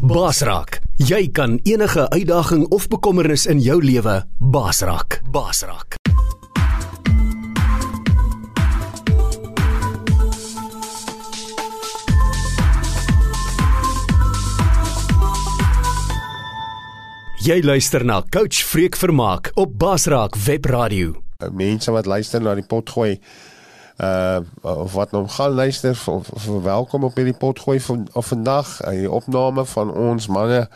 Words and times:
Basraak, 0.00 0.78
jy 0.96 1.26
kan 1.28 1.58
enige 1.68 2.06
uitdaging 2.08 2.62
of 2.72 2.86
bekommernis 2.88 3.42
in 3.44 3.58
jou 3.60 3.76
lewe 3.84 4.14
basraak. 4.40 5.18
Basraak. 5.28 5.98
Jy 17.44 17.60
luister 17.60 18.00
na 18.04 18.22
Coach 18.24 18.64
Freek 18.64 18.96
Vermaak 18.96 19.52
op 19.54 19.76
Basraak 19.76 20.36
Webradio. 20.36 21.12
mense 21.52 21.90
wat 21.92 22.06
luister 22.06 22.40
na 22.40 22.54
die 22.54 22.64
potgooi 22.64 23.18
uh 24.00 24.40
of 24.60 24.92
wat 24.92 25.10
nou 25.12 25.28
gaan 25.28 25.50
luister 25.50 26.02
of, 26.06 26.30
of 26.30 26.46
welkom 26.62 27.04
op 27.04 27.16
hierdie 27.16 27.36
potgooi 27.36 27.80
van 27.80 28.08
of 28.12 28.26
vandag 28.26 28.80
uh, 28.84 28.90
die 28.96 29.10
opname 29.10 29.64
van 29.64 29.92
ons 29.92 30.26
manne 30.26 30.68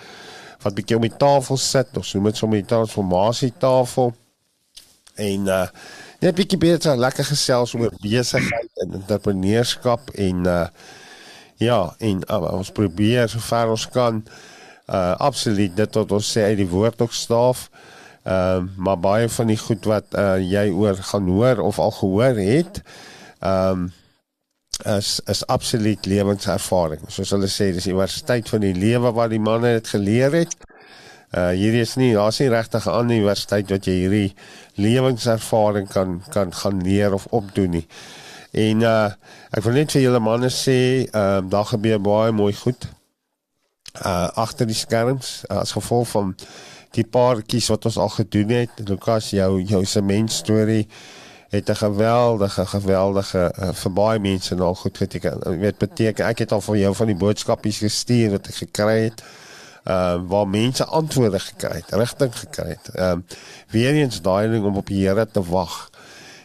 wat 0.63 0.75
bietjie 0.75 0.97
om 0.97 1.07
die 1.07 1.17
tafel 1.17 1.57
sit 1.57 1.97
of 1.97 2.05
so 2.05 2.21
met 2.21 2.37
so 2.37 2.47
'n 2.47 2.65
transformasie 2.65 3.53
tafel 3.59 4.13
en 5.15 5.47
uh 5.47 5.69
net 6.21 6.35
bietjie 6.35 6.59
beter 6.59 6.97
lekker 6.97 7.25
gesels 7.25 7.75
oor 7.75 7.93
besigheid 8.01 8.85
en 8.85 8.93
entrepreneurskap 9.01 10.11
en 10.11 10.45
uh 10.45 10.67
ja 11.57 11.95
en 11.99 12.21
uh, 12.31 12.53
ons 12.53 12.71
probeer 12.71 13.29
so 13.29 13.39
ver 13.39 13.71
ons 13.71 13.89
kan 13.89 14.25
uh 14.89 15.15
absoluut 15.17 15.77
dit 15.77 15.95
wat 15.95 16.13
ons 16.13 16.33
sê 16.37 16.45
uit 16.51 16.61
die 16.61 16.69
woord 16.69 17.01
ook 17.01 17.13
staaf. 17.13 17.71
Uh, 18.25 18.65
maar 18.77 18.97
baie 18.99 19.29
van 19.29 19.51
die 19.53 19.59
goed 19.61 19.85
wat 19.85 20.15
uh, 20.17 20.41
jy 20.41 20.71
oor 20.73 20.97
gaan 20.97 21.27
hoor 21.29 21.59
of 21.61 21.79
al 21.79 21.91
gehoor 21.93 22.39
het, 22.41 22.81
ehm 23.45 23.85
um, 23.85 23.93
is 24.83 25.21
is 25.31 25.47
absoluut 25.47 26.07
lewenservaring. 26.07 27.05
Soos 27.09 27.31
hulle 27.31 27.49
sê, 27.51 27.71
dis 27.73 27.87
universiteit 27.87 28.49
van 28.51 28.65
die 28.65 28.75
lewe 28.75 29.13
waar 29.15 29.31
die 29.31 29.43
manne 29.43 29.77
dit 29.77 29.93
geleer 29.95 30.35
het. 30.35 30.57
Uh 31.35 31.51
hierdie 31.55 31.83
is 31.83 31.95
nie, 31.99 32.13
daar's 32.15 32.41
nie 32.43 32.51
regtig 32.51 32.87
'n 32.87 32.97
ander 32.99 33.17
universiteit 33.17 33.71
wat 33.71 33.87
jy 33.87 33.95
hierdie 34.03 34.35
lewenservaring 34.75 35.89
kan 35.89 36.23
kan 36.31 36.53
gaan 36.55 36.83
leer 36.83 37.15
of 37.15 37.27
opdoen 37.31 37.71
nie. 37.71 37.87
En 38.53 38.83
uh 38.83 39.11
ek 39.51 39.63
wil 39.63 39.79
net 39.79 39.93
vir 39.93 40.03
julle 40.03 40.21
manne 40.21 40.51
sê, 40.51 41.07
ehm 41.07 41.45
uh, 41.45 41.51
daar 41.51 41.67
gebeur 41.71 42.01
baie 42.01 42.33
mooi 42.33 42.53
goed. 42.55 42.89
Uh 44.05 44.29
agter 44.35 44.67
die 44.67 44.79
skerms 44.79 45.45
uh, 45.51 45.59
as 45.63 45.73
gevolg 45.73 46.09
van 46.09 46.35
die 46.95 47.07
paar 47.07 47.43
kies 47.43 47.69
wat 47.69 47.85
ons 47.85 47.99
al 47.99 48.09
gedoen 48.09 48.49
het. 48.49 48.71
Lukas, 48.89 49.31
jou 49.31 49.63
jou 49.63 49.85
sement 49.85 50.33
storie 50.33 50.89
het 51.55 51.69
'n 51.71 51.81
geweldige 51.87 52.67
geweldige 52.67 53.55
uh, 53.59 53.73
vir 53.73 53.93
baie 53.93 54.19
mense 54.19 54.55
nou 54.55 54.75
goed 54.75 54.97
geteken. 54.97 55.43
Ek 55.43 55.59
weet 55.59 55.79
beteken 55.79 56.27
ek 56.27 56.39
het 56.39 56.53
al 56.53 56.61
van 56.61 56.79
jou 56.79 56.95
van 56.95 57.07
die 57.07 57.17
boodskapies 57.17 57.79
gestuur 57.79 58.31
wat 58.31 58.47
ek 58.47 58.55
gekry 58.55 58.99
het. 59.05 59.23
Ehm 59.85 60.25
uh, 60.25 60.29
waar 60.29 60.49
mense 60.49 60.85
antwoorde 60.85 61.39
gekry 61.39 61.77
het, 61.83 61.95
rigting 61.95 62.37
gekry 62.39 62.69
het. 62.69 62.89
Ehm 62.95 63.19
uh, 63.19 63.37
weer 63.69 63.95
eens 63.95 64.23
daai 64.23 64.51
ding 64.51 64.65
om 64.65 64.77
op 64.77 64.87
die 64.87 65.07
Here 65.07 65.27
te 65.31 65.43
wag. 65.43 65.91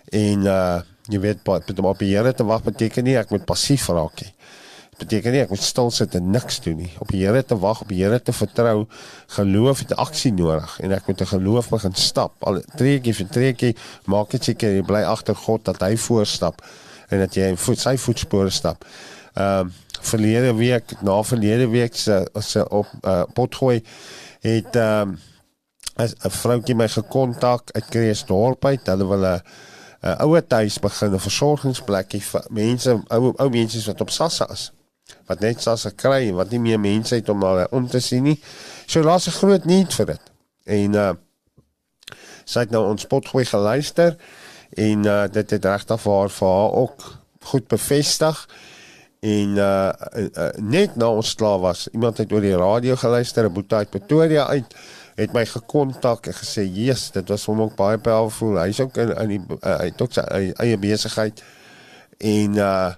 En 0.09 0.39
uh 0.45 0.79
jy 1.09 1.19
weet 1.19 1.79
om 1.79 1.85
op 1.85 1.99
die 1.99 2.15
Here 2.15 2.33
te 2.33 2.45
wag 2.45 2.63
beteken 2.63 3.03
nie 3.03 3.17
ek 3.17 3.29
moet 3.29 3.45
passief 3.45 3.87
raak 3.87 4.21
nie 4.21 4.33
beteken 4.99 5.33
nie 5.33 5.41
ek 5.43 5.51
moet 5.53 5.63
stil 5.63 5.89
sit 5.93 6.15
en 6.17 6.31
niks 6.33 6.59
doen 6.65 6.77
nie. 6.83 6.89
Op 7.03 7.11
die 7.13 7.21
Here 7.23 7.41
te 7.45 7.57
wag, 7.59 7.81
op 7.83 7.91
die 7.91 8.01
Here 8.01 8.19
te 8.21 8.33
vertrou. 8.35 8.85
Geloof 9.35 9.83
het 9.85 9.95
aksie 9.99 10.31
nodig 10.35 10.75
en 10.83 10.93
ek 10.95 11.07
moet 11.07 11.21
'n 11.21 11.31
geloof 11.33 11.69
begin 11.69 11.95
stap. 11.95 12.33
Al 12.43 12.61
treetjie 12.75 13.13
vir 13.13 13.27
treetjie 13.27 13.75
maak 14.05 14.29
dit 14.31 14.43
seker 14.43 14.75
jy 14.75 14.83
bly 14.83 15.03
agter 15.03 15.35
God 15.35 15.65
dat 15.65 15.81
hy 15.81 15.97
voorstap 15.97 16.61
en 17.09 17.19
dat 17.19 17.35
jy 17.35 17.49
in 17.49 17.57
voet 17.57 17.79
sy 17.79 17.97
voetspore 17.97 18.49
stap. 18.49 18.85
Ehm 19.35 19.67
uh, 19.67 19.71
verlede 20.01 20.53
week, 20.55 21.01
na 21.01 21.23
verlede 21.23 21.67
week 21.67 21.95
se 21.95 22.27
se 22.39 22.69
op 22.69 22.87
uh, 23.03 23.23
potgooi 23.33 23.83
het 24.41 24.75
ehm 24.75 25.09
uh, 25.97 26.07
'n 26.25 26.31
vroutjie 26.31 26.75
my 26.75 26.87
gekontak 26.87 27.71
uit 27.71 27.89
Kreeusdorp 27.89 28.65
uit. 28.65 28.87
Hulle 28.87 29.07
wil 29.07 29.25
'n 29.25 29.41
'n 30.01 30.21
ouer 30.23 30.47
tuis 30.47 30.79
begin 30.79 31.13
'n 31.13 31.19
versorgingsplekkie 31.19 32.21
vir 32.21 32.45
mense 32.49 33.01
ou 33.07 33.33
ou 33.37 33.49
mense 33.49 33.85
wat 33.85 34.01
op 34.01 34.09
Sassa 34.09 34.49
is 34.51 34.71
wat 35.27 35.39
net 35.39 35.61
sas 35.61 35.85
gekry 35.87 36.31
wat 36.33 36.51
nie 36.51 36.59
meer 36.59 36.79
mense 36.79 37.15
het 37.15 37.29
om 37.29 37.43
hulle 37.43 37.67
om 37.71 37.87
te 37.87 37.99
sien 37.99 38.23
nie. 38.23 38.39
So 38.85 39.01
laat 39.01 39.27
'n 39.27 39.39
groot 39.39 39.65
need 39.65 39.93
vir 39.93 40.05
dit. 40.05 40.21
En 40.65 40.93
uh 40.93 41.13
sy 42.45 42.59
het 42.59 42.71
nou 42.71 42.85
ons 42.89 43.05
potgooi 43.05 43.45
geluister 43.45 44.17
en 44.73 45.05
uh 45.05 45.27
dit 45.27 45.49
het 45.49 45.65
regtig 45.65 46.01
vir 46.01 46.13
haar 46.13 46.29
vir 46.29 46.47
haar 46.47 46.73
ook 46.73 47.19
goed 47.43 47.67
bevestig. 47.67 48.47
En 49.19 49.57
uh, 49.59 49.91
uh 50.15 50.49
net 50.57 50.95
na 50.95 51.09
ons 51.11 51.35
klaar 51.35 51.59
was, 51.59 51.87
iemand 51.91 52.17
het 52.17 52.31
oor 52.31 52.41
die 52.41 52.55
radio 52.55 52.95
geluister, 52.95 53.45
'n 53.45 53.53
boetie 53.53 53.77
uit 53.77 53.89
Pretoria 53.89 54.47
uit 54.47 54.75
het 55.15 55.33
my 55.33 55.45
gekontak 55.45 56.27
en 56.27 56.33
gesê, 56.33 56.63
"Jesus, 56.63 57.11
dit 57.11 57.27
was 57.27 57.45
hom 57.45 57.61
ook 57.61 57.75
baie 57.75 57.97
powerful. 57.97 58.55
Hy's 58.57 58.79
ook 58.79 58.97
in 58.97 59.17
in 59.17 59.27
die 59.27 59.41
uh, 59.49 59.77
hy 59.77 59.85
het 59.85 60.01
ook 60.01 60.13
sy 60.13 60.21
eie 60.55 60.77
besigheid." 60.77 61.43
En 62.17 62.55
uh 62.55 62.93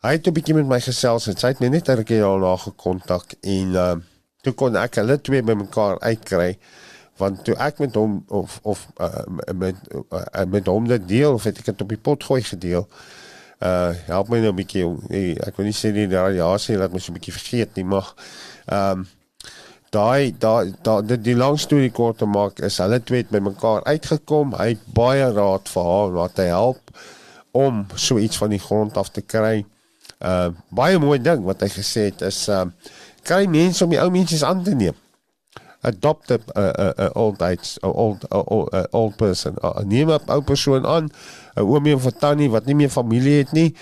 Hy 0.00 0.14
het 0.16 0.26
'n 0.26 0.32
bietjie 0.32 0.54
met 0.56 0.64
my 0.64 0.78
gesels 0.80 1.26
en 1.28 1.36
sy 1.36 1.48
het 1.52 1.58
net 1.60 1.88
'n 1.88 2.04
keer 2.04 2.24
al 2.24 2.38
na 2.38 2.56
gekontak 2.56 3.34
en 3.40 3.68
uh 3.76 3.96
toe 4.42 4.52
kon 4.52 4.76
ek 4.76 4.94
hulle 4.94 5.20
twee 5.20 5.42
bymekaar 5.42 5.98
uitkry 6.00 6.58
want 7.16 7.44
toe 7.44 7.54
ek 7.54 7.78
met 7.78 7.94
hom 7.94 8.24
of 8.28 8.58
of 8.62 8.86
uh, 8.96 9.24
met 9.54 9.76
uh, 9.92 10.44
met 10.48 10.66
hom 10.66 10.86
dit 10.88 11.08
deel 11.08 11.32
of 11.32 11.44
het 11.44 11.58
ek 11.58 11.64
dit 11.64 11.80
op 11.80 11.88
die 11.88 11.98
pot 11.98 12.24
gooi 12.24 12.42
gedeel. 12.42 12.88
Uh 13.58 13.92
help 14.06 14.28
my 14.28 14.38
nou 14.40 14.52
'n 14.52 14.56
bietjie 14.56 14.86
nee, 15.08 15.34
ek 15.46 15.56
wil 15.56 15.68
nie 15.68 15.76
sê 15.76 15.92
die 15.92 16.08
radiasie 16.08 16.78
laat 16.78 16.92
my 16.92 16.98
so 16.98 17.12
'n 17.12 17.18
bietjie 17.18 17.36
vergeet 17.36 17.76
nie 17.76 17.84
mag. 17.84 18.14
Ehm 18.66 19.00
um, 19.00 19.08
daai 19.90 20.32
daai 20.38 20.72
da, 20.82 21.02
die 21.02 21.36
lang 21.36 21.58
storie 21.58 21.90
kort 21.90 22.18
te 22.18 22.26
maak 22.26 22.60
is 22.60 22.78
hulle 22.78 23.02
twee 23.04 23.20
het 23.20 23.28
bymekaar 23.30 23.84
uitgekom. 23.84 24.56
Hy 24.56 24.68
het 24.68 24.86
baie 24.94 25.28
raad 25.32 25.68
vir 25.68 25.84
haar 25.84 26.10
wat 26.12 26.36
hy 26.36 26.48
help 26.48 26.80
om 27.52 27.86
so 27.94 28.18
iets 28.18 28.36
van 28.36 28.48
die 28.50 28.64
grond 28.68 28.96
af 28.96 29.10
te 29.10 29.20
kry 29.20 29.66
uh 30.20 30.50
baie 30.68 30.98
mooi 30.98 31.18
ding 31.18 31.44
wat 31.44 31.62
hy 31.64 31.68
gesê 31.72 32.10
het 32.10 32.22
is 32.22 32.48
uh 32.48 32.66
kry 33.24 33.46
mense 33.46 33.84
om 33.84 33.90
die 33.90 34.00
ou 34.00 34.10
mense 34.10 34.40
aan 34.46 34.62
te 34.64 34.74
neem. 34.74 34.96
Adopt 35.80 36.30
a, 36.30 36.36
a, 36.54 36.64
a, 36.64 36.88
a 37.06 37.08
old 37.16 37.42
age 37.42 37.78
a 37.82 37.88
old 37.88 38.24
a, 38.30 38.40
a 38.76 38.86
old 38.96 39.16
person. 39.16 39.56
Uh, 39.64 39.80
neem 39.84 40.12
'n 40.12 40.28
ou 40.28 40.42
persoon 40.44 40.86
aan, 40.86 41.08
'n 41.56 41.64
oomie 41.64 41.94
of 41.94 42.06
'n 42.06 42.18
tannie 42.20 42.50
wat 42.50 42.66
nie 42.66 42.74
meer 42.74 42.92
familie 42.92 43.38
het 43.38 43.52
nie. 43.52 43.74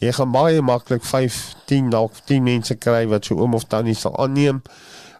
Jy 0.00 0.12
gaan 0.12 0.32
baie 0.32 0.62
maklik 0.62 1.04
5, 1.04 1.54
10 1.66 1.90
dalk 1.90 2.12
10 2.24 2.42
mense 2.42 2.74
kry 2.74 3.06
wat 3.06 3.24
so 3.24 3.36
oom 3.36 3.54
of 3.54 3.64
tannie 3.64 3.94
sal 3.94 4.16
aanneem. 4.16 4.62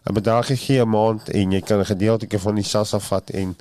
'n 0.09 0.13
Bedrag 0.13 0.47
gee 0.47 0.81
'n 0.81 0.89
maand 0.89 1.29
en 1.29 1.51
jy 1.51 1.61
kan 1.61 1.79
'n 1.79 1.85
gedeeltjie 1.85 2.39
van 2.39 2.55
die 2.55 2.63
sassa 2.63 2.99
vat 2.99 3.29
en 3.29 3.55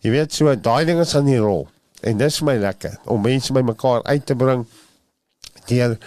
jy 0.00 0.10
weet 0.10 0.32
so 0.32 0.54
daai 0.54 0.84
dinge 0.84 1.00
is 1.00 1.14
aan 1.14 1.24
die 1.24 1.38
rol. 1.38 1.68
En 2.02 2.16
dis 2.16 2.38
vir 2.38 2.46
my 2.46 2.56
lekker 2.56 2.98
om 3.04 3.22
mense 3.22 3.52
bymekaar 3.52 4.02
uit 4.02 4.26
te 4.26 4.34
bring 4.34 4.66
deur 5.66 5.98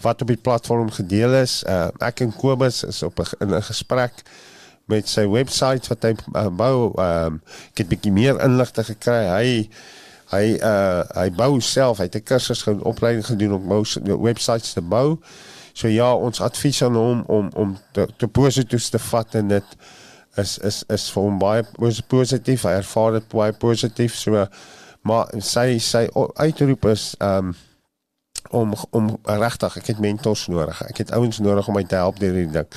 wat 0.00 0.22
op 0.22 0.28
die 0.28 0.40
platform 0.40 0.90
gedeel 0.90 1.34
is. 1.34 1.62
Uh, 1.66 1.88
ek 2.04 2.20
en 2.20 2.34
Kobus 2.36 2.84
is 2.84 3.02
op 3.02 3.20
'n 3.20 3.54
'n 3.54 3.62
gesprek 3.62 4.22
met 4.84 5.08
sy 5.08 5.26
webwerf 5.26 5.88
wat 5.88 6.02
hy 6.02 6.14
uh, 6.34 6.46
bou. 6.48 6.92
Um, 7.00 7.40
ek 7.72 7.78
het 7.78 7.88
bietjie 7.88 8.12
meer 8.12 8.40
inligting 8.40 8.86
gekry. 8.86 9.24
Hy 9.26 9.70
hy 10.30 10.58
uh 10.58 11.02
hy 11.14 11.30
bou 11.30 11.60
self. 11.60 11.98
Hy 11.98 12.08
het 12.08 12.16
'n 12.16 12.22
kursus 12.22 12.62
gedoen, 12.62 12.82
opleiding 12.82 13.26
gedoen 13.26 13.52
om 13.52 13.68
bou 13.68 13.82
webwerwe 14.22 14.72
te 14.74 14.80
bou. 14.80 15.18
So 15.72 15.88
ja, 15.88 16.14
ons 16.14 16.40
advies 16.40 16.82
aan 16.82 16.94
hom 16.94 17.22
om 17.26 17.50
om 17.54 17.76
te, 17.92 18.06
te 18.16 18.28
positief 18.28 18.88
te 18.88 18.98
vat 18.98 19.34
en 19.34 19.48
dit 19.48 19.76
is 20.36 20.58
is 20.58 20.84
is 20.88 21.10
vir 21.10 21.22
hom 21.22 21.38
baie 21.38 21.64
positief. 22.08 22.62
Hy 22.62 22.78
ervaar 22.80 23.12
dit 23.12 23.28
baie 23.28 23.52
positief. 23.52 24.14
So 24.14 24.46
maar 25.06 25.30
sy 25.38 25.78
sy 25.78 26.06
uitroep 26.34 26.84
is 26.90 27.14
um 27.20 27.54
om 28.50 28.74
om 28.90 29.16
regtig 29.22 29.76
ek 29.76 29.86
het 29.86 29.98
mentors 29.98 30.46
nodig. 30.46 30.82
Ek 30.88 30.96
het 30.96 31.12
ouens 31.12 31.38
nodig 31.38 31.68
om 31.68 31.74
my 31.74 31.84
te 31.84 31.98
help 31.98 32.20
deur 32.20 32.34
hierdie 32.34 32.52
ding. 32.52 32.68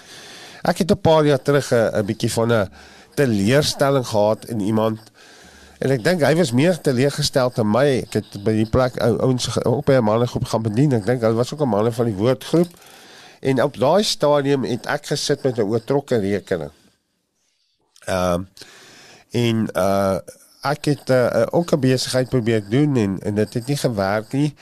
Ek 0.64 0.78
het 0.78 0.92
'n 0.92 1.02
paar 1.02 1.26
jaar 1.26 1.42
terug 1.42 1.72
'n 1.74 2.06
bietjie 2.06 2.32
van 2.32 2.54
'n 2.54 2.70
teleurstelling 3.16 4.08
gehad 4.08 4.46
in 4.46 4.60
iemand 4.60 5.00
en 5.80 5.92
ek 5.92 6.04
dink 6.04 6.22
hy 6.22 6.36
was 6.36 6.52
meer 6.52 6.82
teleurgestel 6.82 7.50
te 7.50 7.64
my. 7.64 8.04
Ek 8.04 8.14
het 8.14 8.44
by 8.44 8.52
die 8.52 8.70
plek 8.70 9.00
ouens 9.00 9.48
op 9.64 9.86
by 9.86 9.94
'n 9.94 10.04
mannegroep 10.04 10.46
gaan 10.46 10.62
bedien. 10.62 10.94
Ek 10.94 11.06
dink 11.06 11.22
hulle 11.22 11.36
was 11.36 11.54
ook 11.54 11.62
'n 11.62 11.70
manne 11.70 11.92
van 11.92 12.06
die 12.06 12.16
woordgroep. 12.16 12.70
En 13.40 13.64
op 13.64 13.78
daai 13.78 14.04
stadium 14.04 14.64
het 14.64 14.86
ek 14.86 15.06
gesit 15.06 15.44
met 15.44 15.58
'n 15.58 15.62
oortrokke 15.62 16.18
rekening. 16.18 16.72
Ehm 18.06 18.42
uh, 18.42 18.48
en 19.32 19.70
uh 19.76 20.18
ek 20.62 20.86
het 20.86 21.10
uh, 21.10 21.46
ook 21.50 21.72
'n 21.72 21.80
besigheid 21.80 22.30
probeer 22.30 22.64
doen 22.70 22.96
en 22.96 23.20
en 23.20 23.36
dit 23.36 23.54
het 23.54 23.68
nie 23.68 23.78
gewerk 23.78 24.32
nie 24.32 24.56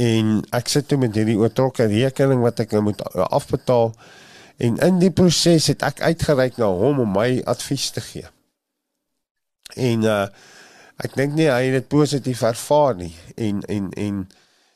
en 0.00 0.40
ek 0.56 0.70
sit 0.72 0.88
toe 0.88 0.98
met 1.00 1.14
hierdie 1.16 1.38
oortrokke 1.38 1.88
rekening 1.90 2.40
wat 2.44 2.62
ek 2.64 2.72
nou 2.76 2.82
moet 2.88 3.02
afbetaal. 3.12 3.92
En 4.60 4.76
in 4.86 5.00
die 5.00 5.12
proses 5.12 5.68
het 5.72 5.84
ek 5.84 6.00
uitgereik 6.04 6.56
na 6.60 6.68
hom 6.72 7.02
om 7.04 7.12
my 7.16 7.40
advies 7.48 7.90
te 7.96 8.04
gee. 8.04 8.28
En 9.76 10.08
uh 10.08 10.24
ek 11.00 11.14
dink 11.16 11.32
nie 11.32 11.46
hy 11.48 11.70
het 11.70 11.78
dit 11.78 11.86
positief 11.88 12.42
ervaar 12.44 12.98
nie. 12.98 13.14
En 13.40 13.62
en 13.72 13.86
en 13.96 14.16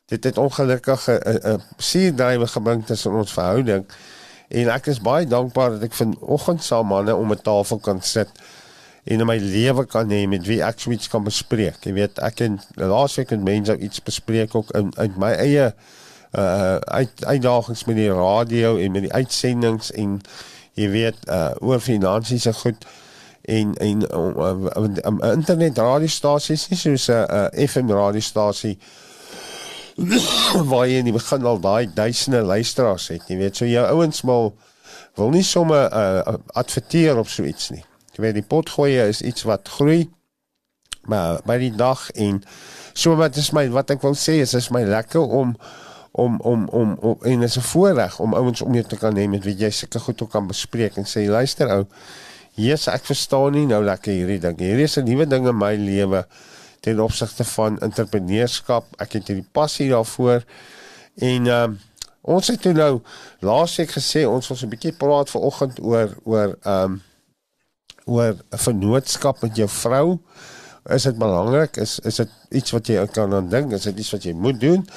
dit 0.08 0.24
het 0.24 0.38
ongelukkig 0.40 1.08
'n 1.08 1.20
'n 1.52 1.62
suurdrywe 1.76 2.46
gebring 2.46 2.86
tussen 2.86 3.12
ons 3.12 3.32
verhouding. 3.32 3.84
En 4.48 4.68
ek 4.72 4.86
is 4.86 5.00
baie 5.00 5.26
dankbaar 5.26 5.70
dat 5.76 5.82
ek 5.82 5.92
vanoggend 5.92 6.64
saam 6.64 6.86
manne 6.86 7.14
om 7.14 7.32
'n 7.32 7.42
tafel 7.42 7.78
kan 7.78 8.00
sit 8.02 8.30
en 9.04 9.20
in 9.20 9.26
my 9.26 9.36
lewe 9.36 9.84
kan 9.86 10.10
hê 10.10 10.24
met 10.28 10.46
wie 10.48 10.62
ek 10.64 10.86
iets 10.88 11.08
kan 11.12 11.24
bespreek. 11.24 11.82
Jy 11.84 11.92
weet, 11.92 12.18
ek 12.24 12.40
en 12.46 12.58
laasweek 12.80 13.34
het 13.34 13.44
mense 13.44 13.76
iets 13.78 14.02
bespreek 14.02 14.54
ook 14.54 14.72
in 14.78 14.92
uit 14.96 15.16
my 15.20 15.34
eie 15.36 15.72
uh 16.34 16.76
uit 16.98 17.24
uitdagings 17.24 17.84
met 17.84 17.96
die 17.96 18.10
radio 18.10 18.76
en 18.76 18.92
met 18.92 19.06
die 19.06 19.12
uitsendings 19.12 19.92
en 19.94 20.18
jy 20.74 20.88
weet 20.90 21.28
uh 21.30 21.52
oor 21.62 21.80
finansies 21.80 22.48
en 22.50 22.56
goed 22.64 22.86
en 23.44 23.74
en 23.74 24.02
uh, 24.02 24.50
uh, 24.50 24.88
uh, 25.04 25.32
internet 25.32 25.78
radiostasies 25.78 26.66
is 26.74 26.80
soos 26.80 27.06
'n 27.08 27.26
uh, 27.30 27.66
FM 27.68 27.92
radiostasie 27.92 28.78
waar 30.70 30.86
jy 30.88 30.98
in 30.98 31.10
die 31.10 31.14
begin 31.14 31.44
al 31.46 31.60
daai 31.60 31.86
duisende 31.94 32.42
luisteraars 32.42 33.08
het, 33.08 33.28
jy 33.28 33.36
weet, 33.38 33.56
so 33.56 33.66
jou 33.66 33.86
ouens 33.86 34.22
wil 34.26 35.30
nie 35.30 35.44
sommer 35.46 35.86
uh, 35.92 36.34
adverteer 36.58 37.18
op 37.18 37.28
so 37.28 37.44
iets 37.46 37.70
nie. 37.70 37.84
Jy 38.14 38.22
weet 38.22 38.38
die 38.38 38.46
potgoeie 38.46 39.08
is 39.08 39.22
iets 39.22 39.42
wat 39.48 39.68
groei 39.68 40.10
maar 41.04 41.42
by 41.44 41.58
die 41.60 41.72
dag 41.76 42.06
en 42.16 42.38
so 42.94 43.16
wat 43.18 43.36
is 43.36 43.50
my 43.52 43.66
wat 43.74 43.90
ek 43.92 44.00
wil 44.00 44.14
sê 44.16 44.38
is 44.40 44.54
is 44.56 44.70
my 44.72 44.80
lekker 44.88 45.20
om 45.20 45.52
om 46.16 46.38
om 46.40 46.68
om, 46.68 46.94
om 47.00 47.26
en 47.28 47.42
is 47.42 47.58
'n 47.58 47.66
voorreg 47.72 48.20
om 48.20 48.34
ouens 48.34 48.62
om 48.62 48.74
jou 48.74 48.84
te 48.88 48.96
kan 48.96 49.16
hê 49.16 49.28
met 49.28 49.44
wie 49.44 49.56
jy 49.56 49.70
seker 49.70 50.00
goed 50.00 50.22
ook 50.22 50.30
kan 50.30 50.46
bespreek 50.46 50.96
en 50.96 51.04
sê 51.04 51.28
luister 51.28 51.68
ou 51.68 51.84
Jesus 52.54 52.88
ek 52.88 53.04
verstaan 53.04 53.52
nie 53.52 53.66
nou 53.66 53.84
lekker 53.84 54.12
hierdie 54.12 54.40
ding 54.40 54.58
hierdie 54.58 54.88
is 54.88 54.96
'n 54.96 55.04
nuwe 55.04 55.26
ding 55.26 55.48
in 55.48 55.58
my 55.58 55.74
lewe 55.74 56.24
ten 56.84 57.00
opsigte 57.00 57.44
van 57.44 57.78
entrepreneurskap. 57.80 58.84
Ek 59.00 59.16
het 59.16 59.30
hierdie 59.30 59.48
passie 59.56 59.88
daarvoor. 59.92 60.44
En 61.14 61.46
ehm 61.48 61.74
um, 61.74 61.80
ons 62.24 62.46
het 62.48 62.60
toe 62.64 62.72
nou 62.72 63.02
laasweek 63.44 63.90
gesê 63.92 64.22
ons 64.24 64.46
wil 64.48 64.56
so 64.56 64.66
'n 64.66 64.72
bietjie 64.72 64.92
praat 64.96 65.30
vanoggend 65.30 65.80
oor 65.80 66.14
oor 66.24 66.56
ehm 66.62 66.92
um, 66.92 67.02
oor 68.04 68.36
'n 68.50 68.58
vennootskap 68.58 69.40
met 69.40 69.56
jou 69.56 69.68
vrou. 69.68 70.18
Is 70.84 71.02
dit 71.02 71.18
belangrik? 71.18 71.76
Is 71.76 71.98
is 71.98 72.16
dit 72.16 72.30
iets 72.50 72.70
wat 72.70 72.86
jy 72.86 73.06
kan 73.06 73.34
aan 73.34 73.48
dink? 73.48 73.72
Is 73.72 73.82
dit 73.82 73.98
iets 73.98 74.10
wat 74.10 74.22
jy 74.22 74.32
moet 74.32 74.60
doen? 74.60 74.88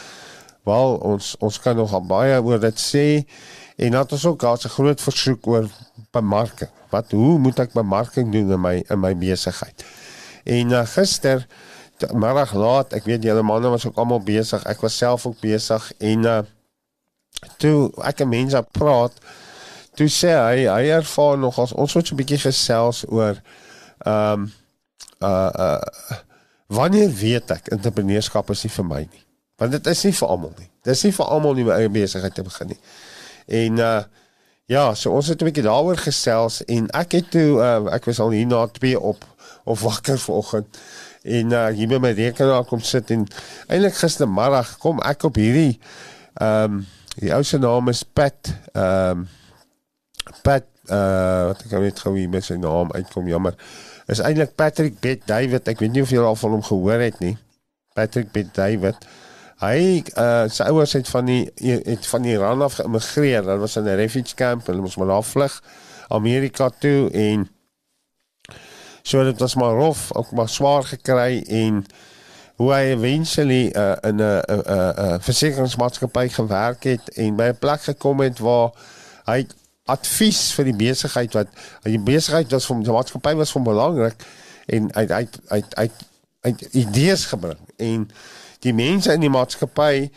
Wel, 0.64 0.96
ons 0.96 1.36
ons 1.40 1.60
kan 1.60 1.76
nog 1.76 2.08
baie 2.08 2.42
oor 2.44 2.60
dit 2.60 2.80
sê. 2.80 3.24
En 3.78 3.92
dan 3.92 4.02
het 4.02 4.12
ons 4.12 4.26
ook 4.26 4.42
gehad 4.42 4.64
'n 4.64 4.70
groot 4.70 5.02
versoek 5.02 5.48
oor 5.48 5.70
bemarking. 6.12 6.70
Wat 6.90 7.12
hoe 7.12 7.38
moet 7.40 7.60
ek 7.60 7.74
bemarking 7.74 8.32
doen 8.32 8.52
in 8.52 8.62
my 8.62 8.84
in 8.90 9.00
my 9.00 9.18
besigheid? 9.18 9.86
En 10.44 10.70
uh, 10.72 10.86
gister 10.86 11.48
middag 12.14 12.54
laat, 12.54 12.94
ek 12.94 13.08
weet 13.10 13.24
julle 13.24 13.42
manne 13.42 13.70
was 13.74 13.86
ook 13.86 13.98
almal 13.98 14.22
besig. 14.22 14.64
Ek 14.70 14.82
was 14.82 14.98
self 14.98 15.26
ook 15.26 15.40
besig 15.42 15.92
en 15.98 16.24
uh 16.26 16.42
toe 17.58 17.92
ek 18.02 18.22
'n 18.22 18.30
mens 18.30 18.54
op 18.54 18.68
praat, 18.72 19.14
toe 19.98 20.08
sê 20.12 20.32
hy 20.36 20.66
hy 20.70 20.90
ervaar 20.98 21.38
nog 21.42 21.60
as 21.60 21.74
ons 21.74 21.96
moet 21.96 22.08
so 22.08 22.14
'n 22.16 22.20
bietjie 22.22 22.42
gesels 22.46 23.04
oor 23.10 23.42
ehm 24.06 24.48
um, 24.48 24.52
uh 25.22 25.52
uh 25.66 25.82
wanneer 26.68 27.10
weet 27.10 27.52
ek 27.52 27.72
entrepreneurskap 27.72 28.50
is 28.52 28.64
nie 28.64 28.74
vir 28.76 28.86
my 28.86 29.00
nie. 29.00 29.24
Want 29.58 29.72
dit 29.72 29.88
is 29.88 30.04
nie 30.04 30.14
vir 30.14 30.28
almal 30.28 30.54
nie. 30.60 30.70
Dit 30.84 30.94
is 30.94 31.04
nie 31.04 31.14
vir 31.16 31.26
almal 31.26 31.54
nie 31.54 31.64
om 31.64 31.70
'n 31.72 31.80
eie 31.80 31.90
besigheid 31.90 32.36
te 32.36 32.44
begin 32.44 32.68
nie. 32.68 32.80
En 33.48 33.80
uh 33.80 34.04
ja, 34.68 34.94
so 34.94 35.12
ons 35.12 35.28
het 35.28 35.42
'n 35.42 35.46
bietjie 35.46 35.64
daaroor 35.64 35.98
gesels 35.98 36.62
en 36.66 36.90
ek 36.92 37.12
het 37.12 37.32
toe 37.32 37.60
uh 37.60 37.94
ek 37.94 38.06
was 38.06 38.20
al 38.20 38.30
hier 38.30 38.48
na 38.48 38.68
2 38.68 39.00
op 39.00 39.26
of 39.64 39.82
wakker 39.82 40.20
vanoggend 40.20 40.78
en 41.28 41.52
uh, 41.52 41.66
hier 41.76 41.88
by 41.88 42.00
my 42.00 42.12
rekenaar 42.16 42.64
kom 42.68 42.84
sit 42.84 43.12
en 43.12 43.26
eintlik 43.68 43.98
gistermiddag 44.00 44.78
kom 44.84 45.02
ek 45.04 45.28
op 45.28 45.40
hierdie 45.40 45.80
ehm 46.40 46.78
um, 46.78 46.86
die 47.18 47.32
ou 47.34 47.42
se 47.44 47.58
naam 47.58 47.90
is 47.90 48.04
Pat 48.06 48.54
ehm 48.74 49.26
um, 49.26 49.28
Pat 50.44 50.66
uh 50.88 51.48
wat 51.50 51.64
ek 51.66 51.76
net 51.84 52.00
gou 52.00 52.16
hier 52.16 52.30
met 52.32 52.46
sy 52.46 52.56
naam 52.56 52.92
uitkom 52.96 53.28
jammer. 53.28 53.56
Is 54.08 54.24
eintlik 54.24 54.56
Patrick 54.56 55.00
Bet 55.04 55.28
David 55.28 55.68
ek 55.68 55.80
weet 55.84 55.92
nie 55.92 56.06
of 56.06 56.14
jy 56.14 56.24
al 56.24 56.40
van 56.40 56.56
hom 56.58 56.64
gehoor 56.64 57.04
het 57.04 57.20
nie. 57.20 57.36
Patrick 57.94 58.32
Bet 58.32 58.54
David. 58.56 58.96
Hy 59.60 60.04
uh 60.16 60.48
sy 60.54 60.70
ouers 60.72 60.94
het 60.94 61.10
van 61.10 61.26
die 61.26 61.44
het 61.66 62.08
van 62.08 62.24
Iran 62.24 62.62
af 62.62 62.80
geëmigreer. 62.80 63.44
Hulle 63.44 63.60
was 63.66 63.76
in 63.76 63.88
'n 63.90 64.00
refugee 64.00 64.36
camp 64.36 64.68
hulle 64.68 64.82
moes 64.82 64.96
maar 64.96 65.08
daar 65.08 65.24
vlug 65.24 65.62
Amerika 66.08 66.70
toe 66.80 67.12
en 67.12 67.50
So 69.08 69.24
dit 69.24 69.40
was 69.40 69.56
maar 69.56 69.72
rof, 69.72 70.16
ook 70.16 70.32
maar 70.32 70.50
swaar 70.50 70.84
gekry 70.84 71.44
en 71.48 71.86
hoe 72.56 72.74
hy 72.74 72.82
eventually 72.92 73.70
uh, 73.72 73.96
in 74.02 74.20
'n 74.20 74.42
'n 74.48 74.64
'n 75.16 75.22
versekeringsmaatskappy 75.22 76.28
gewerk 76.30 76.84
het 76.84 77.10
en 77.16 77.36
by 77.36 77.44
'n 77.44 77.58
plek 77.60 77.82
gekom 77.82 78.20
het 78.20 78.40
waar 78.40 78.72
hy 79.26 79.48
advies 79.88 80.52
vir 80.58 80.70
die 80.72 80.76
besigheid 80.76 81.34
wat 81.38 81.48
die 81.84 82.00
besigheid 82.00 82.52
was 82.52 82.68
van 82.70 82.84
die 82.84 82.92
maatskappy 82.92 83.34
was 83.40 83.52
van 83.56 83.64
belangrik 83.64 84.28
en 84.68 84.92
hy 84.96 85.06
hy 85.08 85.24
hy 85.52 85.62
hy 85.78 85.88
het 86.48 86.62
idees 86.78 87.26
gebring. 87.32 87.60
En 87.78 88.08
die 88.64 88.74
mense 88.74 89.14
in 89.14 89.24
die 89.24 89.32
maatskappy 89.32 90.10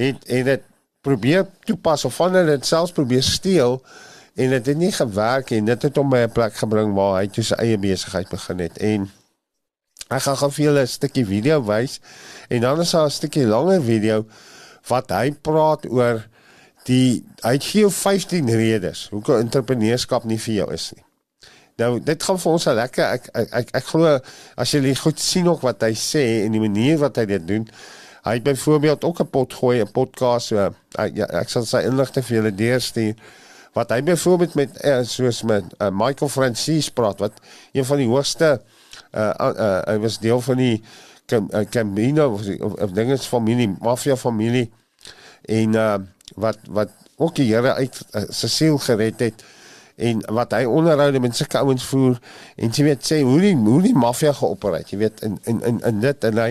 het 0.00 0.26
het 0.28 0.44
dit 0.48 0.66
probeer 1.04 1.46
toepas 1.64 2.04
of 2.04 2.16
van 2.20 2.34
hulle 2.36 2.56
dit 2.56 2.66
selfs 2.66 2.92
probeer 2.96 3.24
steel 3.24 3.78
en 4.34 4.52
dit 4.56 4.66
het 4.66 4.76
nie 4.76 4.92
gewerk 4.92 5.50
en 5.56 5.68
dit 5.68 5.82
het 5.82 5.96
hom 5.96 6.10
by 6.10 6.24
'n 6.26 6.32
plek 6.32 6.54
gebring 6.54 6.94
waar 6.94 7.20
hy 7.20 7.26
toe 7.28 7.44
sy 7.44 7.54
eie 7.54 7.78
besigheid 7.78 8.28
begin 8.28 8.58
het. 8.58 8.78
En 8.78 9.10
ek 10.10 10.22
gaan 10.22 10.36
gou 10.36 10.50
vir 10.50 10.64
julle 10.64 10.82
'n 10.82 10.86
stukkie 10.86 11.26
video 11.26 11.62
wys 11.64 12.00
en 12.48 12.60
dan 12.60 12.80
is 12.80 12.90
daar 12.90 13.06
'n 13.06 13.10
stukkie 13.10 13.46
langer 13.46 13.82
video 13.82 14.26
wat 14.88 15.10
hy 15.10 15.32
praat 15.32 15.86
oor 15.86 16.26
die 16.88 17.22
hy 17.44 17.58
gee 17.60 17.90
15 17.90 18.48
redes 18.48 19.08
hoekom 19.12 19.42
entrepreneurskap 19.44 20.24
nie 20.24 20.38
vir 20.38 20.54
jou 20.54 20.68
is 20.72 20.90
nie. 20.96 21.04
Nou 21.80 21.98
dit 22.04 22.22
gaan 22.22 22.38
vir 22.38 22.52
ons 22.52 22.66
al 22.66 22.78
lekker 22.80 23.04
ek 23.04 23.30
ek 23.34 23.54
ek, 23.60 23.72
ek 23.80 23.88
glo 23.92 24.18
as 24.56 24.74
jy 24.74 24.94
goed 24.94 25.20
sien 25.20 25.48
ook 25.48 25.64
wat 25.64 25.82
hy 25.82 25.94
sê 25.94 26.44
en 26.44 26.52
die 26.52 26.60
manier 26.60 26.98
wat 27.00 27.16
hy 27.16 27.26
dit 27.36 27.46
doen 27.46 27.66
Hy 28.20 28.34
het 28.36 28.42
byvoorbeeld 28.44 29.04
ook 29.04 29.20
'n 29.20 29.30
pot 29.30 29.54
gooi, 29.54 29.80
'n 29.80 29.90
podcast 29.90 30.46
so 30.46 30.56
ja, 31.14 31.26
ek 31.26 31.48
sal 31.48 31.64
sy 31.64 31.80
inligting 31.88 32.24
vir 32.24 32.36
julle 32.36 32.54
deurstuur 32.54 33.14
wat 33.72 33.90
hy 33.90 34.02
byvoorbeeld 34.02 34.54
met 34.54 34.84
uh, 34.84 35.02
soos 35.02 35.42
met 35.42 35.64
uh, 35.78 35.88
Michael 35.92 36.28
Francis 36.28 36.90
praat 36.90 37.18
wat 37.18 37.32
een 37.72 37.84
van 37.84 37.96
die 37.96 38.06
hoogste 38.06 38.60
uh, 39.14 39.32
uh, 39.40 39.52
uh, 39.56 39.80
hy 39.86 39.98
was 39.98 40.18
deel 40.18 40.40
van 40.40 40.56
die 40.56 40.82
Camino 41.70 42.32
of, 42.34 42.46
of, 42.60 42.72
of 42.72 42.90
dinge 42.90 43.18
familie 43.18 43.76
mafia 43.80 44.16
familie 44.16 44.70
en 45.42 45.74
uh, 45.74 45.94
wat 46.36 46.58
wat 46.68 46.92
ook 47.16 47.34
die 47.34 47.48
Here 47.52 47.74
uit 47.74 48.00
uh, 48.14 48.22
sy 48.28 48.48
siel 48.48 48.78
gered 48.78 49.20
het 49.20 49.44
en 50.00 50.22
wat 50.32 50.54
hy 50.56 50.64
onderhoude 50.64 51.20
met 51.20 51.36
sulke 51.36 51.58
ouens 51.60 51.84
voer 51.84 52.16
en 52.56 52.72
jy 52.72 52.84
weet 52.84 53.04
sê 53.04 53.20
hoe 53.26 53.40
die 53.40 53.56
hoe 53.56 53.82
die 53.84 53.94
mafia 53.96 54.32
geopereer 54.32 54.88
jy 54.88 54.98
weet 55.04 55.20
in 55.26 55.38
in 55.44 55.60
in 55.66 55.80
in 55.90 56.00
dit 56.00 56.24
en 56.30 56.40
hy 56.40 56.50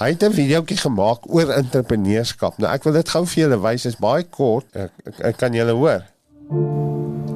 hy 0.00 0.08
het 0.14 0.22
'n 0.24 0.32
videoetjie 0.32 0.78
gemaak 0.80 1.28
oor 1.28 1.50
entrepreneurskap. 1.52 2.56
Nou 2.58 2.72
ek 2.72 2.84
wil 2.84 2.92
dit 2.92 3.08
gou 3.08 3.26
vir 3.26 3.42
julle 3.42 3.60
wys 3.60 3.84
is 3.84 3.96
baie 3.96 4.24
kort 4.24 4.66
ek, 4.72 4.92
ek, 5.06 5.20
ek 5.20 5.36
kan 5.36 5.52
julle 5.52 5.76
hoor. 5.76 6.06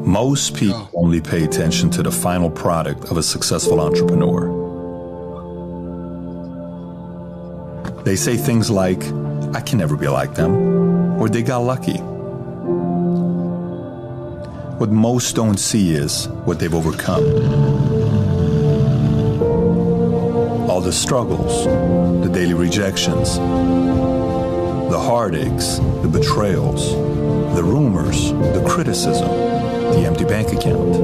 Most 0.04 0.54
people 0.54 0.88
only 0.92 1.20
pay 1.20 1.44
attention 1.44 1.90
to 1.90 2.02
the 2.02 2.12
final 2.12 2.50
product 2.50 3.10
of 3.10 3.16
a 3.16 3.22
successful 3.22 3.80
entrepreneur. 3.80 4.48
They 8.04 8.16
say 8.16 8.36
things 8.36 8.70
like, 8.70 9.02
I 9.54 9.62
can 9.62 9.78
never 9.78 9.96
be 9.96 10.08
like 10.08 10.34
them, 10.34 10.52
or 11.24 11.28
they 11.30 11.42
got 11.42 11.60
lucky. 11.60 11.96
What 14.76 14.90
most 14.90 15.34
don't 15.34 15.56
see 15.56 15.94
is 15.94 16.28
what 16.44 16.58
they've 16.58 16.74
overcome. 16.74 17.24
All 20.68 20.82
the 20.82 20.92
struggles, 20.92 21.64
the 22.22 22.30
daily 22.30 22.52
rejections, 22.52 23.36
the 23.36 25.00
heartaches, 25.00 25.78
the 26.02 26.10
betrayals, 26.12 26.92
the 27.56 27.64
rumors, 27.64 28.30
the 28.32 28.62
criticism, 28.68 29.28
the 29.28 30.04
empty 30.06 30.26
bank 30.26 30.52
account, 30.52 30.94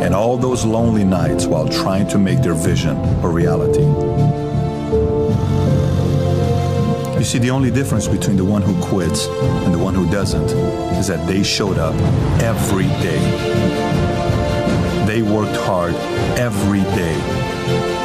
and 0.00 0.14
all 0.14 0.36
those 0.36 0.64
lonely 0.64 1.02
nights 1.02 1.46
while 1.46 1.68
trying 1.68 2.06
to 2.06 2.18
make 2.18 2.40
their 2.40 2.54
vision 2.54 2.96
a 3.24 3.28
reality. 3.28 4.39
You 7.20 7.24
see, 7.24 7.38
the 7.38 7.50
only 7.50 7.70
difference 7.70 8.08
between 8.08 8.36
the 8.36 8.44
one 8.44 8.62
who 8.62 8.74
quits 8.82 9.26
and 9.26 9.72
the 9.72 9.78
one 9.78 9.94
who 9.94 10.10
doesn't 10.10 10.50
is 10.98 11.06
that 11.08 11.28
they 11.28 11.42
showed 11.42 11.78
up 11.78 11.94
every 12.42 12.88
day. 13.04 13.20
They 15.06 15.20
worked 15.20 15.54
hard 15.54 15.94
every 16.38 16.80
day. 16.80 17.14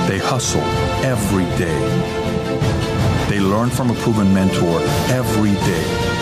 They 0.07 0.19
hustled 0.19 0.63
every 1.03 1.45
day. 1.57 1.79
They 3.29 3.39
learned 3.39 3.71
from 3.73 3.89
a 3.89 3.95
proven 3.95 4.33
mentor 4.33 4.81
every 5.09 5.53
day 5.65 6.15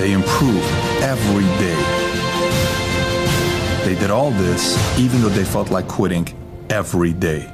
they 0.00 0.12
improved 0.12 0.64
every 1.02 1.44
day. 1.58 1.76
They 3.84 4.00
did 4.00 4.10
all 4.10 4.30
this 4.30 4.78
even 4.98 5.20
though 5.20 5.28
they 5.28 5.44
felt 5.44 5.70
like 5.70 5.88
quitting 5.88 6.26
every 6.70 7.12
day. 7.12 7.50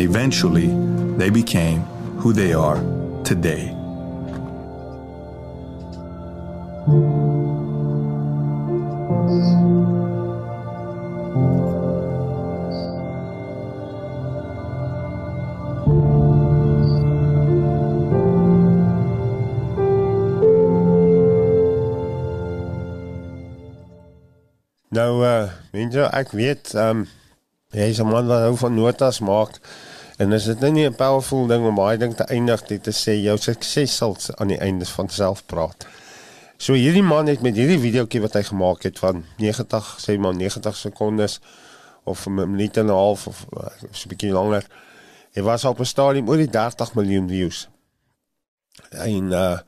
And 0.00 0.08
eventually, 0.08 0.68
they 1.18 1.28
became 1.28 1.80
who 2.20 2.32
they 2.32 2.54
are 2.54 2.80
today. 3.22 3.68
Nou 24.88 25.20
uh 25.20 25.52
mense, 25.76 26.08
ek 26.08 26.32
weet 26.32 26.72
ehm 26.72 27.04
um, 27.04 27.08
jy 27.76 27.92
is 27.92 28.00
'n 28.00 28.08
man 28.08 28.26
wat 28.26 28.48
hou 28.48 28.56
van 28.64 28.74
notas 28.74 29.20
maak 29.20 29.60
en 30.20 30.32
is 30.36 30.44
dit 30.44 30.60
nou 30.60 30.72
nie 30.72 30.86
'n 30.88 30.94
powerful 30.94 31.46
ding 31.46 31.64
om 31.66 31.74
baie 31.74 31.98
ding 31.98 32.14
te 32.16 32.24
eindig 32.24 32.62
dit 32.68 32.82
te 32.82 32.92
sê 32.92 33.16
jou 33.22 33.36
sukses 33.38 33.96
sal 33.96 34.16
aan 34.36 34.48
die 34.48 34.58
einde 34.58 34.86
van 34.86 35.08
self 35.08 35.46
praat. 35.46 35.86
So 36.56 36.72
hierdie 36.72 37.02
man 37.02 37.26
het 37.26 37.40
met 37.40 37.56
hierdie 37.56 37.78
videoetjie 37.80 38.20
wat 38.20 38.34
hy 38.36 38.42
gemaak 38.42 38.82
het 38.82 38.98
van 38.98 39.24
90 39.38 39.96
sê 40.04 40.18
maar 40.18 40.34
90 40.34 40.76
sekondes 40.76 41.40
of 42.04 42.26
'n 42.26 42.34
minuut 42.34 42.76
en 42.76 42.86
'n 42.86 42.88
half 42.88 43.26
of 43.26 43.46
uh, 43.56 43.66
so 43.92 44.04
'n 44.04 44.08
bietjie 44.08 44.32
langer. 44.32 44.66
Hy 45.32 45.42
was 45.42 45.64
op 45.64 45.80
'n 45.80 45.84
stadium 45.84 46.28
oor 46.28 46.36
die 46.36 46.50
30 46.50 46.94
miljoen 46.94 47.28
views. 47.28 47.68
En 48.90 49.32
uh 49.32 49.58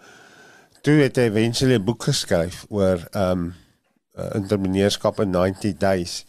toe 0.82 0.94
het 0.94 1.16
hy 1.16 1.23
eventueel 1.23 1.78
'n 1.78 1.85
boek 1.85 2.02
geskryf 2.02 2.66
oor 2.68 3.09
um, 3.16 3.54
uh, 4.18 4.35
entrepreneurskap 4.35 5.21
in 5.21 5.30
90 5.30 5.76
days 5.76 6.25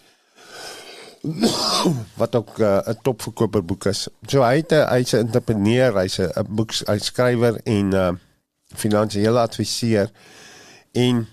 wat 2.20 2.36
ook 2.36 2.58
uh, 2.60 2.78
'n 2.78 2.90
uh, 2.90 2.96
topverkoper 3.02 3.66
boek 3.66 3.86
is. 3.86 4.08
So 4.28 4.42
hy 4.44 4.56
het 4.56 4.72
hy's 4.72 5.14
'n 5.14 5.18
entrepreneur, 5.18 5.96
hy's 5.96 6.20
'n 6.20 6.46
boek 6.50 6.72
skrywer 6.98 7.60
en 7.64 7.88
'n 7.90 7.94
uh, 7.94 8.12
finansiële 8.76 9.40
adviseur 9.40 10.12
en 10.92 11.28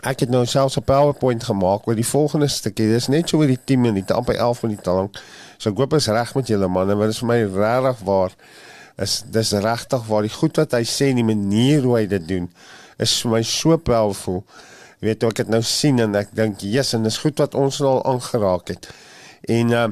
ek 0.00 0.20
het 0.20 0.28
nou 0.28 0.44
selfs 0.46 0.76
'n 0.76 0.84
PowerPoint 0.84 1.44
gemaak 1.44 1.86
oor 1.86 1.94
die 1.94 2.06
volgende 2.06 2.48
stukkie. 2.48 2.88
Dis 2.88 3.08
net 3.08 3.28
so 3.28 3.38
oor 3.38 3.46
die 3.46 3.64
10 3.64 3.80
minute, 3.80 4.12
amper 4.12 4.36
11 4.36 4.62
minute 4.62 4.90
lank. 4.90 5.22
So 5.56 5.70
ek 5.70 5.76
hoop 5.76 5.94
is 5.94 6.06
reg 6.06 6.34
met 6.34 6.46
julle 6.46 6.68
manne, 6.68 6.94
want 6.94 7.08
dit 7.08 7.14
is 7.14 7.18
vir 7.18 7.28
my 7.28 7.42
regtig 7.42 8.04
waar 8.04 8.32
is 8.96 9.22
dis 9.26 9.52
regtig 9.52 10.06
waar 10.06 10.22
die 10.22 10.32
goed 10.32 10.56
wat 10.56 10.72
hy 10.72 10.84
sê 10.84 11.08
en 11.08 11.20
die 11.20 11.24
manier 11.24 11.82
hoe 11.82 11.96
hy 11.96 12.06
dit 12.06 12.28
doen 12.28 12.50
is 12.98 13.20
vir 13.22 13.30
my 13.30 13.42
so 13.42 13.76
powerful 13.76 14.44
weet 15.04 15.24
ek 15.28 15.42
het 15.42 15.48
nou 15.52 15.60
sien 15.62 16.00
en 16.00 16.14
ek 16.16 16.32
dink 16.36 16.64
yes 16.64 16.94
en 16.96 17.04
dis 17.04 17.18
goed 17.20 17.38
wat 17.38 17.54
ons 17.54 17.80
al 17.84 18.00
aangeraak 18.04 18.72
het. 18.72 18.88
En 19.42 19.70
uh 19.70 19.88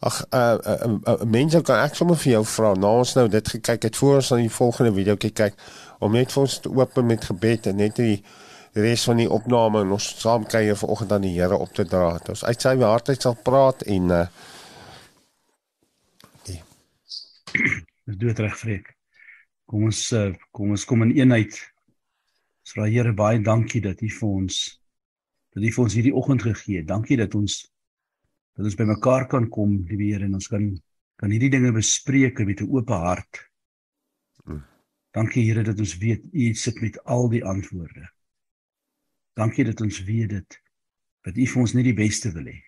ag 0.00 0.26
uh, 0.32 0.56
uh, 0.64 0.74
uh, 0.86 0.94
uh 1.12 1.24
mense 1.28 1.60
kan 1.60 1.82
ek 1.84 1.94
sommer 1.98 2.16
vir 2.16 2.32
jou 2.32 2.44
vra 2.48 2.70
nou 2.72 2.92
ons 3.02 3.10
nou 3.18 3.26
dit 3.28 3.48
gekyk 3.52 3.82
het 3.84 3.96
voor 4.00 4.14
ons 4.14 4.30
aan 4.32 4.40
die 4.40 4.54
volgende 4.54 4.94
video 4.96 5.16
kyk 5.20 5.58
om 6.00 6.16
net 6.16 6.32
vir 6.32 6.40
ons 6.40 6.54
te 6.64 6.72
open 6.72 7.06
met 7.06 7.26
gebed 7.28 7.68
en 7.68 7.76
net 7.76 8.00
die 8.00 8.22
res 8.72 9.04
van 9.04 9.20
die 9.20 9.28
opname 9.28 9.82
en 9.84 9.92
ons 9.92 10.06
saam 10.22 10.46
kuier 10.48 10.78
vanoggend 10.78 11.12
aan 11.12 11.26
die 11.26 11.34
Here 11.34 11.58
op 11.58 11.74
te 11.76 11.84
dra. 11.84 12.14
Ons 12.32 12.44
uit 12.44 12.64
sy 12.64 12.72
hart 12.80 13.12
uit 13.12 13.22
sal 13.28 13.36
praat 13.44 13.84
en 13.96 14.16
uh 14.22 14.24
Dis 18.06 18.16
doodreg 18.16 18.56
vreek. 18.56 18.88
Kom 19.68 19.84
ons 19.90 20.00
uh, 20.16 20.30
kom 20.56 20.72
ons 20.72 20.84
kom 20.88 21.02
in 21.04 21.12
eenheid 21.18 21.58
Ons 22.70 22.76
vra 22.76 22.86
Here 22.86 23.12
baie 23.16 23.40
dankie 23.42 23.80
dat 23.82 23.98
U 23.98 24.08
vir 24.14 24.28
ons 24.30 24.56
dat 25.50 25.64
U 25.64 25.70
vir 25.74 25.82
ons 25.82 25.94
hierdie 25.98 26.14
oggend 26.14 26.44
gegee 26.46 26.78
het. 26.78 26.86
Dankie 26.86 27.16
dat 27.18 27.34
ons 27.34 27.64
dat 28.56 28.64
ons 28.64 28.78
bymekaar 28.78 29.26
kan 29.30 29.48
kom, 29.48 29.76
liewe 29.88 30.12
Here, 30.12 30.24
en 30.24 30.38
ons 30.38 30.48
kan 30.50 30.70
kan 31.20 31.32
hierdie 31.34 31.50
dinge 31.52 31.72
bespreek 31.76 32.38
met 32.48 32.62
'n 32.62 32.70
oop 32.72 32.88
hart. 32.88 33.50
Hmm. 34.44 34.64
Dankie 35.12 35.44
Here 35.44 35.62
dat 35.62 35.78
ons 35.78 35.98
weet 35.98 36.24
U 36.32 36.54
sit 36.54 36.80
met 36.80 36.96
al 37.04 37.28
die 37.28 37.44
antwoorde. 37.44 38.08
Dankie 39.36 39.64
dat 39.64 39.80
ons 39.80 40.00
weet 40.04 40.28
dit 40.28 40.62
dat 41.22 41.36
U 41.36 41.46
vir 41.46 41.60
ons 41.60 41.74
net 41.74 41.84
die 41.84 41.94
beste 41.94 42.32
wil 42.32 42.44
hê. 42.44 42.62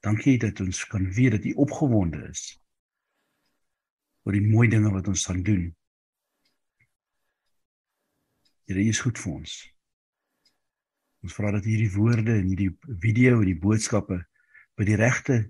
Dankie 0.00 0.38
dat 0.38 0.60
ons 0.60 0.84
kan 0.86 1.10
weet 1.12 1.30
dat 1.30 1.44
U 1.44 1.52
opgewonde 1.52 2.28
is 2.30 2.60
oor 4.22 4.32
die 4.32 4.46
mooi 4.46 4.68
dinge 4.68 4.90
wat 4.92 5.08
ons 5.08 5.26
gaan 5.26 5.42
doen 5.42 5.74
Here 8.70 8.84
is 8.86 9.00
goed 9.00 9.18
vir 9.18 9.32
ons. 9.32 9.69
Ons 11.20 11.36
vra 11.36 11.52
dat 11.52 11.66
hierdie 11.68 11.90
woorde 11.92 12.32
en 12.38 12.46
hierdie 12.48 12.70
video 13.02 13.40
en 13.40 13.48
die 13.50 13.58
boodskappe 13.60 14.22
by 14.78 14.86
die 14.88 14.96
regte 14.96 15.42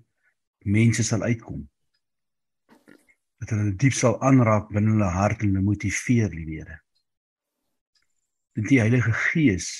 mense 0.66 1.04
sal 1.06 1.22
uitkom. 1.22 1.62
Dat 3.40 3.54
hulle 3.54 3.76
diep 3.78 3.94
sal 3.96 4.18
aanraak 4.26 4.68
binne 4.74 4.96
hulle 4.96 5.12
hart 5.14 5.44
en 5.44 5.54
hulle 5.54 5.64
motiveer, 5.64 6.34
liewe. 6.34 6.80
Dat 8.58 8.66
die 8.68 8.80
Heilige 8.82 9.14
Gees 9.30 9.70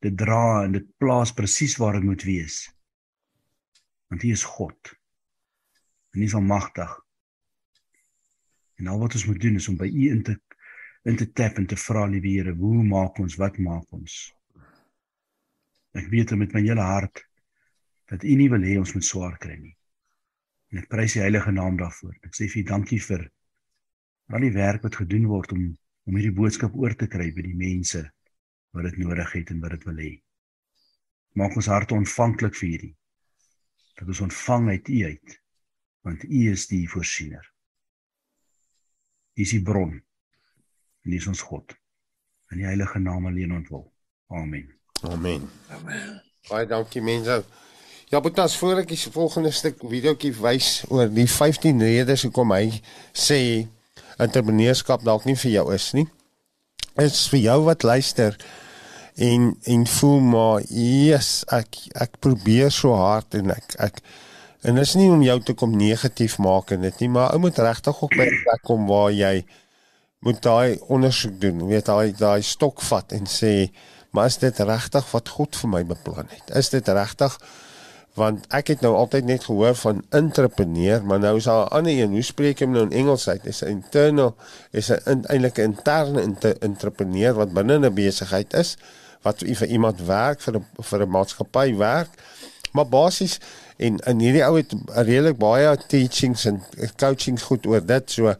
dit 0.00 0.14
dra 0.16 0.62
en 0.64 0.78
dit 0.78 0.86
plaas 1.02 1.34
presies 1.36 1.76
waar 1.82 1.98
dit 1.98 2.06
moet 2.06 2.24
wees. 2.24 2.62
Want 4.08 4.24
U 4.24 4.30
is 4.32 4.46
God. 4.46 4.94
En 6.14 6.22
U 6.22 6.24
is 6.24 6.34
almagtig. 6.38 6.94
En 8.80 8.88
al 8.88 9.02
wat 9.02 9.18
ons 9.18 9.26
moet 9.26 9.40
doen 9.42 9.58
is 9.60 9.68
om 9.68 9.76
by 9.76 9.90
U 9.90 10.08
in 10.14 10.22
te 10.22 10.38
in 11.08 11.16
te 11.16 11.24
tap 11.32 11.56
en 11.56 11.64
te 11.64 11.78
vra 11.80 12.04
liewe 12.04 12.28
Here, 12.28 12.52
hoe 12.52 12.82
maak 12.84 13.18
ons? 13.18 13.38
Wat 13.40 13.56
maak 13.58 13.88
ons? 13.96 14.34
Ek 15.98 16.06
weet 16.10 16.36
met 16.38 16.54
my 16.54 16.62
hele 16.62 16.84
hart 16.86 17.24
dat 18.10 18.24
U 18.26 18.34
nie 18.34 18.48
wil 18.50 18.62
hê 18.66 18.76
ons 18.78 18.94
moet 18.94 19.06
swaar 19.06 19.36
kry 19.42 19.56
nie. 19.58 19.74
En 20.70 20.82
ek 20.82 20.88
prys 20.90 21.16
die 21.16 21.22
heilige 21.22 21.52
naam 21.54 21.78
daarvoor. 21.78 22.16
Ek 22.26 22.34
sê 22.34 22.46
vir 22.50 22.62
U 22.62 22.66
dankie 22.70 23.00
vir 23.02 23.26
al 24.30 24.46
die 24.46 24.54
werk 24.54 24.84
wat 24.86 25.00
gedoen 25.02 25.26
word 25.30 25.54
om 25.56 25.70
om 26.08 26.16
hierdie 26.16 26.34
boodskap 26.34 26.74
oor 26.80 26.94
te 26.98 27.06
kry 27.10 27.28
by 27.34 27.44
die 27.44 27.54
mense 27.54 28.00
wat 28.74 28.86
dit 28.88 28.96
nodig 29.02 29.34
het 29.36 29.52
en 29.52 29.60
wat 29.62 29.76
dit 29.76 29.84
wil 29.86 30.00
hê. 30.02 30.10
Maak 31.38 31.54
ons 31.60 31.68
harte 31.70 31.94
ontvanklik 31.94 32.56
vir 32.58 32.68
hierdie. 32.68 32.94
Dat 34.00 34.10
ons 34.10 34.24
ontvang 34.26 34.72
uit 34.72 34.90
U 34.90 34.98
uit 35.12 35.36
want 36.08 36.24
U 36.24 36.40
is 36.50 36.64
die 36.70 36.86
voorsiener. 36.88 37.44
U 39.36 39.44
is 39.44 39.54
die 39.54 39.62
bron 39.62 39.94
en 41.04 41.14
dis 41.14 41.28
ons 41.30 41.44
God. 41.46 41.76
In 42.50 42.64
die 42.64 42.68
heilige 42.68 42.98
naam 42.98 43.28
alleen 43.30 43.52
ontwil. 43.60 43.86
Amen. 44.32 44.79
Amen. 45.08 45.50
Amen. 45.70 46.22
Baie 46.48 46.66
dankie 46.66 47.02
mense. 47.02 47.42
Ja, 48.10 48.20
Boetas, 48.20 48.56
voor 48.58 48.80
ek 48.82 48.88
die 48.90 48.98
volgende 48.98 49.52
stuk 49.54 49.84
videoetjie 49.86 50.32
wys 50.40 50.80
oor 50.90 51.08
die 51.14 51.28
15 51.30 51.78
redes 51.78 52.24
hoekom 52.26 52.50
hy 52.56 52.80
sê 53.14 53.68
entrepreneurskap 54.20 55.04
dalk 55.06 55.28
nie 55.28 55.36
vir 55.38 55.54
jou 55.60 55.66
is 55.76 55.92
nie. 55.96 56.08
Is 57.00 57.28
vir 57.30 57.44
jou 57.44 57.60
wat 57.68 57.86
luister 57.86 58.34
en 59.20 59.52
en 59.68 59.86
voel 59.86 60.20
maar 60.32 60.66
yes, 60.74 61.44
ek 61.54 61.78
ek 61.94 62.18
probeer 62.24 62.74
so 62.74 62.96
hard 62.98 63.38
en 63.38 63.54
ek 63.54 63.78
ek 63.78 64.02
en 64.66 64.76
dit 64.76 64.84
is 64.84 64.96
nie 64.98 65.08
om 65.08 65.22
jou 65.24 65.38
te 65.46 65.54
kom 65.56 65.72
negatief 65.78 66.36
maak 66.42 66.74
en 66.74 66.84
dit 66.84 67.00
nie, 67.04 67.08
maar 67.14 67.32
ou 67.32 67.40
moet 67.46 67.62
regtig 67.62 68.02
ook 68.02 68.16
by 68.16 68.26
'n 68.26 68.42
plek 68.44 68.62
kom 68.66 68.86
waar 68.90 69.12
jy 69.12 69.44
moet 70.20 70.42
daai 70.42 70.78
ondersoek 70.92 71.40
doen, 71.40 71.66
weet 71.68 71.86
daai 71.86 72.12
daai 72.12 72.42
stok 72.42 72.82
vat 72.90 73.12
en 73.16 73.24
sê, 73.24 73.70
maar 74.10 74.26
is 74.26 74.38
dit 74.38 74.58
regtig 74.58 75.10
wat 75.10 75.28
God 75.28 75.56
vir 75.56 75.68
my 75.68 75.82
beplan 75.86 76.30
het? 76.30 76.54
Is 76.56 76.70
dit 76.72 76.88
regtig 76.88 77.38
want 78.18 78.46
ek 78.50 78.72
het 78.72 78.80
nou 78.82 78.90
altyd 78.98 79.24
net 79.24 79.44
gehoor 79.46 79.76
van 79.78 80.00
entrepreneur, 80.10 81.04
maar 81.06 81.20
nou 81.22 81.36
is 81.38 81.46
daar 81.46 81.66
'n 81.66 81.74
ander 81.78 81.92
een. 81.92 82.10
Hoe 82.10 82.22
spreek 82.22 82.58
jy 82.58 82.66
hom 82.66 82.74
nou 82.74 82.84
in 82.84 82.92
Engels 82.92 83.28
uit? 83.28 83.46
Is 83.46 83.62
'n 83.62 83.68
internal 83.68 84.34
is 84.70 84.90
'n 84.90 85.24
eintlik 85.26 85.58
'n 85.58 85.62
interne 85.62 86.36
entrepreneur 86.58 87.34
wat 87.34 87.52
binne 87.52 87.78
'n 87.78 87.94
besigheid 87.94 88.54
is 88.54 88.76
wat 89.22 89.38
vir 89.38 89.66
iemand 89.66 90.00
werk 90.00 90.40
vir 90.40 90.56
'n 90.56 90.66
vir 90.82 91.02
'n 91.02 91.10
maatskappy 91.10 91.76
werk. 91.76 92.10
Maar 92.72 92.88
basies 92.88 93.38
en 93.76 93.98
in 93.98 94.18
hierdie 94.18 94.44
ou 94.44 94.56
het 94.56 94.72
redelik 94.86 95.38
baie 95.38 95.76
teachings 95.86 96.44
en 96.44 96.62
coachings 96.96 97.42
goed 97.42 97.66
oor 97.66 97.86
dit 97.86 98.10
so 98.10 98.34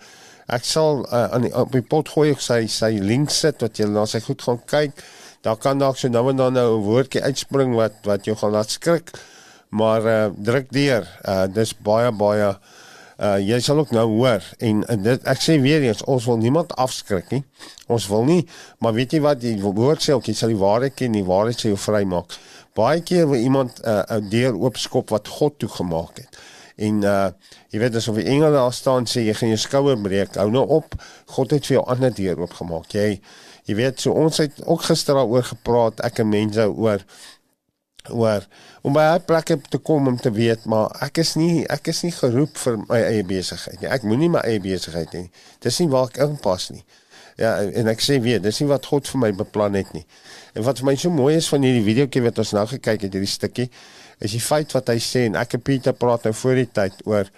Ek 0.50 0.66
sal 0.66 1.04
uh, 1.06 1.28
aan 1.30 1.46
die, 1.46 1.52
op 1.54 1.70
die 1.72 1.84
pot 1.86 2.08
gooi 2.10 2.32
ek 2.32 2.40
sy 2.42 2.64
sy 2.70 2.90
link 2.98 3.30
sit 3.30 3.62
wat 3.62 3.78
jy 3.78 3.86
na 3.90 4.02
sy 4.10 4.18
goed 4.24 4.42
gaan 4.42 4.58
kyk. 4.66 5.02
Daar 5.40 5.56
kan 5.56 5.78
dalk 5.78 5.96
so 5.96 6.08
nou 6.08 6.28
en 6.30 6.36
dan 6.36 6.52
nou 6.52 6.78
'n 6.78 6.84
woordjie 6.84 7.22
uitspring 7.22 7.74
wat 7.74 7.92
wat 8.02 8.24
jou 8.24 8.36
gaan 8.36 8.50
laat 8.50 8.70
skrik. 8.70 9.10
Maar 9.68 10.04
uh, 10.04 10.26
druk 10.36 10.72
deur. 10.72 11.20
Uh, 11.24 11.44
dis 11.52 11.76
baie 11.78 12.12
baie 12.12 12.58
uh, 13.20 13.38
jy 13.38 13.60
sal 13.60 13.78
ook 13.78 13.90
nou 13.90 14.06
hoor 14.08 14.44
en, 14.58 14.86
en 14.88 15.02
dit 15.02 15.26
ek 15.28 15.40
sê 15.40 15.60
weer 15.60 15.82
eens 15.82 16.02
ons 16.04 16.24
wil 16.24 16.36
niemand 16.36 16.74
afskrik 16.76 17.30
nie. 17.30 17.42
Ons 17.86 18.08
wil 18.08 18.24
nie, 18.24 18.46
maar 18.78 18.92
weet 18.96 19.12
jy 19.12 19.20
wat 19.20 19.40
die 19.40 19.56
woord 19.60 20.02
sê 20.02 20.16
jy 20.16 20.34
sal 20.34 20.52
die 20.52 20.60
waarheid 20.60 20.94
ken, 20.94 21.12
die 21.12 21.26
waarheid 21.26 21.60
sal 21.60 21.70
jou 21.70 21.80
vrymaak. 21.80 22.36
Baie 22.74 23.02
keer 23.02 23.28
wil 23.28 23.40
iemand 23.40 23.80
'n 23.84 23.88
uh, 23.88 24.30
deur 24.30 24.56
oopskop 24.56 25.10
wat 25.10 25.28
God 25.28 25.58
toegemaak 25.58 26.16
het. 26.24 26.40
En 26.80 27.02
uh 27.04 27.28
jy 27.70 27.78
weet 27.78 27.94
asof 27.94 28.16
die 28.18 28.26
engele 28.26 28.56
daar 28.56 28.72
staan 28.74 29.04
sê 29.06 29.22
jy 29.22 29.34
gaan 29.38 29.52
jou 29.52 29.58
skouer 29.60 29.98
breek. 30.00 30.34
Hou 30.40 30.48
nou 30.50 30.64
op. 30.66 30.94
God 31.36 31.52
het 31.54 31.66
vir 31.66 31.76
jou 31.76 31.84
ander 31.86 32.14
deur 32.14 32.40
oopgemaak. 32.40 32.88
Jy 32.90 33.20
jy 33.70 33.76
weet 33.78 34.02
so 34.02 34.14
ons 34.18 34.40
het 34.42 34.62
ook 34.66 34.88
gister 34.88 35.18
daaroor 35.18 35.46
gepraat 35.52 36.02
ek 36.06 36.24
en 36.24 36.32
mense 36.32 36.66
oor 36.70 37.04
oor 38.08 38.46
om 38.82 38.92
by 38.96 39.04
'n 39.14 39.24
plek 39.24 39.52
te 39.68 39.78
kom 39.78 40.08
om 40.08 40.16
te 40.16 40.32
weet 40.32 40.64
maar 40.64 40.88
ek 41.02 41.18
is 41.18 41.34
nie 41.36 41.66
ek 41.68 41.88
is 41.88 42.02
nie 42.02 42.12
geroep 42.12 42.56
vir 42.56 42.78
my 42.88 43.00
eie 43.00 43.24
besigheid 43.24 43.80
nie. 43.80 43.88
Ek 43.88 44.02
moenie 44.02 44.30
my 44.30 44.40
eie 44.40 44.60
besigheid 44.60 45.12
hê. 45.12 45.28
Dis 45.60 45.78
nie 45.80 45.88
waar 45.88 46.08
ek 46.08 46.16
inpas 46.16 46.70
nie. 46.70 46.84
Ja, 47.36 47.56
en 47.56 47.88
ek 47.88 48.00
sê 48.00 48.20
weer, 48.20 48.40
dis 48.40 48.60
nie 48.60 48.68
wat 48.68 48.86
God 48.86 49.08
vir 49.08 49.20
my 49.20 49.30
beplan 49.32 49.74
het 49.74 49.92
nie. 49.92 50.04
En 50.54 50.62
wat 50.62 50.78
vir 50.78 50.86
my 50.86 50.96
so 50.96 51.10
mooi 51.10 51.36
is 51.36 51.48
van 51.48 51.62
hierdie 51.62 51.84
videoetjie 51.84 52.22
wat 52.22 52.38
ons 52.38 52.52
nou 52.52 52.66
gekyk 52.66 53.06
het, 53.06 53.12
hierdie 53.12 53.30
stukkie, 53.30 53.70
is 54.20 54.32
die 54.32 54.40
feit 54.40 54.72
wat 54.72 54.88
hy 54.88 54.98
sê 55.00 55.24
en 55.28 55.38
ek 55.40 55.54
en 55.54 55.62
Pieter 55.64 55.96
praat 55.96 56.24
nou 56.24 56.34
voor 56.34 56.54
die 56.54 56.68
tyd 56.68 57.00
oor 57.06 57.30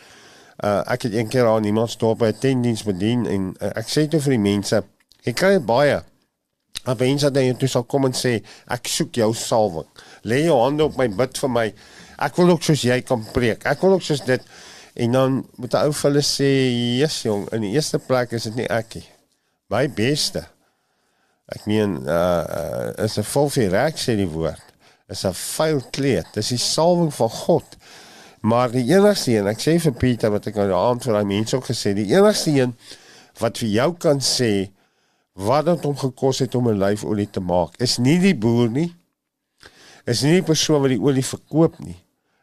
uh 0.62 0.82
ek 0.86 1.02
het 1.02 1.14
eendag 1.14 1.48
aan 1.48 1.64
iemand 1.64 1.90
stop 1.90 2.18
by 2.18 2.30
'n 2.30 2.38
tendiens 2.38 2.82
bedien 2.82 3.26
en 3.26 3.54
uh, 3.60 3.70
ek 3.74 3.88
sê 3.88 4.08
toe 4.08 4.20
vir 4.20 4.36
die 4.36 4.44
mense, 4.50 4.82
ek 5.24 5.36
kry 5.36 5.58
baie 5.58 6.02
Maar 6.84 6.98
mense 6.98 7.30
dan 7.30 7.46
jy 7.46 7.54
toe 7.58 7.68
sal 7.70 7.84
kom 7.86 8.08
en 8.08 8.14
sê 8.16 8.38
ek 8.74 8.90
soek 8.90 9.20
jou 9.22 9.30
salwing. 9.38 9.88
Lê 10.26 10.42
jou 10.46 10.58
hande 10.58 10.84
op 10.84 10.96
my 10.98 11.08
bid 11.08 11.38
vir 11.38 11.52
my. 11.52 11.66
Ek 12.22 12.38
wil 12.40 12.54
ook 12.54 12.62
soos 12.66 12.82
jy 12.86 13.00
kan 13.06 13.22
preek. 13.34 13.66
Ek 13.70 13.82
wil 13.84 13.98
ook 13.98 14.06
soos 14.06 14.24
dit 14.26 14.42
en 15.02 15.12
dan 15.12 15.38
moet 15.56 15.74
'n 15.74 15.86
ou 15.86 15.92
vir 15.92 16.10
hulle 16.10 16.22
sê, 16.22 16.50
"Jesus 16.98 17.22
jong, 17.22 17.48
in 17.52 17.60
die 17.60 17.72
eerste 17.72 17.98
plek 17.98 18.32
is 18.32 18.42
dit 18.42 18.56
nie 18.56 18.68
ek 18.68 18.94
nie. 18.94 19.08
My 19.70 19.88
beste." 19.88 20.44
Ek 21.48 21.66
meen 21.66 22.02
uh, 22.06 22.44
uh 22.96 23.04
is 23.04 23.18
'n 23.18 23.22
volfie 23.22 23.68
reg 23.68 23.96
sê 23.96 24.16
die 24.16 24.28
woord. 24.28 24.62
Is 25.08 25.24
'n 25.24 25.32
vuil 25.32 25.82
kleed. 25.90 26.26
Dis 26.34 26.48
die 26.48 26.58
salwing 26.58 27.14
van 27.14 27.30
God. 27.30 27.76
Maar 28.42 28.70
die 28.70 28.88
enigste 28.90 29.30
een, 29.30 29.46
ek 29.46 29.60
sê 29.60 29.76
vir 29.78 29.92
Pieter 29.92 30.30
wat 30.30 30.46
ek 30.46 30.54
nou 30.58 30.72
aan 30.74 31.00
vir 31.00 31.12
daai 31.12 31.24
mense 31.24 31.56
ook 31.56 31.68
gesê, 31.70 31.92
die 31.94 32.10
enigste 32.10 32.50
een 32.50 32.72
wat 33.38 33.58
vir 33.58 33.68
jou 33.68 33.92
kan 34.02 34.18
sê 34.18 34.70
wat 35.32 35.64
dit 35.64 35.84
hom 35.84 35.96
gekos 35.96 36.38
het 36.44 36.54
om 36.54 36.68
'n 36.68 36.78
lyfolie 36.78 37.30
te 37.30 37.40
maak. 37.40 37.76
Is 37.76 37.98
nie 37.98 38.18
die 38.18 38.36
boer 38.36 38.68
nie. 38.68 38.94
Is 40.04 40.22
nie 40.22 40.32
die 40.32 40.42
persoon 40.42 40.80
wat 40.80 40.90
die 40.90 41.00
olie 41.00 41.24
verkoop 41.24 41.78
nie. 41.78 41.96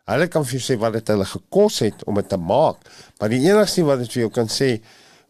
Hulle 0.05 0.27
kan 0.27 0.46
vir 0.46 0.60
jou 0.60 0.63
sê 0.63 0.79
wat 0.79 0.93
dit 0.93 1.08
hulle 1.08 1.25
gekos 1.25 1.79
het 1.79 2.03
om 2.03 2.15
dit 2.15 2.29
te 2.29 2.38
maak, 2.38 2.77
maar 3.19 3.29
die 3.29 3.43
enigste 3.46 3.84
wat 3.84 4.00
dit 4.00 4.12
vir 4.12 4.22
jou 4.22 4.29
kan 4.29 4.48
sê 4.48 4.81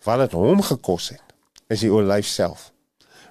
wat 0.04 0.20
dit 0.20 0.32
hom 0.32 0.62
gekos 0.62 1.10
het, 1.10 1.34
is 1.68 1.80
die 1.80 1.92
olyf 1.92 2.28
self. 2.28 2.72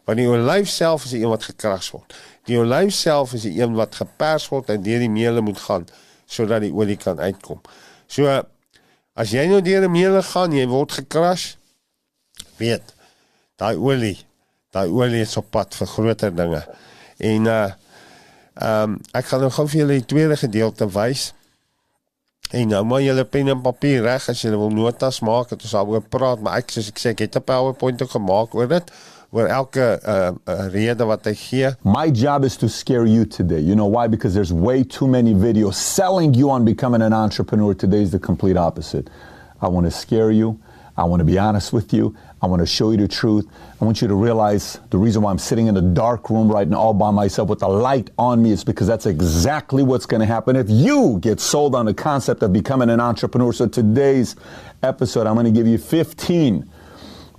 Want 0.04 0.18
die 0.18 0.28
olyf 0.28 0.68
self 0.68 1.04
is 1.04 1.10
die 1.10 1.22
een 1.22 1.28
wat 1.28 1.44
gekras 1.44 1.90
word. 1.90 2.14
Die 2.44 2.58
olyf 2.58 2.92
self 2.94 3.32
is 3.32 3.42
die 3.42 3.62
een 3.62 3.74
wat 3.74 3.94
gepers 3.94 4.48
word 4.48 4.68
en 4.68 4.82
deur 4.82 4.98
die 4.98 5.08
meule 5.08 5.40
moet 5.40 5.58
gaan 5.58 5.86
sodat 6.26 6.60
die 6.60 6.72
olie 6.72 6.96
kan 6.96 7.20
uitkom. 7.20 7.60
So 8.06 8.42
as 9.14 9.32
jy 9.32 9.46
nou 9.48 9.62
deur 9.64 9.80
die 9.80 9.88
meule 9.88 10.22
gaan, 10.22 10.52
jy 10.52 10.66
word 10.68 10.92
gekras, 10.92 11.56
weet 12.56 12.97
daai 13.58 13.76
olie, 13.76 14.16
daai 14.74 14.88
olie 14.88 15.24
is 15.24 15.36
op 15.40 15.50
pad 15.50 15.74
vir 15.74 15.90
groter 15.94 16.34
dinge. 16.34 16.62
En 17.18 17.52
uh 17.52 17.66
ehm 18.58 18.90
um, 18.90 18.94
ek 19.14 19.28
gaan 19.30 19.44
nou 19.44 19.50
gou 19.54 19.68
vir 19.70 19.80
julle 19.80 19.96
die 20.00 20.08
tweede 20.10 20.36
gedeelte 20.36 20.88
wys. 20.90 21.28
En 22.50 22.72
nou 22.72 22.80
maar 22.84 23.04
julle 23.04 23.22
pen 23.24 23.52
en 23.52 23.60
papier 23.62 24.02
reg 24.02 24.24
as 24.32 24.40
julle 24.42 24.58
wil 24.58 24.72
notas 24.74 25.20
maak, 25.20 25.52
het 25.52 25.62
ons 25.62 25.76
daaroor 25.76 26.02
praat, 26.10 26.42
maar 26.42 26.58
ek 26.58 26.72
soos 26.74 26.88
ek 26.90 26.98
sê 26.98 27.12
ek 27.14 27.22
het 27.26 27.36
'n 27.36 27.44
PowerPoint 27.44 28.02
ook 28.02 28.10
gemaak 28.10 28.54
oor 28.58 28.66
dit 28.68 28.90
oor 29.30 29.46
elke 29.46 30.00
uh, 30.02 30.30
uh, 30.48 30.66
rede 30.72 31.04
wat 31.04 31.24
hy 31.28 31.34
gee. 31.34 31.70
My 31.84 32.08
job 32.10 32.44
is 32.44 32.56
to 32.56 32.68
scare 32.68 33.06
you 33.06 33.26
today. 33.26 33.60
You 33.60 33.74
know 33.74 33.86
why? 33.86 34.08
Because 34.08 34.34
there's 34.34 34.52
way 34.52 34.82
too 34.84 35.06
many 35.06 35.34
videos 35.34 35.74
selling 35.74 36.34
you 36.34 36.50
on 36.50 36.64
becoming 36.64 37.02
an 37.02 37.12
entrepreneur. 37.12 37.74
Today 37.74 38.02
is 38.02 38.10
the 38.10 38.18
complete 38.18 38.56
opposite. 38.56 39.10
I 39.60 39.68
want 39.68 39.86
to 39.86 39.90
scare 39.90 40.30
you. 40.30 40.58
I 40.98 41.04
want 41.04 41.20
to 41.20 41.24
be 41.24 41.38
honest 41.38 41.72
with 41.72 41.94
you. 41.94 42.16
I 42.42 42.46
want 42.46 42.58
to 42.58 42.66
show 42.66 42.90
you 42.90 42.96
the 42.96 43.06
truth. 43.06 43.46
I 43.80 43.84
want 43.84 44.02
you 44.02 44.08
to 44.08 44.16
realize 44.16 44.80
the 44.90 44.98
reason 44.98 45.22
why 45.22 45.30
I'm 45.30 45.38
sitting 45.38 45.68
in 45.68 45.76
a 45.76 45.80
dark 45.80 46.28
room 46.28 46.50
right 46.50 46.66
now 46.66 46.78
all 46.78 46.92
by 46.92 47.12
myself 47.12 47.48
with 47.48 47.60
the 47.60 47.68
light 47.68 48.10
on 48.18 48.42
me 48.42 48.50
is 48.50 48.64
because 48.64 48.88
that's 48.88 49.06
exactly 49.06 49.84
what's 49.84 50.06
going 50.06 50.18
to 50.20 50.26
happen 50.26 50.56
if 50.56 50.66
you 50.68 51.20
get 51.20 51.38
sold 51.38 51.76
on 51.76 51.86
the 51.86 51.94
concept 51.94 52.42
of 52.42 52.52
becoming 52.52 52.90
an 52.90 52.98
entrepreneur. 52.98 53.52
So 53.52 53.68
today's 53.68 54.34
episode, 54.82 55.28
I'm 55.28 55.34
going 55.34 55.46
to 55.46 55.52
give 55.52 55.68
you 55.68 55.78
15 55.78 56.68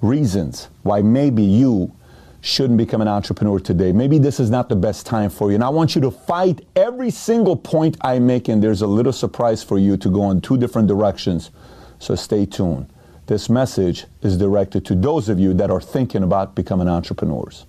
reasons 0.01 0.69
why 0.83 1.01
maybe 1.01 1.43
you 1.43 1.93
shouldn't 2.39 2.77
become 2.77 3.01
an 3.01 3.09
entrepreneur 3.09 3.59
today. 3.59 3.91
Maybe 3.91 4.19
this 4.19 4.39
is 4.39 4.49
not 4.49 4.69
the 4.69 4.77
best 4.77 5.05
time 5.05 5.29
for 5.29 5.49
you. 5.49 5.55
And 5.55 5.65
I 5.65 5.69
want 5.69 5.95
you 5.95 6.01
to 6.03 6.11
fight 6.11 6.61
every 6.77 7.09
single 7.11 7.57
point 7.57 7.97
I 7.99 8.19
make, 8.19 8.47
and 8.47 8.63
there's 8.63 8.81
a 8.81 8.87
little 8.87 9.11
surprise 9.11 9.61
for 9.61 9.77
you 9.77 9.97
to 9.97 10.09
go 10.09 10.31
in 10.31 10.39
two 10.39 10.57
different 10.57 10.87
directions. 10.87 11.51
So 11.99 12.15
stay 12.15 12.45
tuned. 12.45 12.87
This 13.29 13.47
message 13.47 14.07
is 14.23 14.37
directed 14.37 14.87
to 14.87 14.95
those 14.95 15.29
of 15.29 15.39
you 15.39 15.53
that 15.53 15.69
are 15.69 15.79
thinking 15.79 16.23
about 16.23 16.55
becoming 16.55 16.87
entrepreneurs. 16.89 17.67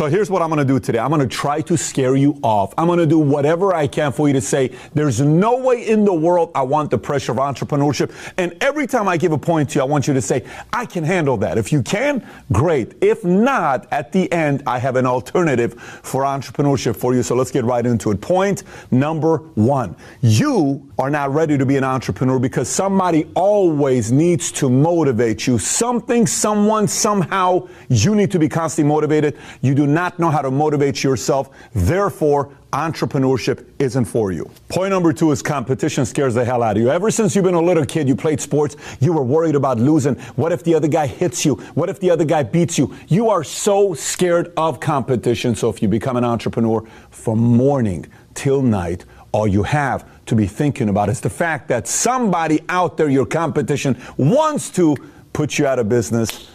So 0.00 0.06
here's 0.06 0.30
what 0.30 0.40
I'm 0.40 0.48
going 0.48 0.66
to 0.66 0.72
do 0.72 0.80
today. 0.80 0.98
I'm 0.98 1.10
going 1.10 1.20
to 1.20 1.26
try 1.28 1.60
to 1.60 1.76
scare 1.76 2.16
you 2.16 2.40
off. 2.42 2.72
I'm 2.78 2.86
going 2.86 3.00
to 3.00 3.06
do 3.06 3.18
whatever 3.18 3.74
I 3.74 3.86
can 3.86 4.12
for 4.12 4.28
you 4.28 4.32
to 4.32 4.40
say, 4.40 4.74
there's 4.94 5.20
no 5.20 5.58
way 5.58 5.86
in 5.86 6.06
the 6.06 6.14
world 6.14 6.52
I 6.54 6.62
want 6.62 6.90
the 6.90 6.96
pressure 6.96 7.32
of 7.32 7.36
entrepreneurship. 7.36 8.10
And 8.38 8.56
every 8.62 8.86
time 8.86 9.08
I 9.08 9.18
give 9.18 9.32
a 9.32 9.36
point 9.36 9.68
to 9.68 9.78
you, 9.78 9.82
I 9.82 9.84
want 9.84 10.08
you 10.08 10.14
to 10.14 10.22
say, 10.22 10.46
I 10.72 10.86
can 10.86 11.04
handle 11.04 11.36
that. 11.36 11.58
If 11.58 11.70
you 11.70 11.82
can, 11.82 12.26
great. 12.50 12.94
If 13.02 13.26
not, 13.26 13.92
at 13.92 14.10
the 14.10 14.32
end, 14.32 14.62
I 14.66 14.78
have 14.78 14.96
an 14.96 15.04
alternative 15.04 15.74
for 15.78 16.22
entrepreneurship 16.22 16.96
for 16.96 17.14
you. 17.14 17.22
So 17.22 17.34
let's 17.34 17.50
get 17.50 17.66
right 17.66 17.84
into 17.84 18.10
it. 18.10 18.22
Point 18.22 18.62
number 18.90 19.36
one. 19.36 19.96
You 20.22 20.90
are 20.98 21.10
not 21.10 21.34
ready 21.34 21.58
to 21.58 21.66
be 21.66 21.76
an 21.76 21.84
entrepreneur 21.84 22.38
because 22.38 22.70
somebody 22.70 23.30
always 23.34 24.10
needs 24.10 24.50
to 24.52 24.70
motivate 24.70 25.46
you. 25.46 25.58
Something, 25.58 26.26
someone, 26.26 26.88
somehow, 26.88 27.68
you 27.90 28.14
need 28.14 28.30
to 28.30 28.38
be 28.38 28.48
constantly 28.48 28.88
motivated. 28.88 29.36
You 29.60 29.74
do 29.74 29.89
not 29.94 30.18
know 30.18 30.30
how 30.30 30.42
to 30.42 30.50
motivate 30.50 31.02
yourself. 31.02 31.50
Therefore, 31.74 32.52
entrepreneurship 32.72 33.66
isn't 33.78 34.04
for 34.04 34.32
you. 34.32 34.48
Point 34.68 34.90
number 34.90 35.12
two 35.12 35.32
is 35.32 35.42
competition 35.42 36.06
scares 36.06 36.34
the 36.34 36.44
hell 36.44 36.62
out 36.62 36.76
of 36.76 36.82
you. 36.82 36.90
Ever 36.90 37.10
since 37.10 37.34
you've 37.34 37.44
been 37.44 37.54
a 37.54 37.60
little 37.60 37.84
kid, 37.84 38.08
you 38.08 38.14
played 38.14 38.40
sports, 38.40 38.76
you 39.00 39.12
were 39.12 39.24
worried 39.24 39.56
about 39.56 39.78
losing. 39.78 40.14
What 40.36 40.52
if 40.52 40.62
the 40.62 40.74
other 40.74 40.88
guy 40.88 41.06
hits 41.06 41.44
you? 41.44 41.56
What 41.74 41.88
if 41.88 41.98
the 42.00 42.10
other 42.10 42.24
guy 42.24 42.42
beats 42.42 42.78
you? 42.78 42.94
You 43.08 43.28
are 43.30 43.42
so 43.42 43.94
scared 43.94 44.52
of 44.56 44.78
competition. 44.80 45.54
So 45.54 45.68
if 45.68 45.82
you 45.82 45.88
become 45.88 46.16
an 46.16 46.24
entrepreneur 46.24 46.86
from 47.10 47.38
morning 47.38 48.06
till 48.34 48.62
night, 48.62 49.04
all 49.32 49.46
you 49.46 49.62
have 49.62 50.08
to 50.26 50.34
be 50.34 50.46
thinking 50.46 50.88
about 50.88 51.08
is 51.08 51.20
the 51.20 51.30
fact 51.30 51.68
that 51.68 51.86
somebody 51.86 52.60
out 52.68 52.96
there, 52.96 53.08
your 53.08 53.26
competition, 53.26 54.00
wants 54.16 54.70
to 54.70 54.96
put 55.32 55.58
you 55.58 55.66
out 55.66 55.78
of 55.78 55.88
business, 55.88 56.49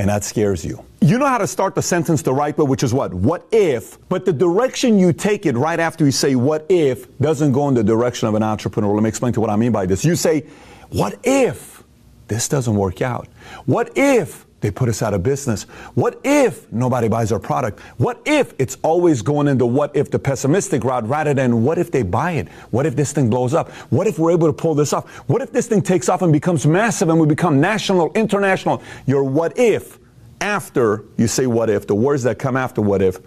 and 0.00 0.08
that 0.08 0.24
scares 0.24 0.64
you. 0.64 0.82
You 1.02 1.18
know 1.18 1.26
how 1.26 1.36
to 1.36 1.46
start 1.46 1.74
the 1.74 1.82
sentence 1.82 2.22
the 2.22 2.32
right 2.32 2.56
way, 2.56 2.64
which 2.64 2.82
is 2.82 2.94
what? 2.94 3.12
What 3.12 3.46
if? 3.52 3.98
But 4.08 4.24
the 4.24 4.32
direction 4.32 4.98
you 4.98 5.12
take 5.12 5.44
it 5.44 5.58
right 5.58 5.78
after 5.78 6.06
you 6.06 6.10
say 6.10 6.36
what 6.36 6.64
if 6.70 7.18
doesn't 7.18 7.52
go 7.52 7.68
in 7.68 7.74
the 7.74 7.84
direction 7.84 8.26
of 8.26 8.34
an 8.34 8.42
entrepreneur. 8.42 8.94
Let 8.94 9.02
me 9.02 9.10
explain 9.10 9.34
to 9.34 9.36
you 9.36 9.42
what 9.42 9.50
I 9.50 9.56
mean 9.56 9.72
by 9.72 9.84
this. 9.84 10.02
You 10.02 10.16
say, 10.16 10.46
what 10.88 11.18
if 11.22 11.82
this 12.28 12.48
doesn't 12.48 12.74
work 12.74 13.02
out? 13.02 13.28
What 13.66 13.92
if 13.94 14.46
they 14.60 14.70
put 14.70 14.88
us 14.88 15.02
out 15.02 15.14
of 15.14 15.22
business? 15.22 15.64
What 15.94 16.20
if 16.24 16.70
nobody 16.72 17.08
buys 17.08 17.32
our 17.32 17.38
product? 17.38 17.80
What 17.98 18.20
if 18.26 18.54
it's 18.58 18.76
always 18.82 19.22
going 19.22 19.48
into 19.48 19.66
what 19.66 19.94
if 19.96 20.10
the 20.10 20.18
pessimistic 20.18 20.84
route 20.84 21.08
rather 21.08 21.34
than 21.34 21.64
what 21.64 21.78
if 21.78 21.90
they 21.90 22.02
buy 22.02 22.32
it? 22.32 22.48
What 22.70 22.86
if 22.86 22.96
this 22.96 23.12
thing 23.12 23.30
blows 23.30 23.54
up? 23.54 23.70
What 23.90 24.06
if 24.06 24.18
we're 24.18 24.32
able 24.32 24.46
to 24.46 24.52
pull 24.52 24.74
this 24.74 24.92
off? 24.92 25.08
What 25.28 25.42
if 25.42 25.52
this 25.52 25.66
thing 25.66 25.82
takes 25.82 26.08
off 26.08 26.22
and 26.22 26.32
becomes 26.32 26.66
massive 26.66 27.08
and 27.08 27.20
we 27.20 27.26
become 27.26 27.60
national, 27.60 28.12
international? 28.12 28.82
Your 29.06 29.24
what 29.24 29.58
if 29.58 29.98
after 30.40 31.04
you 31.16 31.26
say 31.26 31.46
what 31.46 31.68
if, 31.68 31.86
the 31.86 31.94
words 31.94 32.22
that 32.22 32.38
come 32.38 32.56
after 32.56 32.80
what 32.80 33.02
if, 33.02 33.18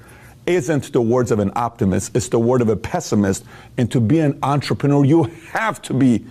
isn't 0.46 0.92
the 0.92 1.02
words 1.02 1.32
of 1.32 1.40
an 1.40 1.52
optimist, 1.56 2.16
it's 2.16 2.28
the 2.30 2.40
word 2.40 2.62
of 2.62 2.70
a 2.70 2.76
pessimist. 2.76 3.46
And 3.78 3.90
to 3.92 4.02
be 4.02 4.20
an 4.20 4.38
entrepreneur, 4.44 5.06
you 5.06 5.24
have 5.52 5.82
to 5.84 5.94
be 5.94 6.26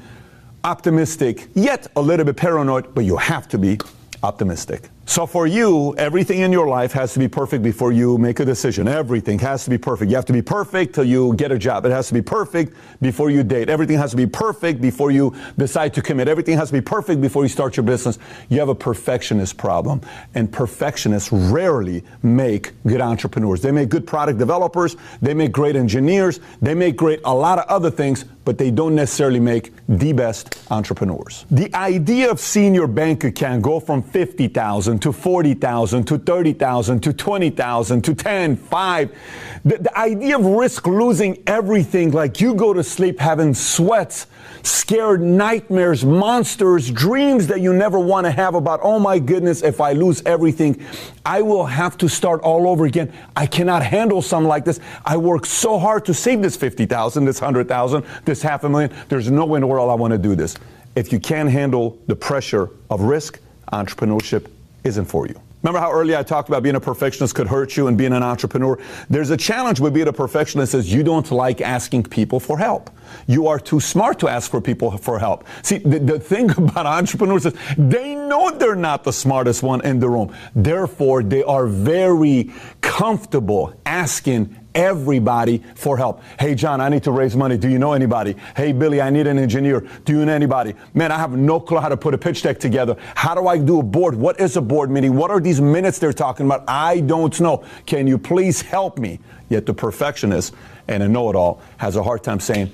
optimistic, 0.65 1.49
yet 1.55 1.87
a 1.97 2.01
little 2.01 2.25
bit 2.25 2.37
paranoid, 2.37 2.95
but 2.95 3.05
you 3.05 3.17
have 3.17 3.49
to 3.49 3.59
be 3.59 3.79
optimistic. 4.23 4.89
So 5.05 5.27
for 5.27 5.49
you, 5.49 5.97
everything 5.97 6.41
in 6.41 6.53
your 6.53 6.69
life 6.69 6.93
has 6.93 7.13
to 7.15 7.19
be 7.19 7.27
perfect 7.27 7.63
before 7.63 7.91
you 7.91 8.19
make 8.19 8.39
a 8.39 8.45
decision. 8.45 8.87
Everything 8.87 9.39
has 9.41 9.65
to 9.65 9.71
be 9.71 9.77
perfect. 9.77 10.11
You 10.11 10.17
have 10.17 10.25
to 10.27 10.33
be 10.33 10.43
perfect 10.43 10.95
till 10.95 11.05
you 11.05 11.35
get 11.35 11.51
a 11.51 11.59
job. 11.59 11.85
It 11.85 11.91
has 11.91 12.07
to 12.09 12.15
be 12.15 12.23
perfect 12.23 12.75
before 13.01 13.29
you 13.29 13.43
date. 13.43 13.69
Everything 13.69 13.99
has 13.99 14.13
to 14.13 14.17
be 14.17 14.27
perfect 14.27 14.81
before 14.81 15.11
you 15.11 15.35
decide 15.59 15.93
to 15.95 16.03
commit. 16.03 16.29
Everything 16.29 16.57
has 16.57 16.69
to 16.69 16.73
be 16.73 16.81
perfect 16.81 17.21
before 17.21 17.43
you 17.43 17.49
start 17.49 17.77
your 17.77 17.85
business. 17.85 18.17
You 18.49 18.61
have 18.61 18.69
a 18.69 18.77
perfectionist 18.77 19.59
problem. 19.59 20.03
And 20.35 20.51
perfectionists 20.51 21.33
rarely 21.33 22.05
make 22.23 22.73
good 22.87 23.01
entrepreneurs. 23.01 23.61
They 23.61 23.73
make 23.73 23.89
good 23.89 24.07
product 24.07 24.39
developers. 24.39 24.97
They 25.21 25.35
make 25.35 25.51
great 25.51 25.75
engineers. 25.75 26.39
They 26.63 26.75
make 26.75 26.97
great 26.97 27.21
a 27.25 27.35
lot 27.35 27.59
of 27.59 27.65
other 27.67 27.91
things, 27.91 28.25
but 28.45 28.57
they 28.57 28.71
don't 28.71 28.95
necessarily 28.95 29.41
make 29.41 29.73
the 29.89 30.13
best 30.13 30.63
entrepreneurs. 30.71 31.45
The 31.51 31.75
idea 31.75 32.31
of 32.31 32.39
seeing 32.39 32.73
your 32.75 32.87
bank 32.87 33.25
account 33.25 33.63
go 33.63 33.81
from 33.81 34.03
50,000 34.03 34.92
to 35.01 35.13
40,000 35.13 36.05
to 36.05 36.19
30,000 36.19 37.01
to 37.01 37.13
20,000 37.13 38.03
to 38.03 38.15
10, 38.15 38.57
5. 38.57 39.19
The, 39.65 39.79
the 39.79 39.99
idea 39.99 40.39
of 40.39 40.45
risk 40.45 40.87
losing 40.87 41.43
everything, 41.47 42.11
like 42.11 42.41
you 42.41 42.55
go 42.55 42.73
to 42.73 42.83
sleep 42.83 43.21
having 43.21 43.55
sweats, 43.55 44.27
scared 44.63 45.23
nightmares, 45.23 46.05
monsters, 46.05 46.91
dreams 46.91 47.47
that 47.49 47.61
you 47.61 47.73
never 47.73 47.99
want 47.99 48.27
to 48.27 48.31
have 48.31 48.55
about, 48.55 48.81
oh 48.83 48.99
my 48.99 49.19
goodness, 49.19 49.63
if 49.63 49.81
I 49.81 49.93
lose 49.93 50.23
everything, 50.25 50.85
I 51.25 51.43
will 51.43 51.67
have 51.67 51.97
to 51.99 52.09
start 52.09 52.41
all 52.43 52.69
over 52.69 52.87
again. 52.87 53.13
I 53.37 53.47
cannot 53.47 53.83
handle 53.83 54.23
something 54.23 54.49
like 54.49 54.65
this. 54.65 54.81
I 55.05 55.17
work 55.17 55.47
so 55.47 55.79
hard 55.79 56.05
to 56.07 56.15
save 56.15 56.43
this 56.43 56.57
50,000, 56.57 57.25
this 57.25 57.41
100,000, 57.41 58.05
this 58.25 58.43
half 58.43 58.65
a 58.65 58.69
million. 58.69 58.93
There's 59.09 59.31
no 59.31 59.45
way 59.45 59.59
in 59.59 59.61
the 59.63 59.67
world 59.67 59.91
I 59.91 59.95
want 59.95 60.13
to 60.13 60.19
do 60.19 60.35
this. 60.35 60.57
if 60.95 61.13
you 61.13 61.19
can't 61.19 61.49
handle 61.49 61.99
the 62.07 62.17
pressure 62.17 62.71
of 62.91 63.01
risk, 63.03 63.41
entrepreneurship 63.73 64.47
isn't 64.85 65.07
for 65.07 65.27
you. 65.27 65.41
Remember 65.63 65.79
how 65.79 65.93
earlier 65.93 66.17
I 66.17 66.25
talked 66.25 66.49
about 66.49 66.65
being 66.65 66.75
a 66.75 66.81
perfectionist 66.81 67.37
could 67.37 67.47
hurt 67.47 67.77
you 67.77 67.87
and 67.87 67.97
being 67.97 68.13
an 68.13 68.23
entrepreneur? 68.25 68.79
There's 69.09 69.31
a 69.31 69.37
challenge 69.37 69.79
with 69.79 69.95
being 69.95 70.09
a 70.09 70.13
perfectionist 70.13 70.75
is 70.75 70.93
you 70.93 71.05
don't 71.05 71.31
like 71.31 71.61
asking 71.61 72.05
people 72.05 72.41
for 72.41 72.59
help. 72.59 72.91
You 73.29 73.47
are 73.47 73.61
too 73.61 73.79
smart 73.79 74.19
to 74.21 74.29
ask 74.29 74.51
for 74.51 74.61
people 74.61 74.97
for 74.99 75.21
help. 75.21 75.47
See, 75.63 75.79
the, 75.79 76.01
the 76.01 76.19
thing 76.19 76.51
about 76.57 76.87
entrepreneurs 76.87 77.47
is 77.47 77.55
they 77.79 78.17
know 78.17 78.51
they're 78.51 78.75
not 78.75 79.05
the 79.05 79.13
smartest 79.13 79.63
one 79.63 79.85
in 79.85 80.01
the 80.01 80.09
room. 80.09 80.35
Therefore, 80.55 81.23
they 81.23 81.45
are 81.45 81.69
very 81.69 82.51
comfortable 82.81 83.73
asking 83.87 84.57
everybody 84.75 85.63
for 85.75 85.97
help. 85.97 86.23
Hey, 86.39 86.55
John, 86.55 86.81
I 86.81 86.89
need 86.89 87.03
to 87.05 87.13
raise 87.13 87.37
money. 87.37 87.57
Do 87.57 87.69
you 87.69 87.79
know 87.79 87.93
anybody? 87.93 88.37
Hey, 88.57 88.73
Billy, 88.73 89.01
I 89.01 89.11
need 89.11 89.27
an 89.27 89.39
engineer. 89.39 89.87
Do 90.05 90.13
you 90.13 90.25
know 90.25 90.33
anybody? 90.33 90.75
Man, 90.95 91.13
I 91.13 91.19
have 91.19 91.33
no 91.33 91.61
clue 91.61 91.79
how 91.79 91.89
to 91.89 91.97
put 91.97 92.15
a 92.15 92.19
pitch 92.19 92.43
deck 92.43 92.59
together. 92.59 92.97
How 93.15 93.35
do 93.35 93.47
I 93.47 93.59
do 93.59 93.81
a 93.81 93.83
board? 93.83 94.15
What 94.15 94.41
is 94.41 94.57
a 94.57 94.63
board 94.63 94.91
meeting? 94.91 95.15
What 95.15 95.31
are 95.31 95.41
these 95.41 95.61
minutes 95.61 95.99
they're 95.99 96.13
talking 96.13 96.47
about? 96.47 96.65
I 96.69 97.01
don't 97.01 97.39
know. 97.41 97.65
Can 97.87 98.07
you 98.07 98.19
please 98.19 98.63
help 98.63 98.99
me? 98.99 99.21
Yet 99.49 99.67
the 99.67 99.75
perfectionist 99.75 100.55
and 100.89 101.03
a 101.03 101.09
know 101.09 101.29
it 101.31 101.37
all 101.37 101.61
has 101.77 101.97
a 101.97 102.03
hard 102.03 102.25
time 102.25 102.41
saying, 102.41 102.73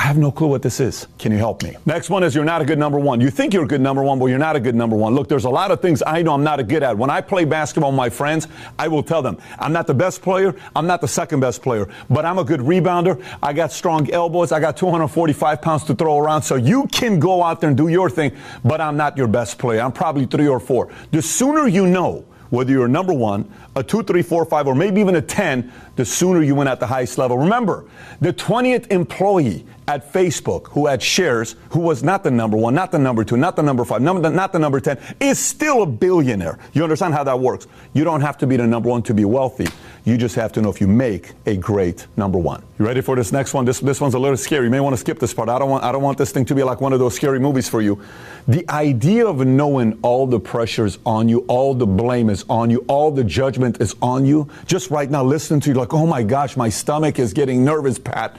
I 0.00 0.04
have 0.04 0.16
no 0.16 0.32
clue 0.32 0.46
what 0.46 0.62
this 0.62 0.80
is. 0.80 1.06
Can 1.18 1.30
you 1.30 1.36
help 1.36 1.62
me? 1.62 1.76
Next 1.84 2.08
one 2.08 2.22
is 2.22 2.34
you're 2.34 2.42
not 2.42 2.62
a 2.62 2.64
good 2.64 2.78
number 2.78 2.98
one. 2.98 3.20
You 3.20 3.28
think 3.28 3.52
you're 3.52 3.64
a 3.64 3.68
good 3.68 3.82
number 3.82 4.02
one, 4.02 4.18
but 4.18 4.26
you're 4.26 4.38
not 4.38 4.56
a 4.56 4.60
good 4.60 4.74
number 4.74 4.96
one. 4.96 5.14
Look, 5.14 5.28
there's 5.28 5.44
a 5.44 5.50
lot 5.50 5.70
of 5.70 5.82
things 5.82 6.02
I 6.06 6.22
know 6.22 6.32
I'm 6.32 6.42
not 6.42 6.58
a 6.58 6.62
good 6.62 6.82
at. 6.82 6.96
When 6.96 7.10
I 7.10 7.20
play 7.20 7.44
basketball 7.44 7.90
with 7.90 7.98
my 7.98 8.08
friends, 8.08 8.48
I 8.78 8.88
will 8.88 9.02
tell 9.02 9.20
them 9.20 9.36
I'm 9.58 9.74
not 9.74 9.86
the 9.86 9.92
best 9.92 10.22
player. 10.22 10.54
I'm 10.74 10.86
not 10.86 11.02
the 11.02 11.06
second 11.06 11.40
best 11.40 11.60
player, 11.60 11.86
but 12.08 12.24
I'm 12.24 12.38
a 12.38 12.44
good 12.44 12.60
rebounder. 12.60 13.22
I 13.42 13.52
got 13.52 13.72
strong 13.72 14.10
elbows. 14.10 14.52
I 14.52 14.58
got 14.58 14.78
245 14.78 15.60
pounds 15.60 15.84
to 15.84 15.94
throw 15.94 16.18
around. 16.18 16.44
So 16.44 16.54
you 16.54 16.86
can 16.86 17.20
go 17.20 17.42
out 17.42 17.60
there 17.60 17.68
and 17.68 17.76
do 17.76 17.88
your 17.88 18.08
thing, 18.08 18.34
but 18.64 18.80
I'm 18.80 18.96
not 18.96 19.18
your 19.18 19.28
best 19.28 19.58
player. 19.58 19.82
I'm 19.82 19.92
probably 19.92 20.24
three 20.24 20.48
or 20.48 20.60
four. 20.60 20.90
The 21.10 21.20
sooner 21.20 21.68
you 21.68 21.86
know, 21.86 22.24
whether 22.48 22.72
you're 22.72 22.86
a 22.86 22.88
number 22.88 23.12
one, 23.12 23.50
a 23.76 23.82
two, 23.82 24.02
three, 24.02 24.22
four, 24.22 24.44
five, 24.44 24.66
or 24.66 24.74
maybe 24.74 25.00
even 25.00 25.16
a 25.16 25.22
10, 25.22 25.70
the 25.96 26.04
sooner 26.04 26.42
you 26.42 26.54
win 26.54 26.68
at 26.68 26.80
the 26.80 26.86
highest 26.86 27.16
level. 27.16 27.38
Remember, 27.38 27.84
the 28.20 28.32
20th 28.32 28.90
employee 28.90 29.64
at 29.90 30.12
Facebook 30.12 30.68
who 30.68 30.86
had 30.86 31.02
shares, 31.02 31.56
who 31.70 31.80
was 31.80 32.04
not 32.04 32.22
the 32.22 32.30
number 32.30 32.56
one, 32.56 32.72
not 32.74 32.92
the 32.92 32.98
number 32.98 33.24
two, 33.24 33.36
not 33.36 33.56
the 33.56 33.62
number 33.62 33.84
five, 33.84 34.00
number, 34.00 34.30
not 34.30 34.52
the 34.52 34.58
number 34.58 34.78
10, 34.78 34.96
is 35.18 35.36
still 35.38 35.82
a 35.82 35.86
billionaire. 35.86 36.60
You 36.72 36.84
understand 36.84 37.12
how 37.12 37.24
that 37.24 37.40
works? 37.40 37.66
You 37.92 38.04
don't 38.04 38.20
have 38.20 38.38
to 38.38 38.46
be 38.46 38.56
the 38.56 38.68
number 38.68 38.88
one 38.88 39.02
to 39.02 39.14
be 39.14 39.24
wealthy. 39.24 39.66
You 40.10 40.18
just 40.18 40.34
have 40.34 40.50
to 40.54 40.60
know 40.60 40.70
if 40.70 40.80
you 40.80 40.88
make 40.88 41.34
a 41.46 41.56
great 41.56 42.08
number 42.16 42.36
one. 42.36 42.64
You 42.80 42.84
ready 42.84 43.00
for 43.00 43.14
this 43.14 43.30
next 43.30 43.54
one? 43.54 43.64
This, 43.64 43.78
this 43.78 44.00
one's 44.00 44.14
a 44.14 44.18
little 44.18 44.36
scary. 44.36 44.64
You 44.64 44.70
may 44.70 44.80
want 44.80 44.92
to 44.92 44.96
skip 44.96 45.20
this 45.20 45.32
part. 45.32 45.48
I 45.48 45.56
don't, 45.56 45.70
want, 45.70 45.84
I 45.84 45.92
don't 45.92 46.02
want 46.02 46.18
this 46.18 46.32
thing 46.32 46.44
to 46.46 46.54
be 46.56 46.64
like 46.64 46.80
one 46.80 46.92
of 46.92 46.98
those 46.98 47.14
scary 47.14 47.38
movies 47.38 47.68
for 47.68 47.80
you. 47.80 48.02
The 48.48 48.68
idea 48.68 49.24
of 49.24 49.46
knowing 49.46 50.00
all 50.02 50.26
the 50.26 50.40
pressures 50.40 50.98
on 51.06 51.28
you, 51.28 51.44
all 51.46 51.74
the 51.74 51.86
blame 51.86 52.28
is 52.28 52.44
on 52.48 52.70
you, 52.70 52.84
all 52.88 53.12
the 53.12 53.22
judgment 53.22 53.80
is 53.80 53.94
on 54.02 54.26
you, 54.26 54.48
just 54.66 54.90
right 54.90 55.08
now 55.08 55.22
listening 55.22 55.60
to 55.60 55.70
you 55.70 55.76
like, 55.76 55.94
oh 55.94 56.06
my 56.06 56.24
gosh, 56.24 56.56
my 56.56 56.70
stomach 56.70 57.20
is 57.20 57.32
getting 57.32 57.64
nervous, 57.64 57.96
Pat. 57.96 58.36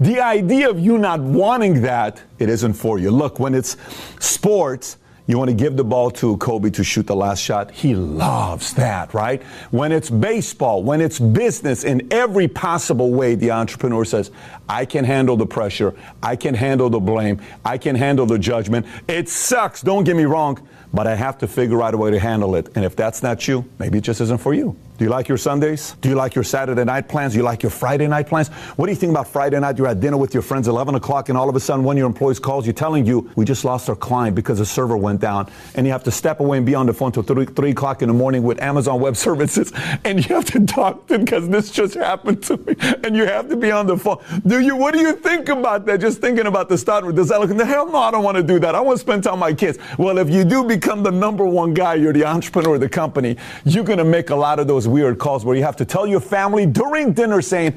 The 0.00 0.20
idea 0.20 0.68
of 0.70 0.80
you 0.80 0.98
not 0.98 1.20
wanting 1.20 1.82
that, 1.82 2.20
it 2.40 2.48
isn't 2.48 2.72
for 2.72 2.98
you. 2.98 3.12
Look, 3.12 3.38
when 3.38 3.54
it's 3.54 3.76
sports, 4.18 4.96
you 5.26 5.38
want 5.38 5.50
to 5.50 5.54
give 5.54 5.76
the 5.76 5.84
ball 5.84 6.10
to 6.10 6.36
Kobe 6.38 6.70
to 6.70 6.82
shoot 6.82 7.06
the 7.06 7.14
last 7.14 7.40
shot. 7.40 7.70
He 7.70 7.94
loves 7.94 8.74
that, 8.74 9.14
right? 9.14 9.42
When 9.70 9.92
it's 9.92 10.10
baseball, 10.10 10.82
when 10.82 11.00
it's 11.00 11.18
business, 11.18 11.84
in 11.84 12.12
every 12.12 12.48
possible 12.48 13.12
way, 13.12 13.36
the 13.36 13.52
entrepreneur 13.52 14.04
says, 14.04 14.30
I 14.68 14.84
can 14.84 15.04
handle 15.04 15.36
the 15.36 15.46
pressure. 15.46 15.94
I 16.22 16.34
can 16.36 16.54
handle 16.54 16.90
the 16.90 17.00
blame. 17.00 17.40
I 17.64 17.78
can 17.78 17.94
handle 17.94 18.26
the 18.26 18.38
judgment. 18.38 18.86
It 19.06 19.28
sucks. 19.28 19.80
Don't 19.80 20.04
get 20.04 20.16
me 20.16 20.24
wrong, 20.24 20.66
but 20.92 21.06
I 21.06 21.14
have 21.14 21.38
to 21.38 21.46
figure 21.46 21.82
out 21.82 21.94
a 21.94 21.96
way 21.96 22.10
to 22.10 22.18
handle 22.18 22.56
it. 22.56 22.68
And 22.74 22.84
if 22.84 22.96
that's 22.96 23.22
not 23.22 23.46
you, 23.46 23.64
maybe 23.78 23.98
it 23.98 24.04
just 24.04 24.20
isn't 24.20 24.38
for 24.38 24.54
you. 24.54 24.76
Do 25.02 25.06
you 25.06 25.10
like 25.10 25.26
your 25.26 25.36
Sundays? 25.36 25.96
Do 26.00 26.08
you 26.08 26.14
like 26.14 26.36
your 26.36 26.44
Saturday 26.44 26.84
night 26.84 27.08
plans? 27.08 27.32
Do 27.32 27.40
you 27.40 27.42
like 27.42 27.60
your 27.64 27.70
Friday 27.70 28.06
night 28.06 28.28
plans? 28.28 28.50
What 28.76 28.86
do 28.86 28.92
you 28.92 28.96
think 28.96 29.10
about 29.10 29.26
Friday 29.26 29.58
night? 29.58 29.76
You're 29.76 29.88
at 29.88 29.98
dinner 29.98 30.16
with 30.16 30.32
your 30.32 30.44
friends, 30.44 30.68
11 30.68 30.94
o'clock, 30.94 31.28
and 31.28 31.36
all 31.36 31.48
of 31.48 31.56
a 31.56 31.58
sudden 31.58 31.84
one 31.84 31.96
of 31.96 31.98
your 31.98 32.06
employees 32.06 32.38
calls 32.38 32.68
you 32.68 32.72
telling 32.72 33.04
you, 33.04 33.28
we 33.34 33.44
just 33.44 33.64
lost 33.64 33.88
our 33.88 33.96
client 33.96 34.36
because 34.36 34.60
the 34.60 34.64
server 34.64 34.96
went 34.96 35.20
down. 35.20 35.50
And 35.74 35.88
you 35.88 35.92
have 35.92 36.04
to 36.04 36.12
step 36.12 36.38
away 36.38 36.58
and 36.58 36.64
be 36.64 36.76
on 36.76 36.86
the 36.86 36.92
phone 36.92 37.10
till 37.10 37.24
3, 37.24 37.46
3 37.46 37.70
o'clock 37.70 38.02
in 38.02 38.06
the 38.06 38.14
morning 38.14 38.44
with 38.44 38.62
Amazon 38.62 39.00
Web 39.00 39.16
Services. 39.16 39.72
And 40.04 40.24
you 40.28 40.36
have 40.36 40.44
to 40.46 40.64
talk 40.64 41.08
to 41.08 41.14
them 41.14 41.24
because 41.24 41.48
this 41.48 41.70
just 41.70 41.94
happened 41.94 42.42
to 42.44 42.56
me. 42.58 42.76
And 43.02 43.16
you 43.16 43.26
have 43.26 43.48
to 43.48 43.56
be 43.56 43.72
on 43.72 43.88
the 43.88 43.96
phone. 43.96 44.18
Do 44.46 44.60
you, 44.60 44.76
what 44.76 44.94
do 44.94 45.00
you 45.00 45.14
think 45.14 45.48
about 45.48 45.84
that? 45.86 46.00
Just 46.00 46.20
thinking 46.20 46.46
about 46.46 46.68
the 46.68 46.78
start. 46.78 47.12
Does 47.14 47.28
that 47.30 47.40
look, 47.40 47.56
the 47.56 47.64
hell 47.64 47.90
no, 47.90 47.98
I 47.98 48.12
don't 48.12 48.22
want 48.22 48.36
to 48.36 48.42
do 48.42 48.60
that. 48.60 48.76
I 48.76 48.80
want 48.80 48.98
to 48.98 49.00
spend 49.00 49.24
time 49.24 49.34
with 49.34 49.40
my 49.40 49.52
kids. 49.52 49.78
Well, 49.98 50.18
if 50.18 50.30
you 50.30 50.44
do 50.44 50.62
become 50.62 51.02
the 51.02 51.10
number 51.10 51.44
one 51.44 51.74
guy, 51.74 51.94
you're 51.94 52.12
the 52.12 52.24
entrepreneur 52.24 52.76
of 52.76 52.80
the 52.80 52.88
company, 52.88 53.36
you're 53.64 53.84
going 53.84 53.98
to 53.98 54.04
make 54.04 54.30
a 54.30 54.36
lot 54.36 54.60
of 54.60 54.68
those 54.68 54.86
weird 54.92 55.18
calls 55.18 55.44
where 55.44 55.56
you 55.56 55.64
have 55.64 55.76
to 55.76 55.84
tell 55.84 56.06
your 56.06 56.20
family 56.20 56.66
during 56.66 57.12
dinner 57.14 57.40
saying, 57.42 57.76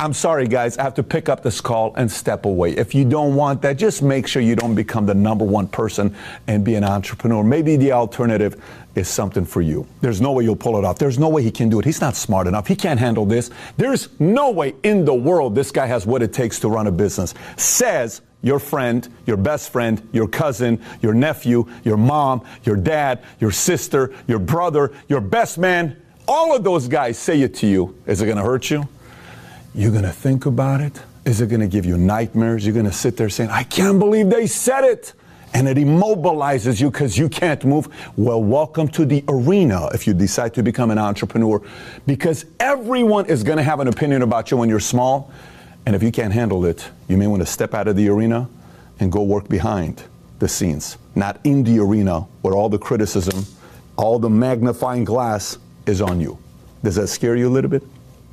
I'm 0.00 0.12
sorry, 0.12 0.46
guys, 0.46 0.78
I 0.78 0.84
have 0.84 0.94
to 0.94 1.02
pick 1.02 1.28
up 1.28 1.42
this 1.42 1.60
call 1.60 1.92
and 1.96 2.10
step 2.10 2.44
away. 2.44 2.70
If 2.76 2.94
you 2.94 3.04
don't 3.04 3.34
want 3.34 3.62
that, 3.62 3.78
just 3.78 4.00
make 4.00 4.28
sure 4.28 4.40
you 4.40 4.54
don't 4.54 4.76
become 4.76 5.06
the 5.06 5.14
number 5.14 5.44
one 5.44 5.66
person 5.66 6.14
and 6.46 6.64
be 6.64 6.76
an 6.76 6.84
entrepreneur. 6.84 7.42
Maybe 7.42 7.76
the 7.76 7.90
alternative 7.90 8.62
is 8.94 9.08
something 9.08 9.44
for 9.44 9.60
you. 9.60 9.88
There's 10.00 10.20
no 10.20 10.30
way 10.32 10.44
you'll 10.44 10.54
pull 10.54 10.78
it 10.78 10.84
off. 10.84 10.98
There's 10.98 11.18
no 11.18 11.28
way 11.28 11.42
he 11.42 11.50
can 11.50 11.68
do 11.68 11.80
it. 11.80 11.84
He's 11.84 12.00
not 12.00 12.14
smart 12.14 12.46
enough. 12.46 12.68
He 12.68 12.76
can't 12.76 13.00
handle 13.00 13.26
this. 13.26 13.50
There's 13.76 14.08
no 14.20 14.50
way 14.50 14.74
in 14.84 15.04
the 15.04 15.14
world 15.14 15.56
this 15.56 15.72
guy 15.72 15.86
has 15.86 16.06
what 16.06 16.22
it 16.22 16.32
takes 16.32 16.60
to 16.60 16.68
run 16.68 16.86
a 16.86 16.92
business. 16.92 17.34
Says 17.56 18.20
your 18.42 18.60
friend, 18.60 19.08
your 19.26 19.36
best 19.36 19.70
friend, 19.70 20.08
your 20.12 20.28
cousin, 20.28 20.80
your 21.02 21.12
nephew, 21.12 21.68
your 21.82 21.96
mom, 21.96 22.44
your 22.62 22.76
dad, 22.76 23.24
your 23.40 23.50
sister, 23.50 24.14
your 24.28 24.38
brother, 24.38 24.92
your 25.08 25.20
best 25.20 25.58
man 25.58 26.00
all 26.28 26.54
of 26.54 26.62
those 26.62 26.86
guys 26.86 27.18
say 27.18 27.40
it 27.40 27.54
to 27.56 27.66
you, 27.66 27.96
is 28.06 28.20
it 28.20 28.26
going 28.26 28.36
to 28.36 28.44
hurt 28.44 28.70
you? 28.70 28.86
You're 29.74 29.90
going 29.90 30.04
to 30.04 30.12
think 30.12 30.44
about 30.46 30.82
it? 30.82 31.00
Is 31.24 31.40
it 31.40 31.48
going 31.48 31.60
to 31.60 31.66
give 31.66 31.86
you 31.86 31.96
nightmares? 31.96 32.64
You're 32.64 32.74
going 32.74 32.86
to 32.86 32.92
sit 32.92 33.16
there 33.16 33.30
saying, 33.30 33.50
I 33.50 33.64
can't 33.64 33.98
believe 33.98 34.28
they 34.28 34.46
said 34.46 34.84
it. 34.84 35.14
And 35.54 35.66
it 35.66 35.78
immobilizes 35.78 36.78
you 36.78 36.90
because 36.90 37.16
you 37.16 37.30
can't 37.30 37.64
move. 37.64 37.88
Well, 38.16 38.42
welcome 38.42 38.86
to 38.88 39.06
the 39.06 39.24
arena 39.28 39.88
if 39.94 40.06
you 40.06 40.12
decide 40.12 40.52
to 40.54 40.62
become 40.62 40.90
an 40.90 40.98
entrepreneur 40.98 41.62
because 42.06 42.44
everyone 42.60 43.26
is 43.26 43.42
going 43.42 43.56
to 43.56 43.62
have 43.62 43.80
an 43.80 43.88
opinion 43.88 44.20
about 44.20 44.50
you 44.50 44.58
when 44.58 44.68
you're 44.68 44.78
small. 44.78 45.32
And 45.86 45.96
if 45.96 46.02
you 46.02 46.12
can't 46.12 46.34
handle 46.34 46.66
it, 46.66 46.90
you 47.08 47.16
may 47.16 47.26
want 47.26 47.40
to 47.40 47.46
step 47.46 47.72
out 47.72 47.88
of 47.88 47.96
the 47.96 48.10
arena 48.10 48.48
and 49.00 49.10
go 49.10 49.22
work 49.22 49.48
behind 49.48 50.04
the 50.38 50.48
scenes, 50.48 50.98
not 51.14 51.40
in 51.44 51.64
the 51.64 51.78
arena 51.78 52.20
where 52.42 52.54
all 52.54 52.68
the 52.68 52.78
criticism, 52.78 53.46
all 53.96 54.18
the 54.18 54.30
magnifying 54.30 55.04
glass 55.04 55.56
is 55.88 56.00
on 56.00 56.20
you. 56.20 56.38
Does 56.84 56.94
that 56.96 57.08
scare 57.08 57.36
you 57.36 57.48
a 57.48 57.50
little 57.50 57.70
bit? 57.70 57.82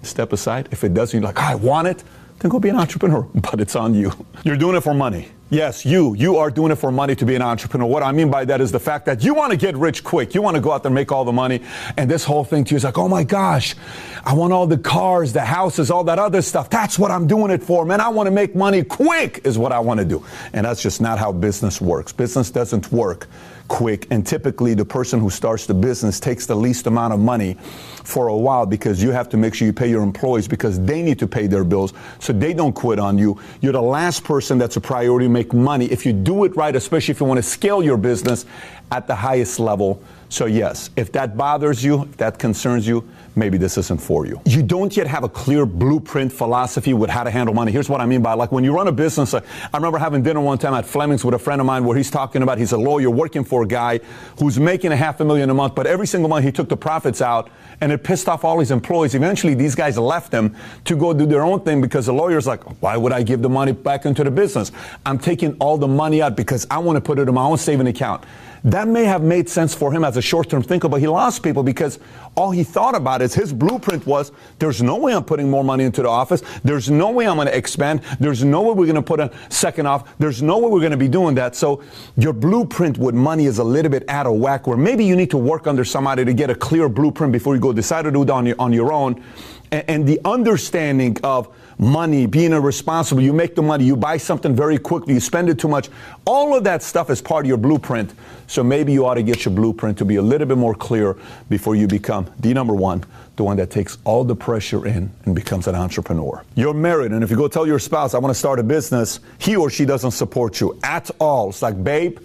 Step 0.04 0.34
aside. 0.34 0.70
If 0.72 0.84
it 0.84 0.94
doesn't, 0.94 1.20
you're 1.20 1.28
like, 1.28 1.40
I 1.40 1.56
want 1.56 1.88
it, 1.88 2.04
then 2.40 2.52
go 2.52 2.60
be 2.60 2.70
an 2.70 2.76
entrepreneur. 2.76 3.28
But 3.34 3.60
it's 3.62 3.76
on 3.76 3.94
you. 3.96 4.12
You're 4.44 4.58
doing 4.58 4.76
it 4.76 4.82
for 4.82 4.94
money. 4.94 5.30
Yes, 5.52 5.86
you. 5.86 6.16
You 6.16 6.38
are 6.38 6.50
doing 6.50 6.72
it 6.72 6.76
for 6.76 6.92
money 6.92 7.16
to 7.16 7.26
be 7.26 7.36
an 7.36 7.42
entrepreneur. 7.42 7.88
What 7.88 8.02
I 8.02 8.12
mean 8.12 8.32
by 8.32 8.46
that 8.46 8.62
is 8.62 8.72
the 8.72 8.80
fact 8.80 9.06
that 9.06 9.24
you 9.24 9.36
want 9.36 9.52
to 9.52 9.58
get 9.58 9.76
rich 9.78 10.04
quick. 10.04 10.34
You 10.34 10.42
want 10.42 10.56
to 10.56 10.62
go 10.62 10.72
out 10.72 10.82
there 10.82 10.90
and 10.90 10.96
make 10.96 11.12
all 11.12 11.24
the 11.24 11.32
money. 11.32 11.62
And 11.98 12.10
this 12.10 12.24
whole 12.24 12.44
thing 12.44 12.64
to 12.66 12.72
you 12.72 12.78
is 12.78 12.84
like, 12.84 12.98
oh 12.98 13.08
my 13.08 13.24
gosh, 13.24 13.76
I 14.24 14.34
want 14.34 14.54
all 14.54 14.66
the 14.66 14.78
cars, 14.78 15.34
the 15.34 15.46
houses, 15.46 15.92
all 15.92 16.04
that 16.06 16.18
other 16.18 16.42
stuff. 16.42 16.70
That's 16.70 16.98
what 16.98 17.12
I'm 17.12 17.28
doing 17.28 17.52
it 17.52 17.64
for, 17.64 17.86
man. 17.86 18.02
I 18.02 18.10
want 18.10 18.26
to 18.28 18.32
make 18.32 18.56
money 18.56 18.84
quick 18.84 19.42
is 19.44 19.58
what 19.58 19.72
I 19.72 19.80
want 19.80 20.00
to 20.00 20.06
do. 20.06 20.26
And 20.54 20.66
that's 20.66 20.82
just 20.82 21.00
not 21.00 21.20
how 21.20 21.32
business 21.32 21.80
works. 21.80 22.12
Business 22.12 22.50
doesn't 22.50 22.92
work 22.92 23.28
quick. 23.68 24.08
And 24.12 24.26
typically, 24.26 24.74
the 24.74 24.86
person 24.86 25.20
who 25.20 25.30
starts 25.30 25.66
the 25.66 25.74
business 25.74 26.20
takes 26.20 26.46
the 26.46 26.56
least 26.56 26.88
amount 26.88 27.14
of 27.14 27.20
money 27.20 27.56
for 28.04 28.28
a 28.28 28.38
while 28.38 28.66
because 28.66 29.02
you 29.02 29.12
have 29.12 29.30
to 29.30 29.38
make 29.38 29.54
sure 29.54 29.66
you 29.66 29.74
pay 29.74 29.90
your 29.90 30.04
employees 30.04 30.48
because 30.48 30.80
they 30.86 31.02
need 31.02 31.20
to 31.20 31.28
pay 31.28 31.48
their 31.48 31.64
bills 31.64 31.94
so 32.20 32.34
they 32.34 32.54
don't 32.54 32.74
quit 32.74 33.00
on 33.00 33.18
you. 33.18 33.40
You're 33.62 33.74
the 33.74 33.82
last 33.82 34.24
person 34.24 34.58
that's 34.58 34.78
a 34.78 34.82
priority 34.82 35.26
to 35.26 35.30
make 35.30 35.54
money 35.54 35.86
if 35.86 36.06
you 36.06 36.14
do 36.14 36.44
it 36.46 36.56
right, 36.56 36.76
especially 36.76 37.12
if 37.12 37.20
you 37.20 37.26
want 37.26 37.40
to 37.40 37.44
scale 37.44 37.84
your 37.84 37.98
business 37.98 38.46
at 38.92 39.08
the 39.08 39.16
highest 39.16 39.60
level. 39.60 40.02
So, 40.30 40.46
yes, 40.46 40.90
if 40.96 41.12
that 41.14 41.38
bothers 41.38 41.84
you, 41.84 42.04
if 42.04 42.18
that 42.18 42.40
concerns 42.40 42.88
you, 42.88 43.08
maybe 43.36 43.58
this 43.58 43.78
isn't 43.78 44.02
for 44.02 44.26
you. 44.26 44.42
You 44.46 44.64
don't 44.64 44.96
yet 44.96 45.08
have 45.08 45.24
a 45.24 45.30
clear 45.30 45.66
blueprint 45.66 46.32
philosophy 46.32 46.94
with 46.94 47.10
how 47.10 47.24
to 47.24 47.32
handle 47.32 47.54
money. 47.54 47.72
Here's 47.72 47.90
what 47.90 48.02
I 48.02 48.06
mean 48.06 48.22
by 48.22 48.34
like 48.34 48.52
when 48.52 48.64
you 48.64 48.74
run 48.74 48.88
a 48.88 48.92
business. 48.92 49.34
Uh, 49.34 49.42
I 49.74 49.78
remember 49.78 49.98
having 49.98 50.24
dinner 50.24 50.42
one 50.42 50.58
time 50.58 50.74
at 50.74 50.86
Fleming's 50.86 51.26
with 51.26 51.36
a 51.36 51.40
friend 51.40 51.60
of 51.62 51.68
mine 51.68 51.86
where 51.86 51.98
he's 51.98 52.12
talking 52.12 52.42
about 52.42 52.58
he's 52.58 52.72
a 52.72 52.78
lawyer 52.78 53.10
working 53.10 53.44
for 53.44 53.64
a 53.64 53.68
guy 53.68 54.00
who's 54.40 54.60
making 54.60 54.92
a 54.92 54.96
half 54.96 55.20
a 55.20 55.26
million 55.26 55.50
a 55.50 55.54
month, 55.54 55.76
but 55.76 55.88
every 55.88 56.08
single 56.08 56.30
month 56.30 56.46
he 56.46 56.52
took 56.52 56.70
the 56.70 56.78
profits 56.78 57.22
out 57.22 57.50
and 57.82 57.92
it 57.92 58.04
pissed 58.04 58.30
off 58.30 58.44
all 58.44 58.60
his 58.60 58.72
employees. 58.72 59.16
Eventually, 59.16 59.54
these 59.54 59.76
guys 59.76 59.98
left 59.98 60.34
him 60.34 60.56
to 60.86 60.96
go 60.96 61.14
do 61.14 61.26
their 61.26 61.44
own 61.44 61.60
thing 61.62 61.82
because 61.82 62.06
the 62.06 62.14
lawyer's 62.14 62.48
like, 62.48 62.64
why 62.82 62.96
would 62.98 63.12
I 63.12 63.24
give 63.24 63.42
the 63.42 63.50
money 63.50 63.72
back 63.74 64.06
into 64.06 64.24
the 64.24 64.32
business? 64.32 64.72
I'm 65.06 65.20
taking 65.20 65.56
all 65.60 65.78
the 65.78 65.88
money 65.88 66.22
out 66.22 66.36
because 66.36 66.66
I 66.72 66.78
want 66.80 66.98
to 66.98 67.02
put 67.02 67.20
it 67.20 67.28
in 67.28 67.34
my 67.34 67.44
own 67.44 67.58
saving 67.58 67.88
account. 67.88 68.24
That 68.66 68.88
may 68.88 69.04
have 69.04 69.22
made 69.22 69.48
sense 69.48 69.76
for 69.76 69.94
him 69.94 70.04
as 70.04 70.18
a 70.18 70.24
short 70.24 70.50
term 70.50 70.64
thinker, 70.64 70.90
but 70.90 71.00
he 71.00 71.08
lost 71.08 71.44
people 71.44 71.62
because 71.62 72.00
all 72.34 72.50
he 72.50 72.64
thought 72.64 72.96
about 72.96 73.22
is 73.22 73.32
his 73.36 73.54
blueprint 73.54 74.08
was 74.08 74.32
there's 74.58 74.82
no 74.82 74.96
way 74.96 75.14
I'm 75.14 75.24
putting 75.24 75.52
more 75.52 75.64
money 75.64 75.84
into 75.84 76.02
the 76.02 76.10
office. 76.10 76.42
There's 76.64 76.90
no 76.90 77.12
way 77.12 77.28
I'm 77.28 77.36
going 77.36 77.48
to 77.48 77.56
expand. 77.56 78.02
There's 78.20 78.44
no 78.44 78.64
way 78.64 78.74
we're 78.74 78.88
going 78.88 78.96
to 78.96 79.04
put 79.04 79.20
a 79.20 79.32
second 79.50 79.86
off. 79.86 80.18
There's 80.18 80.42
no 80.42 80.58
way 80.58 80.72
we're 80.72 80.80
going 80.80 80.92
to 80.94 80.98
be 80.98 81.08
doing 81.08 81.36
that. 81.36 81.56
So 81.56 81.84
your 82.18 82.34
blueprint 82.34 82.98
with 82.98 83.14
money 83.14 83.46
is 83.46 83.60
a 83.60 83.64
little 83.64 83.92
bit 83.92 84.04
out 84.10 84.26
of 84.26 84.34
whack 84.34 84.66
where 84.66 84.78
maybe 84.78 85.06
you 85.06 85.16
need 85.16 85.30
to 85.30 85.38
work 85.38 85.68
under 85.68 85.86
somebody 85.86 86.26
to 86.26 86.34
get 86.34 86.50
a 86.50 86.56
clear 86.56 86.90
blueprint 86.90 87.32
before 87.32 87.54
you 87.54 87.62
go 87.62 87.72
decide 87.72 88.02
to 88.02 88.12
do 88.12 88.24
it 88.24 88.32
on 88.32 88.48
your, 88.48 88.56
on 88.58 88.74
your 88.74 88.92
own. 88.92 89.24
And, 89.72 89.84
and 89.88 90.08
the 90.08 90.20
understanding 90.26 91.18
of 91.24 91.56
money, 91.78 92.26
being 92.26 92.54
irresponsible, 92.54 93.22
you 93.22 93.34
make 93.34 93.56
the 93.56 93.62
money, 93.62 93.84
you 93.84 93.96
buy 93.96 94.18
something 94.18 94.56
very 94.56 94.78
quickly, 94.78 95.14
you 95.14 95.20
spend 95.20 95.50
it 95.50 95.60
too 95.60 95.68
much. 95.68 95.90
All 96.26 96.56
of 96.56 96.64
that 96.64 96.82
stuff 96.84 97.10
is 97.10 97.22
part 97.22 97.46
of 97.46 97.48
your 97.48 97.58
blueprint. 97.58 98.14
So 98.48 98.64
maybe 98.64 98.94
you 98.94 99.06
ought 99.06 99.16
to 99.16 99.24
get 99.24 99.46
your 99.46 99.54
blueprint 99.54 99.98
to 99.98 100.06
be 100.06 100.18
a 100.18 100.22
little 100.22 100.48
bit 100.48 100.58
more 100.58 100.76
clear 100.76 101.18
before 101.50 101.76
you 101.76 101.88
become 101.88 102.32
the 102.40 102.54
number 102.54 102.74
one, 102.74 103.04
the 103.36 103.44
one 103.44 103.58
that 103.58 103.72
takes 103.72 103.98
all 104.04 104.24
the 104.24 104.36
pressure 104.36 104.86
in 104.86 105.12
and 105.26 105.36
becomes 105.36 105.68
an 105.68 105.76
entrepreneur. 105.76 106.44
You're 106.56 106.74
married, 106.74 107.12
and 107.12 107.24
if 107.24 107.32
you 107.32 107.38
go 107.38 107.48
tell 107.48 107.66
your 107.66 107.80
spouse, 107.80 108.14
I 108.14 108.20
want 108.20 108.34
to 108.34 108.40
start 108.40 108.60
a 108.60 108.64
business, 108.64 109.20
he 109.40 109.56
or 109.56 109.70
she 109.70 109.86
doesn't 109.86 110.12
support 110.12 110.62
you 110.62 110.80
at 110.84 111.10
all. 111.20 111.50
It's 111.50 111.62
like, 111.62 111.84
babe, 111.84 112.20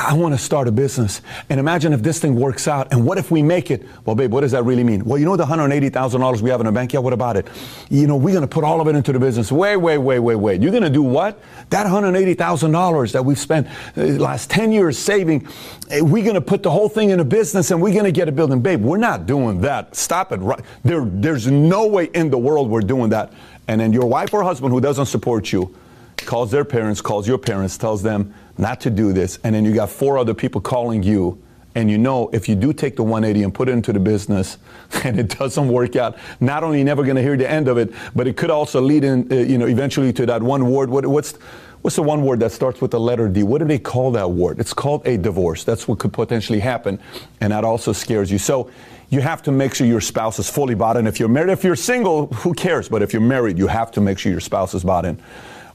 I 0.00 0.14
want 0.14 0.32
to 0.32 0.38
start 0.38 0.68
a 0.68 0.72
business. 0.72 1.22
And 1.50 1.58
imagine 1.58 1.92
if 1.92 2.02
this 2.02 2.20
thing 2.20 2.36
works 2.36 2.68
out. 2.68 2.92
And 2.92 3.04
what 3.04 3.18
if 3.18 3.32
we 3.32 3.42
make 3.42 3.72
it? 3.72 3.84
Well, 4.04 4.14
babe, 4.14 4.30
what 4.30 4.42
does 4.42 4.52
that 4.52 4.62
really 4.62 4.84
mean? 4.84 5.04
Well, 5.04 5.18
you 5.18 5.24
know 5.24 5.36
the 5.36 5.44
$180,000 5.44 6.40
we 6.40 6.50
have 6.50 6.60
in 6.60 6.66
the 6.66 6.72
bank? 6.72 6.92
Yeah, 6.92 7.00
what 7.00 7.12
about 7.12 7.36
it? 7.36 7.48
You 7.90 8.06
know, 8.06 8.14
we're 8.14 8.32
going 8.32 8.42
to 8.42 8.48
put 8.48 8.62
all 8.62 8.80
of 8.80 8.86
it 8.86 8.94
into 8.94 9.12
the 9.12 9.18
business. 9.18 9.50
Wait, 9.50 9.76
wait, 9.76 9.98
wait, 9.98 10.20
wait, 10.20 10.36
wait. 10.36 10.62
You're 10.62 10.70
going 10.70 10.84
to 10.84 10.88
do 10.90 11.02
what? 11.02 11.42
That 11.70 11.84
$180,000 11.84 13.12
that 13.12 13.24
we've 13.24 13.38
spent 13.38 13.66
the 13.96 14.20
last 14.20 14.50
10 14.50 14.70
years 14.70 14.96
saving, 14.96 15.48
eh, 15.90 16.00
we're 16.00 16.22
going 16.22 16.36
to 16.36 16.40
put 16.40 16.62
the 16.62 16.70
whole 16.70 16.88
thing 16.88 17.10
in 17.10 17.18
a 17.18 17.24
business 17.24 17.72
and 17.72 17.82
we're 17.82 17.92
going 17.92 18.04
to 18.04 18.12
get 18.12 18.28
a 18.28 18.32
building. 18.32 18.60
Babe, 18.60 18.80
we're 18.80 18.98
not 18.98 19.26
doing 19.26 19.62
that. 19.62 19.96
Stop 19.96 20.30
it. 20.30 20.40
There, 20.84 21.06
there's 21.06 21.48
no 21.48 21.88
way 21.88 22.04
in 22.14 22.30
the 22.30 22.38
world 22.38 22.70
we're 22.70 22.82
doing 22.82 23.10
that. 23.10 23.32
And 23.66 23.80
then 23.80 23.92
your 23.92 24.06
wife 24.06 24.32
or 24.32 24.44
husband 24.44 24.72
who 24.72 24.80
doesn't 24.80 25.06
support 25.06 25.50
you 25.50 25.74
calls 26.24 26.50
their 26.50 26.64
parents, 26.64 27.00
calls 27.00 27.26
your 27.26 27.38
parents, 27.38 27.78
tells 27.78 28.02
them, 28.02 28.34
not 28.58 28.80
to 28.82 28.90
do 28.90 29.12
this, 29.12 29.38
and 29.44 29.54
then 29.54 29.64
you 29.64 29.74
got 29.74 29.88
four 29.88 30.18
other 30.18 30.34
people 30.34 30.60
calling 30.60 31.02
you, 31.02 31.40
and 31.74 31.88
you 31.90 31.96
know 31.96 32.28
if 32.32 32.48
you 32.48 32.56
do 32.56 32.72
take 32.72 32.96
the 32.96 33.04
180 33.04 33.44
and 33.44 33.54
put 33.54 33.68
it 33.68 33.72
into 33.72 33.92
the 33.92 34.00
business 34.00 34.58
and 35.04 35.18
it 35.18 35.38
doesn't 35.38 35.68
work 35.68 35.94
out, 35.96 36.16
not 36.40 36.64
only 36.64 36.78
you're 36.78 36.84
never 36.84 37.04
going 37.04 37.16
to 37.16 37.22
hear 37.22 37.36
the 37.36 37.48
end 37.48 37.68
of 37.68 37.78
it, 37.78 37.92
but 38.16 38.26
it 38.26 38.36
could 38.36 38.50
also 38.50 38.80
lead 38.80 39.04
in, 39.04 39.30
uh, 39.32 39.36
you 39.36 39.58
know, 39.58 39.66
eventually 39.66 40.12
to 40.12 40.26
that 40.26 40.42
one 40.42 40.70
word. 40.70 40.90
What, 40.90 41.06
what's 41.06 41.36
what's 41.82 41.94
the 41.94 42.02
one 42.02 42.22
word 42.22 42.40
that 42.40 42.50
starts 42.50 42.80
with 42.80 42.90
the 42.90 42.98
letter 42.98 43.28
D? 43.28 43.44
What 43.44 43.58
do 43.58 43.64
they 43.64 43.78
call 43.78 44.10
that 44.12 44.32
word? 44.32 44.58
It's 44.58 44.74
called 44.74 45.06
a 45.06 45.16
divorce. 45.16 45.62
That's 45.62 45.86
what 45.86 46.00
could 46.00 46.12
potentially 46.12 46.58
happen, 46.58 46.98
and 47.40 47.52
that 47.52 47.64
also 47.64 47.92
scares 47.92 48.32
you. 48.32 48.38
So 48.38 48.70
you 49.10 49.20
have 49.20 49.42
to 49.44 49.52
make 49.52 49.74
sure 49.74 49.86
your 49.86 50.00
spouse 50.00 50.38
is 50.38 50.50
fully 50.50 50.74
bought 50.74 50.96
in. 50.96 51.06
If 51.06 51.20
you're 51.20 51.28
married, 51.28 51.50
if 51.50 51.62
you're 51.62 51.76
single, 51.76 52.26
who 52.26 52.52
cares? 52.52 52.88
But 52.88 53.02
if 53.02 53.12
you're 53.12 53.22
married, 53.22 53.56
you 53.56 53.68
have 53.68 53.92
to 53.92 54.00
make 54.00 54.18
sure 54.18 54.32
your 54.32 54.40
spouse 54.40 54.74
is 54.74 54.82
bought 54.82 55.04
in 55.04 55.18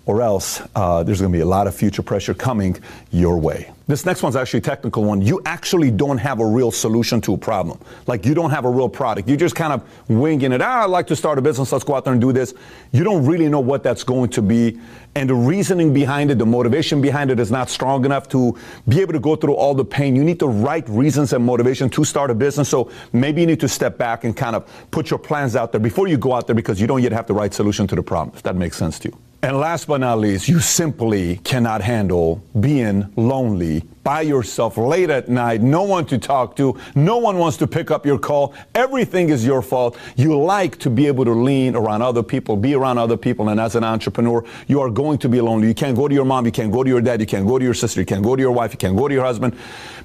or 0.06 0.22
else 0.22 0.62
uh, 0.76 1.04
there's 1.04 1.22
going 1.22 1.32
to 1.32 1.38
be 1.38 1.42
a 1.42 1.46
lot 1.46 1.68
of 1.68 1.76
future 1.76 2.02
pressure 2.02 2.34
coming 2.34 2.78
your 3.12 3.38
way. 3.38 3.72
This 3.86 4.06
next 4.06 4.24
one's 4.24 4.38
actually 4.38 4.60
a 4.60 4.62
technical 4.62 5.04
one. 5.04 5.22
You 5.22 5.42
actually 5.46 5.92
don't 5.92 6.18
have 6.18 6.40
a 6.40 6.46
real 6.46 6.72
solution 6.72 7.20
to 7.22 7.34
a 7.34 7.38
problem. 7.38 7.80
Like 8.08 8.26
you 8.26 8.34
don't 8.34 8.52
have 8.52 8.64
a 8.64 8.70
real 8.70 8.88
product. 8.88 9.28
You're 9.28 9.38
just 9.38 9.56
kind 9.56 9.74
of 9.74 10.10
winging 10.10 10.54
it. 10.54 10.62
Ah, 10.62 10.84
I'd 10.84 10.90
like 10.90 11.08
to 11.08 11.18
start 11.18 11.38
a 11.38 11.42
business. 11.42 11.72
Let's 11.72 11.84
go 11.84 11.96
out 11.96 12.06
there 12.06 12.14
and 12.14 12.22
do 12.22 12.32
this. 12.32 12.54
You 12.94 13.04
don't 13.04 13.26
really 13.26 13.50
know 13.50 13.60
what 13.60 13.84
that's 13.84 14.06
going 14.06 14.30
to 14.32 14.42
be. 14.42 14.80
And 15.16 15.30
the 15.30 15.36
reasoning 15.36 15.94
behind 15.94 16.32
it, 16.32 16.38
the 16.38 16.46
motivation 16.46 17.02
behind 17.02 17.30
it 17.30 17.42
is 17.42 17.52
not 17.52 17.70
strong 17.70 18.06
enough 18.06 18.30
to 18.30 18.58
be 18.88 19.02
able 19.02 19.14
to 19.14 19.20
go 19.20 19.36
through 19.36 19.56
all 19.56 19.74
the 19.74 19.86
pain. 19.86 20.16
You 20.16 20.24
need 20.24 20.40
the 20.40 20.48
right 20.48 20.88
reasons 20.88 21.34
and 21.34 21.46
motivation 21.46 21.90
to 21.90 22.06
start 22.06 22.32
a 22.32 22.36
business. 22.36 22.70
So 22.70 22.90
maybe 23.12 23.42
you 23.42 23.48
need 23.48 23.60
to 23.60 23.70
step 23.70 23.98
back 23.98 24.24
and 24.24 24.36
kind 24.36 24.56
of 24.56 24.66
put 24.92 25.10
your 25.10 25.20
plans 25.20 25.58
out 25.58 25.74
there 25.74 25.82
before 25.82 26.08
you 26.08 26.18
go 26.18 26.34
out 26.34 26.48
there 26.48 26.56
because 26.56 26.80
you 26.80 26.88
don't 26.88 27.04
yet 27.04 27.12
have 27.12 27.28
the 27.28 27.34
right 27.34 27.54
solution 27.54 27.86
to 27.88 27.96
the 27.96 28.04
problem, 28.04 28.34
if 28.36 28.44
that 28.44 28.56
makes 28.56 28.78
sense 28.78 28.98
to 29.00 29.10
you. 29.10 29.33
And 29.44 29.58
last 29.58 29.88
but 29.90 30.00
not 30.00 30.20
least, 30.20 30.48
you 30.48 30.62
simply 30.62 31.36
cannot 31.44 31.82
handle 31.82 32.42
being 32.58 33.12
lonely 33.18 33.84
by 34.04 34.22
yourself 34.22 34.78
late 34.78 35.10
at 35.10 35.30
night, 35.30 35.62
no 35.62 35.84
one 35.84 36.06
to 36.08 36.18
talk 36.18 36.56
to, 36.58 36.78
no 36.96 37.18
one 37.18 37.38
wants 37.38 37.58
to 37.58 37.68
pick 37.68 37.92
up 37.92 38.06
your 38.06 38.20
call. 38.20 38.54
Everything 38.76 39.30
is 39.30 39.46
your 39.46 39.62
fault. 39.62 39.98
You 40.16 40.38
like 40.40 40.78
to 40.80 40.90
be 40.90 41.08
able 41.08 41.26
to 41.26 41.32
lean 41.32 41.76
around 41.76 42.02
other 42.02 42.24
people, 42.24 42.58
be 42.58 42.76
around 42.76 42.98
other 42.98 43.18
people. 43.18 43.50
And 43.50 43.60
as 43.60 43.76
an 43.76 43.84
entrepreneur, 43.84 44.44
you 44.68 44.82
are 44.82 44.90
going 44.90 45.18
to 45.20 45.30
be 45.30 45.40
lonely. 45.42 45.68
You 45.68 45.74
can't 45.74 45.96
go 45.96 46.08
to 46.08 46.14
your 46.14 46.26
mom, 46.26 46.46
you 46.46 46.52
can't 46.52 46.72
go 46.72 46.84
to 46.84 46.90
your 46.90 47.02
dad, 47.02 47.20
you 47.20 47.26
can't 47.26 47.48
go 47.48 47.58
to 47.58 47.64
your 47.64 47.74
sister, 47.74 48.00
you 48.00 48.06
can't 48.06 48.24
go 48.24 48.36
to 48.36 48.42
your 48.42 48.52
wife, 48.52 48.74
you 48.74 48.78
can't 48.78 48.98
go 48.98 49.08
to 49.08 49.14
your 49.14 49.24
husband 49.24 49.56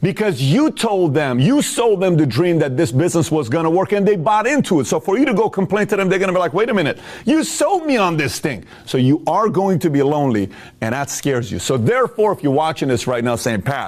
because 0.02 0.40
you 0.40 0.70
told 0.70 1.14
them, 1.14 1.38
you 1.40 1.62
sold 1.62 2.00
them 2.00 2.16
the 2.16 2.26
dream 2.26 2.58
that 2.58 2.76
this 2.76 2.92
business 2.92 3.30
was 3.30 3.48
going 3.48 3.64
to 3.64 3.70
work 3.70 3.92
and 3.92 4.06
they 4.06 4.16
bought 4.16 4.46
into 4.46 4.80
it. 4.80 4.86
So 4.86 5.00
for 5.00 5.18
you 5.18 5.24
to 5.24 5.34
go 5.34 5.50
complain 5.50 5.86
to 5.88 5.96
them, 5.96 6.08
they're 6.08 6.18
going 6.18 6.28
to 6.28 6.34
be 6.34 6.38
like, 6.38 6.54
wait 6.54 6.68
a 6.70 6.74
minute, 6.74 6.98
you 7.24 7.42
sold 7.44 7.86
me 7.86 7.96
on 7.96 8.16
this 8.16 8.38
thing. 8.38 8.64
So 8.86 8.98
you 8.98 9.22
are 9.26 9.48
going 9.48 9.78
to 9.80 9.90
be 9.90 10.02
lonely 10.02 10.50
and 10.80 10.94
that 10.94 11.10
scares 11.10 11.50
you. 11.50 11.58
So 11.58 11.76
therefore, 11.76 12.32
if 12.32 12.42
you're 12.42 12.52
watching 12.52 12.88
this 12.88 13.06
right 13.06 13.24
now 13.24 13.36
saying, 13.36 13.62
Pat, 13.62 13.87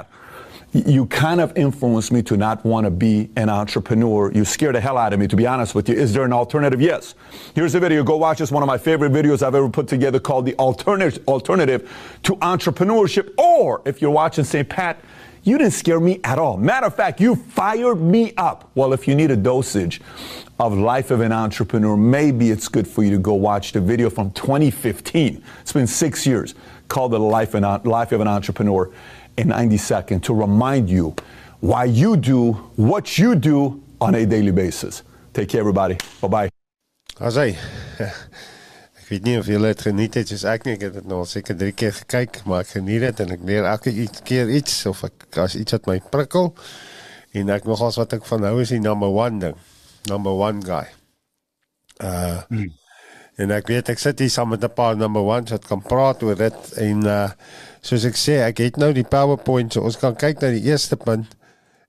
you 0.72 1.06
kind 1.06 1.40
of 1.40 1.56
influenced 1.56 2.12
me 2.12 2.22
to 2.22 2.36
not 2.36 2.64
want 2.64 2.84
to 2.84 2.90
be 2.90 3.28
an 3.34 3.48
entrepreneur. 3.48 4.30
You 4.32 4.44
scared 4.44 4.76
the 4.76 4.80
hell 4.80 4.96
out 4.96 5.12
of 5.12 5.18
me, 5.18 5.26
to 5.26 5.36
be 5.36 5.46
honest 5.46 5.74
with 5.74 5.88
you. 5.88 5.96
Is 5.96 6.12
there 6.12 6.24
an 6.24 6.32
alternative? 6.32 6.80
Yes. 6.80 7.14
Here's 7.54 7.74
a 7.74 7.80
video. 7.80 8.04
Go 8.04 8.16
watch. 8.16 8.40
It's 8.40 8.52
one 8.52 8.62
of 8.62 8.68
my 8.68 8.78
favorite 8.78 9.12
videos 9.12 9.42
I've 9.42 9.56
ever 9.56 9.68
put 9.68 9.88
together 9.88 10.20
called 10.20 10.46
The 10.46 10.54
Alternative, 10.56 11.26
alternative 11.26 11.90
to 12.22 12.36
Entrepreneurship. 12.36 13.34
Or 13.36 13.82
if 13.84 14.00
you're 14.00 14.12
watching, 14.12 14.44
St. 14.44 14.68
Pat, 14.68 15.00
you 15.42 15.58
didn't 15.58 15.72
scare 15.72 15.98
me 15.98 16.20
at 16.22 16.38
all. 16.38 16.56
Matter 16.56 16.86
of 16.86 16.94
fact, 16.94 17.20
you 17.20 17.34
fired 17.34 18.00
me 18.00 18.32
up. 18.36 18.70
Well, 18.76 18.92
if 18.92 19.08
you 19.08 19.16
need 19.16 19.32
a 19.32 19.36
dosage 19.36 20.00
of 20.60 20.76
Life 20.76 21.10
of 21.10 21.20
an 21.20 21.32
Entrepreneur, 21.32 21.96
maybe 21.96 22.50
it's 22.50 22.68
good 22.68 22.86
for 22.86 23.02
you 23.02 23.10
to 23.10 23.18
go 23.18 23.34
watch 23.34 23.72
the 23.72 23.80
video 23.80 24.08
from 24.08 24.30
2015. 24.32 25.42
It's 25.62 25.72
been 25.72 25.86
six 25.88 26.26
years 26.26 26.54
called 26.86 27.12
The 27.12 27.18
Life, 27.18 27.54
Life 27.54 28.12
of 28.12 28.20
an 28.20 28.28
Entrepreneur 28.28 28.92
in 29.40 29.48
90 29.48 29.76
seconds 29.78 30.26
to 30.26 30.34
remind 30.34 30.90
you 30.90 31.14
why 31.60 31.84
you 31.84 32.16
do 32.16 32.52
what 32.76 33.18
you 33.18 33.34
do 33.34 33.80
on 34.00 34.14
a 34.14 34.26
daily 34.26 34.52
basis. 34.52 35.02
Take 35.32 35.48
care, 35.48 35.60
everybody. 35.60 35.96
Bye 36.20 36.28
bye. 36.28 36.50
As 37.20 37.36
hy. 37.36 37.56
Ek 39.00 39.08
weet 39.10 39.24
nie 39.26 39.38
of 39.40 39.48
julle 39.50 39.72
dit 39.72 39.80
geniet 39.82 40.14
het 40.20 40.30
soos 40.30 40.44
ek 40.46 40.66
nie. 40.68 40.76
Ek 40.78 40.84
het 40.86 40.98
dit 41.00 41.06
nou 41.10 41.24
al 41.24 41.28
seker 41.28 41.56
3 41.58 41.72
keer 41.74 41.94
gekyk, 41.96 42.42
maar 42.46 42.62
ek 42.62 42.76
geniet 42.76 43.02
dit 43.08 43.22
en 43.24 43.34
ek 43.34 43.42
leer 43.48 43.66
elke 43.66 43.92
keer 44.28 44.52
iets 44.54 44.84
of 44.86 45.02
ek 45.08 45.40
as 45.42 45.56
iets 45.58 45.74
wat 45.74 45.88
my 45.90 45.96
prikkel. 46.14 46.52
En 47.34 47.50
ek 47.50 47.66
nogals 47.66 47.98
wat 47.98 48.14
ek 48.18 48.28
van 48.28 48.46
hou 48.46 48.60
is 48.62 48.70
die 48.70 48.82
number 48.82 49.10
1 49.24 49.40
ding. 49.42 49.56
Number 50.10 50.36
1 50.46 50.62
guy. 50.68 50.84
Uh 51.98 52.38
hmm. 52.52 52.70
en 53.40 53.52
ek 53.56 53.70
weet 53.72 53.88
ek 53.92 54.00
sit 54.00 54.20
hier 54.20 54.30
saam 54.32 54.50
met 54.52 54.64
'n 54.64 54.72
paar 54.76 54.96
number 54.96 55.24
1s 55.24 55.52
wat 55.54 55.66
kan 55.68 55.80
praat 55.80 56.22
oor 56.22 56.36
dit 56.36 56.72
en 56.76 57.06
uh 57.08 57.30
soos 57.82 58.04
ek 58.08 58.16
sê, 58.20 58.40
ek 58.44 58.62
het 58.64 58.80
nou 58.80 58.92
die 58.96 59.06
PowerPoint, 59.06 59.72
so 59.72 59.84
ons 59.86 59.98
kan 60.00 60.16
kyk 60.18 60.42
na 60.42 60.52
die 60.54 60.66
eerste 60.68 60.98
punt 61.00 61.36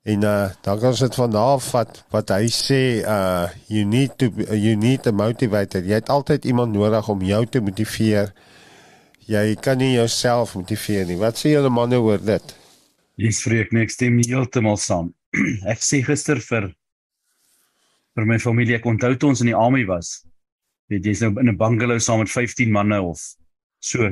en 0.03 0.23
uh 0.25 0.49
dan 0.65 0.79
kan 0.81 0.89
ons 0.89 0.99
dit 0.99 1.15
van 1.15 1.33
daar 1.33 1.59
vat 1.61 1.99
wat 2.09 2.31
hy 2.33 2.47
sê 2.49 2.79
uh 3.05 3.49
you 3.69 3.85
need 3.85 4.15
to 4.17 4.31
you 4.49 4.75
need 4.75 5.05
a 5.05 5.11
motivator. 5.13 5.83
Jy 5.85 5.99
het 5.99 6.09
altyd 6.09 6.45
iemand 6.45 6.73
nodig 6.73 7.09
om 7.09 7.21
jou 7.21 7.45
te 7.45 7.61
motiveer. 7.61 8.31
Jy 9.29 9.55
kan 9.61 9.77
nie 9.77 9.93
jouself 9.93 10.55
motiveer 10.57 11.05
nie. 11.05 11.19
Wat 11.21 11.37
sê 11.37 11.53
julle 11.53 11.69
manne 11.69 12.01
oor 12.01 12.17
dit? 12.17 12.55
Dis 13.21 13.43
vreek 13.45 13.71
niks 13.71 13.93
stem 13.99 14.17
heeltemal 14.25 14.79
saam. 14.81 15.13
ek 15.73 15.85
sê 15.85 16.01
gister 16.01 16.41
vir 16.49 16.71
vir 18.17 18.27
my 18.27 18.39
familie 18.41 18.79
ek 18.79 18.89
onthou 18.89 19.13
toe 19.15 19.29
ons 19.29 19.45
in 19.45 19.51
die 19.53 19.57
army 19.57 19.85
was. 19.85 20.23
Weet 20.89 21.05
jy's 21.05 21.21
nou 21.21 21.35
in 21.37 21.53
'n 21.53 21.57
bungalow 21.61 22.01
saam 22.01 22.25
met 22.25 22.33
15 22.33 22.73
manne 22.73 22.97
of 23.01 23.21
so 23.79 24.09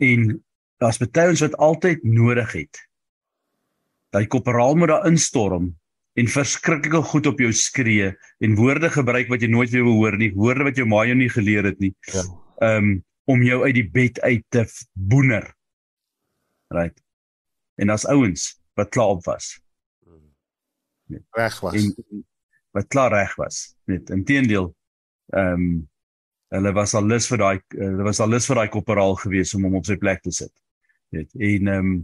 en 0.00 0.32
daar's 0.80 1.00
baie 1.02 1.32
ons 1.32 1.44
wat 1.44 1.58
altyd 1.60 2.04
nodig 2.04 2.52
het. 2.56 2.80
Daai 4.14 4.26
korporaal 4.26 4.78
moet 4.80 4.90
daar 4.90 5.06
instorm 5.06 5.70
en 6.18 6.30
verskriklike 6.30 7.02
goed 7.12 7.28
op 7.30 7.38
jou 7.40 7.52
skree 7.54 8.10
en 8.42 8.56
woorde 8.58 8.90
gebruik 8.90 9.30
wat 9.30 9.44
jy 9.44 9.50
nooit 9.52 9.70
weer 9.70 9.86
hoor 9.86 10.16
nie, 10.18 10.32
woorde 10.34 10.66
wat 10.66 10.80
jou 10.80 10.88
ma 10.88 11.04
jou 11.06 11.16
nie 11.16 11.30
geleer 11.30 11.70
het 11.70 11.78
nie. 11.80 11.94
Ja. 12.12 12.26
Um 12.74 12.98
om 13.30 13.44
jou 13.46 13.60
uit 13.62 13.76
die 13.76 13.86
bed 13.86 14.16
uit 14.26 14.42
te 14.50 14.64
boener. 14.98 15.44
Right. 16.74 16.96
En 17.78 17.92
daar's 17.92 18.06
ouens 18.10 18.56
wat 18.74 18.90
klaar 18.90 19.14
op 19.14 19.24
was. 19.24 19.60
Reg 21.36 21.60
was. 21.60 21.74
En, 21.78 22.24
wat 22.74 22.88
klaar 22.90 23.12
reg 23.14 23.34
was. 23.38 23.76
Net 23.84 24.10
inteendeel 24.10 24.74
ehm 25.30 25.62
um, 25.62 25.88
hulle 26.54 26.72
was 26.74 26.94
al 26.98 27.06
lus 27.06 27.28
vir 27.30 27.42
daai 27.42 27.58
hulle 27.76 28.06
was 28.06 28.20
al 28.20 28.30
lus 28.32 28.48
vir 28.50 28.60
daai 28.60 28.70
koperaal 28.74 29.16
gewees 29.22 29.54
om 29.54 29.66
hom 29.68 29.78
op 29.80 29.86
sy 29.86 29.96
plek 30.00 30.22
te 30.24 30.32
sit. 30.34 30.52
Weet. 31.14 31.30
En 31.34 31.72
ehm 31.74 31.78
um, 31.78 31.96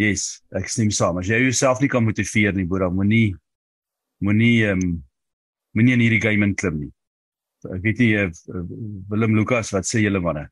yes, 0.00 0.42
ek 0.58 0.68
stem 0.70 0.90
saam. 0.92 1.20
As 1.22 1.30
jy 1.30 1.38
jouself 1.46 1.80
nie 1.80 1.90
kan 1.92 2.04
motiveer 2.04 2.54
nie, 2.56 2.66
boer, 2.68 2.88
moenie 2.90 3.34
moenie 4.24 4.66
ehm 4.66 4.82
um, 4.82 4.92
moenie 5.76 5.96
in 5.96 6.04
hierdie 6.04 6.22
game 6.22 6.46
inklim 6.46 6.78
nie. 6.84 6.92
Ek 7.74 7.82
weet 7.82 8.02
nie 8.02 8.12
uh, 8.20 8.30
Willem 9.10 9.34
Lukas 9.38 9.72
wat 9.74 9.88
sê 9.88 10.02
julle 10.02 10.22
manne? 10.22 10.46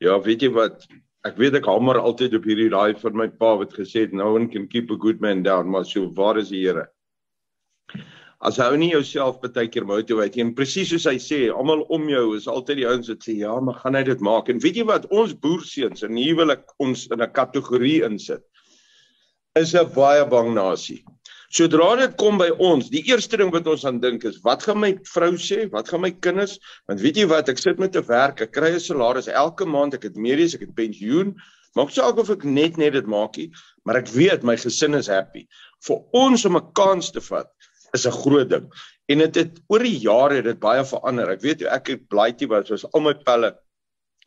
Ja, 0.00 0.16
weet 0.24 0.46
jy 0.46 0.52
wat 0.56 0.86
ek 1.28 1.36
weet 1.40 1.58
ek 1.58 1.68
hamer 1.68 2.00
altyd 2.00 2.38
op 2.38 2.46
hierdie 2.48 2.70
raai 2.72 2.96
van 3.00 3.18
my 3.20 3.28
pa 3.42 3.52
wat 3.60 3.74
gesê 3.76 4.06
het 4.06 4.14
no 4.16 4.32
one 4.36 4.48
can 4.52 4.66
keep 4.68 4.90
a 4.90 4.96
good 4.96 5.20
man 5.20 5.44
down, 5.44 5.68
maar 5.68 5.84
so 5.84 6.08
waar 6.16 6.40
is 6.40 6.52
die 6.52 6.64
Here? 6.64 6.88
As 8.40 8.56
jy 8.56 8.66
nie 8.80 8.94
jouself 8.94 9.42
baie 9.42 9.68
keer 9.68 9.84
motiveer 9.84 10.30
nie 10.32 10.42
en 10.46 10.54
presies 10.56 10.88
soos 10.88 11.04
hy 11.10 11.18
sê, 11.20 11.40
almal 11.52 11.82
om 11.92 12.06
jou 12.08 12.22
is 12.38 12.46
altyd 12.48 12.78
die 12.78 12.86
ouens 12.88 13.10
wat 13.12 13.26
sê 13.26 13.34
ja, 13.36 13.52
maar 13.60 13.76
gaan 13.82 13.98
hy 13.98 14.00
dit 14.06 14.22
maak? 14.24 14.48
En 14.48 14.62
weet 14.64 14.78
jy 14.80 14.86
wat 14.88 15.04
ons 15.12 15.34
boerseuns 15.42 16.06
en 16.06 16.16
hier 16.16 16.38
wil 16.38 16.54
ek 16.54 16.64
ons 16.80 17.02
in 17.12 17.20
'n 17.20 17.34
kategorie 17.36 17.98
insit. 18.06 18.40
Is 19.60 19.74
'n 19.74 19.92
baie 19.92 20.24
bang 20.24 20.54
nasie. 20.56 21.04
Sodra 21.52 21.90
dit 22.00 22.16
kom 22.16 22.38
by 22.38 22.48
ons, 22.56 22.88
die 22.88 23.04
eerste 23.12 23.36
ding 23.36 23.52
wat 23.52 23.66
ons 23.66 23.84
aan 23.84 24.00
dink 24.00 24.24
is, 24.24 24.40
wat 24.40 24.62
gaan 24.62 24.80
my 24.80 24.94
vrou 25.04 25.32
sê? 25.36 25.68
Wat 25.70 25.88
gaan 25.88 26.00
my 26.00 26.10
kinders? 26.10 26.58
Want 26.88 27.00
weet 27.04 27.16
jy 27.16 27.26
wat, 27.28 27.48
ek 27.50 27.58
sit 27.58 27.78
met 27.78 27.94
'n 27.94 28.08
werk, 28.08 28.40
ek 28.40 28.52
kry 28.52 28.72
'n 28.72 28.80
salaris 28.80 29.28
elke 29.28 29.66
maand, 29.66 29.94
ek 29.94 30.04
het 30.04 30.16
medies, 30.16 30.54
ek 30.54 30.60
het 30.60 30.74
pensioen. 30.74 31.36
Maak 31.76 31.90
saak 31.90 32.16
of 32.16 32.30
ek 32.30 32.44
net 32.44 32.78
net 32.78 32.94
dit 32.94 33.06
maak 33.06 33.36
nie, 33.36 33.50
maar 33.84 33.96
ek 33.96 34.08
weet 34.08 34.42
my 34.42 34.56
gesin 34.56 34.94
is 34.94 35.08
happy. 35.08 35.46
Vir 35.82 35.98
ons 36.14 36.44
om 36.46 36.56
'n 36.56 36.72
kans 36.72 37.10
te 37.10 37.20
vat 37.20 37.50
is 37.94 38.06
'n 38.06 38.20
groot 38.22 38.50
ding. 38.50 38.70
En 39.08 39.18
dit 39.18 39.34
het, 39.34 39.36
het 39.36 39.62
oor 39.68 39.82
die 39.82 39.98
jare 39.98 40.42
dit 40.42 40.58
baie 40.60 40.84
verander. 40.84 41.30
Ek 41.30 41.40
weet 41.40 41.62
ek 41.62 41.86
het 41.86 42.08
blaaitjie 42.08 42.48
was 42.48 42.70
was 42.70 42.86
al 42.92 43.00
my 43.00 43.14
pelle 43.14 43.56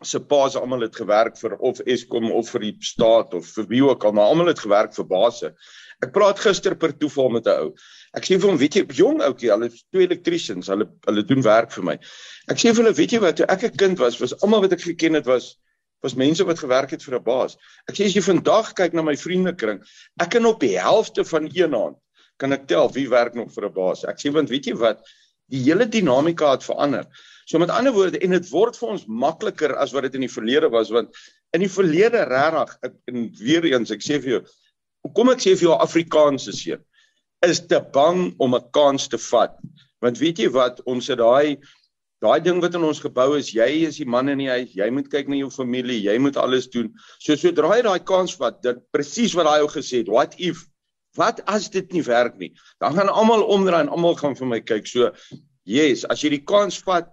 se 0.03 0.19
paas 0.19 0.55
almal 0.55 0.81
het 0.81 0.95
gewerk 0.95 1.37
vir 1.39 1.55
of 1.59 1.79
Eskom 1.87 2.31
of 2.31 2.49
vir 2.53 2.65
die 2.67 2.73
staat 2.83 3.33
of 3.33 3.47
vir 3.55 3.67
wie 3.69 3.81
ook 3.85 4.03
al, 4.03 4.11
maar 4.11 4.31
almal 4.31 4.51
het 4.51 4.59
gewerk 4.59 4.93
vir 4.95 5.07
basse. 5.07 5.53
Ek 6.03 6.11
praat 6.15 6.39
gister 6.43 6.75
per 6.75 6.91
toeval 6.97 7.29
met 7.29 7.47
'n 7.47 7.57
ou. 7.63 7.73
Ek 8.17 8.25
sê 8.25 8.39
vir 8.39 8.49
hom, 8.49 8.57
weet 8.57 8.75
jy, 8.75 8.85
jong 8.99 9.21
ouetjie, 9.21 9.51
hulle 9.51 9.65
is 9.71 9.85
twee 9.91 10.05
electricians, 10.05 10.67
hulle 10.67 10.89
hulle 11.07 11.23
doen 11.23 11.41
werk 11.41 11.71
vir 11.71 11.83
my. 11.83 11.97
Ek 12.47 12.57
sê 12.57 12.73
vir 12.73 12.83
hulle, 12.83 12.95
weet 12.95 13.11
jy 13.11 13.19
wat, 13.19 13.37
toe 13.37 13.45
ek 13.47 13.63
'n 13.63 13.77
kind 13.77 13.99
was, 13.99 14.19
was 14.19 14.35
almal 14.41 14.61
wat 14.61 14.73
ek 14.73 14.81
geken 14.81 15.13
het 15.13 15.25
was 15.25 15.55
was 16.03 16.15
mense 16.19 16.43
wat 16.43 16.59
gewerk 16.59 16.91
het 16.91 17.03
vir 17.03 17.15
'n 17.15 17.23
baas. 17.23 17.57
Ek 17.87 17.95
sê 17.95 18.05
as 18.05 18.13
jy 18.13 18.21
vandag 18.21 18.73
kyk 18.75 18.93
na 18.93 19.01
my 19.01 19.15
vriendekring, 19.15 19.79
ek 20.19 20.31
kan 20.31 20.45
op 20.45 20.59
die 20.59 20.77
helfte 20.77 21.23
van 21.23 21.47
een 21.53 21.73
hand 21.73 21.97
kan 22.43 22.55
ek 22.55 22.67
tel 22.67 22.91
wie 22.95 23.07
werk 23.11 23.37
nog 23.39 23.53
vir 23.55 23.69
'n 23.69 23.73
baas. 23.73 24.03
Ek 24.03 24.19
sê 24.19 24.31
want 24.31 24.51
weet 24.51 24.67
jy 24.67 24.75
wat, 24.75 25.03
die 25.51 25.63
hele 25.63 25.85
dinamika 25.85 26.51
het 26.51 26.63
verander. 26.63 27.07
So 27.45 27.59
met 27.59 27.71
ander 27.71 27.93
woorde 27.93 28.19
en 28.19 28.35
dit 28.35 28.49
word 28.51 28.77
vir 28.79 28.89
ons 28.95 29.05
makliker 29.07 29.75
as 29.75 29.93
wat 29.93 30.07
dit 30.07 30.15
in 30.15 30.27
die 30.27 30.35
verlede 30.35 30.69
was 30.71 30.91
want 30.91 31.11
in 31.53 31.61
die 31.63 31.71
verlede 31.71 32.23
regtig 32.29 32.77
en 33.11 33.29
weer 33.39 33.65
eens 33.65 33.91
ek 33.91 34.01
sê 34.01 34.19
vir 34.23 34.37
jou 34.37 34.43
kom 35.11 35.29
ek 35.33 35.43
sê 35.43 35.55
vir 35.57 35.67
jou 35.67 35.77
Afrikaanse 35.77 36.55
seun 36.55 36.83
is 37.43 37.59
te 37.67 37.79
bang 37.93 38.33
om 38.39 38.55
'n 38.55 38.69
kans 38.71 39.07
te 39.07 39.17
vat. 39.17 39.57
Want 39.99 40.17
weet 40.17 40.39
jy 40.39 40.49
wat, 40.49 40.79
ons 40.85 41.07
het 41.07 41.19
daai 41.19 41.57
daai 42.23 42.39
ding 42.39 42.61
wat 42.61 42.75
in 42.75 42.83
ons 42.87 43.01
gebou 43.03 43.37
is, 43.37 43.51
jy 43.51 43.83
is 43.83 43.97
die 43.97 44.07
man 44.07 44.29
in 44.29 44.37
die 44.37 44.47
huis, 44.47 44.71
jy 44.71 44.89
moet 44.89 45.09
kyk 45.11 45.27
na 45.27 45.35
jou 45.35 45.49
familie, 45.51 45.99
jy 45.99 46.17
moet 46.17 46.37
alles 46.37 46.69
doen. 46.71 46.93
So 47.19 47.35
sodra 47.35 47.75
jy 47.75 47.81
daai 47.83 47.99
kans 47.99 48.37
vat, 48.39 48.61
dit 48.63 48.79
presies 48.95 49.35
wat 49.35 49.45
daai 49.45 49.59
ou 49.61 49.67
gesê 49.67 49.97
het, 49.97 50.07
what 50.07 50.35
if 50.39 50.63
Wat 51.17 51.41
as 51.49 51.69
dit 51.69 51.91
nie 51.93 52.03
werk 52.05 52.37
nie? 52.41 52.53
Dan 52.81 52.97
gaan 52.97 53.11
almal 53.11 53.45
omdraai 53.53 53.83
en 53.85 53.91
almal 53.93 54.15
gaan 54.17 54.37
vir 54.37 54.49
my 54.49 54.61
kyk. 54.61 54.87
So, 54.89 55.11
yes, 55.69 56.05
as 56.09 56.23
jy 56.23 56.33
die 56.37 56.45
kans 56.45 56.79
vat, 56.85 57.11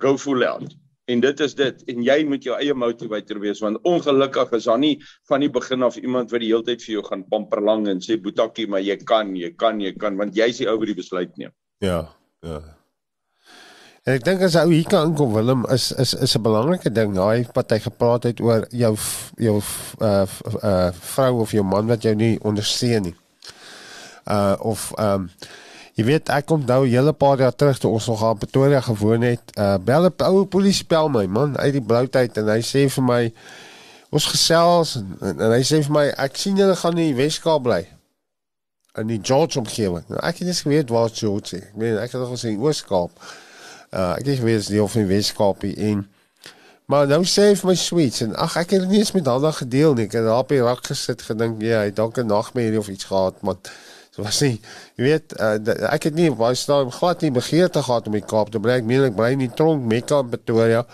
go 0.00 0.16
full 0.16 0.46
out. 0.46 0.72
En 1.10 1.20
dit 1.20 1.40
is 1.42 1.54
dit 1.58 1.84
en 1.90 2.02
jy 2.06 2.18
moet 2.28 2.44
jou 2.46 2.56
eie 2.56 2.74
motivator 2.76 3.40
wees 3.42 3.60
want 3.64 3.80
ongelukkig 3.88 4.52
is 4.56 4.68
daar 4.70 4.78
nie 4.78 4.94
van 5.28 5.42
die 5.42 5.50
begin 5.50 5.82
af 5.82 5.98
iemand 5.98 6.30
wat 6.30 6.44
die 6.44 6.52
hele 6.52 6.64
tyd 6.66 6.84
vir 6.86 6.94
jou 6.98 7.06
gaan 7.08 7.24
pamperlang 7.32 7.88
en 7.90 8.02
sê 8.04 8.16
boetakkie 8.22 8.68
maar 8.70 8.84
jy 8.84 9.00
kan, 9.02 9.34
jy 9.36 9.50
kan, 9.58 9.82
jy 9.82 9.90
kan 9.98 10.20
want 10.20 10.38
jy's 10.38 10.62
die 10.62 10.68
ou 10.70 10.78
wat 10.78 10.92
die 10.92 11.00
besluit 11.02 11.34
neem. 11.40 11.56
Ja, 11.82 12.04
ja. 12.46 12.60
En 14.10 14.16
ek 14.18 14.24
dink 14.26 14.40
as 14.42 14.56
ou 14.58 14.72
hier 14.72 14.88
kan 14.90 15.12
kom 15.14 15.36
Willem 15.36 15.60
is 15.70 15.92
is 16.02 16.16
is 16.18 16.32
'n 16.34 16.42
belangrike 16.42 16.90
ding. 16.90 17.12
Daai 17.14 17.46
wat 17.54 17.70
hy 17.70 17.78
gepraat 17.78 18.22
het 18.26 18.40
oor 18.40 18.66
jou 18.70 18.96
jou 19.38 19.60
uh 20.02 20.26
uh 20.62 20.90
vrou 21.14 21.40
of 21.40 21.52
jou 21.54 21.62
man 21.62 21.86
wat 21.86 22.02
jou 22.02 22.14
nie 22.14 22.38
ondersteun 22.42 23.02
nie. 23.02 23.14
Uh 24.26 24.56
of 24.58 24.90
ehm 24.98 25.14
um, 25.14 25.30
jy 25.94 26.04
weet 26.04 26.28
ek 26.28 26.50
nou 26.50 26.82
'n 26.86 26.90
hele 26.90 27.12
paar 27.12 27.38
jaar 27.38 27.54
terug 27.54 27.78
toe 27.78 27.90
ons 27.90 28.06
nog 28.06 28.24
aan 28.24 28.38
Pretoria 28.38 28.80
gewoon 28.80 29.22
het. 29.22 29.42
Uh 29.54 29.78
bel 29.78 30.06
'n 30.06 30.14
ou 30.26 30.44
polisie 30.44 30.86
bel 30.86 31.08
my 31.08 31.26
man 31.26 31.58
uit 31.58 31.72
die 31.72 31.82
blou 31.82 32.08
tyd 32.08 32.36
en 32.36 32.48
hy 32.48 32.60
sê 32.60 32.90
vir 32.90 33.04
my 33.04 33.32
ons 34.10 34.26
gesels 34.26 34.96
en, 34.96 35.16
en, 35.20 35.40
en 35.40 35.50
hy 35.50 35.62
sê 35.62 35.82
vir 35.82 35.92
my 35.92 36.06
ek 36.18 36.36
sien 36.36 36.56
julle 36.56 36.74
gaan 36.76 36.98
in 36.98 37.14
die 37.14 37.22
Weskaap 37.22 37.62
bly 37.62 37.86
in 38.98 39.06
die 39.06 39.20
George 39.22 39.58
omgewing. 39.58 40.04
Nou, 40.08 40.18
ek 40.18 40.42
het 40.42 40.46
net 40.46 40.56
geweet 40.66 40.90
waar 40.90 41.10
George 41.14 41.56
is. 41.56 41.62
Ek 41.62 41.76
meen 41.76 41.98
ek 41.98 42.10
het 42.10 42.20
nog 42.20 42.34
gesien 42.34 42.58
Ooskaap. 42.58 43.10
Uh 43.90 44.14
ek 44.18 44.26
het 44.26 44.38
geweet 44.38 44.68
die 44.70 44.82
of 44.82 44.94
in 44.94 45.06
Weskaapie 45.10 45.74
en 45.90 46.06
maar 46.90 47.06
nou 47.10 47.22
sê 47.26 47.50
hy 47.50 47.54
vir 47.58 47.70
my 47.70 47.76
sweets 47.78 48.22
en 48.22 48.34
ag 48.38 48.56
ek 48.58 48.74
het 48.76 48.88
nie 48.90 48.98
eens 48.98 49.12
met 49.14 49.24
daardie 49.26 49.52
gedeel 49.60 49.94
nie. 49.94 50.06
Ek 50.06 50.14
het 50.18 50.26
daar 50.26 50.42
op 50.42 50.50
die 50.50 50.62
rak 50.62 50.84
gesit 50.86 51.22
gedink 51.26 51.62
ja, 51.62 51.84
hy 51.86 51.90
dalk 51.94 52.18
'n 52.18 52.26
nagmerrie 52.26 52.78
of 52.78 52.88
iets 52.88 53.06
gehad, 53.10 53.42
maar 53.42 53.58
so 54.10 54.22
was 54.22 54.40
nie. 54.40 54.60
Jy 54.98 55.04
weet, 55.04 55.34
uh, 55.40 55.58
ek 55.90 56.08
het 56.10 56.14
nie 56.14 56.30
baie 56.34 56.54
staan 56.54 56.90
glad 56.92 57.22
nie 57.22 57.30
begeerte 57.30 57.82
gehad 57.82 58.06
om 58.06 58.18
die 58.18 58.26
Kaap 58.26 58.50
te 58.50 58.58
bly. 58.58 58.78
Ek 58.78 58.84
meen 58.84 59.06
ek 59.06 59.16
bly 59.16 59.30
in 59.32 59.44
die 59.46 59.54
tronk 59.54 59.86
Mekka 59.86 60.20
in 60.24 60.30
Pretoria. 60.34 60.84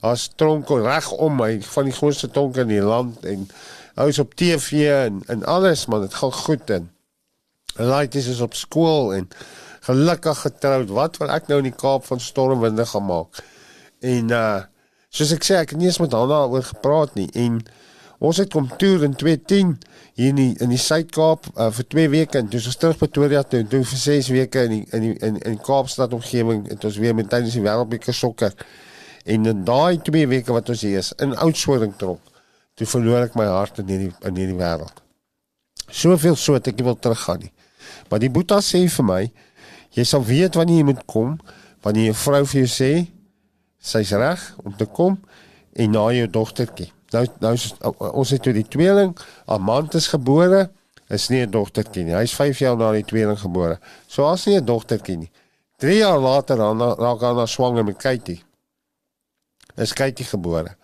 As 0.00 0.30
tronk 0.36 0.68
reg 0.68 1.10
om 1.12 1.36
my 1.36 1.60
van 1.60 1.84
die 1.84 1.96
grootste 1.96 2.30
tronk 2.30 2.56
in 2.56 2.68
die 2.68 2.82
land 2.82 3.24
en 3.24 3.48
ouers 3.94 4.18
op 4.18 4.34
TV 4.34 4.88
en 4.88 5.22
en 5.26 5.44
alles 5.44 5.86
man, 5.86 6.00
dit 6.00 6.14
gaan 6.14 6.32
goed 6.32 6.70
in. 6.70 6.90
Like 7.76 8.12
dis 8.12 8.26
is 8.28 8.40
op 8.40 8.54
skool 8.54 9.14
en 9.14 9.28
gelukkig 9.86 10.44
getroud. 10.46 10.90
Wat 10.94 11.18
wil 11.22 11.32
ek 11.34 11.48
nou 11.50 11.58
in 11.62 11.70
die 11.70 11.78
Kaap 11.78 12.06
van 12.08 12.20
stormwinde 12.22 12.86
gaan 12.86 13.08
maak? 13.08 13.42
En 14.00 14.36
uh 14.36 14.60
soos 15.12 15.28
ek 15.34 15.44
sê, 15.44 15.58
ek 15.60 15.74
het 15.74 15.80
nie 15.80 15.90
eens 15.90 16.00
met 16.00 16.14
haar 16.16 16.24
daaroor 16.30 16.62
gepraat 16.64 17.18
nie 17.18 17.26
en 17.36 17.58
ons 18.24 18.38
het 18.40 18.48
kom 18.48 18.70
toer 18.80 19.02
in 19.04 19.12
2010 19.20 19.74
hier 20.16 20.30
in 20.30 20.38
die, 20.38 20.52
in 20.64 20.70
die 20.72 20.78
Suid-Kaap 20.80 21.50
uh, 21.52 21.66
vir 21.76 21.86
2 21.94 22.12
weke 22.14 22.40
en 22.40 22.48
dis 22.48 22.68
ons 22.70 22.78
terug 22.80 22.96
Pretoria 22.96 23.42
toe 23.44 23.60
doen 23.60 23.84
vir 23.90 24.00
6 24.04 24.30
weke 24.32 24.62
in 24.68 24.72
die, 24.72 24.80
in 24.96 25.04
die, 25.04 25.12
in 25.28 25.36
in 25.50 25.58
Kaapstad 25.60 26.14
omgewing 26.16 26.64
het 26.70 26.88
ons 26.88 26.96
weer 27.02 27.16
met 27.18 27.28
tydens 27.28 27.58
die 27.58 27.64
wêreldbeker 27.64 28.16
sokker. 28.16 28.56
En 29.28 29.52
in 29.52 29.64
daai 29.68 30.00
2 30.00 30.28
weke 30.32 30.56
wat 30.56 30.72
ons 30.72 30.84
hier 30.86 31.02
is 31.02 31.12
in 31.20 31.36
Oudtshoorn 31.36 31.92
tronk, 32.00 32.24
toe 32.78 32.88
verloor 32.88 33.26
ek 33.26 33.36
my 33.36 33.50
hart 33.52 33.82
in 33.84 33.92
hierdie 33.92 34.12
in 34.28 34.40
hierdie 34.40 34.58
wêreld. 34.58 35.04
Soveel 35.92 36.40
so 36.40 36.56
dat 36.56 36.72
ek 36.72 36.80
nie 36.80 36.88
wil 36.88 36.96
teruggaan 36.96 37.44
nie. 37.44 37.52
Maar 38.08 38.22
die 38.22 38.32
Boeta 38.32 38.62
sê 38.64 38.80
vir 38.88 39.06
my, 39.08 39.22
Jy 39.92 40.04
sal 40.04 40.24
weet 40.24 40.54
wanneer 40.54 40.76
jy 40.76 40.84
moet 40.88 41.04
kom, 41.06 41.36
wanneer 41.84 42.10
jou 42.12 42.18
vrou 42.24 42.44
vir 42.46 42.60
jou 42.62 42.70
sê 42.70 42.92
sy's 43.82 44.12
reg 44.16 44.42
om 44.62 44.74
te 44.76 44.86
kom 44.86 45.18
en 45.72 45.90
na 45.90 46.04
jou 46.14 46.28
dogtertjie. 46.30 46.92
Nou 47.12 47.26
nou 47.42 47.56
ons 48.12 48.30
het 48.32 48.42
toe 48.42 48.54
die 48.56 48.68
tweeling, 48.68 49.12
Amantus 49.46 50.08
gebore, 50.12 50.70
is 51.12 51.28
nie 51.28 51.42
'n 51.44 51.50
dogtertjie 51.50 52.04
nie. 52.04 52.14
Hy's 52.14 52.34
5 52.34 52.58
jaar 52.58 52.76
na 52.76 52.92
die 52.92 53.04
tweeling 53.04 53.38
gebore. 53.38 53.78
So 54.06 54.24
as 54.24 54.46
nie 54.46 54.56
'n 54.56 54.64
dogtertjie 54.64 55.16
nie. 55.16 55.30
3 55.78 55.96
jaar 55.96 56.18
later 56.18 56.56
dan 56.56 56.78
raak 56.78 57.20
na 57.20 57.46
swanger 57.46 57.84
met 57.84 57.96
Katie. 57.96 58.42
Is 59.76 59.92
Katie 59.92 60.24
gebore. 60.24 60.76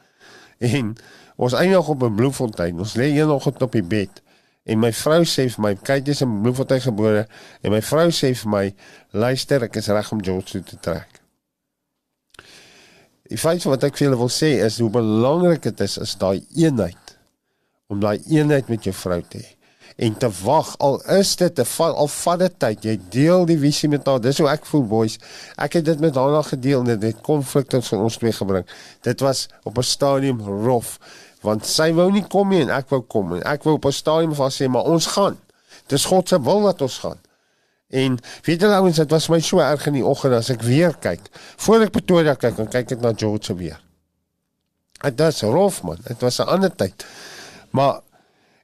En 0.59 0.97
ons 1.37 1.53
eindig 1.53 1.89
op 1.89 2.03
'n 2.03 2.15
bloemfontein. 2.15 2.79
Ons 2.79 2.95
lê 2.95 3.15
een 3.15 3.31
oggend 3.31 3.63
op 3.63 3.73
die 3.73 3.83
bed. 3.83 4.23
En 4.69 4.81
my 4.83 4.91
vrou 4.93 5.23
sê 5.25 5.49
vir 5.49 5.65
my, 5.65 5.75
kyk 5.81 6.11
jy's 6.11 6.25
in 6.25 6.41
Bloemfontein 6.43 6.83
gebore. 6.85 7.27
En 7.65 7.73
my 7.73 7.81
vrou 7.85 8.09
sê 8.13 8.35
vir 8.37 8.53
my, 8.53 8.65
luister, 9.17 9.65
ek 9.65 9.81
is 9.81 9.89
reg 9.89 10.13
om 10.13 10.25
George 10.25 10.53
toe 10.53 10.63
te 10.63 10.81
trek. 10.85 11.23
Die 13.29 13.41
feit 13.41 13.65
wat 13.69 13.85
ek 13.85 13.97
vir 13.99 14.07
julle 14.07 14.23
wil 14.23 14.33
sê 14.33 14.55
is 14.65 14.79
hoe 14.81 14.89
belangrik 14.93 15.67
dit 15.67 15.85
is 15.85 15.99
is 16.01 16.17
daai 16.21 16.41
eenheid. 16.57 17.15
Om 17.93 18.01
daai 18.01 18.19
eenheid 18.33 18.69
met 18.73 18.89
jou 18.89 18.95
vrou 18.97 19.21
te 19.21 19.43
hê. 19.43 19.55
En 19.99 20.15
te 20.15 20.29
wag 20.45 20.71
al 20.85 21.01
is 21.19 21.35
dit 21.37 21.59
'n 21.59 21.83
al 21.83 22.09
vat 22.09 22.39
dit 22.39 22.59
tyd 22.59 22.85
jy 22.85 23.01
deel 23.11 23.47
die 23.47 23.59
visie 23.59 23.89
met 23.89 24.07
haar 24.07 24.21
dis 24.21 24.39
hoe 24.39 24.49
ek 24.49 24.67
voel 24.67 24.85
boys. 24.85 25.19
Ek 25.57 25.73
het 25.73 25.85
dit 25.85 26.01
met 26.01 26.15
haar 26.15 26.37
al 26.41 26.43
gedeel 26.43 26.81
en 26.81 26.87
dit 26.87 27.03
het 27.03 27.21
konflikte 27.21 27.83
van 27.83 27.99
ons 27.99 28.17
twee 28.17 28.33
gebring. 28.33 28.67
Dit 29.03 29.21
was 29.21 29.49
op 29.65 29.79
'n 29.79 29.83
stadium 29.83 30.41
rof 30.41 30.99
want 31.43 31.67
sy 31.67 31.93
wou 31.95 32.11
nie 32.13 32.25
kom 32.27 32.49
nie 32.49 32.63
en 32.65 32.71
ek 32.75 32.91
wou 32.91 33.01
kom 33.01 33.37
en 33.37 33.43
ek 33.47 33.65
wou 33.67 33.75
op 33.79 33.87
'n 33.87 33.93
stadium 33.93 34.35
vas 34.35 34.61
sê 34.61 34.69
maar 34.69 34.85
ons 34.85 35.07
gaan. 35.07 35.39
Dis 35.87 36.05
God 36.05 36.29
se 36.29 36.41
wil 36.43 36.63
dat 36.63 36.83
ons 36.83 36.99
gaan. 36.99 37.19
En 37.89 38.19
weet 38.45 38.61
julle 38.61 38.75
ouens, 38.75 38.97
dit 38.97 39.11
was 39.11 39.29
my 39.29 39.41
so 39.41 39.61
erg 39.65 39.87
in 39.87 39.97
die 39.97 40.05
oggend 40.05 40.35
as 40.35 40.51
ek 40.51 40.63
weer 40.63 40.93
kyk. 41.01 41.31
Voor 41.57 41.87
ek 41.87 41.95
Pretoria 41.95 42.35
kyk, 42.35 42.57
dan 42.57 42.69
kyk 42.69 42.93
ek 42.99 43.01
na 43.01 43.13
George 43.17 43.55
weer. 43.57 43.81
Dit 45.01 45.21
was 45.23 45.41
rof 45.43 45.83
man, 45.83 45.99
dit 46.05 46.21
was 46.21 46.41
'n 46.41 46.49
ander 46.49 46.75
tyd. 46.75 47.07
Maar 47.71 48.01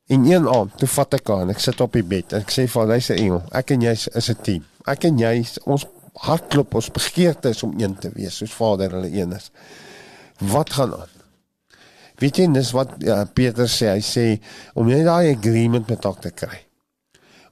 in 0.07 0.25
een 0.25 0.49
aand, 0.49 0.77
toe 0.79 0.89
vat 0.89 1.15
ek 1.15 1.31
aan, 1.31 1.51
ek 1.51 1.59
sit 1.59 1.81
op 1.81 1.93
die 1.93 2.03
bed 2.03 2.33
en 2.33 2.41
ek 2.41 2.51
sê 2.51 2.67
vir 2.69 2.93
hy 2.93 3.01
se 3.01 3.15
engel, 3.15 3.43
ek 3.53 3.71
en 3.71 3.81
jy 3.81 3.93
is 3.93 4.31
'n 4.31 4.37
team. 4.43 4.65
Ek 4.87 5.05
en 5.05 5.19
jy, 5.19 5.47
ons 5.65 5.87
hartklop, 6.15 6.75
ons 6.75 6.91
begeerte 6.91 7.49
is 7.49 7.63
om 7.63 7.81
een 7.81 7.97
te 7.99 8.11
wees, 8.15 8.37
soos 8.37 8.53
Vader 8.53 8.91
hulle 8.91 9.11
een 9.13 9.33
is. 9.33 9.51
Wat 10.39 10.71
gaan 10.71 10.93
aan? 10.93 11.14
Weet 12.23 12.39
jy 12.39 12.47
dis 12.55 12.71
wat 12.77 12.95
ja, 13.03 13.25
Peter 13.27 13.67
sê, 13.71 13.91
hy 13.91 14.03
sê 14.05 14.27
om 14.79 14.87
net 14.87 15.05
daai 15.07 15.33
agreement 15.33 15.89
met 15.91 16.05
hom 16.07 16.19
te 16.23 16.31
kry. 16.31 16.61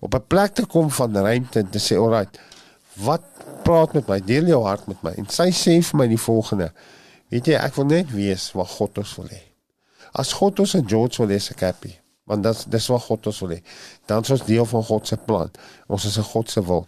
Op 0.03 0.15
'n 0.15 0.27
plek 0.27 0.55
te 0.55 0.67
kom 0.67 0.91
van 0.91 1.17
ruimte 1.17 1.63
te 1.71 1.79
sê, 1.79 1.97
"Alright, 1.97 2.39
wat 2.97 3.23
praat 3.65 3.95
met 3.95 4.09
my? 4.09 4.21
Deel 4.21 4.47
jou 4.47 4.63
hart 4.65 4.87
met 4.87 5.03
my." 5.03 5.15
En 5.19 5.29
sy 5.29 5.51
sê 5.51 5.83
vir 5.83 5.97
my 5.99 6.07
die 6.07 6.19
volgende: 6.19 6.73
"Weet 7.29 7.47
jy, 7.47 7.55
ek 7.55 7.75
wil 7.75 7.85
net 7.85 8.11
weet 8.11 8.53
wat 8.55 8.69
God 8.69 8.99
ons 8.99 9.17
wil 9.17 9.27
hê. 9.27 9.43
As 10.13 10.33
God 10.33 10.61
ons 10.61 10.75
'n 10.75 10.87
George 10.87 11.17
wil 11.19 11.29
hê 11.37 11.41
se 11.41 11.55
happy, 11.59 11.99
want 12.25 12.43
dit 12.43 12.71
dis 12.71 12.87
wat 12.87 13.03
God 13.03 13.27
ons 13.27 13.41
wil 13.41 13.51
hê. 13.51 13.63
Dan 14.07 14.23
is 14.23 14.31
ons 14.31 14.45
deel 14.45 14.65
van 14.65 14.85
God 14.85 15.07
se 15.07 15.17
plan. 15.17 15.51
Ons 15.89 16.05
is 16.05 16.19
'n 16.19 16.23
God 16.23 16.51
se 16.51 16.65
wil. 16.65 16.87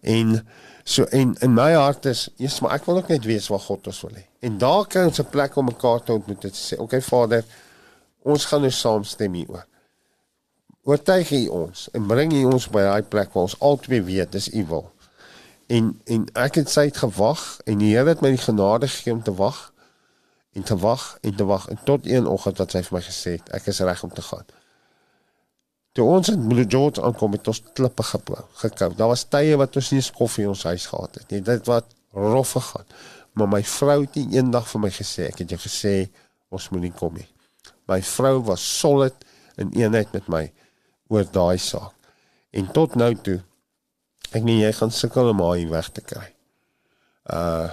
En 0.00 0.46
so 0.84 1.04
en 1.04 1.34
in 1.38 1.54
my 1.54 1.72
hart 1.72 2.04
is, 2.04 2.28
Jesus, 2.36 2.60
maar 2.60 2.76
ek 2.78 2.84
wil 2.84 2.96
ook 2.96 3.08
net 3.08 3.24
weet 3.24 3.46
wat 3.46 3.62
God 3.62 3.86
ons 3.86 4.00
wil 4.06 4.20
hê. 4.20 4.26
En 4.40 4.58
daar 4.58 4.86
kan 4.86 5.10
ons 5.10 5.20
'n 5.20 5.30
plek 5.30 5.56
om 5.56 5.64
mekaar 5.64 6.02
te 6.02 6.12
ontmoet 6.12 6.44
en 6.44 6.50
sê, 6.50 6.72
"Oké 6.72 6.82
okay, 6.82 7.02
Vader, 7.02 7.44
ons 8.22 8.44
gaan 8.44 8.60
nou 8.60 8.70
saamstem 8.70 9.32
hieroor." 9.32 9.66
Oortuig 10.82 11.28
hy 11.28 11.46
ons 11.52 11.88
en 11.92 12.06
bring 12.06 12.32
hy 12.32 12.44
ons 12.44 12.68
by 12.68 12.80
daai 12.80 13.02
plek 13.02 13.32
waar 13.32 13.42
ons 13.42 13.58
albei 13.60 14.02
weet 14.02 14.32
dis 14.32 14.48
u 14.54 14.64
wil. 14.66 14.90
En 15.66 16.00
en 16.04 16.24
ek 16.32 16.54
het 16.54 16.70
syd 16.70 16.96
gewag 16.96 17.60
en 17.64 17.78
die 17.78 17.90
Here 17.96 18.08
het 18.08 18.20
my 18.20 18.30
die 18.32 18.40
genade 18.40 18.88
gegee 18.88 19.12
om 19.12 19.22
te 19.22 19.34
wag 19.34 19.72
en 20.52 20.62
te 20.62 20.76
wag 20.76 21.18
en 21.20 21.34
te 21.34 21.44
wag 21.44 21.68
tot 21.84 22.06
een 22.06 22.26
oggend 22.26 22.58
wat 22.58 22.72
hy 22.72 22.82
vir 22.82 22.96
my 22.96 23.02
gesê 23.04 23.34
het 23.36 23.52
ek 23.58 23.66
is 23.66 23.80
reg 23.84 24.02
om 24.02 24.14
te 24.14 24.22
gaan. 24.22 24.46
Toe 25.96 26.06
ons 26.06 26.28
in 26.30 26.48
Blue 26.48 26.66
George 26.68 27.02
aankom 27.02 27.34
het 27.34 27.48
ons 27.50 27.62
klippe 27.74 28.04
geplou, 28.06 28.44
gekou. 28.60 28.90
Daar 28.98 29.12
was 29.12 29.24
tye 29.32 29.56
wat 29.58 29.76
ons 29.80 29.92
nie 29.94 30.02
koffie 30.14 30.44
in 30.44 30.52
ons 30.52 30.66
huis 30.68 30.86
gehad 30.86 31.20
het 31.20 31.32
nie. 31.32 31.40
Dit 31.44 31.66
wat 31.70 31.88
rof 32.12 32.52
gegaan. 32.56 32.86
Maar 33.38 33.48
my 33.48 33.62
vrou 33.62 34.00
het 34.02 34.14
nie 34.18 34.38
eendag 34.38 34.68
vir 34.68 34.82
my 34.82 34.90
gesê 34.92 35.28
ek 35.28 35.42
het 35.42 35.54
jou 35.54 35.60
gesê 35.62 35.94
ons 36.54 36.70
moet 36.72 36.86
nie 36.86 36.94
kom 36.94 37.14
nie. 37.14 37.28
My 37.88 38.00
vrou 38.04 38.40
was 38.48 38.64
solid 38.64 39.14
in 39.58 39.70
eenheid 39.76 40.12
met 40.14 40.28
my 40.28 40.44
oor 41.12 41.26
daai 41.32 41.58
saak. 41.62 41.94
En 42.52 42.68
tot 42.74 42.96
nou 42.98 43.12
toe 43.24 43.38
ek 44.34 44.44
nie 44.44 44.60
jy 44.60 44.72
gaan 44.76 44.92
sukkel 44.92 45.30
om 45.32 45.42
haar 45.44 45.68
weg 45.70 45.92
te 45.96 46.04
kry. 46.04 46.26
Uh 47.24 47.68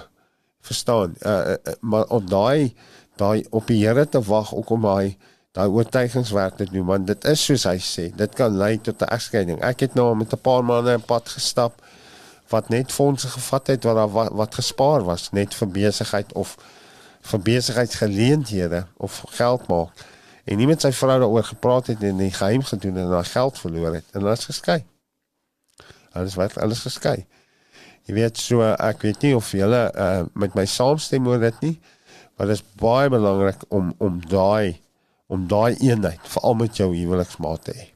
verstaan. 0.66 1.12
Uh, 1.22 1.30
uh, 1.30 1.58
uh 1.62 1.74
maar 1.80 2.08
op 2.10 2.24
daai 2.26 2.74
daai 3.16 3.44
op 3.50 3.68
die 3.70 3.84
Here 3.84 4.06
te 4.06 4.20
wag 4.20 4.50
om 4.52 4.84
hy 4.90 5.16
daai 5.56 5.68
oortuigingswerk 5.72 6.56
te 6.60 6.66
doen 6.68 6.84
want 6.86 7.06
dit 7.08 7.24
is 7.32 7.44
soos 7.48 7.64
hy 7.68 7.78
sê 7.80 8.06
dit 8.16 8.34
kan 8.38 8.56
lei 8.60 8.76
tot 8.78 9.02
'n 9.02 9.12
egskeiding. 9.16 9.60
Ek 9.64 9.80
het 9.80 9.94
nou 9.94 10.14
met 10.14 10.32
'n 10.32 10.42
paar 10.48 10.64
manne 10.64 10.96
'n 10.96 11.08
pad 11.12 11.28
gestap 11.28 11.80
wat 12.48 12.68
net 12.68 12.92
fondse 12.92 13.28
gevat 13.28 13.66
het 13.66 13.84
wat 13.84 14.10
wat, 14.10 14.32
wat 14.32 14.54
gespaar 14.54 15.04
was 15.04 15.30
net 15.32 15.54
vir 15.54 15.68
besigheid 15.68 16.32
of 16.32 16.56
vir 17.20 17.40
besigheidsgeleenthede 17.40 18.86
of 18.96 19.24
geld 19.28 19.66
maak. 19.66 20.04
En 20.44 20.56
nie 20.56 20.66
met 20.66 20.80
sy 20.80 20.92
vrou 20.92 21.18
daaroor 21.18 21.44
gepraat 21.44 21.86
het 21.86 22.02
en 22.02 22.16
die 22.16 22.30
geheim 22.30 22.62
gedoen 22.62 22.96
en 22.96 23.10
haar 23.10 23.24
geld 23.24 23.58
verloor 23.58 23.94
het. 23.94 24.04
En 24.12 24.20
hulle 24.20 24.32
is 24.32 24.44
geskei. 24.44 24.84
Alles 26.12 26.34
wat 26.34 26.58
alles 26.58 26.80
geskei. 26.80 27.26
Jy 28.04 28.14
weet 28.14 28.38
so 28.38 28.62
ek 28.62 29.02
weet 29.02 29.22
nie 29.22 29.36
of 29.36 29.50
julle 29.50 29.92
uh, 29.94 30.22
met 30.34 30.54
my 30.54 30.64
saamstem 30.64 31.26
oor 31.26 31.38
dit 31.38 31.60
nie 31.60 31.80
maar 32.36 32.46
dit 32.46 32.56
is 32.56 32.64
baie 32.80 33.08
belangrik 33.08 33.64
om 33.68 33.94
om 33.98 34.20
daai 34.28 34.76
om 35.32 35.46
daai 35.50 35.76
eenheid 35.82 36.32
veral 36.34 36.54
met 36.62 36.78
jou 36.80 36.88
huweliksmaat 36.94 37.68
te 37.68 37.74
hê. 37.76 37.86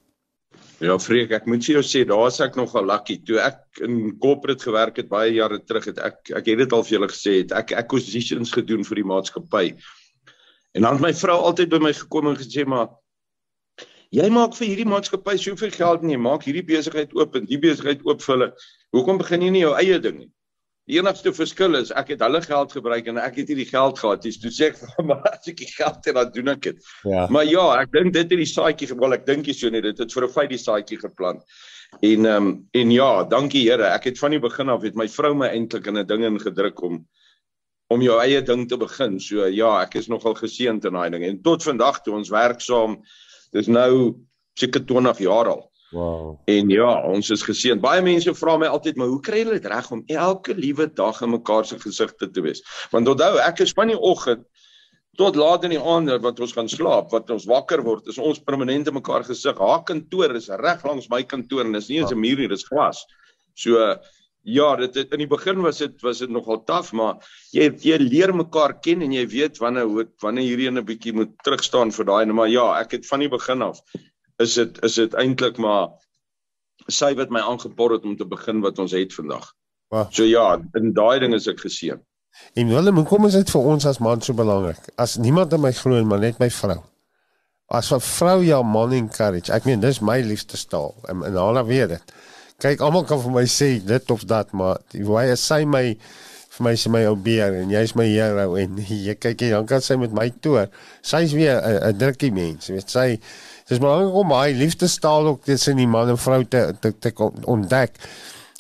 Ja, 0.81 0.95
Freek, 0.97 1.33
ek 1.37 1.45
moet 1.45 1.67
jou 1.69 1.83
sê, 1.85 2.07
daar's 2.09 2.39
ek 2.41 2.55
nogal 2.57 2.87
lucky. 2.89 3.19
Toe 3.29 3.37
ek 3.45 3.83
in 3.85 4.15
corporate 4.23 4.65
gewerk 4.65 4.97
het 4.97 5.11
baie 5.11 5.35
jare 5.35 5.59
terug, 5.61 5.91
het 5.91 6.01
ek 6.01 6.31
ek 6.39 6.47
het 6.49 6.63
dit 6.63 6.73
al 6.73 6.85
vir 6.87 6.95
julle 6.95 7.09
gesê, 7.11 7.35
het 7.43 7.53
ek 7.59 7.75
acquisitions 7.83 8.55
gedoen 8.57 8.87
vir 8.89 9.03
die 9.03 9.11
maatskappy. 9.11 9.67
En 10.73 10.87
dan 10.87 10.97
het 10.97 11.05
my 11.05 11.13
vrou 11.19 11.37
altyd 11.51 11.75
by 11.75 11.83
my 11.85 11.93
gekom 11.99 12.31
en 12.31 12.41
gesê, 12.41 12.65
"Maar 12.65 12.89
jy 14.11 14.31
maak 14.31 14.57
vir 14.57 14.69
hierdie 14.69 14.89
maatskappy 14.89 15.37
soveel 15.37 15.71
geld 15.71 16.03
en 16.03 16.11
jy 16.11 16.17
maak 16.19 16.49
hierdie 16.49 16.65
besigheid 16.65 17.13
oop 17.13 17.37
en 17.37 17.45
die 17.45 17.59
besigheid 17.59 18.01
oop 18.07 18.23
vir 18.23 18.35
hulle. 18.37 18.53
Hoekom 18.97 19.19
begin 19.19 19.43
jy 19.43 19.51
nie 19.51 19.67
jou 19.69 19.75
eie 19.77 19.99
ding 20.01 20.19
nie?" 20.19 20.31
Die 20.91 20.99
enigste 20.99 21.31
verskil 21.31 21.79
is 21.79 21.93
ek 21.95 22.09
het 22.17 22.23
hulle 22.25 22.41
geld 22.43 22.73
gebruik 22.75 23.07
en 23.13 23.21
ek 23.23 23.37
het 23.39 23.51
nie 23.53 23.61
die 23.61 23.69
geld 23.69 23.99
gehad 24.01 24.25
nie. 24.27 24.33
Toe 24.43 24.51
sê 24.51 24.71
ek 24.73 24.79
vir 24.81 24.95
hom 24.97 25.13
as 25.15 25.47
ek 25.47 25.61
die 25.61 25.69
geld 25.71 26.09
het 26.09 26.17
dan 26.17 26.33
doen 26.35 26.51
ek 26.57 26.65
dit. 26.65 26.89
Ja. 27.07 27.29
Maar 27.31 27.47
ja, 27.47 27.67
ek 27.85 27.93
dink 27.95 28.17
dit 28.17 28.25
het 28.25 28.41
die 28.41 28.49
saadjie 28.51 28.89
gewol. 28.91 29.15
Ek 29.15 29.23
dink 29.29 29.47
jy 29.47 29.55
so 29.55 29.71
net 29.71 29.87
dit 29.87 30.03
het 30.03 30.17
vir 30.17 30.27
'n 30.27 30.35
feit 30.35 30.51
die 30.51 30.59
saadjie 30.59 30.99
geplant. 30.99 31.47
En 32.03 32.27
ehm 32.27 32.49
um, 32.49 32.51
en 32.75 32.91
ja, 32.91 33.25
dankie 33.31 33.63
Here. 33.69 33.87
Ek 33.95 34.11
het 34.11 34.19
van 34.19 34.35
die 34.35 34.43
begin 34.43 34.69
af 34.69 34.83
het 34.83 34.99
my 34.99 35.07
vrou 35.07 35.35
my 35.35 35.53
eintlik 35.55 35.87
in 35.87 35.99
'n 35.99 36.07
ding 36.07 36.27
ingedruk 36.27 36.83
om 36.83 37.07
om 37.91 38.03
jou 38.03 38.19
eie 38.23 38.43
ding 38.43 38.69
te 38.69 38.77
begin. 38.77 39.21
So 39.21 39.47
ja, 39.47 39.83
ek 39.83 39.95
is 39.95 40.09
nogal 40.09 40.35
geseënd 40.35 40.85
in 40.85 40.93
daai 40.93 41.11
ding. 41.11 41.25
En 41.25 41.43
tot 41.43 41.63
vandag 41.63 42.03
toe 42.03 42.15
ons 42.15 42.31
werk 42.31 42.61
saam. 42.61 43.03
Dis 43.53 43.67
nou 43.67 44.17
seker 44.59 44.83
20 44.87 45.19
jaar 45.19 45.55
al. 45.55 45.70
Wow. 45.91 46.39
En 46.47 46.69
ja, 46.71 46.91
ons 47.03 47.31
is 47.35 47.43
geseën. 47.43 47.81
Baie 47.83 48.03
mense 48.07 48.31
vra 48.39 48.55
my 48.61 48.69
altyd, 48.71 48.99
maar 49.01 49.11
hoe 49.11 49.21
kry 49.27 49.43
hulle 49.43 49.59
dit 49.59 49.67
reg 49.73 49.89
om 49.91 50.05
elke 50.07 50.55
liewe 50.55 50.87
dag 50.87 51.19
in 51.27 51.35
mekaar 51.35 51.67
se 51.67 51.81
gesigte 51.83 52.31
te 52.31 52.45
wees? 52.45 52.63
Want 52.93 53.11
onthou, 53.11 53.41
ek 53.43 53.65
is 53.67 53.75
van 53.75 53.91
die 53.91 53.99
oggend 53.99 54.47
tot 55.19 55.37
laat 55.37 55.67
in 55.67 55.75
die 55.75 55.83
aand 55.83 56.13
wat 56.23 56.39
ons 56.41 56.55
gaan 56.57 56.71
slaap, 56.71 57.11
wat 57.13 57.31
ons 57.35 57.49
wakker 57.51 57.83
word, 57.85 58.07
is 58.09 58.21
ons 58.23 58.39
permanent 58.39 58.89
in 58.89 58.97
mekaar 58.97 59.27
gesig. 59.27 59.59
Haar 59.59 59.83
kantoor 59.89 60.37
is 60.39 60.49
reg 60.63 60.87
langs 60.87 61.11
my 61.11 61.25
kantoor 61.27 61.67
en 61.67 61.75
dis 61.77 61.91
nie 61.91 61.99
eens 61.99 62.15
'n 62.15 62.21
muur 62.21 62.39
nie, 62.39 62.49
dis 62.49 62.65
glas. 62.71 63.05
So 63.55 63.99
ja, 64.43 64.77
dit 64.77 64.95
het, 64.95 65.13
in 65.13 65.19
die 65.19 65.29
begin 65.29 65.61
was 65.61 65.79
dit 65.79 66.01
was 66.03 66.19
dit 66.19 66.31
nogal 66.31 66.63
taaf, 66.65 66.93
maar 66.93 67.19
jy 67.53 67.69
jy 67.83 67.99
leer 67.99 68.33
mekaar 68.33 68.81
ken 68.81 69.03
en 69.03 69.13
jy 69.13 69.27
weet 69.27 69.59
wanneer 69.59 70.07
wanneer 70.23 70.47
hierdie 70.47 70.71
'n 70.71 70.85
bietjie 70.85 71.13
moet 71.13 71.35
terugstaan 71.45 71.91
vir 71.91 72.05
daai, 72.05 72.33
maar 72.33 72.49
ja, 72.49 72.81
ek 72.81 72.93
het 72.93 73.07
van 73.07 73.21
die 73.21 73.29
begin 73.29 73.63
af 73.63 73.83
is 74.41 74.57
dit 74.59 74.83
is 74.87 74.99
dit 75.01 75.17
eintlik 75.21 75.59
maar 75.61 75.91
sy 76.89 77.13
wat 77.19 77.33
my 77.35 77.43
aangepor 77.45 77.97
het 77.97 78.07
om 78.09 78.17
te 78.17 78.27
begin 78.27 78.63
wat 78.65 78.79
ons 78.79 78.95
het 78.97 79.15
vandag. 79.15 79.51
Wow. 79.91 80.07
So 80.15 80.25
ja, 80.25 80.55
in 80.79 80.95
daai 80.97 81.19
ding 81.21 81.35
is 81.37 81.49
ek 81.51 81.61
geseën. 81.61 82.01
En 82.55 82.71
Willem, 82.71 83.01
hoe 83.01 83.07
kom 83.07 83.27
dit 83.29 83.51
vir 83.51 83.69
ons 83.73 83.87
as 83.87 83.99
man 83.99 84.23
so 84.23 84.35
belangrik? 84.39 84.81
As 84.97 85.17
niemand 85.19 85.53
in 85.53 85.61
my 85.61 85.73
glo 85.77 85.99
en 85.99 86.09
maar 86.09 86.23
net 86.23 86.39
my 86.39 86.51
vrou. 86.51 86.79
As 87.69 87.93
'n 87.93 88.01
vrou 88.01 88.43
jou 88.45 88.65
man 88.65 88.93
encourage. 88.93 89.53
Ek 89.53 89.65
meen 89.65 89.81
dis 89.81 90.01
my 90.01 90.21
liefste 90.21 90.57
staal 90.57 90.95
en, 91.09 91.25
en 91.25 91.37
al 91.37 91.65
weet 91.67 91.89
dit. 91.89 92.15
Kyk, 92.59 92.81
almal 92.81 93.05
kan 93.05 93.21
vir 93.21 93.33
my 93.33 93.47
sê 93.47 93.85
dit 93.85 94.11
of 94.11 94.25
dat, 94.25 94.53
maar 94.53 94.81
die 94.93 95.05
way 95.05 95.31
as 95.31 95.41
sy 95.47 95.65
my 95.65 95.97
vir 96.61 96.69
my 96.69 96.77
sê 96.77 96.93
my 96.93 97.05
ou 97.09 97.17
beer 97.17 97.57
en 97.63 97.73
jy's 97.73 97.97
my 97.97 98.05
hero 98.05 98.53
en 98.61 98.77
jy 99.09 99.17
kyk 99.17 99.47
jy 99.47 99.55
dan 99.57 99.67
kan 99.67 99.81
sy 99.81 99.97
met 99.97 100.13
my 100.13 100.29
toer. 100.45 100.69
Sy's 101.03 101.33
weer 101.33 101.57
'n 101.59 101.97
drukkie 101.99 102.31
mens, 102.37 102.69
weet 102.69 102.93
sy 102.93 103.17
Dis 103.71 103.79
belangrik 103.79 104.17
om 104.19 104.33
hy 104.35 104.51
liefdestaal 104.59 105.29
ook 105.31 105.45
tussen 105.47 105.79
die 105.79 105.87
man 105.87 106.09
en 106.11 106.17
vrou 106.19 106.43
te 106.43 106.73
te, 106.83 106.91
te 106.91 107.13
ontdek. 107.47 108.01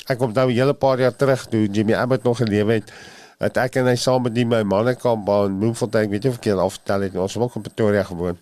Ek 0.06 0.20
kom 0.20 0.30
nou 0.32 0.46
'n 0.48 0.54
hele 0.54 0.74
paar 0.74 1.00
jaar 1.02 1.16
terug 1.16 1.48
toe 1.50 1.66
Jimmy 1.66 1.94
Abbott 1.94 2.22
nog 2.22 2.38
gelewe 2.38 2.78
het. 2.78 2.92
Dat 3.38 3.56
ek 3.56 3.76
en 3.76 3.86
hy 3.86 3.96
saam 3.96 4.22
met 4.22 4.34
die 4.34 4.44
my 4.44 4.62
manne 4.62 4.94
kan 4.94 5.24
baan 5.24 5.58
Bloemfontein, 5.58 6.10
weet 6.10 6.24
jy 6.24 6.30
ek 6.30 6.46
al 6.54 6.70
vertel 6.70 7.00
het, 7.00 7.16
ons 7.16 7.34
was 7.34 7.56
op 7.56 7.62
Pretoria 7.62 8.02
gewoon. 8.02 8.38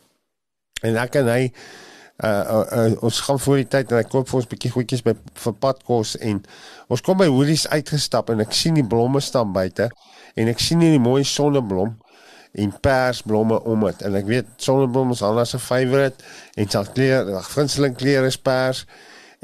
En 0.83 0.97
ek 0.97 1.15
en 1.15 1.27
hy 1.27 1.53
uh, 2.25 2.29
uh, 2.29 2.65
uh 2.79 3.03
ons 3.03 3.21
gaan 3.21 3.39
voor 3.39 3.57
die 3.63 3.69
tyd 3.69 3.93
en 3.93 4.03
ek 4.03 4.11
koop 4.13 4.29
vir 4.29 4.41
ons 4.41 4.47
'n 4.47 4.53
bietjie 4.55 4.73
goedjies 4.75 5.05
by 5.07 5.15
vir 5.45 5.55
padkos 5.65 6.17
en 6.17 6.43
ons 6.89 7.01
kom 7.01 7.19
by 7.19 7.29
Woolies 7.29 7.69
uitgestap 7.69 8.31
en 8.31 8.41
ek 8.41 8.53
sien 8.53 8.75
die 8.75 8.87
blomme 8.87 9.21
staan 9.21 9.53
buite 9.53 9.91
en 10.37 10.49
ek 10.49 10.61
sien 10.61 10.81
hierdie 10.81 11.03
mooi 11.03 11.25
sonneblom 11.25 11.97
en 12.53 12.81
persblomme 12.81 13.61
om 13.63 13.85
dit. 13.87 14.03
En 14.03 14.15
ek 14.19 14.29
weet 14.29 14.47
sonneblomme 14.57 15.17
is 15.17 15.23
Anna 15.23 15.45
se 15.45 15.59
favourite 15.59 16.25
en 16.57 16.71
sy 16.71 16.85
kleur, 16.95 17.33
haar 17.33 17.51
gunsteling 17.55 17.97
kleur 17.99 18.27
is 18.29 18.39
pers 18.41 18.85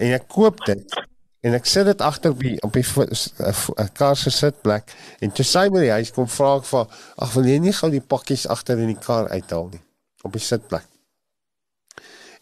en 0.01 0.15
ek 0.17 0.29
koop 0.33 0.63
dit 0.67 0.97
en 1.45 1.55
ek 1.59 1.69
sit 1.69 1.87
dit 1.87 2.01
agter 2.03 2.33
die 2.41 2.57
op 2.65 2.73
die 2.75 2.85
eh, 3.05 3.91
kar 3.99 4.17
se 4.17 4.33
sitplek 4.33 4.95
en 5.21 5.35
toe 5.37 5.45
sy 5.47 5.69
by 5.69 5.85
die 5.85 5.93
huis 5.93 6.15
kom 6.17 6.31
vra 6.31 6.57
ek 6.63 6.71
vir 6.71 6.99
ag 7.27 7.37
wil 7.37 7.53
jy 7.53 7.61
nie 7.61 7.77
gou 7.77 7.93
die 7.93 8.03
pakkies 8.15 8.49
agter 8.51 8.81
in 8.81 8.95
die 8.95 9.01
kar 9.01 9.29
uithaal 9.31 9.71
nie 9.75 9.85
op 10.25 10.33
die 10.33 10.43
sitplek. 10.43 10.94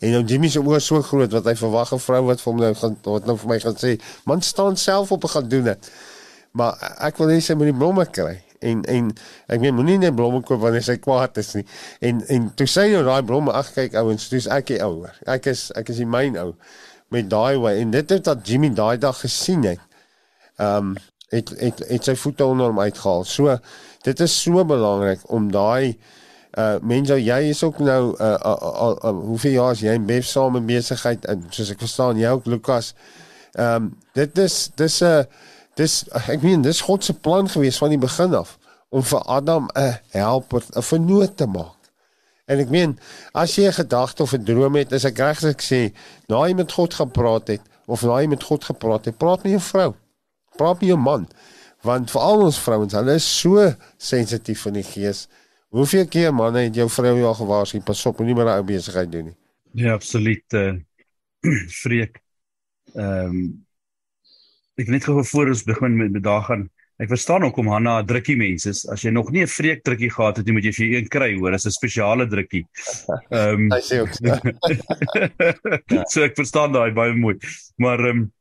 En 0.03 0.11
nou 0.11 0.23
Jimmy 0.27 0.49
se 0.51 0.61
oor 0.61 0.81
so 0.83 1.03
groot 1.07 1.33
wat 1.33 1.47
hy 1.47 1.55
verwag 1.55 1.93
'n 1.95 2.03
vrou 2.03 2.23
wat 2.27 2.41
vir 2.43 2.53
hom 2.53 2.61
nou 2.61 2.75
gaan 2.75 2.97
wat 3.07 3.27
nou 3.27 3.37
vir 3.39 3.49
my 3.49 3.59
gaan 3.63 3.77
sê, 3.79 3.93
man 4.27 4.43
staan 4.43 4.77
self 4.77 5.13
op 5.13 5.23
en 5.23 5.31
gaan 5.31 5.49
doen 5.49 5.65
dit. 5.65 5.91
Maar 6.53 6.97
ek 7.09 7.17
wil 7.17 7.31
net 7.31 7.45
sê 7.45 7.55
met 7.57 7.71
die 7.71 7.79
blomme 7.79 8.07
kry 8.07 8.43
en 8.61 8.83
en 8.85 9.13
ek 9.47 9.61
meen 9.61 9.75
moenie 9.75 9.99
net 9.99 10.15
blomme 10.15 10.43
koop 10.43 10.61
wanneer 10.61 10.83
sy 10.83 10.97
kwaad 10.97 11.39
is 11.39 11.55
nie. 11.55 11.65
En 12.01 12.23
en 12.27 12.51
toe 12.59 12.67
sê 12.67 12.89
jy 12.91 13.03
daai 13.07 13.23
blomme 13.23 13.53
ag 13.53 13.71
kyk 13.75 13.95
ouens, 13.95 14.29
dis 14.29 14.47
ek 14.47 14.67
die 14.67 14.81
ouer. 14.83 15.15
Ek 15.27 15.47
is 15.47 15.71
ek 15.79 15.89
is 15.95 16.03
die 16.03 16.09
myn 16.09 16.39
ou 16.41 16.53
met 17.15 17.31
daai 17.31 17.59
wy 17.63 17.77
en 17.85 17.95
dit 17.95 18.11
het 18.11 18.25
dat 18.25 18.47
Jimmy 18.49 18.73
daai 18.75 18.99
dag 18.99 19.21
gesien 19.21 19.63
het. 19.63 19.81
Ehm 20.59 20.93
um, 20.93 20.97
het 21.33 21.49
het 21.61 21.79
het 21.89 22.05
sy 22.05 22.15
voete 22.15 22.45
onder 22.45 22.67
hom 22.67 22.81
uitgehaal. 22.81 23.25
So 23.25 23.57
dit 24.05 24.21
is 24.21 24.35
so 24.43 24.65
belangrik 24.65 25.23
om 25.33 25.51
daai 25.53 25.97
uh 26.59 26.77
mense 26.83 27.17
jy 27.17 27.41
is 27.49 27.63
ook 27.63 27.79
nou 27.79 28.17
uh, 28.19 28.27
uh, 28.27 28.57
uh, 28.63 28.73
uh, 28.87 28.97
uh 29.05 29.25
hoeveel 29.29 29.53
jaar 29.53 29.73
is 29.73 29.81
jy 29.81 30.21
saam 30.21 30.57
in 30.57 30.67
besigheid 30.67 31.25
en 31.25 31.47
soos 31.51 31.71
ek 31.71 31.79
verstaan 31.79 32.19
jy 32.19 32.29
ook 32.29 32.47
Lukas. 32.47 32.95
Ehm 33.53 33.75
um, 33.75 33.95
dit 34.15 34.39
is 34.39 34.71
dis 34.75 35.01
'n 35.01 35.05
uh, 35.05 35.25
dis 35.75 36.05
ek 36.29 36.43
meen 36.43 36.63
dis 36.63 36.81
God 36.81 37.05
se 37.05 37.15
plan 37.15 37.49
gewees 37.49 37.79
van 37.79 37.89
die 37.89 37.99
begin 37.99 38.35
af 38.35 38.59
om 38.93 39.03
vir 39.03 39.23
Adam 39.25 39.69
'n 39.75 39.99
helper, 40.11 40.63
'n 40.77 40.83
vernoot 40.83 41.37
te 41.37 41.47
maak. 41.47 41.81
En 42.45 42.59
ek 42.59 42.69
meen, 42.69 42.99
as 43.33 43.55
jy 43.57 43.67
'n 43.67 43.73
gedagte 43.73 44.23
of 44.23 44.33
'n 44.33 44.45
droom 44.45 44.75
het, 44.75 44.93
is 44.93 45.05
ek 45.05 45.19
reg 45.19 45.37
as 45.37 45.45
ek 45.45 45.63
sê, 45.63 45.93
nou 46.29 46.47
jy 46.47 46.55
met 46.55 46.73
God 46.73 46.95
gepraat 46.95 47.49
het 47.49 47.63
of 47.87 48.03
nou 48.03 48.21
jy 48.21 48.27
met 48.27 48.43
God 48.43 48.65
gepraat 48.65 49.05
het, 49.05 49.17
praat 49.17 49.43
met 49.43 49.53
jou 49.53 49.61
vrou. 49.61 49.95
Praat 50.57 50.81
met 50.81 50.89
jou 50.89 50.99
man. 50.99 51.29
Want 51.83 52.11
vir 52.11 52.21
al 52.21 52.43
ons 52.43 52.59
vrouens, 52.59 52.93
hulle 52.93 53.15
is 53.15 53.39
so 53.41 53.75
sensitief 53.97 54.63
van 54.63 54.73
die 54.73 54.87
gees. 54.87 55.29
Hoeveel 55.73 56.09
keer 56.09 56.35
man 56.37 56.55
het 56.55 56.75
jou 56.77 56.89
vrou 56.93 57.15
jou 57.17 57.27
al 57.27 57.39
gewaarsku 57.39 57.81
pas 57.81 58.07
op 58.07 58.19
moenie 58.21 58.37
meer 58.37 58.51
daai 58.51 58.65
besigheid 58.69 59.13
doen 59.13 59.31
nie. 59.31 59.37
Ja, 59.85 59.95
absoluut 59.97 60.59
uh 60.59 60.73
vreek. 61.83 62.21
Ehm 62.95 63.37
um, 63.37 63.39
ek 64.79 64.89
net 64.93 65.05
gou 65.05 65.25
voor 65.25 65.49
ons 65.53 65.65
begin 65.65 65.97
met, 65.97 66.13
met 66.13 66.23
daag 66.23 66.47
gaan 66.47 66.69
Ek 67.03 67.09
verstaan 67.11 67.43
hoekom 67.43 67.67
Hanna 67.73 67.97
'n 67.99 68.07
drukkie 68.07 68.37
mens 68.39 68.67
is. 68.69 68.85
As 68.87 69.03
jy 69.03 69.11
nog 69.11 69.33
nie 69.33 69.43
'n 69.43 69.51
vreek 69.51 69.83
drukkie 69.83 70.11
gehad 70.11 70.37
het 70.37 70.47
nie, 70.47 70.53
moet 70.55 70.65
jy 70.65 70.73
vir 70.73 70.93
een 70.95 71.09
kry, 71.09 71.35
hoor, 71.35 71.55
is 71.55 71.67
'n 71.67 71.71
spesiale 71.71 72.27
drukkie. 72.29 72.67
Ehm 73.31 73.67
um, 73.67 73.71
Hy 73.75 73.81
sê 73.81 73.99
ook. 74.05 74.13
so 76.13 76.23
ek 76.23 76.37
verstaan 76.37 76.73
daai 76.73 76.93
baie 76.93 77.15
mooi. 77.15 77.37
Maar 77.77 77.99
ehm 77.99 78.23
um, 78.23 78.33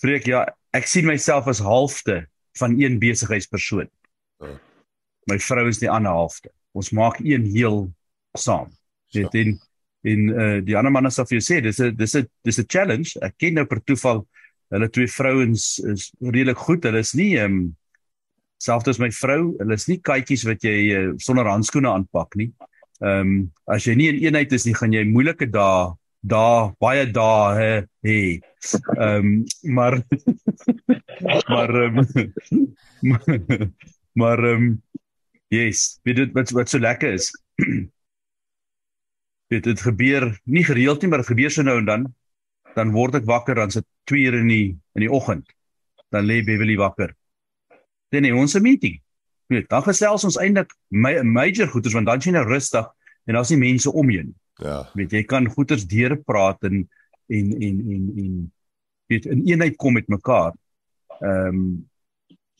vreek 0.00 0.26
ja, 0.26 0.46
ek 0.72 0.86
sien 0.86 1.06
myself 1.06 1.48
as 1.48 1.58
halfte 1.58 2.28
van 2.58 2.78
een 2.78 2.98
besigheidspersoon. 2.98 3.88
My 5.28 5.38
vrou 5.38 5.68
is 5.68 5.78
die 5.78 5.90
ander 5.90 6.14
halfte. 6.16 6.50
Ons 6.72 6.92
maak 6.96 7.18
een 7.20 7.44
heel 7.50 7.90
saam. 8.38 8.70
Dit 9.12 9.34
in 9.34 9.58
in 10.02 10.30
uh, 10.32 10.60
die 10.64 10.76
ander 10.78 10.92
manne 10.92 11.10
sê 11.12 11.26
vir 11.28 11.36
jou 11.36 11.44
sê 11.44 11.60
dis 11.60 11.80
'n 11.80 11.96
dis 11.96 12.14
'n 12.16 12.26
dis 12.44 12.58
'n 12.58 12.66
challenge. 12.68 13.18
Ek 13.22 13.34
ken 13.36 13.54
nou 13.54 13.66
per 13.66 13.82
toeval 13.84 14.26
hulle 14.70 14.88
twee 14.88 15.06
vrouens 15.06 15.78
is 15.78 16.10
redelik 16.20 16.56
goed. 16.56 16.84
Hulle 16.84 16.98
is 16.98 17.14
nie 17.14 17.36
ehm 17.36 17.52
um, 17.52 17.76
selfs 18.60 18.88
as 18.88 18.98
my 18.98 19.10
vrou, 19.10 19.56
hulle 19.58 19.74
is 19.74 19.88
nie 19.88 20.00
katjies 20.00 20.44
wat 20.44 20.64
jy 20.64 20.76
uh, 20.92 21.12
sonder 21.18 21.48
handskoene 21.48 21.88
aanpak 21.88 22.36
nie. 22.36 22.52
Ehm 23.00 23.20
um, 23.20 23.52
as 23.66 23.84
jy 23.84 23.94
nie 23.94 24.08
in 24.08 24.20
eenheid 24.24 24.52
is 24.52 24.66
nie, 24.66 24.74
gaan 24.74 24.92
jy 24.92 25.04
moeilike 25.04 25.50
dae 25.50 25.92
daar 26.20 26.74
baie 26.80 27.06
dae 27.08 27.86
hey. 28.04 28.40
ehm 28.98 29.44
maar 29.62 30.02
maar 31.48 31.74
um, 31.84 32.06
maar 34.12 34.44
ehm 34.44 34.62
um, 34.62 34.82
yes. 35.50 35.98
Weet 36.06 36.16
dit 36.22 36.32
wat 36.36 36.52
wat 36.56 36.70
so 36.70 36.80
lekker 36.80 37.18
is? 37.18 37.30
Dit 39.50 39.64
dit 39.66 39.80
gebeur 39.82 40.28
nie 40.46 40.62
gereeld 40.62 41.02
nie 41.02 41.08
maar 41.10 41.24
dit 41.24 41.32
gebeur 41.32 41.50
so 41.50 41.66
nou 41.66 41.80
en 41.80 41.86
dan. 41.88 42.04
Dan 42.76 42.92
word 42.94 43.16
ek 43.18 43.26
wakker 43.26 43.58
dan 43.58 43.72
sit 43.74 43.82
2 44.06 44.28
ure 44.28 44.42
in 44.44 44.50
die 44.50 44.66
in 44.94 45.02
die 45.02 45.10
oggend. 45.10 45.48
Dan 46.14 46.28
lê 46.28 46.38
Beverly 46.46 46.76
wakker. 46.78 47.10
Dan 48.14 48.28
het 48.28 48.38
ons 48.38 48.54
'n 48.54 48.62
meeting. 48.62 49.00
Weet 49.50 49.68
dan 49.68 49.82
gesels 49.82 50.24
ons 50.24 50.38
eintlik 50.38 50.70
my 50.88 51.18
major 51.26 51.66
goeders 51.66 51.94
want 51.94 52.06
dan 52.06 52.22
sien 52.22 52.34
jy 52.34 52.38
nou 52.38 52.48
rustig 52.48 52.86
en 53.26 53.34
daar's 53.34 53.50
nie 53.50 53.58
mense 53.58 53.90
om 53.90 54.10
jou 54.10 54.22
nie. 54.22 54.38
Ja. 54.62 54.86
Weet 54.94 55.10
jy 55.10 55.24
kan 55.24 55.50
goeters 55.50 55.86
deurpraat 55.86 56.62
en 56.62 56.88
en 57.26 57.52
en 57.58 57.76
en 57.90 58.12
en 58.16 58.52
weet 59.10 59.26
in 59.26 59.46
eenheid 59.46 59.76
kom 59.76 59.98
met 59.98 60.08
mekaar. 60.08 60.54
Ehm 61.20 61.46
um, 61.46 61.89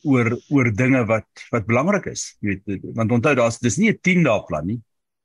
oor 0.03 0.33
oor 0.49 0.71
dinge 0.73 1.03
wat 1.09 1.27
wat 1.51 1.67
belangrik 1.67 2.07
is. 2.11 2.31
Jy 2.41 2.57
weet 2.65 2.87
want 2.97 3.11
onthou 3.11 3.35
daar's 3.37 3.59
dis 3.59 3.77
nie 3.77 3.91
'n 3.91 3.99
10 4.01 4.23
dae 4.23 4.43
plan 4.47 4.67
nie. 4.67 4.79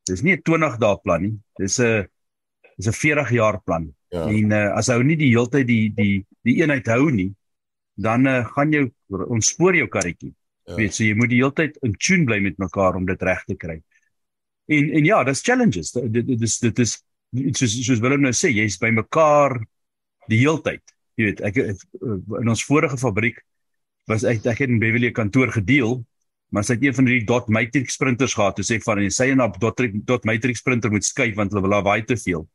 Dis 0.06 0.22
nie 0.22 0.36
'n 0.36 0.42
20 0.42 0.78
dae 0.78 0.96
plan 1.02 1.22
nie. 1.22 1.34
Dis 1.58 1.78
'n 1.80 2.06
dis 2.76 2.88
'n 2.88 2.92
40 2.92 3.30
jaar 3.30 3.60
plan. 3.62 3.94
Ja. 4.10 4.28
En 4.28 4.52
uh, 4.52 4.76
as 4.76 4.88
hou 4.88 5.02
nie 5.02 5.16
die 5.16 5.32
heeltyd 5.34 5.66
die 5.66 5.92
die 5.94 6.24
die 6.42 6.56
eenheid 6.62 6.86
hou 6.86 7.10
nie, 7.10 7.34
dan 7.94 8.26
uh, 8.26 8.44
gaan 8.54 8.72
jou 8.72 8.90
ontspoor 9.08 9.74
jou 9.74 9.88
karretjie. 9.88 10.34
Ja. 10.66 10.74
Weet 10.76 10.94
so 10.94 11.04
jy 11.04 11.14
moet 11.14 11.30
die 11.30 11.42
heeltyd 11.42 11.78
in 11.82 11.94
tune 11.98 12.24
bly 12.24 12.40
met 12.40 12.58
mekaar 12.58 12.96
om 12.96 13.06
dit 13.06 13.22
reg 13.22 13.44
te 13.44 13.56
kry. 13.56 13.80
En 14.66 14.90
en 14.90 15.04
ja, 15.04 15.24
dis 15.24 15.42
challenges. 15.42 15.92
Dit 15.92 16.26
dis 16.38 16.58
dit 16.58 16.78
is 16.78 17.02
soos 17.52 17.74
soos 17.86 18.00
Willem 18.00 18.22
nou 18.26 18.32
sê, 18.34 18.50
jy's 18.54 18.78
by 18.78 18.90
mekaar 18.94 19.58
die 20.30 20.40
heeltyd. 20.42 20.82
Jy 21.16 21.30
weet, 21.30 21.42
ek, 21.48 21.58
ek 21.72 21.84
in 22.42 22.50
ons 22.52 22.64
vorige 22.66 22.98
fabriek 23.00 23.40
was 24.10 24.24
ek 24.24 24.46
ek 24.46 24.64
het 24.64 24.70
in 24.72 24.80
Beverly 24.82 25.10
kantoor 25.14 25.52
gedeel, 25.54 25.98
maar 26.54 26.64
sy 26.64 26.76
het 26.76 26.86
een 26.86 26.94
van 26.94 27.08
die 27.10 27.24
dot 27.26 27.50
matrix 27.52 27.98
sprinters 27.98 28.36
gehad. 28.38 28.56
Toe 28.56 28.66
sê 28.66 28.78
van 28.84 29.02
en 29.02 29.10
sy 29.10 29.30
en 29.34 29.42
op 29.44 29.58
dot 29.60 29.82
dot 30.06 30.24
matrix 30.24 30.62
sprinter 30.62 30.90
moet 30.90 31.04
skuif 31.04 31.34
want 31.36 31.52
hulle 31.52 31.66
wil 31.66 31.76
lawaai 31.78 32.06
te 32.06 32.16
veel. 32.16 32.46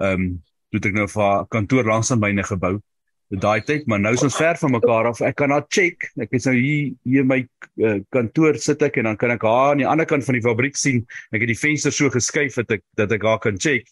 Ehm 0.00 0.26
um, 0.26 0.32
toe 0.72 0.80
het 0.80 0.86
ek 0.88 0.94
nou 0.96 1.04
vir 1.12 1.46
kantoor 1.52 1.84
langs 1.84 2.10
aan 2.14 2.20
myne 2.22 2.42
gebou 2.48 2.78
daai 3.40 3.62
tyd, 3.64 3.86
maar 3.88 4.00
nou 4.02 4.12
is 4.12 4.22
ons 4.26 4.34
ver 4.36 4.58
van 4.60 4.74
mekaar 4.74 5.08
af. 5.08 5.20
Ek 5.24 5.36
kan 5.40 5.52
nou 5.52 5.60
check. 5.72 6.08
Ek 6.20 6.34
is 6.36 6.46
nou 6.48 6.54
hier 6.56 6.92
hier 7.08 7.24
my 7.24 7.38
uh, 7.80 7.98
kantoor 8.12 8.58
sit 8.60 8.82
ek 8.84 8.98
en 9.00 9.08
dan 9.08 9.16
kan 9.20 9.32
ek 9.32 9.46
haar 9.46 9.72
aan 9.72 9.80
die 9.80 9.88
ander 9.88 10.08
kant 10.08 10.26
van 10.26 10.36
die 10.36 10.44
fabriek 10.44 10.76
sien. 10.76 11.00
Ek 11.32 11.44
het 11.44 11.52
die 11.52 11.58
venster 11.58 11.94
so 11.94 12.12
geskuif 12.12 12.58
dat 12.60 12.76
ek 12.76 12.84
dat 13.00 13.14
ek 13.16 13.24
haar 13.24 13.40
kan 13.40 13.56
check. 13.56 13.88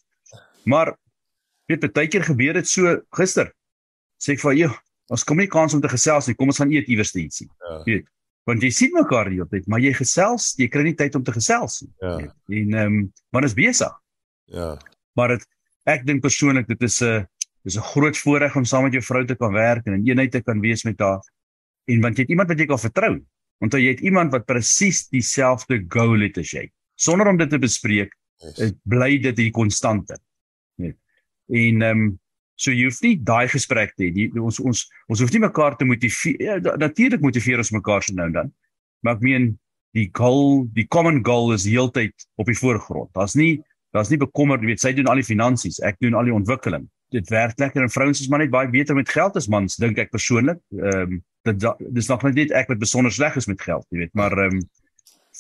Maar 0.69 0.93
weet 1.71 1.89
baie 1.97 2.11
keer 2.11 2.27
gebeur 2.27 2.59
dit 2.61 2.69
so 2.69 2.99
gister. 3.17 3.53
Sê 4.21 4.37
ek 4.37 4.45
vir 4.45 4.59
jou, 4.59 4.71
ons 5.11 5.27
kom 5.27 5.41
nie 5.43 5.51
kans 5.51 5.75
om 5.75 5.83
te 5.83 5.91
gesels 5.91 6.29
nie. 6.29 6.37
Kom 6.39 6.53
ons 6.53 6.61
gaan 6.63 6.73
eet 6.73 6.89
iewers 6.89 7.13
iets. 7.19 7.43
Ja. 7.43 7.81
Weet. 7.87 8.07
Want 8.49 8.63
jy 8.63 8.71
sien 8.73 8.95
mekaar 8.95 9.29
die 9.29 9.39
hele 9.39 9.51
tyd, 9.51 9.67
maar 9.69 9.83
jy 9.83 9.93
gesels, 9.95 10.55
jy 10.59 10.71
kry 10.73 10.87
nie 10.87 10.97
tyd 10.99 11.19
om 11.19 11.25
te 11.27 11.35
gesels 11.35 11.83
nie. 11.83 11.93
Ja. 12.01 12.15
En 12.61 12.79
ehm 12.79 12.87
um, 12.87 13.03
man 13.35 13.45
is 13.45 13.55
besig. 13.59 13.93
Ja. 14.51 14.77
Maar 15.19 15.37
dit 15.37 15.47
ek 15.91 16.07
dink 16.07 16.23
persoonlik 16.23 16.69
dit 16.71 16.83
is 16.87 17.03
'n 17.03 17.27
Dis 17.63 17.77
'n 17.77 17.91
groot 17.93 18.17
voorreg 18.19 18.57
om 18.57 18.65
saam 18.65 18.83
met 18.83 18.93
jou 18.93 19.03
vrou 19.05 19.25
te 19.27 19.37
kan 19.37 19.53
werk 19.53 19.87
en 19.87 19.93
in 19.93 20.07
eenheid 20.09 20.33
te 20.33 20.43
kan 20.43 20.61
wees 20.61 20.85
met 20.85 21.01
haar. 21.01 21.21
En 21.85 22.01
want 22.01 22.17
jy 22.17 22.23
het 22.23 22.31
iemand 22.31 22.49
wat 22.49 22.59
jy 22.59 22.67
kan 22.67 22.79
vertrou. 22.79 23.21
Want 23.59 23.73
jy 23.73 23.89
het 23.89 24.01
iemand 24.01 24.33
wat 24.33 24.47
presies 24.47 25.09
dieselfde 25.09 25.85
goal 25.89 26.21
het 26.21 26.39
as 26.39 26.51
jy. 26.51 26.71
Sonder 26.95 27.29
om 27.29 27.37
dit 27.37 27.51
te 27.51 27.59
bespreek, 27.59 28.17
yes. 28.39 28.73
bly 28.85 29.19
dit 29.19 29.39
hier 29.39 29.51
konstante. 29.51 30.17
Net. 30.77 30.97
En 31.49 31.83
ehm 31.83 32.01
um, 32.01 32.19
so 32.61 32.75
jy 32.75 32.87
hoef 32.89 33.01
nie 33.05 33.15
daai 33.17 33.49
gesprek 33.49 33.97
te 33.97 34.11
hê. 34.11 34.29
Ons 34.41 34.61
ons 34.61 34.85
ons 35.09 35.25
hoef 35.25 35.33
nie 35.33 35.43
mekaar 35.47 35.79
te 35.81 35.89
motiveer. 35.89 36.39
Ja, 36.45 36.61
natuurlik 36.81 37.25
motiveer 37.25 37.65
ons 37.65 37.73
mekaar 37.73 38.05
se 38.05 38.15
nou 38.15 38.29
en 38.29 38.37
dan. 38.37 38.55
Maar 39.05 39.19
ek 39.19 39.25
meen 39.25 39.51
die 39.97 40.07
goal, 40.15 40.67
die 40.77 40.87
common 40.87 41.25
goal 41.27 41.55
is 41.57 41.67
heeltyd 41.67 42.15
op 42.39 42.51
die 42.51 42.59
voorgrond. 42.59 43.11
Daar's 43.17 43.35
nie 43.39 43.59
daar's 43.91 44.13
nie 44.13 44.21
bekommer, 44.23 44.61
jy 44.63 44.71
weet, 44.71 44.83
sy 44.85 44.93
doen 44.95 45.09
al 45.11 45.19
die 45.19 45.27
finansies, 45.27 45.81
ek 45.83 45.97
doen 45.99 46.15
al 46.15 46.29
die 46.29 46.35
ontwikkeling 46.37 46.85
dit 47.11 47.29
werk 47.29 47.59
lekker 47.59 47.83
en 47.83 47.91
vrouens 47.91 48.21
is 48.21 48.29
maar 48.31 48.43
net 48.45 48.53
baie 48.53 48.71
beter 48.71 48.95
met 48.95 49.11
geld 49.11 49.37
as 49.37 49.49
mans 49.51 49.79
dink 49.83 49.99
ek 49.99 50.13
persoonlik. 50.15 50.61
Ehm 50.79 51.17
um, 51.17 51.19
dit 51.49 51.65
dis 51.97 52.09
nog 52.11 52.23
net 52.27 52.53
ek 52.53 52.69
wat 52.69 52.81
besonder 52.83 53.13
sleg 53.13 53.37
is 53.41 53.49
met 53.49 53.63
geld, 53.65 53.87
jy 53.89 54.03
weet, 54.03 54.15
maar 54.15 54.35
ehm 54.37 54.59
um, 54.59 54.65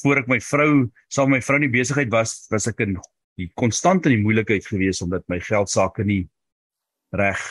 voor 0.00 0.22
ek 0.22 0.30
my 0.32 0.38
vrou 0.40 0.70
saam 1.12 1.28
met 1.28 1.40
my 1.40 1.44
vrou 1.44 1.58
in 1.60 1.66
die 1.66 1.74
besigheid 1.74 2.12
was, 2.12 2.46
was 2.50 2.66
ek 2.70 2.80
in 2.86 2.94
die 3.36 3.50
konstant 3.58 4.06
in 4.08 4.14
die 4.16 4.22
moeilikheid 4.22 4.64
gewees 4.66 5.02
omdat 5.04 5.26
my 5.28 5.40
geld 5.44 5.70
sake 5.70 6.06
nie 6.08 6.22
reg 7.16 7.42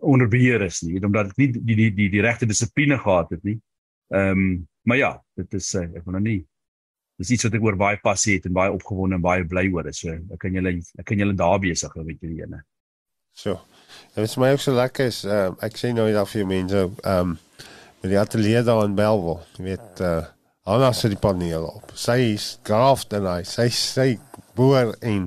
onder 0.00 0.28
beheer 0.28 0.62
is 0.64 0.80
nie, 0.86 1.00
omdat 1.04 1.32
ek 1.32 1.40
nie 1.40 1.50
die 1.52 1.76
die 1.76 1.90
die 1.96 2.08
die 2.12 2.24
regte 2.24 2.48
dissipline 2.48 2.98
gehad 3.00 3.34
het 3.34 3.42
nie. 3.44 3.58
Ehm 4.14 4.38
um, 4.38 4.68
maar 4.82 4.98
ja, 4.98 5.10
dit 5.38 5.54
is 5.54 5.68
uh, 5.78 5.84
ek 5.86 6.02
wil 6.04 6.16
nou 6.16 6.24
nie 6.24 6.40
dis 7.20 7.36
iets 7.36 7.46
wat 7.46 7.54
ek 7.54 7.62
oor 7.62 7.76
baie 7.78 7.98
passie 8.02 8.34
het 8.38 8.48
en 8.48 8.56
baie 8.56 8.72
opgewonde 8.74 9.14
en 9.14 9.22
baie 9.22 9.44
bly 9.46 9.68
oor 9.70 9.86
is. 9.90 10.00
So 10.02 10.14
ek 10.16 10.40
kan 10.42 10.56
julle 10.56 10.74
ek 10.98 11.06
kan 11.06 11.22
julle 11.22 11.36
daar 11.38 11.60
besig 11.62 11.92
hou 11.94 12.04
weet 12.06 12.24
jy 12.24 12.32
die 12.32 12.42
ene. 12.42 12.62
So. 13.32 13.60
Dit 14.14 14.24
is 14.24 14.36
my 14.40 14.50
ook 14.52 14.60
so 14.64 14.74
lekker 14.76 15.08
is 15.12 15.22
uh, 15.28 15.52
ek 15.64 15.78
sê 15.80 15.92
nou 15.94 16.08
dat 16.12 16.30
vir 16.32 16.48
mense 16.48 16.86
ehm 16.88 17.34
um, 17.34 17.38
met 18.02 18.10
die 18.10 18.18
ateljee 18.18 18.64
daar 18.66 18.84
in 18.88 18.96
Belwel, 18.98 19.36
weet 19.62 20.00
uh 20.02 20.22
Anna 20.62 20.92
sit 20.94 21.10
die 21.10 21.18
paneel 21.18 21.64
op. 21.66 21.90
Sy 21.98 22.34
is 22.36 22.44
graft 22.62 23.14
en 23.16 23.24
hy 23.26 23.40
sy 23.46 23.64
sy 23.74 24.04
boer 24.54 24.92
en 25.02 25.24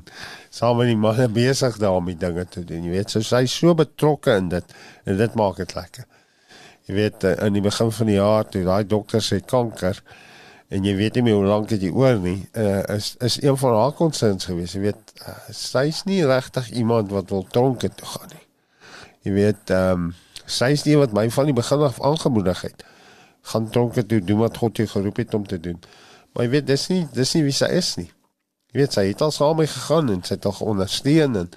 saam 0.56 0.78
met 0.80 0.88
die 0.88 1.00
manne 1.00 1.28
besig 1.32 1.80
daar 1.82 1.98
om 2.00 2.06
die 2.08 2.20
dinge 2.20 2.46
te 2.48 2.64
doen. 2.64 2.86
Jy 2.88 2.94
weet, 2.94 3.12
so 3.12 3.24
sy 3.26 3.44
so 3.52 3.76
betrokke 3.76 4.38
in 4.40 4.48
dit 4.54 4.78
en 5.04 5.18
dit 5.20 5.36
maak 5.40 5.60
dit 5.60 5.76
lekker. 5.76 6.06
Jy 6.88 6.96
weet 6.96 7.26
uh, 7.28 7.34
in 7.48 7.58
die 7.58 7.64
begin 7.66 7.92
van 7.98 8.12
die 8.12 8.20
jaar 8.20 8.48
toe 8.48 8.62
daai 8.64 8.86
dokter 8.88 9.24
sê 9.26 9.42
kanker 9.42 10.00
en 10.74 10.86
jy 10.86 10.94
weet 10.98 11.18
nie 11.18 11.26
meer 11.28 11.40
hoe 11.40 11.50
lank 11.50 11.70
dit 11.74 11.84
oor 11.90 12.20
nie 12.22 12.38
uh, 12.62 12.84
is 12.96 13.14
is 13.26 13.40
een 13.42 13.58
van 13.58 13.76
haar 13.80 13.96
concerns 13.98 14.48
gewees. 14.48 14.78
Jy 14.78 14.86
weet 14.86 15.16
uh, 15.26 15.36
sy's 15.50 16.04
nie 16.10 16.22
regtig 16.26 16.72
iemand 16.78 17.12
wat 17.14 17.34
wil 17.34 17.48
tronke 17.52 17.90
toe 17.90 18.10
gaan 18.14 18.32
nie. 18.32 18.44
Jy 19.28 19.38
weet 19.42 19.76
ehm 19.76 20.08
um, 20.08 20.10
sy's 20.46 20.86
nie 20.86 20.94
wat 21.02 21.14
my 21.18 21.26
van 21.34 21.50
die 21.50 21.58
begin 21.58 21.88
af 21.88 21.98
aangemoedig 22.06 22.68
het. 22.70 22.84
Gaan 23.52 23.72
tronke 23.74 24.06
toe 24.06 24.22
doen 24.22 24.46
wat 24.46 24.62
God 24.62 24.78
jou 24.78 24.88
geroep 24.88 25.24
het 25.24 25.34
om 25.34 25.48
te 25.48 25.60
doen. 25.60 25.82
Maar 26.34 26.46
jy 26.46 26.52
weet 26.60 26.68
dis 26.70 26.92
nie 26.94 27.08
dis 27.18 27.34
nie 27.36 27.50
wie 27.50 27.64
sy 27.64 27.74
is 27.76 27.96
nie 28.00 28.12
jy 28.76 28.84
weet 28.84 28.98
sy 29.00 29.08
het 29.08 29.24
al 29.24 29.32
saam 29.32 29.56
mee 29.64 29.72
gegaan 29.72 30.12
en 30.12 30.24
sy 30.28 30.36
het 30.36 30.50
al 30.52 30.60
ondersteun 30.60 31.40
en 31.44 31.50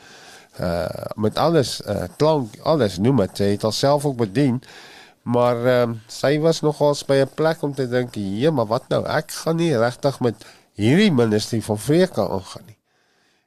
uh 0.62 0.86
met 1.18 1.38
alles 1.38 1.80
uh 1.82 2.06
klank 2.16 2.54
alles 2.62 2.98
noem 3.02 3.26
dit 3.26 3.42
sy 3.42 3.50
het 3.56 3.66
alself 3.66 4.06
ook 4.06 4.22
bedien 4.22 4.62
Maar 5.28 5.64
ehm 5.66 5.90
um, 5.90 6.00
sy 6.06 6.38
was 6.40 6.60
nogals 6.64 7.04
by 7.04 7.16
'n 7.20 7.34
plek 7.34 7.62
om 7.62 7.74
te 7.74 7.88
dink, 7.88 8.14
"Ja, 8.14 8.50
maar 8.50 8.66
wat 8.66 8.88
nou? 8.88 9.04
Ek 9.04 9.32
gaan 9.32 9.56
nie 9.56 9.76
regtig 9.76 10.20
met 10.20 10.44
hierdie 10.72 11.12
ministerie 11.12 11.64
van 11.64 11.78
vreke 11.78 12.28
aangaan 12.28 12.62
nie." 12.66 12.78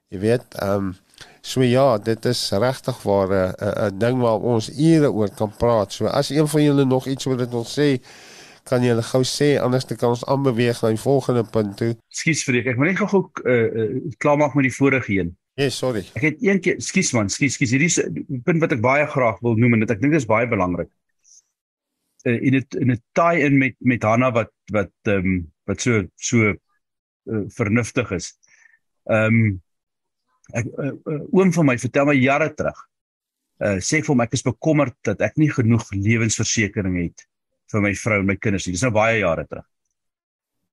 Jy 0.08 0.20
weet, 0.20 0.44
ehm 0.50 0.76
um, 0.76 0.98
so 1.42 1.62
ja, 1.64 1.98
dit 1.98 2.26
is 2.26 2.50
regtig 2.52 3.02
waar 3.04 3.30
'n 3.30 3.54
uh, 3.64 3.88
'n 3.88 3.98
ding 3.98 4.22
waar 4.22 4.40
ons 4.40 4.70
ure 4.70 5.12
oor 5.12 5.30
kan 5.30 5.54
praat. 5.58 5.94
So 5.94 6.06
as 6.06 6.30
een 6.30 6.48
van 6.48 6.64
julle 6.64 6.86
nog 6.86 7.06
iets 7.06 7.26
wil 7.26 7.38
dit 7.38 7.50
wil 7.50 7.66
sê, 7.66 8.02
kan 8.72 8.86
julle 8.86 9.04
gou 9.04 9.22
sê 9.28 9.52
anders 9.60 9.86
dan 9.90 10.00
kan 10.00 10.16
ons 10.16 10.24
aanbeweeg 10.32 10.80
na 10.82 10.94
die 10.96 11.04
volgende 11.04 11.44
punt 11.54 11.76
toe. 11.80 11.92
Skus 12.22 12.46
vir 12.48 12.62
ek, 12.62 12.72
ek 12.74 12.82
moet 12.82 12.94
net 12.94 13.04
gou 13.04 13.22
uh, 13.28 13.60
uh, 13.84 13.92
klaar 14.24 14.40
maak 14.42 14.56
met 14.58 14.70
die 14.70 14.76
vorige 14.76 15.14
een. 15.20 15.36
Ja, 15.60 15.68
yes, 15.68 15.78
sorry. 15.84 16.06
Ek 16.16 16.24
het 16.30 16.42
een 16.42 16.64
keer, 16.64 16.80
skus 16.82 17.12
man, 17.14 17.30
skus, 17.30 17.60
skus. 17.60 17.76
Hierdie 17.76 17.92
is 17.92 18.00
'n 18.00 18.42
punt 18.48 18.64
wat 18.64 18.72
ek 18.72 18.82
baie 18.82 19.06
graag 19.06 19.44
wil 19.44 19.60
noem 19.60 19.76
en 19.76 19.84
dit 19.84 19.92
ek 19.92 20.02
dink 20.02 20.16
is 20.16 20.30
baie 20.30 20.48
belangrik 20.48 20.90
uh, 22.24 22.42
in 22.42 22.52
dit 22.52 22.76
in 22.76 22.92
'n 22.92 23.02
tie 23.12 23.42
in 23.42 23.58
met 23.58 23.76
met 23.80 24.04
Hanna 24.04 24.32
wat 24.32 24.52
wat 24.72 24.92
ehm 25.02 25.26
um, 25.26 25.52
wat 25.66 25.82
so 25.82 26.08
so 26.16 26.54
uh, 27.24 27.44
vernuftig 27.48 28.12
is. 28.12 28.38
Ehm 29.04 29.26
um, 29.26 29.62
ek 30.54 30.66
uh, 30.66 30.92
uh, 31.06 31.22
oom 31.32 31.54
van 31.54 31.66
my 31.66 31.78
vertel 31.78 32.06
my 32.06 32.16
jare 32.16 32.54
terug. 32.54 32.88
Uh 33.62 33.78
sê 33.78 34.02
vir 34.02 34.14
hom 34.14 34.22
ek 34.22 34.34
is 34.34 34.42
bekommerd 34.46 34.96
dat 35.02 35.22
ek 35.22 35.38
nie 35.38 35.52
genoeg 35.52 35.86
lewensversekering 35.92 36.98
het 37.02 37.28
vir 37.72 37.82
my 37.82 37.94
vrou 37.96 38.20
en 38.20 38.28
my 38.28 38.36
kinders 38.36 38.68
nie. 38.68 38.76
Dis 38.76 38.84
nou 38.86 38.94
baie 38.96 39.22
jare 39.22 39.46
terug. 39.48 39.68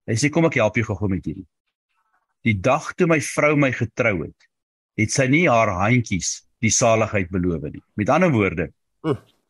Hy 0.09 0.17
sê 0.17 0.31
kom 0.33 0.49
ek 0.49 0.59
help 0.61 0.77
jou 0.81 0.87
gou 0.89 1.09
met 1.09 1.25
hierdie. 1.25 1.47
Die 2.47 2.55
dag 2.55 2.93
toe 2.97 3.09
my 3.11 3.19
vrou 3.21 3.57
my 3.61 3.71
getrou 3.75 4.23
het, 4.23 4.49
het 4.99 5.13
sy 5.13 5.27
nie 5.31 5.47
haar 5.49 5.75
handjies 5.79 6.39
die 6.65 6.73
saligheid 6.75 7.31
beloof 7.31 7.69
nie. 7.69 7.83
Met 7.99 8.13
ander 8.15 8.33
woorde, 8.33 8.71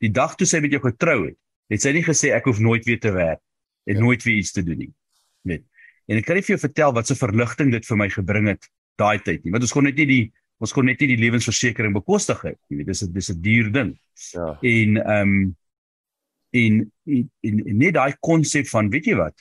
die 0.03 0.11
dag 0.13 0.35
toe 0.39 0.49
sy 0.49 0.61
met 0.65 0.75
jou 0.75 0.83
getrou 0.83 1.21
het, 1.29 1.39
het 1.73 1.85
sy 1.85 1.93
nie 1.95 2.05
gesê 2.05 2.33
ek 2.37 2.49
hoef 2.49 2.61
nooit 2.65 2.87
weer 2.89 3.01
te 3.01 3.13
werk 3.15 3.41
en 3.89 4.01
ja. 4.01 4.03
nooit 4.03 4.25
weer 4.25 4.41
iets 4.41 4.53
te 4.57 4.65
doen 4.65 4.83
nie. 4.83 4.91
Net. 5.49 5.65
En 6.09 6.19
ek 6.21 6.27
kan 6.27 6.39
nie 6.39 6.45
vir 6.45 6.57
jou 6.57 6.65
vertel 6.65 6.95
wat 6.97 7.09
'n 7.11 7.15
so 7.15 7.27
verligting 7.27 7.73
dit 7.73 7.85
vir 7.85 7.97
my 7.97 8.09
gebring 8.09 8.49
het 8.49 8.69
daai 8.99 9.19
tyd 9.23 9.45
nie. 9.45 9.53
Want 9.53 9.65
ons 9.65 9.73
kon 9.73 9.85
net 9.85 9.97
nie 9.97 10.07
die 10.07 10.25
ons 10.59 10.73
kon 10.75 10.89
net 10.89 11.01
nie 11.01 11.13
die 11.15 11.23
lewensversekering 11.23 11.95
bekostig 11.95 12.41
het. 12.43 12.59
Jy 12.69 12.81
weet, 12.81 12.87
dis 12.87 13.03
'n 13.05 13.13
dis 13.13 13.31
'n 13.31 13.41
duur 13.41 13.73
ding. 13.73 13.99
Ja. 14.35 14.59
En 14.63 14.97
ehm 14.97 15.29
um, 15.29 15.57
en, 16.51 16.81
en, 17.05 17.29
en, 17.41 17.77
net 17.77 17.95
daai 17.95 18.15
konsep 18.21 18.69
van 18.73 18.91
weet 18.93 19.11
jy 19.11 19.17
wat? 19.19 19.37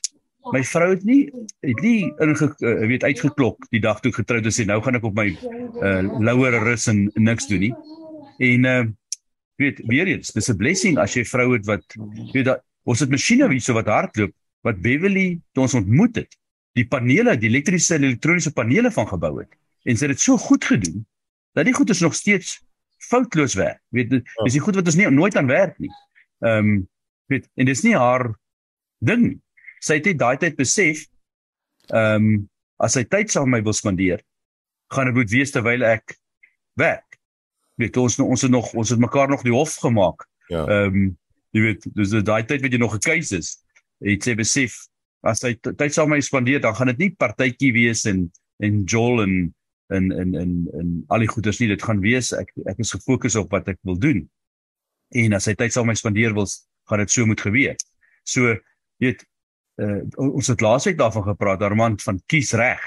My 0.53 0.61
vrou 0.63 0.89
het 0.93 1.03
nie 1.03 1.27
het 1.65 1.81
nie 1.83 2.07
inge 2.23 2.47
uh, 2.63 2.85
weet 2.87 3.03
uitgeklok 3.03 3.67
die 3.73 3.81
dag 3.83 3.99
toe 4.03 4.13
getroud 4.15 4.45
is 4.47 4.59
en 4.63 4.71
nou 4.71 4.79
gaan 4.83 4.95
ek 4.95 5.07
op 5.07 5.17
my 5.17 5.27
uh, 5.33 6.03
louer 6.23 6.55
rus 6.63 6.87
en 6.91 7.07
niks 7.15 7.49
doen 7.51 7.67
nie. 7.67 7.75
En 8.37 8.71
uh 8.71 8.85
weet 9.57 9.79
weer 9.89 10.05
eens, 10.05 10.29
dis 10.31 10.49
'n 10.51 10.55
blessing 10.57 10.97
as 11.01 11.15
jy 11.17 11.23
vrou 11.25 11.53
het 11.55 11.65
wat 11.65 11.95
weet 12.33 12.45
dat 12.45 12.61
ons 12.85 12.99
het 12.99 13.09
masjiene 13.09 13.49
hierso 13.49 13.73
wat 13.73 13.89
hardloop 13.89 14.33
wat 14.61 14.81
Beverly 14.81 15.39
toe 15.51 15.63
ons 15.63 15.73
ontmoet 15.73 16.15
het. 16.15 16.37
Die 16.77 16.85
panele, 16.85 17.37
die 17.37 17.49
elektriese 17.49 17.95
en 17.95 18.03
elektroniese 18.03 18.53
panele 18.53 18.91
van 18.91 19.07
gebou 19.07 19.39
het. 19.39 19.49
En 19.83 19.97
sy 19.97 20.05
het 20.05 20.13
dit 20.13 20.21
so 20.21 20.37
goed 20.37 20.65
gedoen 20.65 21.05
dat 21.57 21.65
die 21.65 21.73
goed 21.73 21.89
is 21.89 22.03
nog 22.05 22.13
steeds 22.13 22.59
foutloos 22.97 23.55
werk. 23.57 23.81
Weet 23.89 24.09
dis 24.09 24.53
die 24.53 24.61
goed 24.61 24.75
wat 24.75 24.85
ons 24.85 24.95
nie 24.95 25.09
nooit 25.09 25.35
aan 25.35 25.49
werk 25.49 25.79
nie. 25.79 25.91
Ehm 26.45 26.69
um, 26.69 26.87
weet 27.31 27.49
en 27.55 27.69
dis 27.69 27.83
nie 27.85 27.95
haar 27.97 28.29
ding. 29.03 29.35
Sy 29.83 29.99
het 29.99 30.09
dit 30.09 30.19
daai 30.19 30.37
tyd 30.41 30.57
besef 30.59 31.05
ehm 31.93 32.29
um, 32.29 32.47
as 32.77 32.93
sy 32.93 33.01
tyd 33.09 33.31
saam 33.33 33.49
met 33.49 33.63
my 33.63 33.65
wil 33.65 33.73
spandeer, 33.73 34.19
gaan 34.93 35.09
dit 35.09 35.15
moet 35.17 35.31
wees 35.33 35.49
terwyl 35.49 35.81
ek 35.87 36.13
werk 36.77 37.07
weet 37.77 37.97
ons 38.01 38.19
ons 38.19 38.41
het 38.41 38.51
nog 38.51 38.73
ons 38.73 38.89
het 38.89 38.99
mekaar 38.99 39.29
nog 39.29 39.45
die 39.45 39.53
hof 39.53 39.77
gemaak. 39.83 40.25
Ja. 40.49 40.65
Ehm 40.65 41.01
um, 41.01 41.07
jy 41.55 41.61
weet 41.63 41.85
dis 41.95 42.13
daai 42.27 42.43
tyd 42.45 42.61
wat 42.61 42.73
jy 42.73 42.79
nog 42.81 42.97
keuse 43.01 43.39
is. 43.39 43.53
Het 44.03 44.23
sy 44.23 44.35
besef 44.37 44.75
as 45.25 45.41
hy 45.45 45.55
tyd 45.57 45.93
saam 45.93 46.11
met 46.11 46.19
my 46.19 46.25
spandeer 46.25 46.61
dan 46.61 46.75
gaan 46.77 46.91
dit 46.91 47.05
nie 47.05 47.13
partytjie 47.17 47.71
wees 47.73 48.05
en 48.09 48.27
en 48.63 48.83
Joel 48.83 49.23
en 49.23 49.35
en 49.93 50.11
en 50.11 50.35
en 50.35 50.51
en 50.79 50.89
al 51.13 51.23
die 51.23 51.31
goeders 51.31 51.61
nie 51.61 51.69
dit 51.71 51.83
gaan 51.83 52.01
wees 52.03 52.33
ek 52.35 52.51
ek 52.67 52.81
is 52.83 52.93
gefokus 52.97 53.37
op 53.39 53.53
wat 53.53 53.69
ek 53.73 53.79
wil 53.87 53.97
doen. 53.97 54.25
En 55.15 55.37
as 55.37 55.47
hy 55.47 55.55
tyd 55.55 55.73
saam 55.73 55.87
met 55.87 55.95
my 55.95 56.01
spandeer 56.01 56.35
wil 56.35 56.49
gaan 56.89 57.03
dit 57.03 57.11
so 57.11 57.25
moet 57.25 57.41
gebeur. 57.41 57.75
So 58.27 58.55
weet 59.03 59.23
uh, 59.81 60.01
ons 60.17 60.49
het 60.51 60.61
laasweek 60.61 60.97
daarvan 60.97 61.25
gepraat 61.27 61.61
daarman 61.61 61.97
van 62.03 62.21
kies 62.31 62.53
reg. 62.57 62.83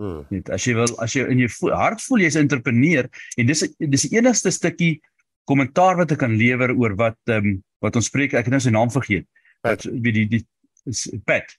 Hmm. 0.00 0.24
Net 0.32 0.48
as 0.54 0.64
jy 0.64 0.74
wil 0.78 0.92
as 1.04 1.14
jy 1.16 1.26
in 1.28 1.42
jou 1.44 1.72
hart 1.76 2.00
voel 2.06 2.24
jy's 2.24 2.38
'n 2.38 2.46
entrepreneur 2.46 3.08
en 3.36 3.46
dis 3.46 3.66
dis 3.78 4.06
die 4.08 4.16
enigste 4.16 4.50
stukkie 4.50 5.00
kommentaar 5.44 5.96
wat 5.96 6.12
ek 6.12 6.22
kan 6.22 6.36
lewer 6.36 6.72
oor 6.72 6.96
wat 6.96 7.18
ehm 7.28 7.46
um, 7.46 7.58
wat 7.80 7.96
ons 7.96 8.06
spreek 8.06 8.34
ek 8.34 8.44
het 8.44 8.52
nou 8.52 8.60
sy 8.60 8.70
naam 8.70 8.90
vergeet. 8.90 9.26
Wat 9.64 9.84
wie 9.84 10.12
die 10.12 10.28
die 10.28 10.44
is 10.86 11.08
Pat 11.24 11.56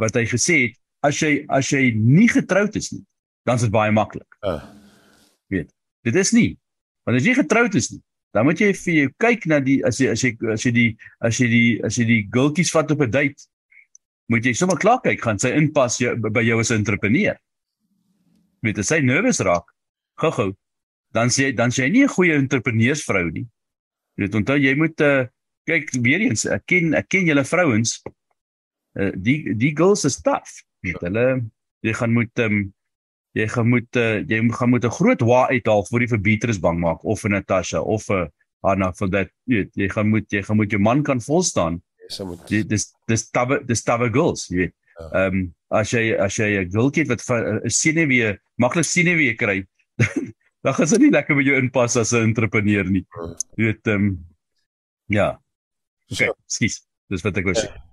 wat 0.00 0.14
hy 0.16 0.24
gesê 0.24 0.56
het 0.68 0.78
as 1.02 1.20
jy 1.20 1.44
as 1.48 1.68
jy 1.68 1.92
nie 1.92 2.28
getroud 2.28 2.76
is 2.76 2.92
nie 2.92 3.04
dan 3.44 3.56
is 3.56 3.66
dit 3.66 3.74
baie 3.74 3.92
maklik. 3.92 4.38
Uh. 4.40 4.62
Weet. 5.50 5.72
Dit 6.06 6.14
is 6.14 6.30
nie. 6.32 6.56
Want 7.04 7.18
as 7.18 7.26
jy 7.26 7.34
getroud 7.34 7.74
is 7.74 7.90
nie 7.90 8.00
dan 8.32 8.44
moet 8.44 8.60
jy 8.60 8.72
vir 8.72 8.94
jou 8.94 9.08
kyk 9.18 9.46
na 9.46 9.60
die 9.60 9.82
as 9.84 10.00
jy 10.00 10.10
as 10.10 10.22
jy 10.24 10.36
as 10.52 10.64
jy 10.64 10.72
die 10.72 10.90
as 11.20 11.40
jy 11.40 11.48
die 11.48 11.80
as 11.84 11.98
jy 11.98 12.04
die 12.04 12.22
gultjies 12.32 12.72
vat 12.72 12.90
op 12.90 13.00
'n 13.00 13.10
date 13.10 13.48
moet 14.28 14.44
jy 14.44 14.54
sommer 14.54 14.78
klaar 14.78 15.00
kyk 15.04 15.20
gaan 15.20 15.38
sy 15.38 15.52
inpas 15.52 15.98
jou, 16.00 16.16
by 16.16 16.42
jou 16.42 16.60
as 16.60 16.70
'n 16.70 16.80
entrepreneur 16.80 17.36
weet 18.62 18.78
as 18.78 18.92
hy 18.94 19.00
nervus 19.04 19.42
raak, 19.44 19.66
gou-gou, 20.22 20.52
dan 21.16 21.32
sê 21.34 21.50
dan 21.56 21.74
sê 21.74 21.86
hy 21.86 21.90
nie 21.90 22.04
'n 22.04 22.14
goeie 22.14 22.34
entrepreneursvrou 22.38 23.30
nie. 23.30 23.46
Jy 24.16 24.24
weet 24.24 24.34
onthou 24.34 24.58
jy 24.58 24.74
moet 24.78 25.00
uh, 25.00 25.26
kyk 25.66 25.90
weer 26.02 26.20
eens, 26.20 26.46
ek 26.46 26.66
ken 26.66 26.94
ek 26.94 27.08
ken 27.08 27.26
julle 27.26 27.44
vrouens. 27.44 28.00
Uh, 28.94 29.10
die 29.16 29.54
die 29.54 29.74
girls 29.76 30.04
is 30.04 30.20
tough. 30.22 30.62
Weet 30.82 31.00
hulle 31.02 31.42
jy 31.82 31.92
gaan 31.92 32.12
moet 32.14 32.38
um, 32.38 32.72
jy 33.38 33.46
gaan 33.48 33.68
moet 33.72 33.96
uh, 33.96 34.20
jy 34.28 34.40
gaan 34.52 34.70
moet 34.70 34.84
'n 34.84 34.96
groot 34.98 35.20
wa 35.20 35.48
uithaal 35.48 35.84
voor 35.88 36.00
jy 36.00 36.08
vir 36.08 36.20
Beatrice 36.20 36.60
bang 36.60 36.78
maak 36.80 37.04
of 37.04 37.20
vir 37.20 37.30
Natasha 37.30 37.80
of 37.80 38.04
vir 38.04 38.30
Anna 38.62 38.92
for 38.92 39.08
that 39.10 39.30
jy 39.46 39.62
weet 39.62 39.72
jy 39.74 39.88
gaan 39.88 40.08
moet 40.08 40.28
jy 40.30 40.42
gaan 40.42 40.56
moet 40.56 40.70
jou 40.70 40.80
man 40.80 41.02
kan 41.02 41.20
volstaan. 41.20 41.82
Dis 42.48 42.66
dis 42.66 42.86
dis 43.08 43.30
tawe 43.30 43.60
dis 43.64 43.82
tawe 43.82 44.10
girls, 44.10 44.48
jy 44.48 44.56
weet. 44.56 44.74
Ja. 44.98 45.08
Ehm 45.24 45.38
um, 45.38 45.54
as 45.72 45.90
jy 45.90 46.16
as 46.20 46.36
jy 46.36 46.60
'n 46.60 46.70
gultjie 46.70 47.08
wat 47.08 47.22
'n 47.30 47.70
senuwee 47.70 48.38
maklik 48.58 48.84
senuwee 48.84 49.34
kry, 49.34 49.64
dan 50.62 50.74
gaan 50.74 50.86
dit 50.86 51.00
nie 51.00 51.10
lekker 51.10 51.34
by 51.34 51.42
jou 51.42 51.56
inpas 51.56 51.96
as 51.96 52.12
'n 52.12 52.28
entrepreneur 52.28 52.84
nie. 52.84 53.06
Ja. 53.16 53.34
Jy 53.56 53.64
weet 53.64 53.86
ehm 53.86 53.96
um, 53.96 54.18
ja. 55.08 55.38
Okay, 56.12 56.28
skus. 56.46 56.82
Dis 57.08 57.22
wat 57.24 57.36
ek 57.36 57.44
wou 57.44 57.54
sê. 57.56 57.68
Ja. 57.68 57.92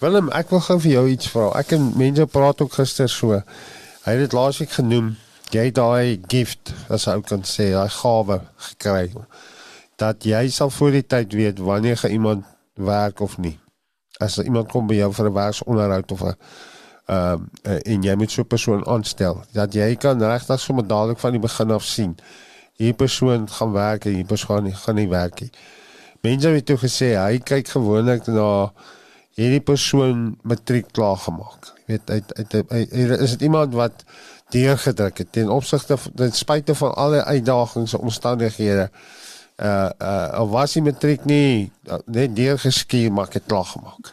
Willem, 0.00 0.30
ek 0.32 0.50
wil 0.50 0.62
gou 0.64 0.78
vir 0.80 0.92
jou 0.92 1.04
iets 1.12 1.28
vra. 1.32 1.50
Ek 1.60 1.74
en 1.76 1.92
mense 2.00 2.26
praat 2.32 2.60
ook 2.64 2.72
gister 2.72 3.08
so. 3.08 3.42
Hy 4.04 4.12
het 4.16 4.24
dit 4.26 4.32
laasweek 4.32 4.70
genoem. 4.70 5.16
Jy 5.50 5.70
daai 5.74 6.20
gift, 6.30 6.74
as 6.88 7.08
ou 7.10 7.20
kan 7.20 7.42
sê, 7.42 7.72
daai 7.74 7.90
gawe 7.90 8.40
gekry. 8.70 9.10
Dat 9.98 10.24
jy 10.24 10.48
sal 10.48 10.70
voor 10.70 10.90
die 10.90 11.06
tyd 11.06 11.32
weet 11.32 11.58
wanneer 11.58 11.96
ge 11.96 12.08
iemand 12.08 12.44
werk 12.74 13.20
of 13.20 13.38
nie 13.38 13.58
as 14.20 14.38
iemand 14.44 14.68
kom 14.72 14.86
by 14.88 14.98
jou 15.00 15.10
vir 15.16 15.26
'n 15.26 15.34
werksonderhoud 15.34 16.12
of 16.12 16.22
'n 16.22 16.34
ehm 17.06 17.48
uh, 17.64 17.92
en 17.92 18.02
jy 18.02 18.14
moet 18.14 18.30
so 18.30 18.42
'n 18.42 18.52
persoon 18.54 18.86
aanstel 18.86 19.42
dat 19.52 19.74
jy 19.74 19.96
kan 19.96 20.22
regtig 20.22 20.60
sommer 20.60 20.86
dadelik 20.86 21.18
van 21.18 21.32
die 21.32 21.40
begin 21.48 21.70
af 21.70 21.84
sien 21.84 22.16
hierdie 22.76 23.00
persoon 23.04 23.48
gaan 23.48 23.72
werk 23.72 24.04
en 24.04 24.10
hierdie 24.10 24.32
persoon 24.34 24.62
gaan, 24.64 24.74
gaan 24.82 24.94
nie 24.94 25.08
werk 25.08 25.40
nie. 25.40 25.50
Mense 26.22 26.48
het 26.48 26.66
toe 26.66 26.76
gesê 26.76 27.08
hy 27.16 27.38
kyk 27.38 27.68
gewoonlik 27.68 28.26
na 28.26 28.72
hierdie 29.36 29.60
persoon 29.60 30.38
matriek 30.42 30.92
klaar 30.92 31.16
gemaak. 31.16 31.72
Weet 31.90 32.10
uit 32.10 32.34
uit 32.36 33.20
is 33.20 33.30
dit 33.30 33.40
iemand 33.48 33.74
wat 33.74 34.04
deurgedruk 34.54 35.18
het 35.18 35.32
ten 35.32 35.48
opsigte 35.50 35.96
ten 36.14 36.32
spyte 36.32 36.74
van 36.74 36.94
alle 36.94 37.24
uitdagings 37.24 37.92
en 37.92 38.06
omstandighede 38.06 38.90
uh 39.60 39.90
uh 39.98 40.50
was 40.50 40.76
die 40.78 40.82
matriek 40.82 41.24
nie 41.28 41.72
uh, 41.90 41.98
net 42.06 42.36
deurgeskuur 42.36 43.12
maar 43.12 43.28
het 43.30 43.46
klaar 43.46 43.64
gemaak. 43.64 44.12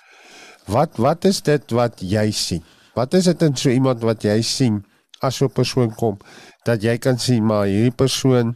Wat 0.65 0.97
wat 0.97 1.25
is 1.25 1.41
dit 1.41 1.71
wat 1.71 2.01
jy 2.01 2.31
sien? 2.31 2.63
Wat 2.93 3.13
is 3.13 3.29
dit 3.29 3.41
in 3.41 3.55
so 3.55 3.69
iemand 3.69 4.01
wat 4.03 4.25
jy 4.25 4.41
sien 4.41 4.81
as 5.19 5.37
so 5.37 5.45
'n 5.45 5.53
persoon 5.53 5.93
kom 5.95 6.17
dat 6.63 6.81
jy 6.81 6.97
kan 6.97 7.19
sien 7.19 7.45
maar 7.45 7.65
hierdie 7.65 7.95
persoon 7.95 8.55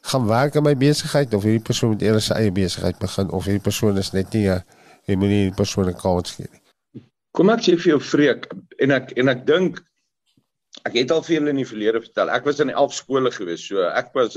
gaan 0.00 0.26
werk 0.26 0.54
in 0.54 0.62
my 0.62 0.76
besigheid 0.76 1.34
of 1.34 1.42
hierdie 1.42 1.66
persoon 1.66 1.90
moet 1.90 2.02
eers 2.02 2.30
sy 2.30 2.34
eie 2.34 2.52
besigheid 2.52 2.98
begin 2.98 3.30
of 3.30 3.44
hierdie 3.44 3.66
persoon 3.68 3.98
is 3.98 4.12
net 4.12 4.32
nie 4.32 4.46
jy 4.46 5.16
moet 5.16 5.28
nie 5.28 5.46
'n 5.50 5.54
persoon 5.54 5.88
'n 5.88 5.96
kans 5.96 6.30
gee 6.30 6.46
nie. 6.52 6.59
Kom 7.36 7.52
ek 7.52 7.62
sê 7.64 7.76
vir 7.78 7.94
jou 7.94 8.00
vreek 8.02 8.48
en 8.82 8.96
ek 8.96 9.14
en 9.20 9.30
ek 9.32 9.46
dink 9.46 9.78
ek 10.86 10.96
het 10.96 11.12
al 11.14 11.22
vir 11.26 11.36
julle 11.36 11.52
in 11.52 11.60
die 11.60 11.68
verlede 11.68 12.02
vertel. 12.02 12.30
Ek 12.32 12.46
was 12.46 12.60
in 12.62 12.72
11 12.72 12.96
skole 12.96 13.30
gewees. 13.34 13.66
So 13.68 13.84
ek 13.86 14.10
was 14.16 14.36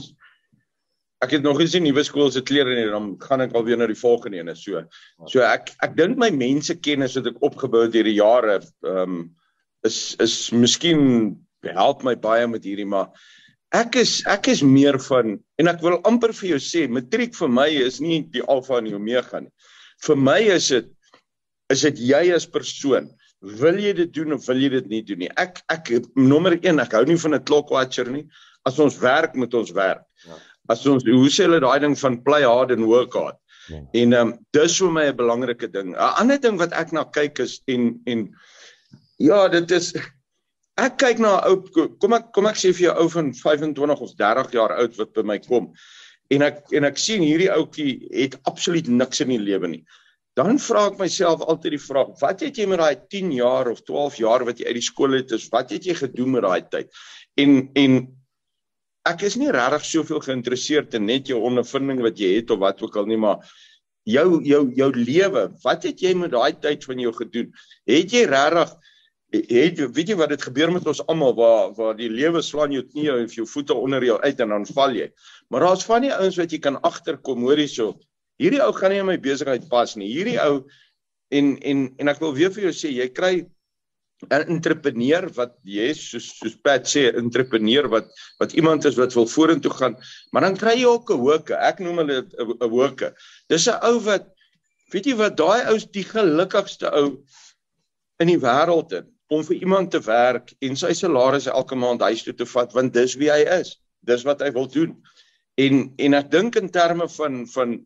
ek 1.23 1.37
het 1.37 1.45
nog 1.45 1.61
nie 1.61 1.69
sien 1.71 1.85
nuwe 1.85 2.03
skool 2.03 2.31
se 2.35 2.43
klere 2.43 2.75
nie 2.75 2.89
dan 2.91 3.13
gaan 3.21 3.45
ek 3.45 3.53
alweer 3.55 3.79
na 3.79 3.87
die 3.87 3.99
volgende 3.99 4.41
ene 4.41 4.55
so. 4.59 4.83
So 5.31 5.45
ek 5.45 5.71
ek 5.85 5.95
dink 5.99 6.19
my 6.19 6.29
mense 6.35 6.75
kennis 6.83 7.15
wat 7.19 7.31
ek 7.31 7.45
opgebou 7.45 7.85
het 7.85 7.93
deur 7.95 8.09
die 8.09 8.17
jare 8.19 8.59
um, 8.89 9.23
is 9.87 10.17
is 10.23 10.35
miskien 10.51 11.37
help 11.63 12.03
my 12.03 12.15
baie 12.19 12.47
met 12.51 12.65
hierdie 12.67 12.87
maar 12.89 13.13
ek 13.73 13.95
is 14.01 14.17
ek 14.29 14.49
is 14.51 14.61
meer 14.67 14.99
van 15.07 15.37
en 15.61 15.71
ek 15.71 15.79
wil 15.85 16.01
amper 16.09 16.35
vir 16.35 16.55
jou 16.55 16.59
sê 16.61 16.85
matriek 16.91 17.33
vir 17.39 17.49
my 17.49 17.69
is 17.85 18.01
nie 18.03 18.19
die 18.35 18.43
alfa 18.43 18.81
en 18.81 18.91
die 18.91 18.97
omega 18.97 19.41
nie. 19.41 19.53
Vir 20.03 20.19
my 20.19 20.41
is 20.57 20.67
dit 20.75 20.91
is 21.69 21.81
dit 21.81 21.99
jy 21.99 22.33
as 22.35 22.45
persoon 22.45 23.11
wil 23.41 23.75
jy 23.79 23.93
dit 23.93 24.13
doen 24.13 24.33
of 24.33 24.45
wil 24.47 24.57
jy 24.57 24.69
dit 24.69 24.87
nie 24.87 25.03
doen 25.03 25.19
nie. 25.19 25.31
Ek 25.35 25.61
ek 25.69 25.91
nommer 26.15 26.55
1 26.61 26.79
ek 26.79 26.93
hou 26.93 27.05
nie 27.05 27.19
van 27.19 27.35
'n 27.35 27.43
clock 27.43 27.69
watcher 27.69 28.09
nie. 28.09 28.27
As 28.65 28.79
ons 28.79 28.97
werk 28.99 29.35
moet 29.35 29.53
ons 29.53 29.71
werk. 29.71 30.03
Ja 30.25 30.39
as 30.71 30.83
ons 30.87 31.05
hoe 31.07 31.29
sê 31.31 31.47
hulle 31.47 31.61
daai 31.63 31.79
ding 31.83 31.95
van 31.99 32.19
play 32.23 32.43
hard 32.47 32.71
and 32.75 32.87
work 32.87 33.15
hard. 33.19 33.39
Ja. 33.71 33.79
En 33.99 34.13
ehm 34.13 34.33
um, 34.33 34.33
dis 34.55 34.75
vir 34.79 34.91
my 34.91 35.05
'n 35.09 35.17
belangrike 35.19 35.71
ding. 35.71 35.93
'n 35.95 36.15
Ander 36.19 36.39
ding 36.39 36.57
wat 36.59 36.73
ek 36.73 36.91
na 36.91 37.03
kyk 37.03 37.39
is 37.39 37.61
en 37.67 37.99
en 38.05 38.29
ja, 39.17 39.47
dit 39.47 39.71
is 39.71 39.93
ek 40.77 40.97
kyk 40.97 41.19
na 41.19 41.39
'n 41.39 41.43
ou 41.49 41.87
kom 41.99 42.13
ek 42.13 42.31
kom 42.33 42.47
ek 42.47 42.55
sê 42.55 42.73
vir 42.73 42.87
jou 42.87 42.95
ou 43.03 43.09
van 43.09 43.33
25 43.33 44.01
of 44.01 44.15
30 44.15 44.51
jaar 44.51 44.71
oud 44.79 44.97
wat 44.97 45.13
by 45.13 45.23
my 45.23 45.39
kom. 45.39 45.73
En 46.31 46.41
ek 46.41 46.63
en 46.71 46.83
ek 46.85 46.97
sien 46.97 47.21
hierdie 47.21 47.51
ouetjie 47.51 48.07
het 48.11 48.39
absoluut 48.43 48.87
niks 48.87 49.21
in 49.21 49.29
die 49.29 49.39
lewe 49.39 49.67
nie. 49.67 49.83
Dan 50.39 50.57
vra 50.61 50.87
ek 50.89 50.97
myself 51.01 51.43
altyd 51.45 51.75
die 51.75 51.81
vraag, 51.81 52.13
wat 52.21 52.41
het 52.45 52.57
jy 52.57 52.65
met 52.69 52.81
daai 52.81 52.95
10 53.13 53.33
jaar 53.37 53.69
of 53.69 53.83
12 53.85 54.17
jaar 54.23 54.45
wat 54.47 54.59
jy 54.59 54.69
uit 54.69 54.79
die 54.79 54.85
skool 54.85 55.17
het, 55.17 55.33
is 55.35 55.45
wat 55.53 55.73
het 55.75 55.85
jy 55.85 55.95
gedoen 55.99 56.37
met 56.37 56.45
daai 56.47 56.63
tyd? 56.73 56.89
En 57.37 57.69
en 57.79 57.99
ek 59.09 59.25
is 59.27 59.35
nie 59.37 59.51
regtig 59.51 59.85
soveel 59.85 60.23
geïnteresseerd 60.23 60.95
in 60.97 61.05
net 61.09 61.29
jou 61.29 61.41
ondervinding 61.43 62.01
wat 62.05 62.17
jy 62.19 62.37
het 62.37 62.53
of 62.55 62.61
wat 62.63 62.81
ook 62.81 62.97
al 62.97 63.09
nie, 63.09 63.19
maar 63.19 63.43
jou 64.09 64.41
jou 64.47 64.63
jou 64.75 64.89
lewe, 64.95 65.49
wat 65.63 65.85
het 65.85 66.01
jy 66.01 66.15
met 66.17 66.33
daai 66.33 66.53
tyd 66.59 66.87
van 66.87 67.03
jou 67.03 67.13
gedoen? 67.19 67.53
Het 67.89 68.17
jy 68.17 68.25
regtig 68.31 68.73
het 69.33 69.79
weet 69.95 70.09
jy 70.11 70.15
wat 70.17 70.29
dit 70.29 70.43
gebeur 70.45 70.71
met 70.71 70.85
ons 70.87 71.01
almal 71.09 71.33
waar 71.37 71.71
waar 71.77 71.95
die 71.97 72.09
lewe 72.09 72.41
slaan 72.45 72.73
jou 72.73 72.83
knie 72.85 73.09
en 73.09 73.25
jou 73.25 73.45
voete 73.49 73.73
onder 73.73 74.03
jou 74.05 74.19
uit 74.21 74.41
en 74.45 74.49
dan 74.49 74.65
val 74.65 74.93
jy. 74.93 75.07
Maar 75.49 75.67
daar's 75.67 75.85
van 75.85 76.05
die 76.05 76.13
ouens 76.13 76.37
wat 76.37 76.51
jy 76.51 76.59
kan 76.61 76.77
agterkom, 76.81 77.41
hoor 77.41 77.57
hierso. 77.57 77.93
Hierdie 78.41 78.61
ou 78.65 78.71
gaan 78.73 78.93
nie 78.93 79.01
in 79.01 79.09
my 79.09 79.17
besigheid 79.21 79.67
pas 79.69 79.95
nie. 79.99 80.09
Hierdie 80.09 80.39
ou 80.41 80.63
en 81.33 81.57
en 81.61 81.83
en 81.99 82.13
ek 82.13 82.21
wil 82.23 82.33
weer 82.37 82.53
vir 82.53 82.69
jou 82.69 82.73
sê, 82.77 82.93
jy 82.93 83.09
kry 83.13 83.33
'n 84.31 84.45
entrepreneur 84.55 85.27
wat 85.35 85.55
jy 85.67 85.89
soos 85.97 86.29
soos 86.39 86.55
Pat 86.63 86.87
sê, 86.87 87.09
'n 87.11 87.25
entrepreneur 87.25 87.89
wat 87.89 88.07
wat 88.39 88.53
iemand 88.53 88.85
is 88.85 88.97
wat 88.97 89.13
wil 89.13 89.27
vorentoe 89.27 89.71
gaan, 89.71 89.97
maar 90.31 90.41
dan 90.47 90.57
kry 90.57 90.75
jy 90.79 90.85
ook 90.87 91.11
'n 91.11 91.19
hoeke. 91.19 91.55
Ek 91.55 91.79
noem 91.79 91.97
hulle 92.03 92.19
'n 92.21 92.69
hoeke. 92.69 93.13
Dis 93.49 93.67
'n 93.67 93.79
ou 93.83 93.99
wat 93.99 94.29
weet 94.93 95.05
jy 95.05 95.15
wat 95.17 95.37
daai 95.37 95.67
ou 95.69 95.75
is 95.75 95.85
die 95.85 96.05
gelukkigste 96.05 96.91
ou 96.93 97.23
in 98.19 98.27
die 98.27 98.39
wêreld 98.39 98.93
in 98.93 99.09
om 99.33 99.43
vir 99.43 99.55
iemand 99.55 99.91
te 99.91 99.99
werk 99.99 100.53
en 100.61 100.75
sy 100.75 100.93
salaris 100.93 101.47
elke 101.47 101.75
maand 101.75 102.01
huis 102.01 102.23
toe 102.23 102.33
te 102.33 102.45
vat 102.45 102.73
want 102.73 102.93
dis 102.93 103.15
wie 103.15 103.31
hy 103.31 103.43
is. 103.59 103.79
Dis 104.05 104.23
wat 104.23 104.41
hy 104.41 104.51
wil 104.51 104.67
doen. 104.67 104.95
En 105.57 105.93
en 105.97 106.13
ek 106.13 106.31
dink 106.31 106.55
in 106.55 106.69
terme 106.69 107.09
van 107.09 107.47
van 107.47 107.79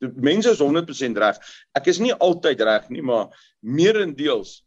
mense 0.00 0.50
is 0.50 0.62
100% 0.62 1.20
reg. 1.20 1.38
Ek 1.76 1.90
is 1.92 2.00
nie 2.00 2.14
altyd 2.14 2.62
reg 2.64 2.88
nie, 2.92 3.04
maar 3.04 3.28
meerendeels 3.60 4.62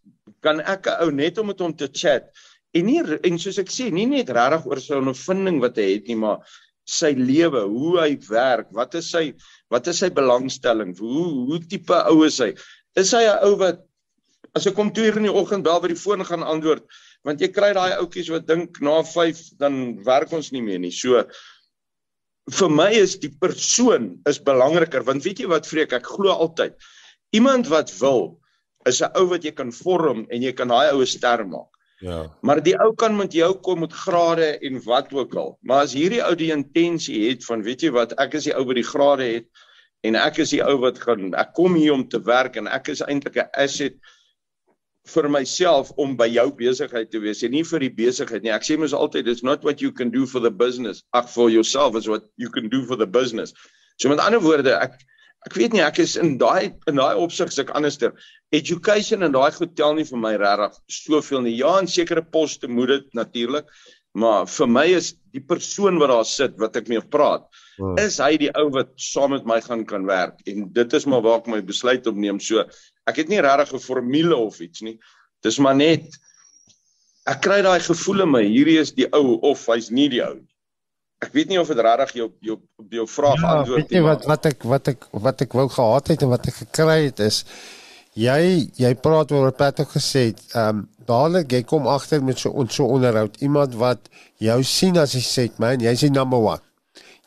kan 0.46 0.62
ek 0.62 0.88
'n 0.88 1.04
ou 1.06 1.12
net 1.12 1.38
om 1.38 1.48
met 1.48 1.60
hom 1.60 1.74
te 1.74 1.88
chat 1.88 2.30
en 2.74 2.86
nie 2.86 3.02
en 3.02 3.40
soos 3.42 3.58
ek 3.58 3.72
sê, 3.74 3.90
nie 3.92 4.06
net 4.06 4.30
regtig 4.30 4.66
oor 4.70 4.80
sy 4.80 4.98
ondervinding 5.00 5.60
wat 5.62 5.78
hy 5.78 5.88
het 5.96 6.08
nie, 6.08 6.16
maar 6.16 6.46
sy 6.90 7.14
lewe, 7.18 7.62
hoe 7.70 8.00
hy 8.00 8.18
werk, 8.30 8.70
wat 8.74 8.96
is 8.96 9.12
sy 9.14 9.34
wat 9.70 9.88
is 9.88 10.02
sy 10.02 10.10
belangstelling, 10.10 10.96
hoe 10.98 11.26
hoe 11.50 11.60
tipe 11.70 11.98
ou 12.10 12.24
is 12.26 12.40
hy? 12.42 12.54
Is 12.98 13.14
hy 13.14 13.26
'n 13.26 13.46
ou 13.46 13.56
wat 13.58 13.86
as 14.56 14.66
ek 14.68 14.76
kom 14.76 14.90
2 14.94 15.10
uur 15.10 15.18
in 15.18 15.30
die 15.30 15.38
oggend 15.42 15.64
bel 15.64 15.82
by 15.82 15.92
die 15.92 16.00
foon 16.00 16.26
gaan 16.26 16.44
antwoord 16.44 16.86
want 17.28 17.42
jy 17.42 17.50
kry 17.54 17.74
daai 17.76 18.00
ouetjies 18.00 18.30
wat 18.34 18.48
dink 18.48 18.80
na 18.82 19.02
5 19.04 19.42
dan 19.60 20.04
werk 20.06 20.32
ons 20.34 20.52
nie 20.56 20.62
meer 20.64 20.80
nie. 20.80 20.92
So 20.92 21.26
vir 22.50 22.70
my 22.70 22.90
is 22.96 23.18
die 23.22 23.32
persoon 23.42 24.12
is 24.30 24.40
belangriker 24.42 25.04
want 25.08 25.26
weet 25.26 25.42
jy 25.44 25.50
wat 25.52 25.68
vreek 25.70 25.94
ek 25.94 26.08
glo 26.08 26.34
altyd 26.34 26.76
iemand 27.36 27.70
wat 27.70 27.92
wil 28.00 28.40
is 28.88 29.02
'n 29.02 29.12
ou 29.20 29.28
wat 29.34 29.44
jy 29.44 29.52
kan 29.52 29.72
vorm 29.72 30.26
en 30.30 30.42
jy 30.42 30.54
kan 30.54 30.68
daai 30.68 30.92
oue 30.94 31.06
ster 31.06 31.46
maak. 31.46 31.70
Ja. 32.00 32.32
Maar 32.42 32.62
die 32.64 32.76
ou 32.80 32.94
kan 32.96 33.18
met 33.18 33.34
jou 33.34 33.54
kom 33.60 33.82
met 33.84 33.94
grade 33.94 34.58
en 34.64 34.80
wat 34.86 35.14
ook 35.14 35.36
al. 35.36 35.58
Maar 35.62 35.84
as 35.84 35.94
hierdie 35.94 36.24
ou 36.24 36.36
die 36.36 36.52
intensie 36.52 37.30
het 37.30 37.44
van 37.46 37.64
weet 37.64 37.84
jy 37.84 37.92
wat 37.92 38.16
ek 38.18 38.38
is 38.40 38.48
die 38.48 38.56
ou 38.56 38.64
wat 38.66 38.80
die 38.80 38.88
grade 38.88 39.24
het 39.24 39.48
en 40.08 40.16
ek 40.16 40.40
is 40.40 40.54
die 40.56 40.64
ou 40.64 40.78
wat 40.80 41.00
gaan 41.00 41.34
ek 41.36 41.54
kom 41.54 41.76
hier 41.76 41.94
om 41.94 42.08
te 42.08 42.22
werk 42.24 42.56
en 42.56 42.68
ek 42.72 42.88
is 42.96 43.04
eintlik 43.04 43.36
'n 43.36 43.52
asset 43.54 44.00
vir 45.08 45.30
myself 45.30 45.92
om 45.98 46.16
by 46.18 46.28
jou 46.28 46.48
besigheid 46.56 47.12
te 47.12 47.20
wees 47.24 47.44
en 47.44 47.52
nie 47.52 47.64
vir 47.64 47.86
die 47.86 47.94
besigheid 48.02 48.44
nie. 48.44 48.52
Ek 48.54 48.66
sê 48.68 48.78
mos 48.78 48.94
altyd 48.94 49.28
it's 49.28 49.44
not 49.44 49.64
what 49.64 49.82
you 49.82 49.92
can 49.92 50.12
do 50.12 50.26
for 50.26 50.40
the 50.40 50.52
business, 50.52 51.04
ag 51.14 51.30
for 51.30 51.50
yourself 51.50 51.96
is 51.96 52.08
what 52.08 52.28
you 52.38 52.50
can 52.50 52.70
do 52.70 52.86
for 52.86 52.96
the 52.96 53.08
business. 53.08 53.54
So 53.98 54.10
met 54.10 54.20
ander 54.20 54.42
woorde, 54.44 54.76
ek 54.76 55.00
ek 55.48 55.56
weet 55.56 55.74
nie 55.74 55.82
ek 55.82 56.02
is 56.04 56.18
in 56.20 56.38
daai 56.38 56.76
in 56.88 57.00
daai 57.00 57.16
opsig 57.16 57.52
se 57.54 57.64
ek 57.64 57.72
anderster. 57.76 58.12
Education 58.52 59.24
en 59.24 59.32
daai 59.36 59.52
goed 59.56 59.76
tel 59.80 59.96
nie 59.96 60.08
vir 60.08 60.20
my 60.20 60.34
regtig 60.42 60.78
soveel 60.92 61.46
nie. 61.46 61.56
Ja, 61.58 61.78
in 61.80 61.88
sekere 61.88 62.24
poste 62.24 62.68
moet 62.68 62.92
dit 62.94 63.08
natuurlik, 63.16 63.72
maar 64.20 64.48
vir 64.50 64.70
my 64.70 64.86
is 64.98 65.14
die 65.36 65.44
persoon 65.46 66.00
wat 66.02 66.12
daar 66.12 66.28
sit 66.28 66.58
wat 66.62 66.78
ek 66.80 66.90
mee 66.92 67.02
praat, 67.16 67.46
hmm. 67.78 67.98
is 68.02 68.20
hy 68.22 68.34
die 68.42 68.52
ou 68.60 68.68
wat 68.76 68.92
saam 69.00 69.36
met 69.36 69.48
my 69.50 69.60
gaan 69.66 69.86
kan 69.90 70.08
werk 70.10 70.42
en 70.50 70.68
dit 70.76 70.96
is 70.98 71.08
maar 71.10 71.24
waar 71.26 71.42
ek 71.42 71.50
my 71.52 71.62
besluit 71.66 72.08
opneem. 72.10 72.42
So 72.44 72.66
ek 73.10 73.24
het 73.24 73.32
nie 73.32 73.42
regtig 73.46 73.76
'n 73.78 73.86
formule 73.86 74.36
of 74.36 74.60
iets 74.60 74.82
nie. 74.86 74.98
Dis 75.46 75.60
maar 75.60 75.76
net 75.76 76.20
ek 77.30 77.42
kry 77.46 77.62
daai 77.62 77.80
gevoel 77.80 78.26
in 78.26 78.32
my, 78.32 78.44
hierdie 78.44 78.80
is 78.82 78.94
die 78.98 79.08
ou 79.14 79.40
of 79.46 79.66
hy's 79.70 79.92
nie 79.92 80.10
die 80.10 80.24
ou 80.26 80.36
nie. 80.40 80.48
Ek 81.20 81.34
weet 81.36 81.50
nie 81.52 81.60
of 81.60 81.68
dit 81.68 81.80
regtig 81.84 82.16
jou 82.16 82.30
jou 82.42 82.58
jou 82.90 83.06
vraag 83.08 83.42
ja, 83.42 83.58
antwoord 83.60 83.84
nie. 83.84 83.88
Weet 83.90 83.98
jy 83.98 84.04
wat 84.06 84.26
wat 84.26 84.46
ek 84.46 84.64
wat 84.64 84.88
ek 84.88 85.10
wat 85.12 85.42
ek 85.46 85.54
wou 85.54 85.68
gehad 85.70 86.08
het 86.08 86.24
en 86.24 86.32
wat 86.32 86.48
ek 86.48 86.62
gekry 86.64 87.00
het 87.10 87.20
is 87.20 87.44
jy 88.20 88.70
jy 88.80 88.94
praat 89.00 89.32
oor 89.32 89.54
wat 89.58 89.80
ook 89.80 89.94
gesê 89.98 90.30
het. 90.32 90.42
Ehm 90.54 90.84
um, 90.84 90.88
dadelik 91.10 91.52
jy 91.52 91.64
kom 91.66 91.88
agter 91.90 92.22
met 92.22 92.38
so 92.38 92.52
ons 92.54 92.76
so 92.76 92.86
onderhoud 92.86 93.40
iemand 93.42 93.74
wat 93.82 94.12
jou 94.38 94.60
sien 94.64 94.98
as 95.02 95.16
hy 95.18 95.24
sê 95.26 95.48
man, 95.58 95.82
jy's 95.82 96.04
die 96.06 96.12
number 96.14 96.38
1. 96.38 96.62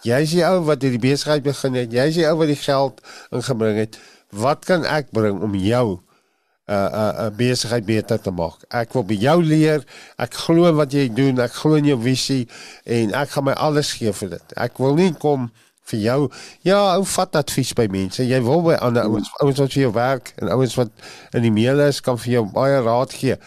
Jy's 0.06 0.34
die 0.36 0.44
ou 0.46 0.60
wat 0.68 0.82
hierdie 0.82 1.02
besigheid 1.02 1.42
begin 1.42 1.78
het. 1.78 1.90
Jy's 1.94 2.18
die 2.18 2.26
ou 2.28 2.36
wat 2.38 2.50
die 2.50 2.58
geld 2.58 3.02
ingebring 3.34 3.80
het 3.82 3.98
wat 4.32 4.64
kan 4.64 4.86
ek 4.88 5.10
bring 5.12 5.42
om 5.44 5.54
jou 5.54 5.98
'n 5.98 6.72
uh, 6.72 6.88
'n 6.88 6.94
uh, 6.94 7.26
uh, 7.26 7.30
besigheid 7.36 7.84
beter 7.84 8.20
te 8.20 8.30
maak? 8.30 8.62
Ek 8.70 8.92
wil 8.92 9.04
by 9.04 9.14
jou 9.14 9.42
leer. 9.42 9.84
Ek 10.16 10.34
glo 10.34 10.72
wat 10.72 10.92
jy 10.92 11.08
doen. 11.12 11.38
Ek 11.38 11.52
glo 11.52 11.74
in 11.74 11.84
jou 11.84 11.98
visie 12.00 12.48
en 12.84 13.12
ek 13.12 13.30
gaan 13.30 13.44
my 13.44 13.52
alles 13.52 13.92
gee 13.92 14.12
vir 14.12 14.28
dit. 14.28 14.52
Ek 14.56 14.78
wil 14.78 14.94
nie 14.94 15.12
kom 15.12 15.50
vir 15.90 15.98
jou. 15.98 16.18
Ja, 16.66 16.78
ou 16.96 17.04
vat 17.14 17.36
advies 17.36 17.72
by 17.78 17.88
mense. 17.90 18.24
Jy 18.24 18.40
wil 18.46 18.62
by 18.66 18.76
ander 18.84 19.08
ouens, 19.08 19.30
ouens 19.42 19.58
wat 19.62 19.74
vir 19.74 19.82
jou 19.86 19.92
werk 19.96 20.32
en 20.38 20.52
ouens 20.54 20.76
wat 20.78 20.92
in 21.34 21.46
die 21.46 21.54
meele 21.54 21.88
is 21.90 22.00
kan 22.04 22.20
vir 22.20 22.38
jou 22.38 22.44
baie 22.54 22.78
raad 22.84 23.14
gee. 23.18 23.38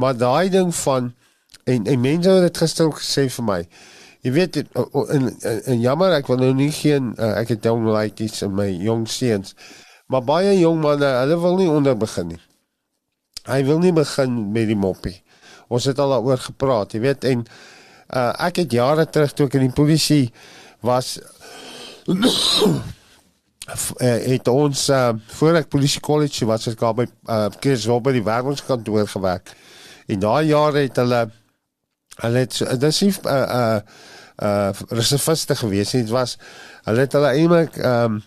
Maar 0.00 0.16
daai 0.18 0.48
ding 0.52 0.72
van 0.84 1.12
en 1.64 1.86
en 1.88 2.00
mense 2.00 2.30
het 2.30 2.48
dit 2.48 2.62
gister 2.64 2.88
ook 2.88 3.00
gesê 3.00 3.28
vir 3.36 3.44
my. 3.44 3.60
Jy 4.24 4.32
weet 4.32 4.56
en, 4.56 4.68
en, 5.12 5.28
en 5.44 5.80
jammer 5.80 6.16
ek 6.16 6.28
wil 6.32 6.40
nou 6.40 6.52
nie 6.56 6.70
geen 6.72 7.12
uh, 7.18 7.34
ek 7.42 7.54
het 7.54 7.62
dan 7.66 7.84
like 7.92 8.24
iets 8.24 8.42
in 8.44 8.54
my 8.56 8.70
jong 8.72 9.04
seuns. 9.08 9.52
Maar 10.08 10.24
baie 10.24 10.56
jong 10.58 10.80
manne, 10.80 11.08
hulle 11.20 11.38
wil 11.40 11.56
nie 11.60 11.68
onder 11.68 11.96
begin 11.96 12.32
nie. 12.32 12.40
Hy 13.44 13.60
wil 13.68 13.80
nie 13.82 13.92
begin 13.92 14.36
met 14.52 14.68
die 14.68 14.78
moppie. 14.78 15.18
Ons 15.68 15.88
het 15.88 16.00
al 16.00 16.12
daaroor 16.16 16.40
gepraat, 16.40 16.96
jy 16.96 17.00
weet 17.04 17.24
en 17.28 17.44
uh, 17.44 18.32
ek 18.46 18.62
het 18.64 18.76
jare 18.76 19.04
terug 19.08 19.32
toe 19.36 19.48
ek 19.48 19.58
in 19.60 19.68
die 19.68 19.76
polisie 19.76 20.26
was 20.84 21.16
het 24.34 24.48
ons 24.48 24.88
uh, 24.92 25.12
voor 25.38 25.60
ek 25.60 25.70
polisie 25.72 26.00
college 26.04 26.44
was 26.46 26.66
ek 26.68 26.78
daar 26.80 26.96
by 26.98 27.06
uh, 27.06 27.46
Chris 27.60 27.86
Rob 27.88 28.04
by 28.04 28.12
die 28.12 28.24
werkingskantoor 28.24 29.08
gewerk. 29.08 29.54
En 30.06 30.20
daai 30.20 30.50
jare 30.50 30.84
het 30.84 31.00
hulle 31.00 31.22
hulle 32.20 32.44
het 32.44 32.60
dis 32.80 33.00
nie 33.02 33.14
uh 33.24 33.38
uh 33.60 33.78
uh 34.44 34.84
reserviste 34.92 35.56
gewees 35.56 35.94
nie. 35.94 36.04
Dit 36.04 36.12
was 36.12 36.36
hulle 36.84 37.06
het 37.06 37.16
hulle 37.16 37.32
eintlik 37.32 37.80
ehm 37.80 38.20
um, 38.20 38.22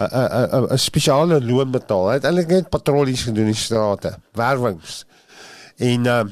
'n 0.00 0.72
'n 0.72 0.78
spesiale 0.78 1.40
loon 1.44 1.70
betaal. 1.70 2.08
Hy 2.08 2.14
het 2.14 2.24
eintlik 2.24 2.48
net 2.48 2.70
patrollies 2.70 3.22
gedoen 3.22 3.50
in 3.50 3.52
die 3.52 3.60
strate, 3.60 4.14
werwings. 4.32 5.04
En 5.76 6.06
uh 6.06 6.24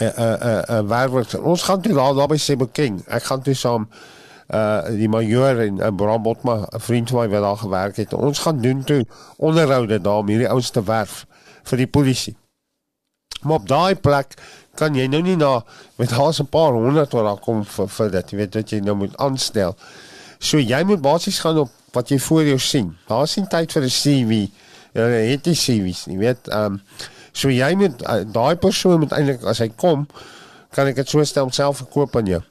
uh 0.00 0.12
uh, 0.18 0.62
uh 0.70 0.80
werwings. 0.88 1.34
Ons 1.34 1.62
gaan 1.62 1.80
toe 1.80 1.92
daar 1.92 2.14
daar 2.14 2.28
by 2.28 2.36
Sebo 2.36 2.66
King. 2.66 3.02
Ek 3.06 3.22
gaan 3.22 3.42
toe 3.42 3.54
saam 3.54 3.88
uh 4.54 4.94
die 4.94 5.08
majoor 5.08 5.60
en 5.66 5.80
uh, 5.82 5.90
Bram 5.96 6.22
Botma, 6.22 6.56
'n 6.70 6.80
vriend 6.80 7.10
van 7.10 7.20
my 7.20 7.28
wat 7.28 7.42
daar 7.42 7.56
gewerk 7.56 7.96
het. 7.96 8.14
Ons 8.14 8.38
gaan 8.38 8.60
doen 8.60 8.84
toe 8.84 9.04
onderhoude 9.36 10.00
daar 10.00 10.22
om 10.22 10.28
hierdie 10.28 10.48
ouens 10.48 10.70
te 10.70 10.82
werf 10.82 11.26
vir 11.62 11.78
die 11.78 11.86
polisie. 11.86 12.36
Maar 13.42 13.56
op 13.56 13.68
daai 13.68 13.94
plek 13.94 14.34
kan 14.74 14.94
jy 14.94 15.06
nou 15.06 15.22
nie 15.22 15.36
na 15.36 15.64
met 15.96 16.10
haas 16.10 16.40
'n 16.40 16.46
paar 16.46 16.72
honderd 16.72 17.12
wat 17.12 17.24
daar 17.24 17.40
kom 17.40 17.64
vir, 17.64 17.88
vir 17.88 18.10
dit, 18.10 18.30
jy 18.30 18.36
weet 18.36 18.52
dat 18.52 18.70
jy 18.70 18.80
nou 18.80 18.96
moet 18.96 19.16
aanstel. 19.16 19.76
So 20.38 20.58
jy 20.58 20.82
moet 20.84 21.00
basies 21.00 21.38
gaan 21.38 21.58
op 21.58 21.70
wat 21.92 22.08
jy 22.08 22.18
voor 22.18 22.44
jou 22.44 22.58
sien. 22.58 22.96
Daar 23.06 23.22
is 23.22 23.36
nie 23.36 23.46
tyd 23.46 23.72
vir 23.72 23.82
'n 23.82 23.88
CV. 23.88 24.48
Ja, 24.92 25.02
het 25.02 25.46
jy 25.46 25.54
CV's, 25.54 26.04
jy 26.04 26.16
weet, 26.18 26.48
ehm 26.48 26.64
um, 26.64 26.82
so 27.32 27.48
jy 27.50 27.74
moet 27.74 28.02
uh, 28.02 28.22
daai 28.32 28.56
persoon 28.56 28.98
moet 28.98 29.12
eintlik 29.12 29.42
as 29.42 29.58
hy 29.58 29.68
kom, 29.68 30.06
kan 30.70 30.86
ek 30.86 30.94
dit 30.94 31.08
so 31.08 31.24
stel 31.24 31.50
self 31.50 31.76
verkoop 31.76 32.16
aan 32.16 32.26
jou. 32.26 32.42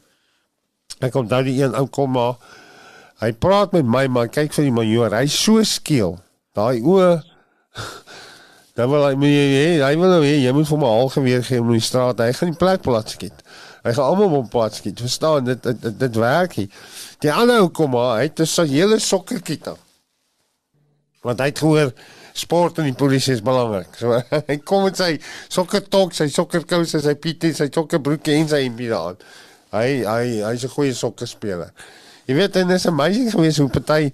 Ek 1.01 1.11
kom 1.15 1.27
daai 1.27 1.49
een 1.49 1.75
ou 1.75 1.87
kom 1.87 2.11
maar 2.11 2.35
hy 3.23 3.31
praat 3.31 3.71
met 3.73 3.85
my 3.85 4.07
maar 4.07 4.27
kyk 4.27 4.53
vir 4.53 4.67
die 4.67 4.75
majoor, 4.75 5.15
hy's 5.15 5.35
so 5.37 5.63
skeel. 5.63 6.19
Daai 6.53 6.81
oë 6.81 7.21
Dan 8.77 8.89
wil 8.89 9.03
hy 9.05 9.13
mee, 9.21 9.81
hy 9.83 9.91
wil 10.01 10.09
nou 10.09 10.23
hê 10.25 10.39
jy 10.41 10.51
moet 10.53 10.65
vir 10.65 10.79
my 10.81 10.89
al 10.89 11.11
geweer 11.13 11.43
gee 11.45 11.61
om 11.61 11.69
die 11.69 11.83
straat. 11.83 12.21
Hy 12.25 12.33
gaan 12.33 12.53
die 12.55 12.57
plek 12.57 12.81
plat 12.81 13.11
skiet. 13.13 13.43
Hy 13.83 13.91
gaan 13.93 14.15
almal 14.15 14.39
op 14.39 14.49
pad 14.49 14.73
skiet. 14.73 15.01
Verstaan 15.03 15.45
dit 15.45 15.61
dit, 15.61 15.79
dit, 15.83 15.99
dit 15.99 16.17
werk 16.17 16.57
nie. 16.57 16.69
Die 17.21 17.31
ander 17.31 17.61
ou 17.61 17.69
kom 17.75 17.93
maar, 17.93 18.17
hy 18.17 18.29
het 18.31 18.39
'n 18.39 18.67
hele 18.67 18.99
sokkerkiet 18.99 19.67
aan. 19.67 19.81
Want 21.21 21.39
hy 21.39 21.51
gehoor 21.51 21.93
sport 22.33 22.77
en 22.77 22.85
die 22.85 22.97
polisie 22.97 23.33
is 23.33 23.41
belangrik. 23.41 23.93
So 23.95 24.21
hy 24.49 24.57
kom 24.57 24.83
met 24.83 24.97
sy 24.97 25.19
sokkertok, 25.49 26.13
sy 26.13 26.27
sokkerkouse, 26.27 27.01
sy 27.01 27.15
pietie, 27.15 27.53
sy 27.53 27.69
sokkerbroek 27.69 28.27
en 28.27 28.47
sy 28.47 28.63
hempie 28.63 28.89
daar. 28.89 29.15
Hy 29.73 30.03
hy 30.05 30.23
hy's 30.45 30.63
'n 30.63 30.75
goeie 30.75 30.93
sokkerspeler. 30.93 31.73
Jy 32.25 32.35
weet 32.35 32.55
en 32.55 32.67
dis 32.67 32.87
amazing 32.87 33.31
geweest 33.31 33.57
hoe 33.57 33.69
party 33.69 34.13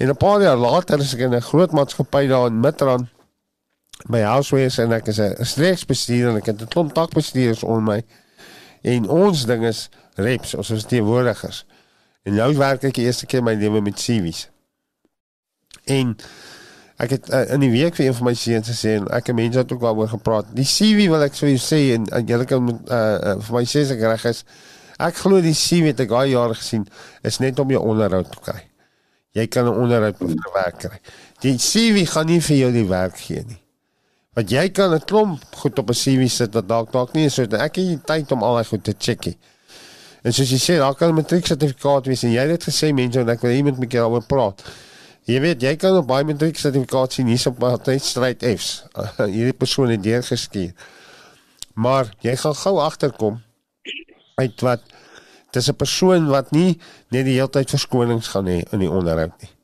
En 0.00 0.08
'n 0.08 0.16
paar 0.16 0.42
jaar 0.42 0.56
later 0.56 0.98
is 0.98 1.14
ek 1.14 1.20
in 1.20 1.34
'n 1.34 1.42
groot 1.42 1.70
maatskappy 1.70 2.26
daar 2.26 2.46
in 2.46 2.60
Midrand 2.60 3.08
by 4.08 4.20
Housewares 4.20 4.78
en 4.78 4.92
ek 4.92 5.06
is 5.06 5.20
'n 5.20 5.44
streeksbestuurder 5.44 6.30
en 6.30 6.36
ek 6.36 6.46
het 6.46 6.60
'n 6.60 6.68
klomp 6.68 6.92
takbestuurders 6.92 7.62
onder 7.62 7.82
my. 7.82 8.02
En 8.80 9.08
ons 9.08 9.44
ding 9.44 9.64
is 9.64 9.88
reps, 10.14 10.54
ons 10.54 10.70
is 10.70 10.84
teenwoordigers. 10.84 11.66
En 12.22 12.34
nou 12.34 12.56
werk 12.56 12.82
ek 12.82 12.94
die 12.94 13.04
eerste 13.04 13.26
keer 13.26 13.42
my 13.42 13.54
lewe 13.54 13.80
met 13.80 13.94
CV's. 13.94 14.48
En 15.84 16.16
ek 16.96 17.10
het 17.10 17.32
uh, 17.32 17.50
in 17.50 17.60
die 17.60 17.70
week 17.70 17.94
vir 17.94 18.06
een 18.06 18.14
van 18.14 18.24
my 18.24 18.34
seuns 18.34 18.68
gesê 18.68 18.88
en 18.88 19.08
ek 19.08 19.28
en 19.28 19.34
mense 19.34 19.58
het 19.58 19.72
ook 19.72 19.80
daaroor 19.80 20.08
gepraat. 20.08 20.46
Die 20.52 20.64
CV 20.64 21.08
wil 21.08 21.22
ek 21.22 21.34
jou 21.34 21.56
sê 21.58 21.92
en, 21.94 22.06
en 22.06 22.26
julle 22.26 22.44
kan 22.44 22.68
uh, 22.68 22.96
uh, 22.96 23.36
vir 23.40 23.54
my 23.54 23.64
sê 23.64 23.84
as 23.84 23.90
ek 23.90 24.00
reg 24.00 24.24
is. 24.24 24.44
Ek 25.00 25.16
glo 25.22 25.40
die 25.40 25.56
CV 25.56 25.90
wat 25.90 26.02
ek 26.04 26.12
daai 26.12 26.30
jare 26.34 26.56
gesien 26.58 26.84
is 27.24 27.38
net 27.40 27.58
om 27.62 27.70
jou 27.72 27.80
onderhoud 27.80 28.28
te 28.32 28.42
kry. 28.44 28.60
Jy 29.32 29.46
kan 29.46 29.66
'n 29.66 29.80
onderhoud 29.82 30.18
vir 30.18 30.52
werk 30.54 30.78
kry. 30.78 30.98
Die 31.40 31.56
CV 31.56 32.06
gaan 32.06 32.26
nie 32.26 32.40
vir 32.40 32.56
jou 32.56 32.72
die 32.72 32.88
werk 32.88 33.16
gee 33.16 33.44
nie. 33.46 33.62
Want 34.34 34.50
jy 34.50 34.68
kan 34.68 34.92
'n 34.94 35.00
klomp 35.00 35.40
goed 35.56 35.78
op 35.78 35.90
'n 35.90 35.94
CV 35.94 36.28
sit 36.28 36.54
wat 36.54 36.68
dalk 36.68 36.92
dalk 36.92 37.14
nie 37.14 37.28
so 37.30 37.42
ek 37.42 37.76
het 37.76 37.76
nie 37.76 38.00
tyd 38.04 38.32
om 38.32 38.42
al 38.42 38.54
daai 38.54 38.64
goed 38.64 38.84
te 38.84 38.94
checkie. 38.98 39.38
En 40.22 40.32
soos 40.32 40.50
jy 40.50 40.58
sê, 40.58 40.76
daar 40.78 40.94
kan 40.94 41.08
'n 41.08 41.14
matrieksertifikaat 41.14 42.06
wees 42.06 42.22
en 42.22 42.32
jy 42.32 42.46
het 42.48 42.64
gesê 42.64 42.92
mense 42.92 43.20
en 43.20 43.28
ek 43.28 43.40
wil 43.40 43.50
iemand 43.50 43.78
met 43.78 43.92
jou 43.92 44.10
oor 44.10 44.26
praat. 44.26 44.62
Jy 45.24 45.40
weet, 45.40 45.62
jy 45.62 45.76
kan 45.76 45.96
op 45.96 46.06
baie 46.06 46.24
matrieksertifikaat 46.24 47.12
sien 47.12 47.26
hier's 47.26 47.46
op 47.46 47.62
altyd 47.62 48.02
stryd 48.02 48.42
F's. 48.42 48.84
Hierdie 49.36 49.52
persoon 49.52 49.88
het 49.88 50.02
deur 50.02 50.22
geskier. 50.22 50.72
Maar 51.74 52.12
jy 52.20 52.36
gaan 52.36 52.54
gou 52.54 52.80
agterkom 52.80 53.42
uit 54.40 54.66
wat 54.66 54.82
dis 55.52 55.68
'n 55.68 55.76
persoon 55.76 56.28
wat 56.32 56.52
nie 56.52 56.78
net 57.10 57.24
die 57.24 57.38
hele 57.38 57.50
tyd 57.50 57.70
verskonings 57.70 58.28
gaan 58.34 58.46
hê 58.46 58.62
in 58.72 58.78
die 58.84 58.90
onderhoud 58.90 59.36
nie 59.40 59.54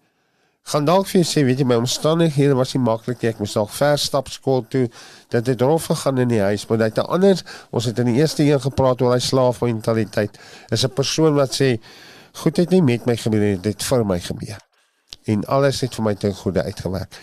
gaan 0.66 0.86
dalk 0.86 1.06
vir 1.06 1.20
jou 1.20 1.26
sê, 1.28 1.44
weet 1.46 1.60
jy, 1.62 1.66
my 1.68 1.78
omstandighede 1.78 2.56
was 2.58 2.72
nie 2.74 2.82
maklik 2.82 3.22
nie. 3.22 3.30
Ek 3.30 3.40
moes 3.42 3.54
dalk 3.54 3.70
ver 3.74 3.98
stap 4.02 4.30
skool 4.34 4.64
toe. 4.70 4.86
Dit 5.30 5.50
het 5.52 5.62
rof 5.62 5.86
gegaan 5.92 6.18
in 6.24 6.32
die 6.32 6.42
huis, 6.42 6.66
maar 6.66 6.80
dit 6.82 6.96
het 6.96 7.06
anders. 7.06 7.44
Ons 7.70 7.86
het 7.90 8.00
in 8.02 8.10
die 8.10 8.16
eerste 8.18 8.42
een 8.42 8.62
gepraat 8.64 9.04
oor 9.04 9.14
hy 9.14 9.20
slaafmentaliteit. 9.22 10.38
Is 10.74 10.84
'n 10.84 10.90
persoon 10.90 11.34
wat 11.38 11.54
sê, 11.54 11.78
goed 12.42 12.56
het 12.56 12.70
nie 12.70 12.82
met 12.82 13.06
my 13.06 13.16
gebeur 13.16 13.40
nie, 13.40 13.60
dit 13.60 13.82
vir 13.82 14.04
my 14.04 14.20
gebeur. 14.20 14.58
En 15.26 15.44
alles 15.44 15.80
het 15.80 15.94
vir 15.94 16.04
my 16.04 16.14
ten 16.14 16.34
goeie 16.34 16.62
uitgewerk. 16.62 17.14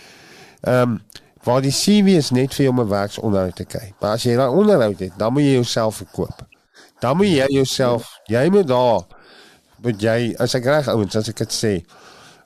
Ehm 0.62 0.82
um, 0.82 1.02
waar 1.44 1.62
die 1.62 1.72
CV 1.72 2.16
is 2.18 2.32
net 2.32 2.54
vir 2.54 2.66
jou 2.66 2.72
om 2.72 2.80
'n 2.80 2.90
werksonderhoud 2.90 3.56
te 3.56 3.66
kry. 3.66 3.94
Maar 4.00 4.12
as 4.12 4.24
jy 4.24 4.36
daai 4.36 4.50
onderhoud 4.50 5.00
het, 5.00 5.12
dan 5.18 5.34
moet 5.34 5.44
jy 5.44 5.54
jouself 5.54 5.96
verkoop. 5.96 6.48
Dan 7.04 7.20
moet 7.20 7.34
jy 7.34 7.50
jouself, 7.60 8.08
jy 8.32 8.48
moet 8.54 8.68
daar 8.72 9.04
moet 9.84 10.00
jy 10.00 10.20
as 10.40 10.56
ek 10.56 10.68
reg 10.72 10.88
ouens, 10.88 11.16
as 11.20 11.28
ek 11.28 11.44
dit 11.44 11.56
sê, 11.56 11.78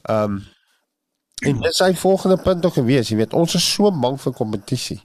ehm 0.09 0.37
um, 0.37 0.45
En 1.45 1.59
dit 1.61 1.69
is 1.69 1.77
sy 1.77 1.91
volgende 1.93 2.37
punt 2.41 2.65
ook 2.65 2.73
gewees, 2.73 3.11
jy 3.11 3.19
weet, 3.19 3.33
ons 3.37 3.53
is 3.53 3.65
so 3.73 3.91
bang 3.93 4.15
vir 4.21 4.33
kompetisie. 4.33 4.97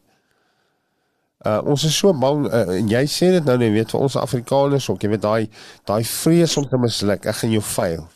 Uh 1.45 1.59
ons 1.69 1.85
is 1.85 1.97
so 1.99 2.15
bang 2.17 2.47
uh, 2.47 2.63
en 2.79 2.89
jy 2.89 3.03
sê 3.11 3.33
dit 3.35 3.45
nou 3.45 3.57
net 3.61 3.73
weet 3.75 3.93
vir 3.93 4.01
ons 4.01 4.17
Afrikaners 4.17 4.87
ook, 4.89 5.03
jy 5.03 5.11
weet 5.13 5.25
daai 5.25 5.51
daai 5.91 6.05
vrees 6.07 6.55
om 6.57 6.69
te 6.71 6.79
misluk, 6.81 7.27
ek 7.29 7.41
gaan 7.41 7.53
jou 7.53 7.65
fail. 7.67 8.07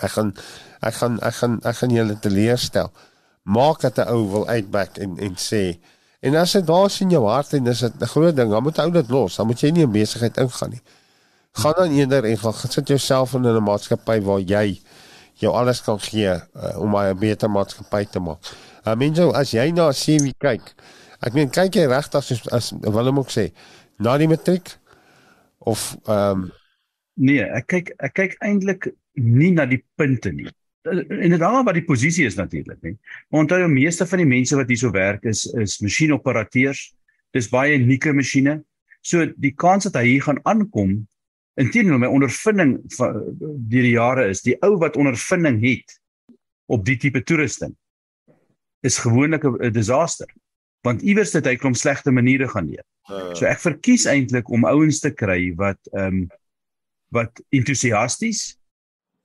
Ek 0.00 0.16
gaan 0.16 0.32
ek 0.80 0.98
gaan 0.98 1.20
ek 1.20 1.38
gaan 1.38 1.58
ek 1.68 1.78
gaan 1.82 1.94
julle 1.94 2.18
teleurstel. 2.24 2.90
Maak 3.44 3.84
dat 3.86 4.00
'n 4.02 4.10
ou 4.10 4.26
wil 4.34 4.48
uitback 4.48 4.98
en 4.98 5.18
en 5.20 5.36
sê 5.36 5.78
en 6.20 6.34
as 6.36 6.52
dit 6.52 6.66
daar 6.66 6.90
sien 6.90 7.10
jou 7.10 7.22
hart 7.26 7.52
en 7.56 7.64
dis 7.64 7.82
'n 7.82 8.06
groot 8.12 8.36
ding, 8.36 8.50
dan 8.50 8.62
moet 8.62 8.78
ou 8.78 8.90
dit 8.90 9.08
los, 9.10 9.36
dan 9.36 9.46
moet 9.46 9.60
jy 9.60 9.70
nie 9.70 9.86
'n 9.86 9.92
besigheid 9.92 10.36
ingaan 10.36 10.70
nie. 10.70 10.82
Gaan 11.52 11.74
dan 11.76 11.90
eerder 11.90 12.24
en 12.24 12.38
gaan 12.38 12.70
sit 12.70 12.88
jouself 12.88 13.34
in 13.34 13.42
'n 13.42 13.62
maatskappy 13.62 14.20
waar 14.20 14.40
jy 14.40 14.80
jou 15.34 15.52
alles 15.54 15.82
kan 15.82 16.00
gee 16.00 16.28
uh, 16.28 16.78
om 16.78 16.96
'n 16.96 17.18
beter 17.18 17.50
maatskappy 17.50 18.04
te 18.04 18.20
maak. 18.20 18.38
Uh, 18.86 18.94
mense, 18.94 19.22
as 19.32 19.50
jy 19.50 19.70
na 19.70 19.90
CV 19.92 20.32
kyk, 20.38 20.74
ek 21.20 21.32
meen 21.32 21.50
kyk 21.50 21.74
jy 21.74 21.86
regtig 21.86 22.14
as 22.14 22.48
as 22.48 22.72
Willem 22.80 23.18
ook 23.18 23.30
sê, 23.30 23.52
na 23.98 24.16
die 24.18 24.28
matriek 24.28 24.78
of 25.58 25.96
ehm 26.06 26.30
um, 26.30 26.52
nee, 27.14 27.44
ek 27.44 27.66
kyk 27.66 27.92
ek 27.98 28.14
kyk 28.14 28.36
eintlik 28.40 28.92
nie 29.14 29.52
na 29.52 29.66
die 29.66 29.82
punte 29.96 30.32
nie. 30.32 30.48
En 30.88 31.30
dit 31.30 31.42
hang 31.42 31.64
wat 31.66 31.76
die 31.76 31.84
posisie 31.84 32.24
is 32.26 32.38
natuurlik, 32.38 32.78
nee. 32.82 32.96
Maar 33.28 33.44
onthou 33.44 33.58
die 33.60 33.72
meeste 33.72 34.06
van 34.08 34.22
die 34.22 34.28
mense 34.28 34.56
wat 34.56 34.68
hierso 34.68 34.90
werk 34.94 35.26
is 35.28 35.44
is 35.60 35.78
masjienoperateurs. 35.84 36.90
Dis 37.36 37.50
baie 37.52 37.76
unieke 37.76 38.14
masjiene. 38.16 38.62
So 39.04 39.26
die 39.36 39.52
kans 39.52 39.88
dat 39.88 40.00
hy 40.00 40.06
hier 40.06 40.24
gaan 40.24 40.40
aankom 40.48 41.02
Inteendeel 41.60 41.98
my 41.98 42.08
ondervinding 42.08 42.76
van 42.94 43.16
deur 43.40 43.84
die 43.84 43.96
jare 43.96 44.28
is 44.30 44.44
die 44.46 44.56
ou 44.64 44.76
wat 44.80 44.96
ondervinding 45.00 45.58
het 45.64 45.96
op 46.70 46.84
die 46.86 46.96
tipe 47.00 47.22
toerusting 47.26 47.74
is 48.86 49.00
gewoonlik 49.02 49.44
'n 49.44 49.72
disaster 49.72 50.30
want 50.86 51.02
iewers 51.02 51.34
het 51.36 51.44
hy 51.44 51.56
klomp 51.56 51.76
slegte 51.76 52.10
maniere 52.10 52.48
gaan 52.48 52.70
leer. 52.70 52.84
Uh. 53.10 53.34
So 53.34 53.44
ek 53.44 53.60
verkies 53.60 54.06
eintlik 54.08 54.48
om 54.48 54.64
ouens 54.64 55.00
te 55.00 55.10
kry 55.10 55.52
wat 55.56 55.78
ehm 55.92 56.06
um, 56.06 56.28
wat 57.10 57.42
entoesiasties 57.50 58.56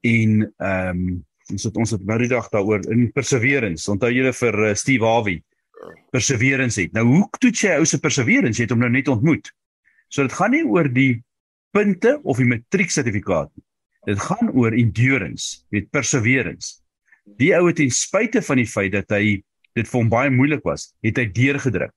en 0.02 0.52
ehm 0.58 0.90
um, 0.90 1.24
ons 1.52 1.66
het 1.68 1.76
ons 1.76 1.92
het 1.94 2.06
nou 2.06 2.18
die 2.22 2.30
dag 2.30 2.48
daaroor 2.52 2.86
in 2.92 3.10
perseverance. 3.14 3.90
Onthou 3.90 4.10
julle 4.12 4.32
vir 4.34 4.62
uh, 4.68 4.74
Steve 4.74 5.06
Harvey 5.06 5.42
perseverance 6.14 6.80
het. 6.80 6.94
Nou 6.96 7.04
hoe 7.06 7.22
toets 7.40 7.62
jy 7.66 7.76
ou 7.80 7.86
se 7.88 8.00
perseverance? 8.02 8.58
Jy 8.58 8.66
het 8.66 8.74
hom 8.74 8.82
nou 8.82 8.90
net 8.92 9.10
ontmoet. 9.12 9.50
So 10.12 10.26
dit 10.26 10.34
gaan 10.36 10.54
nie 10.54 10.64
oor 10.64 10.88
die 10.92 11.22
punte 11.76 12.16
of 12.24 12.40
die 12.40 12.48
matrieksertifikaat 12.48 13.52
nie. 13.52 13.64
Dit 14.06 14.22
gaan 14.22 14.52
oor 14.54 14.74
endurance, 14.76 15.64
weet 15.74 15.90
perseverance. 15.94 16.78
Die 17.40 17.50
ou 17.56 17.64
het 17.66 17.80
ten 17.80 17.90
spyte 17.90 18.42
van 18.46 18.60
die 18.62 18.68
feit 18.70 18.94
dat 18.94 19.10
hy 19.14 19.40
dit 19.76 19.88
vir 19.90 19.98
hom 19.98 20.10
baie 20.12 20.30
moeilik 20.32 20.62
was, 20.64 20.92
het 21.04 21.18
hy 21.18 21.26
deurgedruk. 21.34 21.92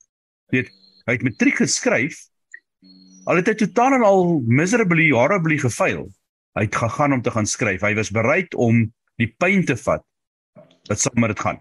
Weet, 0.52 0.72
hy 1.06 1.16
het 1.16 1.26
matriek 1.26 1.62
geskryf. 1.62 2.18
Al 3.30 3.40
het 3.40 3.52
hy 3.52 3.56
totaal 3.62 4.00
en 4.00 4.06
al 4.08 4.40
miserably 4.50 5.12
horribly 5.14 5.60
gefaal. 5.62 6.08
Hy 6.58 6.66
het 6.66 6.80
gegaan 6.82 7.14
om 7.20 7.22
te 7.24 7.32
gaan 7.32 7.48
skryf. 7.48 7.86
Hy 7.86 7.94
was 7.96 8.10
bereid 8.12 8.58
om 8.58 8.88
die 9.20 9.30
pyn 9.40 9.66
te 9.68 9.76
vat 9.80 10.06
wat 10.90 11.02
saam 11.02 11.20
met 11.22 11.34
dit 11.34 11.44
gaan. 11.44 11.60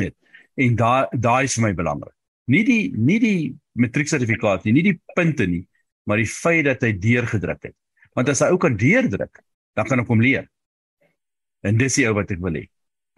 Weet. 0.00 0.16
En 0.56 0.76
daai 0.76 1.06
daai 1.12 1.44
is 1.44 1.56
vir 1.58 1.68
my 1.68 1.72
belangrik. 1.76 2.14
Nie 2.50 2.64
die 2.66 2.82
nie 2.96 3.18
die 3.22 3.40
matrieksertifikaat 3.76 4.64
nie, 4.64 4.76
nie 4.78 4.86
die 4.90 4.98
punte 5.14 5.46
nie, 5.50 5.64
maar 6.06 6.20
die 6.22 6.30
feit 6.30 6.64
dat 6.68 6.84
hy 6.86 6.94
deurgedruk 7.00 7.68
het. 7.68 7.76
Want 8.16 8.30
as 8.32 8.40
hy 8.40 8.52
ou 8.54 8.60
kan 8.60 8.76
deurdruk, 8.80 9.42
dan 9.76 9.88
kan 9.88 10.00
ek 10.00 10.10
hom 10.10 10.22
leer. 10.24 10.46
En 11.66 11.76
dis 11.76 11.98
die 11.98 12.06
ou 12.08 12.14
wat 12.16 12.30
ek 12.32 12.40
wil 12.44 12.56
hê. 12.56 12.64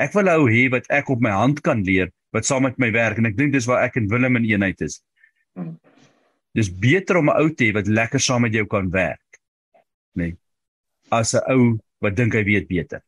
Ek 0.02 0.14
wil 0.14 0.30
ou 0.32 0.46
hê 0.50 0.66
wat 0.72 0.88
ek 0.94 1.10
op 1.12 1.22
my 1.22 1.34
hand 1.34 1.62
kan 1.66 1.82
leer 1.86 2.10
wat 2.34 2.44
saam 2.44 2.66
met 2.66 2.76
my 2.76 2.90
werk 2.92 3.18
en 3.20 3.28
ek 3.30 3.38
dink 3.38 3.54
dis 3.54 3.66
waar 3.68 3.86
ek 3.86 3.96
en 4.00 4.08
Willem 4.10 4.36
in 4.40 4.48
eenheid 4.50 4.82
is. 4.84 4.98
Dis 6.56 6.68
beter 6.68 7.20
om 7.20 7.30
'n 7.30 7.40
ou 7.40 7.48
te 7.50 7.68
hê 7.68 7.74
wat 7.74 7.88
lekker 7.88 8.20
saam 8.20 8.42
met 8.42 8.52
jou 8.52 8.66
kan 8.66 8.90
werk. 8.90 9.40
Nee. 10.14 10.36
As 11.10 11.34
'n 11.34 11.44
ou 11.48 11.78
wat 12.00 12.16
dink 12.16 12.34
hy 12.34 12.44
weet 12.44 12.68
beter. 12.68 13.02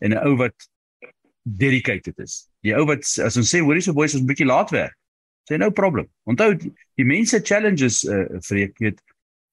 En 0.00 0.12
'n 0.12 0.26
ou 0.26 0.36
wat 0.36 0.68
dedicated 1.42 2.18
is. 2.18 2.48
Die 2.62 2.74
ou 2.76 2.84
wat 2.86 3.04
as 3.24 3.36
ons 3.36 3.50
sê 3.50 3.60
hoorie 3.60 3.82
so 3.82 3.92
boys 3.92 4.14
ons 4.14 4.22
'n 4.22 4.26
bietjie 4.26 4.46
laat 4.46 4.70
werk. 4.70 4.96
Sê 5.48 5.58
no 5.58 5.70
problem. 5.70 6.08
Onthou 6.24 6.54
die 6.96 7.04
mense 7.04 7.40
challenges 7.42 8.04
uh 8.04 8.40
vreek 8.40 8.78
weet 8.78 9.00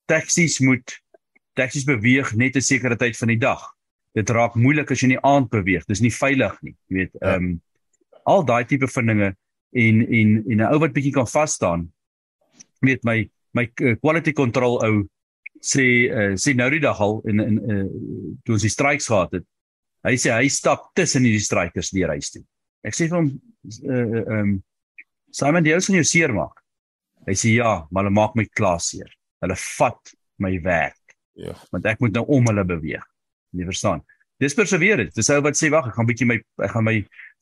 taksies 0.06 0.60
moet 0.60 1.00
taksies 1.56 1.86
beweeg 1.86 2.36
net 2.36 2.56
'n 2.56 2.62
sekere 2.62 2.96
tyd 2.96 3.18
van 3.18 3.28
die 3.28 3.40
dag. 3.40 3.62
Dit 4.14 4.30
raak 4.30 4.56
moeilik 4.56 4.92
as 4.92 5.02
jy 5.02 5.10
in 5.10 5.16
die 5.18 5.26
aand 5.26 5.50
beweeg. 5.50 5.86
Dis 5.86 6.02
nie 6.02 6.14
veilig 6.14 6.62
nie. 6.62 6.76
Jy 6.88 6.96
weet, 6.96 7.14
ja. 7.14 7.36
ehm 7.36 7.44
um, 7.44 7.62
al 8.28 8.44
daai 8.44 8.66
tipe 8.68 8.88
van 8.88 9.06
dinge 9.06 9.36
en 9.72 9.96
en 10.08 10.44
en 10.48 10.58
'n 10.62 10.72
ou 10.74 10.80
wat 10.80 10.94
bietjie 10.94 11.14
kan 11.14 11.28
vas 11.28 11.54
staan. 11.54 11.92
Weet 12.82 13.04
my 13.04 13.30
my 13.54 13.72
eh, 13.82 13.96
quality 14.02 14.34
control 14.34 14.84
ou 14.84 15.08
sê 15.62 15.86
uh, 16.12 16.34
sê 16.36 16.54
nou 16.56 16.70
die 16.70 16.80
dag 16.80 17.00
al 17.00 17.22
in 17.26 17.40
in 17.40 17.56
uh, 17.72 17.86
toe 18.44 18.54
ons 18.54 18.62
die 18.62 18.70
strikes 18.70 19.08
gehad 19.08 19.32
het. 19.32 19.46
Hy 20.08 20.16
sê 20.20 20.32
hy 20.32 20.48
stap 20.52 20.92
tussen 20.96 21.26
hierdie 21.28 21.44
strikers 21.44 21.92
deur 21.96 22.14
huis 22.16 22.32
toe. 22.32 22.44
Ek 22.88 22.96
sê 22.96 23.10
vir 23.10 23.18
hom 23.20 23.30
uh, 23.32 24.24
um, 24.38 24.56
Simon, 25.36 25.66
jy 25.68 25.80
sien 25.84 26.00
jou 26.00 26.08
seer 26.08 26.34
maak. 26.36 26.62
Hy 27.28 27.36
sê 27.36 27.58
ja, 27.58 27.74
maar 27.92 28.06
hulle 28.06 28.16
maak 28.16 28.38
my 28.40 28.46
klaar 28.56 28.80
seer. 28.84 29.10
Hulle 29.44 29.58
vat 29.60 30.14
my 30.44 30.54
werk. 30.64 31.18
Ja. 31.38 31.54
Want 31.74 31.90
ek 31.92 32.00
moet 32.02 32.16
nou 32.16 32.24
om 32.38 32.48
hulle 32.50 32.64
beweeg. 32.68 33.04
Jy 33.58 33.68
verstaan. 33.68 34.04
Dis 34.42 34.56
perseverance. 34.58 35.16
Dis 35.18 35.30
ou 35.34 35.42
wat 35.46 35.58
sê 35.60 35.70
wag, 35.74 35.90
ek 35.90 35.98
gaan 35.98 36.08
bietjie 36.08 36.28
my 36.30 36.38
ek 36.64 36.74
gaan 36.74 36.86
my 36.88 36.98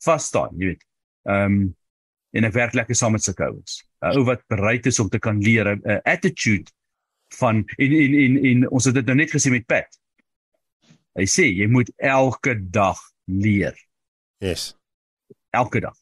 vas 0.06 0.30
staan, 0.30 0.56
jy 0.58 0.72
weet. 0.74 0.86
Ehm 1.30 1.60
um, 1.60 1.66
en 2.36 2.44
ek 2.44 2.52
werk 2.52 2.74
lekker 2.76 2.96
saam 2.98 3.14
met 3.16 3.24
sulke 3.24 3.46
ouens. 3.46 3.78
'n 4.04 4.18
Ou 4.18 4.24
wat 4.28 4.42
bereid 4.52 4.84
is 4.90 4.98
om 5.00 5.08
te 5.08 5.18
kan 5.22 5.38
leer 5.40 5.70
'n 5.72 6.00
attitude 6.04 6.68
van 7.38 7.64
en 7.78 7.92
en 7.92 8.14
en 8.24 8.36
en 8.50 8.68
ons 8.68 8.84
het 8.84 8.94
dit 8.94 9.06
nou 9.06 9.16
net 9.16 9.30
gesien 9.30 9.54
met 9.54 9.66
Pat. 9.66 9.88
Hy 11.16 11.26
sê 11.30 11.46
jy 11.48 11.68
moet 11.72 11.90
elke 11.96 12.56
dag 12.72 12.98
leer. 13.24 13.76
Yes. 14.44 14.74
Elke 15.50 15.80
dag. 15.80 15.96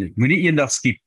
Jy 0.00 0.12
moenie 0.16 0.44
eendag 0.46 0.72
skiep 0.72 1.00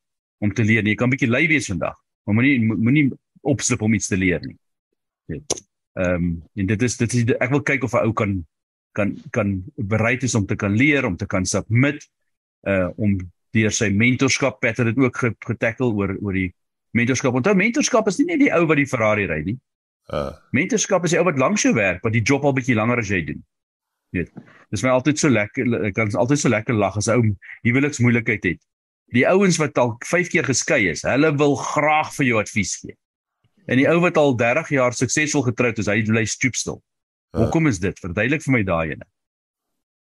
om 0.43 0.53
te 0.53 0.63
leer 0.63 0.83
nie. 0.83 0.93
Jy 0.93 1.01
kan 1.01 1.11
bietjie 1.11 1.29
lui 1.29 1.47
wees 1.49 1.69
vandag, 1.71 1.97
maar 2.25 2.37
moenie 2.37 2.59
moenie 2.69 3.09
opslip 3.41 3.81
om 3.81 3.93
iets 3.93 4.11
te 4.11 4.17
leer 4.19 4.43
nie. 4.45 4.57
Jy 5.33 5.41
Ehm 5.99 6.15
um, 6.15 6.43
en 6.55 6.65
dit 6.65 6.81
is 6.81 6.97
dit 6.97 7.13
is 7.13 7.31
ek 7.43 7.51
wil 7.51 7.63
kyk 7.65 7.83
of 7.83 7.93
'n 7.93 8.05
ou 8.07 8.13
kan 8.13 8.45
kan 8.93 9.15
kan 9.31 9.63
bereid 9.75 10.23
is 10.23 10.35
om 10.35 10.45
te 10.45 10.55
kan 10.55 10.75
leer, 10.75 11.05
om 11.05 11.17
te 11.17 11.25
kan 11.25 11.45
submit 11.45 12.05
uh 12.67 12.89
om 12.95 13.17
deur 13.51 13.71
sy 13.71 13.89
mentorskap 13.89 14.59
Patrick 14.61 14.95
het 14.95 14.97
ook 14.97 15.17
getackle 15.45 15.91
oor 15.91 16.15
oor 16.21 16.33
die 16.33 16.53
mentorskap. 16.91 17.33
Onthou 17.33 17.55
mentorskap 17.55 18.07
is 18.07 18.17
nie 18.17 18.25
net 18.25 18.39
die 18.39 18.53
ou 18.53 18.65
wat 18.65 18.77
die 18.77 18.87
Ferrari 18.87 19.25
ry 19.25 19.41
nie. 19.43 19.57
Uh. 20.09 20.33
Mentorskap 20.57 21.05
is 21.05 21.13
die 21.13 21.19
ou 21.21 21.25
wat 21.27 21.37
langs 21.37 21.63
jou 21.65 21.73
werk, 21.77 22.01
wat 22.05 22.15
die 22.15 22.23
job 22.25 22.45
al 22.47 22.55
bietjie 22.57 22.77
langer 22.77 23.01
as 23.01 23.11
jy 23.13 23.21
doen. 23.27 23.43
Weet. 24.15 24.31
Dis 24.73 24.81
my 24.85 24.93
altyd 24.95 25.21
so 25.21 25.29
lekker 25.29 25.85
ek 25.89 25.95
kan 25.97 26.09
altyd 26.17 26.41
so 26.41 26.49
lekker 26.49 26.77
lag 26.77 26.97
as 26.97 27.09
ou 27.13 27.21
huweliksmoeilikheid 27.67 28.47
het. 28.47 28.61
Die 29.13 29.25
ouens 29.29 29.57
wat 29.61 29.77
al 29.81 29.95
5 30.05 30.31
keer 30.33 30.45
geskei 30.45 30.87
is, 30.89 31.05
hulle 31.05 31.31
wil 31.37 31.55
graag 31.61 32.09
vir 32.17 32.29
jou 32.29 32.41
advies 32.41 32.75
gee. 32.81 32.97
En 33.69 33.77
die 33.77 33.85
ou 33.89 33.99
wat 34.01 34.17
al 34.17 34.35
30 34.37 34.73
jaar 34.73 34.97
suksesvol 34.97 35.45
getroud 35.45 35.81
is, 35.81 35.89
hy 35.89 36.01
bly 36.09 36.25
stoepstil. 36.29 36.81
Uh. 37.33 37.43
Hoekom 37.43 37.69
is 37.69 37.81
dit? 37.81 37.97
Verduidelik 38.01 38.45
vir 38.45 38.55
my 38.57 38.63
daai 38.65 38.95
ene. 38.95 39.09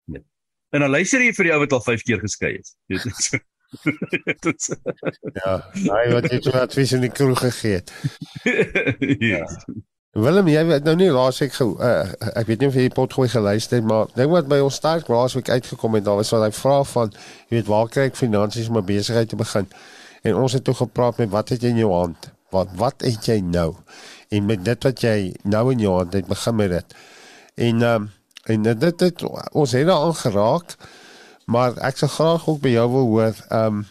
Nee. 0.09 0.25
En 0.73 0.85
dan 0.85 0.93
luister 0.97 1.21
jy 1.21 1.33
vir 1.37 1.49
die 1.49 1.55
ou 1.57 1.61
wat 1.61 1.77
al 1.77 1.85
5 1.91 2.05
keer 2.09 2.21
geskei 2.25 2.55
is. 2.57 2.73
Weet. 2.89 3.41
ja, 5.37 5.53
hy 5.77 6.01
wat 6.11 6.27
jy 6.27 6.41
toe 6.43 6.57
advies 6.59 6.91
in 6.97 7.05
die 7.05 7.13
kroeg 7.13 7.39
gegee 7.45 7.79
het. 7.79 7.93
ja. 9.31 9.45
Willem, 10.11 10.49
jy 10.51 10.61
weet 10.67 10.83
nou 10.83 10.97
nie 10.99 11.05
laasweek 11.07 11.53
ge 11.55 11.65
uh, 11.71 11.91
ek 12.35 12.49
weet 12.49 12.59
nie 12.59 12.67
of 12.67 12.75
jy 12.75 12.83
die 12.89 12.91
pot 12.91 13.13
gooi 13.15 13.29
geluister 13.31 13.79
het, 13.79 13.85
maar 13.87 14.09
dink 14.11 14.33
wat 14.33 14.49
by 14.51 14.57
ons 14.59 14.75
sterk 14.75 15.07
laasweek 15.07 15.47
uitgekom 15.47 15.95
het, 15.95 16.03
daar 16.03 16.17
was 16.19 16.33
wat 16.35 16.43
hy 16.43 16.49
vra 16.57 16.81
van, 16.89 17.13
jy 17.47 17.55
weet, 17.55 17.69
waar 17.71 17.87
kry 17.93 18.09
ek 18.09 18.19
finansies 18.19 18.67
om 18.67 18.81
'n 18.81 18.89
besigheid 18.89 19.31
te 19.31 19.39
begin? 19.39 19.69
En 20.27 20.35
ons 20.35 20.51
het 20.51 20.65
toe 20.67 20.75
gepraat 20.75 21.17
met 21.23 21.31
wat 21.31 21.53
het 21.55 21.63
jy 21.63 21.71
in 21.71 21.79
jou 21.85 21.93
hand? 21.93 22.27
Wat 22.51 22.75
wat 22.75 23.07
het 23.07 23.23
jy 23.25 23.39
nou? 23.39 23.71
En 24.35 24.45
met 24.51 24.65
dit 24.65 24.83
wat 24.83 24.99
jy 24.99 25.31
nou 25.43 25.71
in 25.71 25.79
jou 25.79 25.95
hand 25.95 26.13
het, 26.13 26.27
begin 26.27 26.55
met 26.55 26.69
dit. 26.69 26.95
En 27.55 27.81
um, 27.81 28.11
en 28.51 28.61
dit 28.67 28.99
dit 28.99 29.23
ons 29.53 29.71
het 29.71 29.87
daar 29.87 30.11
aangeraak. 30.11 30.75
Maar 31.45 31.77
ek 31.87 31.97
sou 31.97 32.11
graag 32.11 32.49
ook 32.49 32.59
by 32.59 32.75
jou 32.75 32.87
wil 32.91 33.07
hoor, 33.15 33.35
ehm 33.47 33.79
um, 33.79 33.85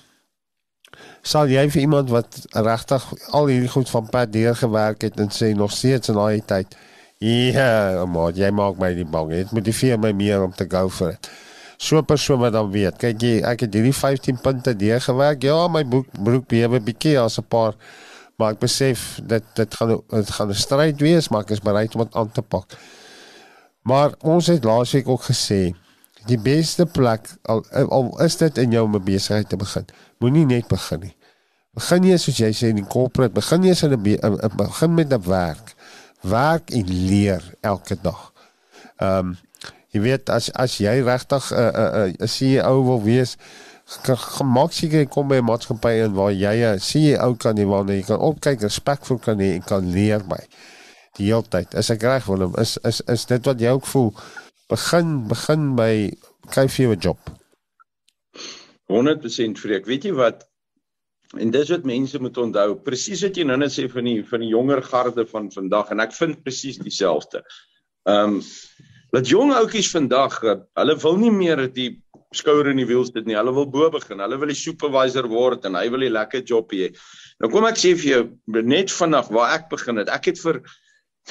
sal 1.22 1.48
jy 1.48 1.66
vir 1.70 1.82
iemand 1.82 2.10
wat 2.10 2.40
regtig 2.52 3.04
al 3.36 3.46
hierdie 3.46 3.68
goed 3.68 3.90
van 3.90 4.08
pad 4.08 4.32
deur 4.32 4.54
gewerk 4.56 5.02
het 5.02 5.20
en 5.20 5.28
sê 5.28 5.52
nog 5.54 5.72
steeds 5.72 6.08
in 6.08 6.14
daai 6.14 6.42
tyd, 6.46 6.76
ja, 7.18 8.04
maar 8.06 8.32
jy 8.32 8.50
maak 8.50 8.78
my 8.80 8.94
nie 8.94 9.04
bang. 9.04 9.30
Dit 9.30 9.52
motiveer 9.52 9.98
my 10.00 10.12
meer 10.12 10.42
om 10.42 10.52
te 10.52 10.64
go 10.64 10.88
vir. 10.88 11.18
So 11.76 11.98
'n 11.98 12.04
persoon 12.04 12.40
wat 12.40 12.52
dan 12.52 12.70
weet, 12.70 12.98
kyk 12.98 13.22
jy, 13.22 13.40
ek 13.42 13.60
het 13.60 13.74
hierdie 13.74 13.92
15 13.92 14.40
punte 14.40 14.76
deur 14.76 15.00
gewerk. 15.00 15.42
Ja, 15.42 15.68
my 15.68 15.84
boek 15.84 16.06
broek 16.12 16.46
bewe 16.48 16.80
bietjie 16.80 17.18
as 17.18 17.38
'n 17.38 17.48
paar 17.48 17.74
maar 18.40 18.56
ek 18.56 18.62
besef 18.64 19.20
dit 19.28 19.44
dit 19.58 19.76
gaan 19.76 19.92
dit 20.08 20.32
gaan 20.36 20.48
'n 20.48 20.62
stryd 20.64 21.00
wees, 21.00 21.28
maar 21.28 21.44
ek 21.44 21.50
is 21.56 21.66
bereid 21.68 21.94
om 21.94 22.04
dit 22.04 22.14
aan 22.14 22.32
te 22.32 22.42
pak. 22.42 22.76
Maar 23.82 24.14
ons 24.20 24.46
het 24.46 24.64
laasweek 24.64 25.08
ook 25.08 25.24
gesê 25.28 25.74
die 26.26 26.40
beste 26.40 26.86
plek 26.86 27.28
al, 27.42 27.64
al 27.88 28.20
is 28.24 28.36
dit 28.36 28.58
in 28.58 28.70
jou 28.70 28.84
om 28.84 28.96
'n 28.96 29.04
besigheid 29.04 29.48
te 29.48 29.56
begin. 29.56 29.84
Moenie 30.20 30.46
net 30.46 30.68
begin 30.68 31.00
nie. 31.00 31.14
Begin 31.76 32.04
jy 32.04 32.16
soos 32.20 32.40
jy 32.40 32.50
sê 32.56 32.70
in 32.72 32.80
die 32.80 32.88
corporate, 32.88 33.34
begin 33.34 33.64
jy 33.64 33.74
in 33.86 33.94
'n 33.94 34.56
begin 34.56 34.94
met 34.94 35.12
'n 35.12 35.22
werk. 35.22 35.74
Werk 36.22 36.70
en 36.70 36.86
leer 36.86 37.42
elke 37.60 37.96
dag. 38.02 38.32
Ehm 38.98 39.18
um, 39.18 39.38
jy 39.90 40.00
weet 40.00 40.30
as 40.30 40.50
as 40.52 40.78
jy 40.78 41.00
regtig 41.02 41.50
'n 41.50 41.54
uh, 41.54 41.70
'n 41.70 41.88
uh, 42.00 42.06
'n 42.06 42.16
uh, 42.20 42.28
CEO 42.28 42.84
wil 42.84 43.02
wees, 43.02 43.36
gemaak 44.36 44.72
seker 44.72 45.08
kom 45.08 45.28
by 45.28 45.36
'n 45.40 45.44
maatskappy 45.44 45.94
en 46.04 46.12
waar 46.12 46.32
jy 46.32 46.56
'n 46.74 46.78
CEO 46.78 47.34
kan 47.34 47.56
hê 47.56 47.64
waar 47.64 47.86
jy 47.86 48.02
kan 48.02 48.18
opkyk, 48.18 48.60
respek 48.60 49.04
vir 49.06 49.18
kan 49.18 49.38
hê 49.38 49.54
en 49.54 49.62
kan 49.62 49.92
leer 49.92 50.22
by. 50.24 50.42
Die 51.16 51.26
hele 51.26 51.42
tyd. 51.48 51.74
Is 51.74 51.90
ek 51.90 52.02
reg 52.02 52.26
Willem? 52.26 52.54
Is 52.58 52.78
is 52.84 53.00
is 53.06 53.24
dit 53.26 53.44
wat 53.44 53.60
jy 53.60 53.68
ook 53.70 53.86
voel? 53.86 54.14
begin 54.70 55.26
begin 55.26 55.74
by 55.74 55.92
kry 56.50 56.66
vir 56.70 56.84
jou 56.84 56.94
'n 56.94 57.00
job. 57.00 57.18
100% 58.90 59.62
vreek. 59.62 59.86
Weet 59.86 60.08
jy 60.08 60.14
wat? 60.18 60.44
En 61.38 61.52
dis 61.54 61.70
wat 61.70 61.86
mense 61.86 62.18
moet 62.18 62.38
onthou. 62.42 62.74
Presies 62.82 63.22
wat 63.22 63.36
jy 63.38 63.46
nou 63.46 63.56
net 63.60 63.74
sê 63.74 63.86
van 63.90 64.08
die 64.08 64.20
van 64.26 64.42
die 64.42 64.50
jonger 64.50 64.82
garde 64.82 65.24
van 65.30 65.50
vandag 65.54 65.92
en 65.94 66.02
ek 66.02 66.14
vind 66.16 66.42
presies 66.46 66.80
dieselfde. 66.82 67.44
Ehm 68.10 68.40
um, 68.40 68.40
dat 69.10 69.26
jong 69.26 69.50
ouetjies 69.50 69.88
vandag, 69.90 70.36
hulle 70.78 70.94
wil 71.02 71.16
nie 71.18 71.32
meer 71.34 71.64
die 71.74 71.88
skouer 72.30 72.68
in 72.70 72.78
die 72.78 72.86
wiel 72.86 73.02
sit 73.06 73.26
nie. 73.26 73.34
Hulle 73.34 73.54
wil 73.54 73.66
bo 73.70 73.88
begin. 73.90 74.22
Hulle 74.22 74.38
wil 74.38 74.52
die 74.52 74.58
supervisor 74.58 75.26
word 75.30 75.66
en 75.66 75.74
hy 75.74 75.88
wil 75.90 76.06
'n 76.06 76.14
lekker 76.14 76.44
job 76.46 76.70
hê. 76.72 76.92
Nou 77.42 77.50
kom 77.50 77.66
ek 77.66 77.78
sê 77.78 77.94
vir 77.98 78.10
jou 78.10 78.22
net 78.62 78.90
vanaf 78.90 79.30
waar 79.34 79.58
ek 79.58 79.68
begin 79.70 79.98
het. 79.98 80.08
Ek 80.08 80.30
het 80.30 80.38
vir 80.38 80.62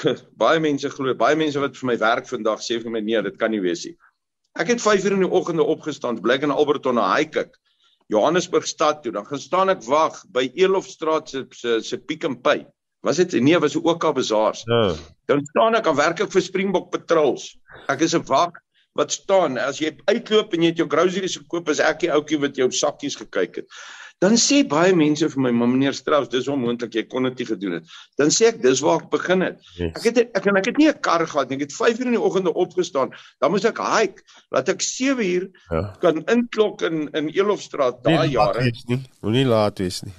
baie 0.44 0.60
mense 0.60 0.90
glo, 0.90 1.14
baie 1.16 1.36
mense 1.36 1.60
wat 1.60 1.76
vir 1.78 1.88
my 1.88 1.98
werk 1.98 2.28
vandag 2.28 2.60
sê 2.60 2.82
vir 2.84 2.92
my 2.92 3.00
nee, 3.00 3.22
dit 3.22 3.38
kan 3.38 3.52
nie 3.52 3.64
wees 3.64 3.86
nie. 3.86 3.96
Ek 4.58 4.68
het 4.68 4.82
5 4.82 5.06
uur 5.06 5.12
in 5.12 5.26
die 5.26 5.30
oggende 5.30 5.64
opgestaan, 5.64 6.22
blik 6.22 6.42
in 6.42 6.52
Alberton 6.52 6.96
na 6.96 7.16
Highkik, 7.16 7.58
Johannesburg 8.10 8.68
stad 8.68 9.04
toe. 9.04 9.12
Dan 9.12 9.26
gaan 9.26 9.40
staan 9.40 9.70
ek 9.70 9.84
wag 9.86 10.24
by 10.34 10.50
Elofstraat 10.58 11.30
se 11.30 11.46
se 11.50 11.80
se 11.82 11.98
Pick 11.98 12.26
n 12.28 12.42
Pay. 12.42 12.66
Was 13.06 13.22
dit 13.22 13.38
nee, 13.42 13.60
was 13.60 13.78
ook 13.78 14.04
al 14.04 14.14
bazaars. 14.14 14.64
Ja. 14.66 14.96
Dan 15.26 15.46
staan 15.46 15.76
ek 15.76 15.88
aan 15.88 15.96
werk 15.96 16.20
ek 16.20 16.32
vir 16.32 16.42
Springbok 16.42 16.90
Patrols. 16.92 17.54
Ek 17.88 18.02
is 18.02 18.16
'n 18.16 18.26
wag 18.26 18.58
wat 18.98 19.12
staan 19.12 19.58
as 19.58 19.80
jy 19.80 19.94
uitloop 20.10 20.54
en 20.54 20.62
jy 20.62 20.74
het 20.74 20.82
jou 20.82 20.90
groceries 20.90 21.38
gekoop 21.38 21.70
as 21.70 21.80
ek 21.80 22.00
die 22.00 22.12
ouetjie 22.12 22.40
wat 22.42 22.58
jou 22.58 22.72
sakkies 22.72 23.16
gekyk 23.16 23.62
het 23.62 23.68
dan 24.20 24.36
sê 24.36 24.60
baie 24.68 24.92
mense 24.96 25.28
vir 25.32 25.42
my 25.46 25.52
maar 25.56 25.70
meneer 25.72 25.96
Strauss 25.96 26.32
dis 26.32 26.50
onmoontlik 26.52 26.98
jy 26.98 27.06
kon 27.08 27.28
dit 27.30 27.40
nie 27.40 27.48
gedoen 27.48 27.78
het. 27.78 27.94
Dan 28.20 28.34
sê 28.36 28.50
ek 28.52 28.60
dis 28.64 28.82
waar 28.84 29.00
ek 29.00 29.08
begin 29.14 29.46
het. 29.46 29.62
Ek 29.88 30.10
het 30.10 30.20
ek 30.26 30.50
en 30.52 30.60
ek 30.60 30.68
het 30.72 30.82
nie 30.82 30.90
'n 30.92 31.00
kar 31.00 31.24
gehad 31.26 31.50
nie. 31.50 31.56
Ek 31.56 31.68
het 31.70 31.76
5 31.78 32.00
uur 32.00 32.12
in 32.12 32.18
die 32.18 32.28
oggende 32.28 32.54
opgestaan. 32.54 33.16
Dan 33.40 33.52
moes 33.52 33.66
ek 33.66 33.80
hike. 33.80 34.24
Laat 34.52 34.70
ek 34.70 34.82
7 34.82 35.24
uur 35.24 35.48
ja. 35.72 35.96
kan 36.02 36.24
inklok 36.28 36.82
in 36.82 37.08
in 37.14 37.30
Elofstraat 37.30 38.04
daai 38.04 38.30
jare. 38.36 38.72
moenie 39.22 39.46
laat 39.46 39.80
wees 39.80 40.04
nie. 40.04 40.14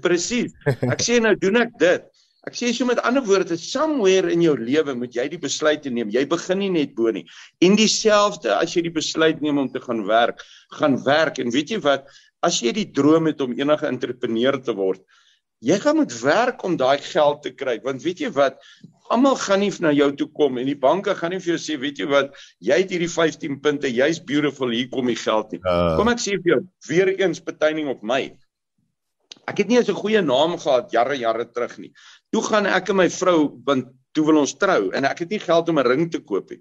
Presies 0.00 0.52
ek 0.94 1.00
sê 1.02 1.20
nou 1.20 1.36
doen 1.36 1.56
ek 1.56 1.78
dit. 1.78 2.02
Ek 2.44 2.52
sê 2.52 2.74
so 2.76 2.84
met 2.84 3.00
ander 3.08 3.24
woorde, 3.24 3.56
somewhere 3.56 4.28
in 4.28 4.42
jou 4.44 4.52
lewe 4.60 4.92
moet 5.00 5.14
jy 5.16 5.24
die 5.32 5.40
besluit 5.40 5.84
neem. 5.88 6.10
Jy 6.12 6.26
begin 6.28 6.60
nie 6.60 6.68
net 6.74 6.92
bo 6.96 7.08
nie. 7.08 7.24
En 7.64 7.76
dieselfde 7.76 8.52
as 8.52 8.74
jy 8.76 8.82
die 8.84 8.92
besluit 8.92 9.40
neem 9.40 9.62
om 9.62 9.70
te 9.72 9.80
gaan 9.80 10.02
werk, 10.04 10.44
gaan 10.76 10.98
werk. 11.06 11.40
En 11.40 11.48
weet 11.54 11.72
jy 11.72 11.80
wat, 11.86 12.04
as 12.44 12.60
jy 12.62 12.72
die 12.76 12.90
droom 12.92 13.30
het 13.30 13.40
om 13.44 13.54
enige 13.56 13.88
entrepreneur 13.88 14.58
te 14.62 14.74
word, 14.76 15.02
jy 15.64 15.78
gaan 15.80 15.98
moet 16.00 16.12
werk 16.20 16.64
om 16.66 16.76
daai 16.76 16.98
geld 17.02 17.42
te 17.44 17.54
kry. 17.56 17.78
Want 17.84 18.04
weet 18.04 18.20
jy 18.24 18.30
wat, 18.36 18.60
almal 19.12 19.36
gaan 19.40 19.62
nie 19.64 19.72
na 19.84 19.92
jou 19.94 20.10
toe 20.16 20.28
kom 20.36 20.58
en 20.60 20.68
die 20.68 20.78
banke 20.80 21.14
gaan 21.16 21.34
nie 21.34 21.40
vir 21.42 21.54
jou 21.54 21.60
sê, 21.60 21.78
weet 21.80 22.00
jy 22.02 22.08
wat, 22.10 22.32
jy 22.64 22.80
het 22.82 22.92
hierdie 22.92 23.10
15 23.10 23.60
punte, 23.64 23.90
jy's 23.92 24.20
beautiful, 24.20 24.72
hier 24.72 24.90
kom 24.92 25.08
die 25.10 25.18
geld 25.20 25.54
nie. 25.54 25.60
Uh. 25.64 25.94
Kom 25.98 26.10
ek 26.12 26.22
sê 26.24 26.38
vir 26.40 26.56
jou, 26.56 26.60
weer 26.88 27.12
eens 27.14 27.42
betuining 27.44 27.90
op 27.92 28.04
my. 28.04 28.22
Ek 29.48 29.60
het 29.60 29.68
nie 29.68 29.76
eens 29.76 29.90
'n 29.92 30.00
goeie 30.00 30.22
naam 30.22 30.56
gehad 30.56 30.92
jare 30.92 31.16
jare 31.20 31.44
terug 31.44 31.78
nie. 31.78 31.92
Toe 32.32 32.42
gaan 32.42 32.66
ek 32.66 32.88
en 32.90 32.96
my 32.96 33.08
vrou 33.08 33.60
want 33.66 33.92
toe 34.14 34.24
wil 34.24 34.38
ons 34.38 34.54
trou 34.54 34.90
en 34.94 35.04
ek 35.04 35.24
het 35.24 35.30
nie 35.30 35.42
geld 35.42 35.68
om 35.68 35.78
'n 35.78 35.86
ring 35.86 36.10
te 36.10 36.20
koop 36.20 36.50
nie. 36.50 36.60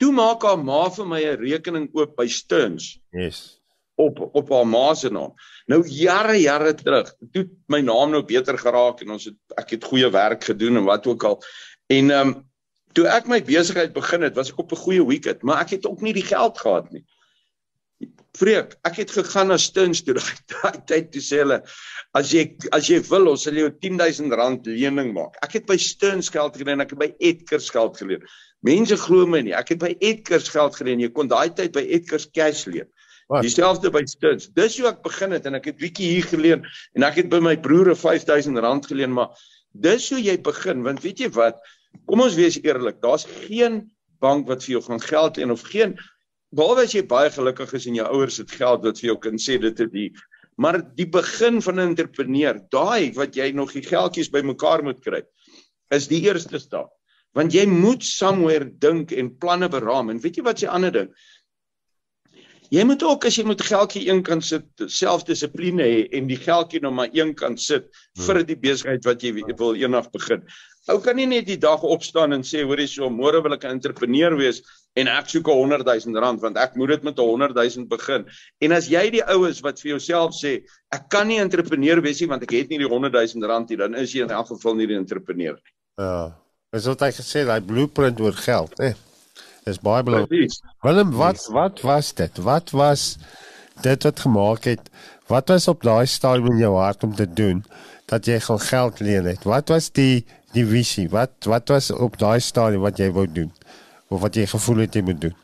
Toe 0.00 0.12
maak 0.12 0.42
haar 0.42 0.56
ma 0.56 0.88
vir 0.88 1.06
my 1.06 1.20
'n 1.20 1.38
rekening 1.38 1.88
oop 1.94 2.16
by 2.16 2.26
Stearns. 2.26 2.98
Yes. 3.12 3.60
Op 3.96 4.18
op 4.34 4.50
haar 4.50 4.66
ma 4.66 4.94
se 4.94 5.10
naam. 5.10 5.34
Nou 5.70 5.82
jare 5.88 6.34
jare 6.40 6.74
terug, 6.74 7.12
toe 7.32 7.44
my 7.70 7.80
naam 7.80 8.10
nou 8.10 8.24
beter 8.26 8.58
geraak 8.58 9.00
en 9.04 9.14
ons 9.14 9.28
het 9.30 9.58
ek 9.60 9.76
het 9.76 9.84
goeie 9.84 10.10
werk 10.10 10.44
gedoen 10.44 10.80
en 10.82 10.88
wat 10.88 11.06
ook 11.06 11.24
al. 11.24 11.38
En 11.86 12.10
ehm 12.10 12.34
um, 12.34 12.34
toe 12.94 13.06
ek 13.10 13.26
my 13.30 13.40
besigheid 13.42 13.92
begin 13.94 14.22
het, 14.22 14.34
was 14.38 14.50
ek 14.50 14.58
op 14.62 14.72
'n 14.72 14.82
goeie 14.86 15.06
wicket, 15.06 15.42
maar 15.42 15.60
ek 15.62 15.70
het 15.78 15.86
ook 15.86 16.00
nie 16.00 16.12
die 16.14 16.26
geld 16.26 16.58
gehad 16.58 16.90
nie. 16.92 17.04
Freek, 18.34 18.74
ek 18.82 18.96
het 18.96 19.10
gegaan 19.14 19.48
na 19.48 19.56
Stearns 19.56 20.02
toe 20.02 20.14
daai 20.52 20.78
tyd 20.90 21.12
toe 21.14 21.22
sê 21.22 21.38
hulle 21.42 21.60
as 22.18 22.32
jy 22.34 22.56
as 22.74 22.88
jy 22.90 22.98
wil 23.10 23.30
ons 23.30 23.44
sal 23.46 23.54
jou 23.54 23.70
10000 23.70 24.34
rand 24.34 24.66
lening 24.66 25.12
maak. 25.14 25.38
Ek 25.46 25.60
het 25.60 25.66
by 25.70 25.76
Stearns 25.78 26.30
geld 26.34 26.56
geleen, 26.58 26.82
ek 26.82 26.90
het 26.96 26.98
by 26.98 27.10
Edgars 27.18 27.70
geld 27.70 27.96
geleen. 27.96 28.26
Mense 28.66 28.96
glo 28.96 29.26
my 29.26 29.42
nie. 29.44 29.54
Ek 29.54 29.74
het 29.74 29.78
by 29.82 29.92
Edgars 30.00 30.48
geld 30.48 30.76
geleen. 30.78 31.02
Jy 31.04 31.12
kon 31.14 31.28
daai 31.28 31.52
tyd 31.54 31.74
by 31.76 31.84
Edgars 31.84 32.26
cash 32.32 32.64
leen. 32.66 32.88
Dieselfde 33.28 33.90
by 33.90 34.04
Stearns. 34.04 34.50
Dis 34.52 34.78
hoe 34.78 34.90
ek 34.90 35.02
begin 35.02 35.32
het 35.32 35.46
en 35.46 35.54
ek 35.54 35.70
het 35.70 35.78
bietjie 35.80 36.10
hier 36.16 36.26
geleen 36.28 36.66
en 36.94 37.06
ek 37.08 37.22
het 37.22 37.30
by 37.32 37.40
my 37.40 37.56
broer 37.56 37.94
5000 37.96 38.58
rand 38.60 38.86
geleen, 38.86 39.14
maar 39.16 39.32
dis 39.72 40.10
hoe 40.12 40.20
jy 40.20 40.36
begin 40.44 40.84
want 40.84 41.02
weet 41.02 41.24
jy 41.24 41.30
wat? 41.36 41.56
Kom 42.06 42.20
ons 42.20 42.36
wees 42.36 42.58
eerlik, 42.60 43.00
daar's 43.00 43.24
geen 43.46 43.84
bank 44.20 44.48
wat 44.48 44.64
vir 44.64 44.76
jou 44.76 44.82
gaan 44.88 45.02
geld 45.02 45.38
leen 45.40 45.54
of 45.54 45.64
geen 45.70 45.96
behalwe 46.54 46.86
as 46.86 46.94
jy 46.94 47.02
baie 47.10 47.30
gelukkig 47.34 47.74
is 47.78 47.88
en 47.90 47.98
jou 47.98 48.06
ouers 48.06 48.38
het 48.42 48.52
geld 48.54 48.84
wat 48.86 49.00
vir 49.00 49.10
jou 49.12 49.18
kan 49.26 49.40
sê 49.42 49.58
dit 49.62 49.84
het 49.84 49.92
die 49.92 50.10
maar 50.60 50.78
die 50.98 51.08
begin 51.10 51.58
van 51.66 51.80
'n 51.80 51.88
entrepreneur 51.90 52.60
daai 52.70 53.12
wat 53.16 53.36
jy 53.36 53.50
nog 53.52 53.72
die 53.74 53.82
geldjies 53.82 54.30
bymekaar 54.30 54.84
moet 54.86 55.00
kry 55.02 55.22
is 55.90 56.06
die 56.08 56.22
eerste 56.28 56.60
stap 56.62 56.92
want 57.34 57.54
jy 57.54 57.66
moet 57.66 58.04
somewhere 58.06 58.70
dink 58.86 59.12
en 59.12 59.34
planne 59.38 59.68
beraam 59.68 60.10
en 60.10 60.20
weet 60.22 60.38
jy 60.38 60.44
wat 60.46 60.62
se 60.62 60.68
ander 60.70 60.92
ding 60.92 61.10
Jy 62.74 62.82
moet 62.88 63.02
ook 63.06 63.24
as 63.28 63.36
jy 63.38 63.44
met 63.46 63.60
geldjie 63.62 64.08
een 64.08 64.20
kan 64.26 64.40
sit, 64.42 64.66
selfdissipline 64.90 65.84
hê 65.84 65.98
en 66.18 66.26
die 66.26 66.38
geldjie 66.40 66.80
nou 66.82 66.90
maar 66.96 67.12
een 67.14 67.30
kan 67.38 67.54
sit 67.60 67.86
vir 68.26 68.40
die 68.48 68.56
besigheid 68.58 69.04
wat 69.06 69.22
jy 69.22 69.30
wil 69.36 69.76
eendag 69.78 70.08
begin. 70.14 70.42
Ou 70.90 70.98
kan 71.00 71.14
nie 71.16 71.28
net 71.30 71.46
die 71.46 71.58
dag 71.60 71.84
opstaan 71.86 72.34
en 72.36 72.42
sê 72.44 72.64
hoor 72.66 72.82
jy 72.82 72.88
so 72.90 73.10
môre 73.12 73.40
wil 73.44 73.54
ek 73.54 73.64
'n 73.64 73.76
entrepreneur 73.78 74.34
wees 74.36 74.60
en 74.98 75.08
ek 75.08 75.30
soek 75.30 75.48
'n 75.48 75.60
100 75.60 75.86
000 75.86 76.20
rand 76.20 76.42
want 76.42 76.58
ek 76.58 76.74
moet 76.76 76.88
dit 76.88 77.02
met 77.04 77.18
'n 77.18 77.28
100 77.30 77.54
000 77.54 77.86
begin. 77.86 78.26
En 78.60 78.72
as 78.72 78.88
jy 78.88 79.10
die 79.10 79.22
ou 79.22 79.46
is 79.48 79.60
wat 79.60 79.80
vir 79.80 79.90
jouself 79.94 80.34
sê 80.34 80.64
ek 80.90 81.08
kan 81.08 81.28
nie 81.28 81.38
entrepreneur 81.38 82.02
wees 82.02 82.20
nie 82.20 82.28
want 82.28 82.42
ek 82.42 82.50
het 82.50 82.68
nie 82.70 82.78
die 82.78 82.90
100 82.90 83.14
000 83.14 83.46
rand 83.46 83.68
nie, 83.68 83.76
dan 83.76 83.94
is 83.94 84.12
jy 84.12 84.22
in 84.22 84.30
elk 84.30 84.48
geval 84.48 84.74
nie 84.74 84.86
die 84.86 84.98
entrepreneur 84.98 85.54
nie. 85.54 85.72
Ja. 85.98 86.34
Dis 86.72 86.86
wat 86.86 87.00
hy 87.00 87.12
gesê, 87.14 87.44
daai 87.46 87.60
blueprint 87.62 88.20
oor 88.20 88.32
geld, 88.32 88.78
hè. 88.78 88.94
Dis 89.64 89.80
baie 89.80 90.02
belangrik. 90.04 90.52
Willem, 90.84 91.12
wat 91.16 91.46
wat 91.52 91.80
was 91.80 92.12
dit? 92.14 92.38
Wat 92.44 92.70
was 92.70 93.16
dit 93.82 94.02
wat 94.02 94.20
gemaak 94.20 94.64
het? 94.68 94.90
Wat 95.26 95.48
was 95.48 95.68
op 95.68 95.82
daai 95.82 96.06
stadium 96.06 96.50
in 96.52 96.58
jou 96.58 96.74
hart 96.76 97.04
om 97.04 97.14
te 97.14 97.26
doen 97.26 97.62
dat 98.12 98.26
jy 98.28 98.36
gaan 98.44 98.60
geld 98.60 99.00
leen 99.00 99.24
het? 99.24 99.46
Wat 99.48 99.72
was 99.72 99.88
die 99.90 100.26
die 100.52 100.66
visie? 100.68 101.08
Wat 101.08 101.48
wat 101.48 101.72
was 101.72 101.88
op 101.90 102.18
daai 102.20 102.40
stadium 102.40 102.84
wat 102.84 103.00
jy 103.00 103.08
wou 103.12 103.24
doen? 103.26 103.52
Of 104.12 104.20
wat 104.20 104.36
jy 104.36 104.44
gevoel 104.46 104.84
het 104.84 104.94
jy 104.94 105.02
moet 105.02 105.20
doen? 105.20 105.36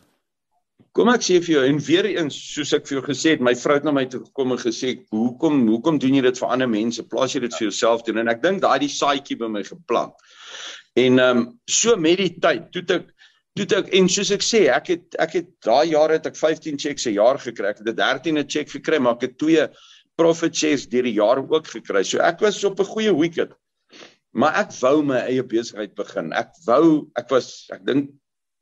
Kom 0.93 1.09
ek 1.09 1.23
sê 1.25 1.39
vir 1.41 1.55
jou 1.55 1.63
en 1.71 1.79
weer 1.87 2.09
eens 2.11 2.37
soos 2.37 2.75
ek 2.77 2.85
vir 2.89 2.99
jou 2.99 3.05
gesê 3.07 3.33
het, 3.37 3.45
my 3.47 3.55
vrou 3.57 3.77
het 3.79 3.87
na 3.87 3.95
my 3.95 4.05
toe 4.11 4.21
gekom 4.25 4.53
en 4.53 4.59
gesê, 4.59 4.99
"Hoekom 5.15 5.69
hoekom 5.69 5.99
doen 6.03 6.15
jy 6.19 6.23
dit 6.23 6.39
vir 6.39 6.49
ander 6.49 6.69
mense? 6.69 7.03
Plaas 7.03 7.33
jy 7.33 7.41
dit 7.41 7.55
vir 7.55 7.69
jouself 7.71 8.03
doen?" 8.03 8.19
En 8.19 8.29
ek 8.29 8.43
dink 8.43 8.61
daai 8.61 8.81
die 8.81 8.89
saadjie 8.89 9.39
by 9.39 9.47
my 9.47 9.63
geplant. 9.63 10.13
En 10.97 11.19
ehm 11.19 11.39
um, 11.39 11.59
so 11.65 11.97
met 11.97 12.19
die 12.19 12.37
tyd, 12.41 12.73
toe 12.73 12.83
ek 12.89 13.07
toe 13.59 13.67
ek 13.81 13.89
en 13.97 14.09
soos 14.09 14.31
ek 14.31 14.45
sê, 14.47 14.67
ek 14.73 14.93
het 14.93 15.17
ek 15.19 15.33
het 15.39 15.49
daai 15.67 15.91
jare 15.93 16.19
het 16.19 16.27
ek 16.31 16.37
15 16.39 16.79
checks 16.79 17.07
'n 17.07 17.17
jaar 17.19 17.39
gekry. 17.39 17.71
Ek 17.71 17.79
het 17.79 17.89
'n 17.89 17.97
13de 17.97 18.45
check 18.47 18.69
gekry, 18.71 18.99
maar 18.99 19.15
ek 19.15 19.23
het 19.23 19.39
twee 19.39 19.67
profit 20.17 20.55
checks 20.57 20.87
deur 20.87 21.03
die 21.03 21.19
jaar 21.19 21.39
ook 21.39 21.67
gekry. 21.67 22.05
So 22.05 22.19
ek 22.19 22.41
was 22.41 22.63
op 22.65 22.81
'n 22.81 22.85
goeie 22.85 23.15
wicket. 23.15 23.53
Maar 24.33 24.55
ek 24.55 24.73
wou 24.81 25.03
my 25.03 25.19
eie 25.27 25.43
besigheid 25.43 25.95
begin. 25.95 26.33
Ek 26.33 26.53
wou 26.67 27.11
ek 27.17 27.29
was 27.31 27.67
ek 27.73 27.85
dink 27.87 28.11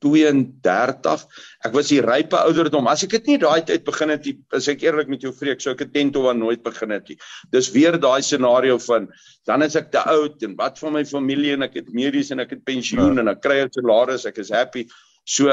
32. 0.05 1.25
Ek 1.67 1.75
was 1.75 1.91
die 1.91 2.01
rype 2.05 2.39
ouderdom. 2.39 2.87
As 2.91 3.03
ek 3.07 3.17
dit 3.17 3.33
nie 3.33 3.39
daai 3.43 3.65
tyd 3.67 3.85
begin 3.87 4.13
het, 4.15 4.29
as 4.55 4.69
ek 4.71 4.85
eerlik 4.87 5.11
met 5.11 5.25
jou 5.27 5.33
vreek, 5.35 5.63
sou 5.63 5.75
ek 5.75 5.83
dit 5.87 5.93
teen 5.97 6.13
toe 6.15 6.29
aan 6.31 6.39
nooit 6.43 6.63
begin 6.63 6.95
het 6.95 7.09
nie. 7.11 7.19
Dis 7.55 7.73
weer 7.75 7.99
daai 8.01 8.23
scenario 8.23 8.79
van 8.87 9.09
dan 9.49 9.65
is 9.67 9.77
ek 9.81 9.91
te 9.95 10.03
oud 10.03 10.43
en 10.45 10.55
wat 10.59 10.79
van 10.79 10.95
my 10.99 11.05
familie 11.09 11.57
en 11.57 11.67
ek 11.67 11.81
het 11.81 11.91
medies 11.97 12.31
en 12.35 12.45
ek 12.45 12.57
het 12.57 12.65
pensioen 12.69 13.17
ja. 13.17 13.25
en 13.25 13.33
ek 13.35 13.43
kry 13.43 13.61
'n 13.65 13.73
salaris, 13.75 14.27
ek 14.29 14.39
is 14.45 14.53
happy. 14.55 14.87
So 15.25 15.51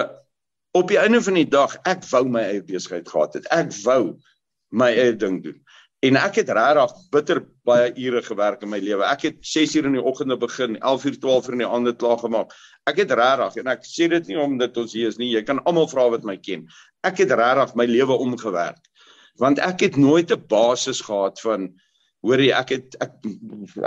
op 0.76 0.92
die 0.92 1.00
einde 1.00 1.22
van 1.24 1.40
die 1.40 1.50
dag, 1.50 1.78
ek 1.88 2.04
wou 2.12 2.26
my 2.28 2.44
eie 2.52 2.64
besigheid 2.64 3.08
gehad 3.08 3.40
het. 3.40 3.48
Ek 3.52 3.72
wou 3.86 4.18
my 4.76 4.92
eie 4.92 5.16
ding 5.16 5.42
doen. 5.44 5.60
En 6.06 6.18
ek 6.20 6.36
het 6.42 6.50
regtig 6.54 6.92
bitter 7.14 7.40
baie 7.66 7.90
ure 7.98 8.22
gewerk 8.22 8.62
in 8.66 8.70
my 8.70 8.78
lewe. 8.84 9.06
Ek 9.08 9.24
het 9.26 9.38
6 9.48 9.74
uur 9.80 9.88
in 9.90 9.96
die 9.98 10.04
oggende 10.04 10.36
begin, 10.38 10.76
11 10.78 11.06
uur 11.10 11.16
12 11.24 11.48
uur 11.48 11.56
in 11.58 11.64
die 11.64 11.70
aande 11.78 11.94
klaar 11.98 12.20
gemaak. 12.22 12.54
Ek 12.90 13.00
het 13.02 13.14
regtig 13.18 13.62
en 13.62 13.72
ek 13.74 13.88
sê 13.90 14.10
dit 14.12 14.30
nie 14.30 14.38
omdat 14.42 14.78
ons 14.78 14.94
hier 14.94 15.10
is 15.10 15.18
nie. 15.22 15.32
Jy 15.34 15.42
kan 15.48 15.64
almal 15.66 15.90
vra 15.90 16.06
wat 16.14 16.28
my 16.28 16.36
ken. 16.38 16.68
Ek 17.08 17.24
het 17.24 17.34
regtig 17.34 17.74
my 17.80 17.88
lewe 17.90 18.20
omgewerk. 18.28 18.84
Want 19.42 19.60
ek 19.64 19.82
het 19.88 19.98
nooit 19.98 20.32
'n 20.32 20.46
basis 20.52 21.02
gehad 21.02 21.42
van 21.42 21.74
hoorie 22.26 22.52
ek 22.56 22.74
het 22.76 22.96
ek 23.04 23.12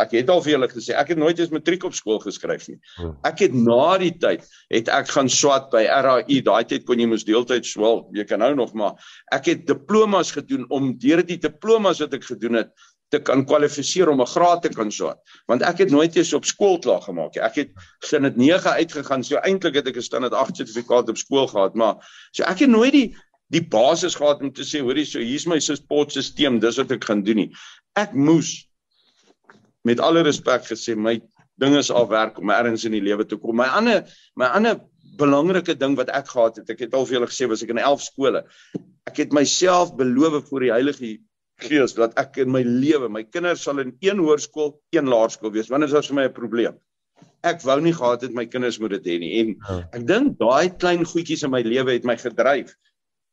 ek 0.04 0.12
het 0.18 0.30
al 0.32 0.42
vir 0.44 0.54
julle 0.54 0.68
gesê 0.70 0.94
ek 0.98 1.12
het 1.14 1.20
nooit 1.20 1.38
eens 1.38 1.54
matriek 1.54 1.86
op 1.88 1.96
skool 1.96 2.20
geskryf 2.22 2.68
nie. 2.70 2.78
Hmm. 2.96 3.16
Ek 3.28 3.42
het 3.44 3.56
na 3.56 3.96
die 4.02 4.12
tyd 4.20 4.46
het 4.74 4.90
ek 4.94 5.10
gaan 5.14 5.30
swat 5.32 5.70
by 5.74 5.84
RAI. 5.86 6.40
Daai 6.46 6.64
tyd 6.68 6.86
kon 6.88 7.00
jy 7.00 7.08
mos 7.10 7.26
deeltyd 7.28 7.66
swel. 7.66 8.06
Jy 8.16 8.26
kan 8.28 8.42
nou 8.44 8.54
nog 8.58 8.74
maar 8.78 8.98
ek 9.34 9.52
het 9.52 9.66
diplomas 9.68 10.32
gedoen 10.36 10.68
om 10.74 10.94
deur 11.00 11.24
die 11.26 11.40
diplomas 11.42 12.02
wat 12.04 12.14
ek 12.18 12.30
gedoen 12.30 12.62
het 12.62 12.72
te 13.08 13.20
kan 13.24 13.44
kwalifiseer 13.48 14.10
om 14.12 14.20
'n 14.20 14.26
graad 14.28 14.62
te 14.62 14.68
kan 14.68 14.90
swat. 14.92 15.18
Want 15.46 15.62
ek 15.62 15.78
het 15.78 15.90
nooit 15.90 16.16
eens 16.16 16.32
op 16.32 16.44
skool 16.44 16.78
klaar 16.78 17.00
gemaak 17.00 17.34
nie. 17.34 17.42
Ek 17.42 17.54
het 17.54 17.70
sin 18.04 18.22
dit 18.22 18.36
9 18.36 18.70
uitgegaan. 18.70 19.24
So 19.24 19.36
eintlik 19.36 19.74
het 19.74 19.88
ek 19.88 19.96
'n 19.96 20.02
standaard 20.02 20.34
8 20.34 20.56
sertifikaat 20.56 21.08
op 21.08 21.16
skool 21.16 21.46
gehad, 21.46 21.74
maar 21.74 21.96
so 22.32 22.44
ek 22.44 22.58
het 22.58 22.70
nooit 22.70 22.92
die 22.92 23.16
die 23.48 23.64
basis 23.64 24.14
gehad 24.14 24.42
om 24.44 24.52
te 24.52 24.64
sê 24.66 24.82
hoorie 24.84 25.06
so 25.08 25.22
hier's 25.24 25.46
my 25.48 25.58
support-stelsel 25.62 26.60
dis 26.60 26.76
wat 26.80 26.92
ek 26.92 27.04
gaan 27.08 27.24
doen 27.24 27.36
nie 27.36 27.50
ek 27.98 28.14
moes 28.14 28.54
met 29.88 30.00
alle 30.04 30.22
respek 30.26 30.66
gesê 30.68 30.96
my 30.96 31.18
ding 31.58 31.74
is 31.78 31.90
al 31.90 32.06
werk 32.10 32.38
om 32.38 32.52
ergens 32.54 32.86
in 32.86 32.94
die 32.94 33.02
lewe 33.02 33.26
te 33.26 33.38
kom. 33.40 33.56
My 33.58 33.68
ander 33.74 34.04
my 34.38 34.50
ander 34.54 34.78
belangrike 35.18 35.74
ding 35.74 35.96
wat 35.98 36.12
ek 36.14 36.30
gehad 36.30 36.60
het, 36.60 36.68
ek 36.70 36.84
het 36.86 36.92
al 36.94 37.06
vir 37.08 37.18
julle 37.18 37.30
gesê 37.30 37.48
was 37.50 37.64
ek 37.64 37.72
in 37.74 37.80
11 37.82 38.04
skole. 38.06 38.44
Ek 39.10 39.18
het 39.24 39.34
myself 39.34 39.96
beloof 39.98 40.44
voor 40.50 40.66
die 40.66 40.74
Heilige 40.74 41.16
Gees 41.58 41.96
dat 41.96 42.12
ek 42.20 42.36
in 42.44 42.52
my 42.54 42.60
lewe, 42.62 43.08
my 43.10 43.24
kinders 43.26 43.64
sal 43.66 43.80
in 43.82 43.96
een 44.04 44.20
hoërskool, 44.22 44.76
een 44.94 45.10
laerskool 45.10 45.50
wees. 45.56 45.70
Wanneer 45.72 45.90
is 45.90 45.96
dit 45.96 46.10
vir 46.12 46.18
my 46.20 46.26
'n 46.28 46.36
probleem? 46.36 46.76
Ek 47.42 47.64
wou 47.66 47.80
nie 47.80 47.94
gehad 47.94 48.22
het 48.22 48.34
my 48.34 48.46
kinders 48.46 48.78
moet 48.78 48.90
dit 48.90 49.06
hê 49.06 49.18
nie 49.18 49.32
en 49.40 49.48
ja. 49.56 49.88
ek 49.92 50.06
dink 50.06 50.38
daai 50.38 50.70
klein 50.78 51.02
goedjies 51.02 51.42
in 51.42 51.50
my 51.50 51.62
lewe 51.62 51.92
het 51.92 52.04
my 52.04 52.14
gedryf 52.14 52.76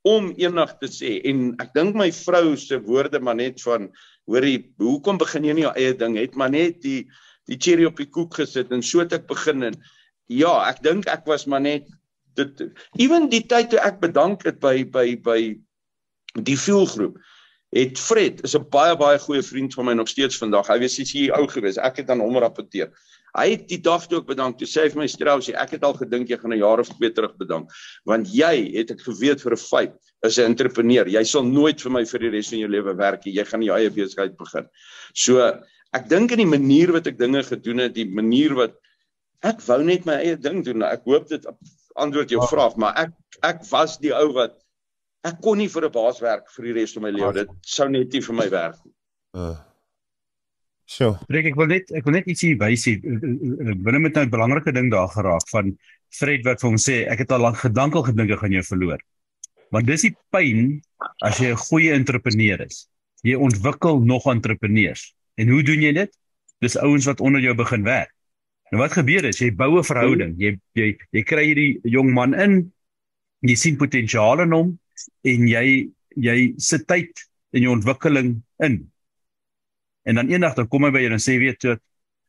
om 0.05 0.34
eendag 0.38 0.78
te 0.80 0.88
sê 0.88 1.22
en 1.26 1.55
ek 1.61 1.74
dink 1.74 1.95
my 1.97 2.11
vrou 2.11 2.55
se 2.57 2.78
woorde 2.82 3.20
maar 3.20 3.36
net 3.36 3.61
van 3.61 3.89
hoorie 4.30 4.58
hoekom 4.82 5.20
begin 5.22 5.46
jy 5.46 5.54
nie 5.58 5.66
jou 5.66 5.76
eie 5.76 5.94
ding 5.98 6.18
het 6.20 6.36
maar 6.36 6.52
net 6.54 6.82
die 6.86 7.06
die 7.50 7.60
cherry 7.62 7.86
op 7.86 8.00
die 8.02 8.10
koek 8.10 8.40
gesit 8.42 8.74
en 8.74 8.84
so 8.84 9.04
het 9.04 9.14
ek 9.14 9.28
begin 9.30 9.70
en 9.70 9.78
ja 10.32 10.56
ek 10.70 10.82
dink 10.86 11.08
ek 11.12 11.26
was 11.30 11.46
maar 11.46 11.62
net 11.62 11.88
dit 12.36 12.66
ewen 13.00 13.30
die 13.32 13.46
tyd 13.46 13.72
toe 13.72 13.80
ek 13.80 14.02
bedank 14.02 14.46
het 14.48 14.60
by 14.64 14.84
by 14.84 15.08
by 15.16 15.40
die 16.36 16.60
vuurgroep 16.60 17.20
het 17.76 18.00
Fred 18.00 18.42
is 18.48 18.56
'n 18.56 18.70
baie 18.72 18.96
baie 18.96 19.20
goeie 19.20 19.44
vriend 19.44 19.74
van 19.74 19.86
my 19.86 19.94
nog 19.94 20.10
steeds 20.10 20.38
vandag 20.38 20.68
hy 20.68 20.80
was 20.80 20.98
die 20.98 21.06
CEO 21.06 21.46
gewees 21.48 21.78
ek 21.78 22.04
het 22.04 22.10
aan 22.10 22.24
hom 22.24 22.38
rapporteer 22.38 22.92
Hy 23.36 23.50
het 23.52 23.66
die 23.68 23.82
dag 23.84 24.06
toe 24.08 24.22
ook 24.22 24.30
bedank. 24.30 24.58
Toe 24.60 24.68
sê 24.68 24.86
hy 24.86 24.92
vir 24.94 25.02
my 25.02 25.08
Strauss, 25.12 25.50
ek 25.52 25.76
het 25.76 25.84
al 25.84 25.96
gedink 26.00 26.30
jy 26.32 26.38
gaan 26.40 26.54
'n 26.56 26.62
jaar 26.62 26.80
of 26.80 26.88
twee 26.88 27.12
terug 27.12 27.36
bedank. 27.36 27.72
Want 28.08 28.32
jy 28.32 28.72
het 28.78 28.92
ek 28.92 29.02
geweet 29.04 29.42
vir 29.44 29.52
'n 29.52 29.60
feit 29.60 29.96
is 30.26 30.40
'n 30.40 30.52
entrepreneur. 30.52 31.08
Jy 31.08 31.24
sal 31.24 31.44
nooit 31.44 31.82
vir 31.82 31.92
my 31.92 32.04
vir 32.06 32.20
die 32.20 32.30
res 32.30 32.50
van 32.50 32.60
jou 32.60 32.70
lewe 32.70 32.96
werk 32.98 33.26
nie. 33.26 33.36
Jy 33.36 33.46
gaan 33.46 33.62
jou 33.62 33.78
eie 33.78 33.90
besigheid 33.90 34.38
begin. 34.38 34.68
So 35.14 35.40
ek 35.94 36.10
dink 36.10 36.32
in 36.32 36.44
die 36.44 36.58
manier 36.58 36.92
wat 36.92 37.08
ek 37.08 37.18
dinge 37.18 37.44
gedoen 37.44 37.80
het, 37.86 37.96
die 37.96 38.06
manier 38.06 38.56
wat 38.56 38.76
ek 39.44 39.62
wou 39.68 39.84
net 39.84 40.06
my 40.06 40.20
eie 40.22 40.36
ding 40.36 40.64
doen. 40.66 40.84
Ek 40.84 41.06
hoop 41.06 41.28
dit 41.30 41.46
antwoord 41.96 42.30
jou 42.30 42.42
vraag, 42.48 42.76
maar 42.78 42.94
ek 42.98 43.12
ek 43.44 43.64
was 43.72 43.98
die 43.98 44.14
ou 44.14 44.34
wat 44.34 44.58
ek 45.26 45.42
kon 45.42 45.58
nie 45.58 45.70
vir 45.70 45.86
'n 45.86 45.92
baas 45.92 46.20
werk 46.22 46.50
vir 46.56 46.66
die 46.66 46.74
res 46.74 46.94
van 46.94 47.04
my 47.04 47.12
lewe. 47.12 47.34
Dit 47.34 47.50
sou 47.62 47.90
net 47.90 48.14
nie 48.14 48.22
vir 48.22 48.36
my 48.36 48.50
werk 48.50 48.78
nie. 48.86 48.94
Uh. 49.34 49.56
So. 50.86 51.18
Breek 51.28 51.50
ek 51.50 51.58
wil 51.58 51.68
net 51.68 51.92
ek 51.98 52.06
wil 52.06 52.14
net 52.14 52.28
ietsie 52.30 52.54
wys 52.62 52.86
hier. 52.86 53.02
Binne 53.02 54.00
met 54.00 54.14
nou 54.14 54.26
'n 54.26 54.30
belangrike 54.30 54.72
ding 54.72 54.92
daar 54.92 55.10
geraak 55.10 55.48
van 55.50 55.78
Fred 56.14 56.46
wat 56.46 56.62
vir 56.62 56.70
hom 56.70 56.78
sê 56.78 56.98
ek 57.10 57.26
het 57.26 57.32
al 57.32 57.42
lank 57.42 57.58
gedankel 57.58 58.04
gedink 58.06 58.32
ek 58.32 58.40
gaan 58.40 58.54
jou 58.54 58.64
verloor. 58.64 59.00
Want 59.74 59.88
dis 59.88 60.01
die 60.01 60.16
pyn 60.32 60.82
as 61.26 61.39
jy 61.39 61.51
'n 61.53 61.63
goeie 61.70 61.93
entrepreneur 61.93 62.61
is. 62.61 62.88
Jy 63.24 63.36
ontwikkel 63.36 63.99
nog 63.99 64.26
entrepreneurs. 64.26 65.16
En 65.38 65.49
hoe 65.49 65.63
doen 65.63 65.82
jy 65.82 65.93
dit? 65.93 66.11
Dis 66.61 66.78
ouens 66.78 67.05
wat 67.05 67.22
onder 67.22 67.41
jou 67.41 67.55
begin 67.55 67.84
werk. 67.84 68.11
Nou 68.72 68.82
wat 68.82 68.95
gebeur 68.97 69.26
is 69.26 69.39
jy 69.39 69.51
bou 69.51 69.78
'n 69.78 69.84
verhouding. 69.84 70.36
Jy 70.38 70.59
jy 70.74 70.97
jy 71.12 71.24
kry 71.24 71.46
hierdie 71.46 71.79
jong 71.83 72.13
man 72.13 72.33
in. 72.33 72.74
Jy 73.42 73.55
sien 73.55 73.78
potensiaal 73.78 74.42
in 74.42 74.51
hom 74.51 74.79
en 75.24 75.47
jy 75.47 75.92
jy 76.16 76.54
sit 76.58 76.87
tyd 76.87 77.12
in 77.54 77.62
jou 77.62 77.71
ontwikkeling 77.71 78.42
in. 78.59 78.92
En 80.05 80.16
dan 80.16 80.29
eendag 80.29 80.55
dan 80.55 80.67
kom 80.67 80.83
hy 80.83 80.92
by 80.92 81.00
jou 81.00 81.12
en 81.12 81.20
sê 81.20 81.37
weet 81.39 81.63
jy 81.63 81.78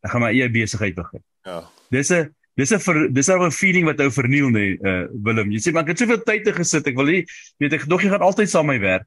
ek 0.04 0.10
gaan 0.12 0.22
my 0.22 0.32
eie 0.32 0.48
besigheid 0.48 0.94
begin. 0.94 1.22
Ja. 1.44 1.64
Dis 1.90 2.10
'n 2.10 2.34
dis 2.56 2.72
'n 2.72 3.12
dis 3.12 3.28
'n 3.28 3.50
feeling 3.52 3.84
wat 3.84 4.00
ou 4.00 4.10
verniel 4.10 4.48
nê 4.50 4.66
uh, 4.80 5.04
Willem. 5.12 5.52
Jy 5.52 5.60
sê 5.60 5.72
maar 5.72 5.84
ek 5.84 5.94
het 5.94 6.02
soveel 6.04 6.22
tyd 6.24 6.44
te 6.44 6.52
gesit. 6.56 6.86
Ek 6.86 6.96
wil 6.96 7.12
nie 7.12 7.24
weet 7.60 7.76
ek 7.76 7.86
dog 7.88 8.02
jy 8.02 8.10
gaan 8.10 8.24
altyd 8.24 8.50
saam 8.50 8.66
my 8.66 8.78
werk. 8.80 9.06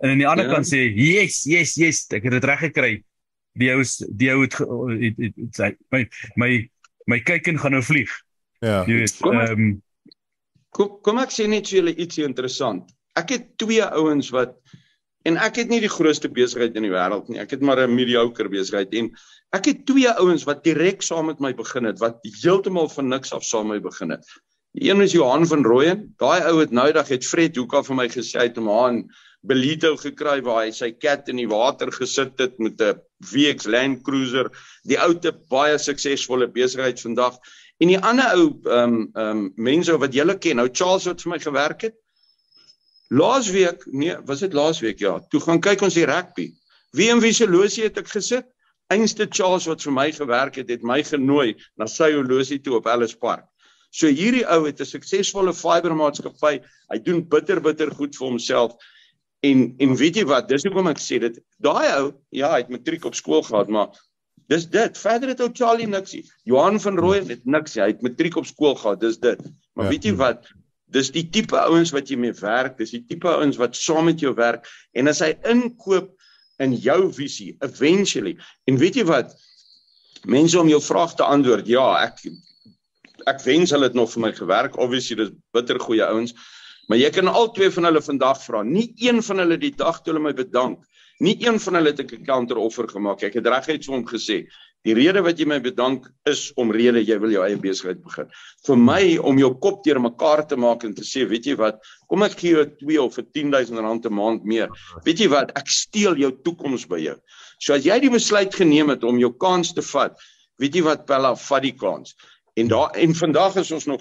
En 0.00 0.10
aan 0.10 0.20
die 0.20 0.28
ander 0.28 0.46
ja. 0.46 0.52
kant 0.52 0.68
sê 0.68 0.84
yes, 0.92 1.44
yes, 1.48 1.74
yes, 1.80 2.04
ek 2.12 2.28
het 2.28 2.36
dit 2.36 2.44
reg 2.44 2.60
gekry. 2.68 2.92
Die 3.56 3.70
ou 3.72 3.82
die 4.20 4.30
ou 4.34 4.44
het 4.44 4.54
sê 5.56 5.72
my 5.94 6.04
my 6.36 6.50
my 7.06 7.20
kykin 7.20 7.58
gaan 7.58 7.76
nou 7.76 7.82
vlieg. 7.82 8.12
Ja. 8.60 8.84
Jy 8.84 9.00
weet 9.00 9.20
ehm 9.24 9.50
um, 9.52 9.82
kom 10.74 10.98
kom 11.06 11.20
ek 11.22 11.32
sê 11.32 11.48
net 11.48 11.70
vir 11.70 11.80
julle 11.80 11.96
ietsie 11.96 12.26
interessant. 12.26 12.90
Ek 13.16 13.30
het 13.30 13.52
twee 13.62 13.84
ouens 13.84 14.28
wat 14.34 14.58
En 15.28 15.38
ek 15.40 15.62
het 15.62 15.70
nie 15.72 15.80
die 15.80 15.92
grootste 15.92 16.28
besigheid 16.28 16.74
in 16.76 16.84
die 16.84 16.92
wêreld 16.92 17.30
nie. 17.32 17.38
Ek 17.40 17.54
het 17.56 17.62
maar 17.64 17.80
'n 17.80 17.94
mediocre 17.94 18.48
besigheid 18.52 18.92
en 18.94 19.06
ek 19.56 19.64
het 19.70 19.86
twee 19.88 20.10
ouens 20.10 20.44
wat 20.44 20.64
direk 20.64 21.02
saam 21.02 21.26
met 21.32 21.40
my 21.40 21.54
begin 21.54 21.84
het 21.88 21.98
wat 21.98 22.18
heeltemal 22.42 22.88
van 22.88 23.08
niks 23.08 23.32
af 23.32 23.44
saam 23.44 23.68
met 23.68 23.80
my 23.80 23.88
begin 23.88 24.10
het. 24.10 24.26
Die 24.76 24.90
een 24.90 25.00
is 25.00 25.12
Johan 25.12 25.46
van 25.46 25.64
Rooyen. 25.64 26.14
Daai 26.18 26.42
ou 26.50 26.58
het 26.60 26.70
nou 26.70 26.92
dag 26.92 27.08
het 27.08 27.24
Fred 27.24 27.56
Hoeka 27.56 27.82
vir 27.82 27.96
my 27.96 28.08
gesê 28.08 28.38
hy 28.38 28.46
het 28.50 28.56
hom 28.56 28.68
aan 28.68 29.04
Belito 29.40 29.96
gekry 29.96 30.42
waar 30.42 30.64
hy 30.64 30.70
sy 30.72 30.90
kat 30.92 31.28
in 31.28 31.36
die 31.36 31.48
water 31.48 31.92
gesit 31.92 32.38
het 32.38 32.58
met 32.58 32.80
'n 32.80 33.00
VX 33.24 33.64
Land 33.66 34.02
Cruiser. 34.02 34.50
Die 34.84 34.98
ou 35.00 35.14
te 35.14 35.32
baie 35.50 35.78
suksesvolle 35.78 36.48
besigheid 36.48 37.00
vandag. 37.00 37.38
En 37.80 37.88
die 37.88 37.98
ander 37.98 38.36
ou 38.36 38.60
ehm 38.64 38.94
um, 38.94 39.10
ehm 39.14 39.30
um, 39.30 39.52
mense 39.56 39.96
wat 39.98 40.12
julle 40.12 40.38
ken, 40.38 40.56
nou 40.56 40.68
Charles 40.72 41.06
wat 41.06 41.22
vir 41.22 41.30
my 41.30 41.38
gewerk 41.38 41.82
het 41.82 41.96
Laasweek, 43.14 43.84
nee, 43.92 44.16
was 44.26 44.42
dit 44.42 44.54
laasweek 44.56 44.98
ja, 45.02 45.18
toe 45.30 45.40
gaan 45.44 45.60
kyk 45.62 45.84
ons 45.86 45.94
die 45.94 46.06
rugby. 46.08 46.48
Wie 46.94 47.10
en 47.12 47.22
wie 47.22 47.34
se 47.34 47.46
losie 47.46 47.86
het 47.86 47.98
ek 48.00 48.10
gesit? 48.10 48.46
Einste 48.92 49.26
Charles 49.30 49.66
wat 49.70 49.82
vir 49.82 49.94
my 49.96 50.08
gewerk 50.12 50.58
het, 50.60 50.70
het 50.70 50.82
my 50.86 51.00
genooi 51.06 51.54
na 51.80 51.86
sy 51.90 52.10
horlosie 52.14 52.60
toe 52.62 52.78
op 52.78 52.88
Ellis 52.90 53.14
Park. 53.16 53.46
So 53.94 54.10
hierdie 54.10 54.44
ou 54.50 54.64
het 54.66 54.80
'n 54.80 54.86
suksesvolle 54.86 55.54
fibermaatskappy. 55.54 56.58
Hy 56.90 56.98
doen 56.98 57.22
bitter 57.28 57.60
bitter 57.60 57.90
goed 57.94 58.16
vir 58.16 58.26
homself. 58.28 58.74
En 59.42 59.74
en 59.78 59.96
weet 59.96 60.16
jy 60.16 60.24
wat? 60.24 60.48
Dis 60.48 60.64
hoekom 60.64 60.88
ek 60.88 60.98
sê 60.98 61.20
dit. 61.20 61.38
Daai 61.58 61.86
ou, 62.00 62.12
ja, 62.30 62.50
hy 62.50 62.64
het 62.64 62.70
matriek 62.70 63.04
op 63.04 63.14
skool 63.14 63.42
gehad, 63.42 63.68
maar 63.68 63.94
dis 64.48 64.66
dit. 64.66 64.98
Verder 64.98 65.28
het 65.28 65.40
ou 65.40 65.50
Charlie 65.52 65.86
niksie. 65.86 66.24
Johan 66.44 66.80
van 66.80 66.98
Rooyen 66.98 67.28
het 67.28 67.44
niks. 67.44 67.74
Hy 67.74 67.92
het 67.92 68.02
matriek 68.02 68.36
op 68.36 68.46
skool 68.46 68.74
gehad. 68.74 69.00
Dis 69.00 69.18
dit. 69.18 69.40
Maar 69.74 69.84
ja. 69.84 69.90
weet 69.90 70.04
jy 70.04 70.14
wat? 70.14 70.50
Dis 70.94 71.10
die 71.14 71.26
tipe 71.34 71.58
ouens 71.58 71.90
wat 71.94 72.10
jy 72.10 72.18
mee 72.20 72.34
werk. 72.38 72.78
Dis 72.78 72.94
die 72.94 73.02
tipe 73.08 73.30
ouens 73.32 73.58
wat 73.60 73.76
saam 73.76 74.06
met 74.10 74.22
jou 74.22 74.34
werk. 74.38 74.68
En 74.94 75.10
as 75.10 75.22
hy 75.24 75.32
inkoop 75.50 76.12
in 76.62 76.76
jou 76.78 77.12
visie 77.12 77.54
eventually. 77.66 78.36
En 78.70 78.78
weet 78.78 79.00
jy 79.00 79.06
wat? 79.08 79.34
Mense 80.30 80.58
om 80.60 80.70
jou 80.70 80.80
vraag 80.82 81.16
te 81.18 81.26
antwoord. 81.26 81.68
Ja, 81.68 81.88
ek 82.06 82.22
ek 83.30 83.40
wens 83.46 83.72
hulle 83.72 83.88
het 83.88 83.96
nog 83.96 84.10
vir 84.12 84.22
my 84.26 84.32
gewerk. 84.36 84.78
Obviously 84.78 85.16
dis 85.22 85.32
bitter 85.56 85.80
goeie 85.80 86.04
ouens. 86.06 86.34
Maar 86.88 87.00
jy 87.00 87.10
kan 87.16 87.30
al 87.30 87.50
twee 87.56 87.72
van 87.72 87.88
hulle 87.88 88.02
vandag 88.04 88.42
vra. 88.42 88.62
Nie 88.66 88.90
een 89.00 89.22
van 89.24 89.40
hulle 89.40 89.56
die 89.60 89.72
dag 89.74 90.02
toe 90.02 90.12
hulle 90.12 90.24
my 90.26 90.34
bedank. 90.36 90.82
Nie 91.24 91.36
een 91.40 91.60
van 91.62 91.78
hulle 91.78 91.92
het 91.94 92.00
ek 92.04 92.12
'n 92.12 92.24
counteroffer 92.26 92.88
gemaak. 92.88 93.22
Ek 93.22 93.34
het 93.34 93.46
reguit 93.46 93.84
vir 93.84 93.94
hom 93.94 94.04
gesê, 94.04 94.46
die 94.84 94.94
rede 94.96 95.22
wat 95.24 95.38
jy 95.40 95.46
my 95.48 95.58
bedank 95.64 96.06
is 96.28 96.50
om 96.60 96.72
rede 96.74 97.00
jy 97.00 97.16
wil 97.22 97.32
jou 97.32 97.44
eie 97.46 97.56
besigheid 97.60 98.02
begin. 98.04 98.28
Vir 98.66 98.76
my 98.80 99.00
om 99.30 99.38
jou 99.40 99.50
kop 99.64 99.82
teer 99.84 100.00
mekaar 100.02 100.44
te 100.48 100.58
maak 100.60 100.84
en 100.84 100.94
te 100.94 101.06
sê, 101.08 101.24
weet 101.28 101.48
jy 101.48 101.56
wat, 101.60 101.80
kom 102.12 102.24
ek 102.26 102.36
gee 102.40 102.52
jou 102.52 102.66
2 102.82 103.00
of 103.06 103.16
vir 103.16 103.26
10000 103.40 103.80
rand 103.80 104.06
'n 104.06 104.14
maand 104.14 104.44
meer. 104.44 104.68
Weet 105.06 105.24
jy 105.24 105.28
wat, 105.32 105.52
ek 105.56 105.68
steel 105.68 106.16
jou 106.16 106.32
toekoms 106.44 106.86
by 106.88 107.00
jou. 107.00 107.16
So 107.58 107.74
as 107.74 107.84
jy 107.84 107.98
die 108.00 108.12
besluit 108.12 108.54
geneem 108.54 108.90
het 108.92 109.04
om 109.04 109.18
jou 109.18 109.32
kans 109.32 109.72
te 109.72 109.82
vat, 109.82 110.18
weet 110.60 110.74
jy 110.74 110.82
wat, 110.82 111.06
Bella, 111.06 111.34
vat 111.34 111.62
die 111.62 111.76
kans. 111.76 112.14
En 112.56 112.68
daar 112.68 112.90
en 112.94 113.14
vandag 113.14 113.56
is 113.56 113.72
ons 113.72 113.86
nog 113.86 114.00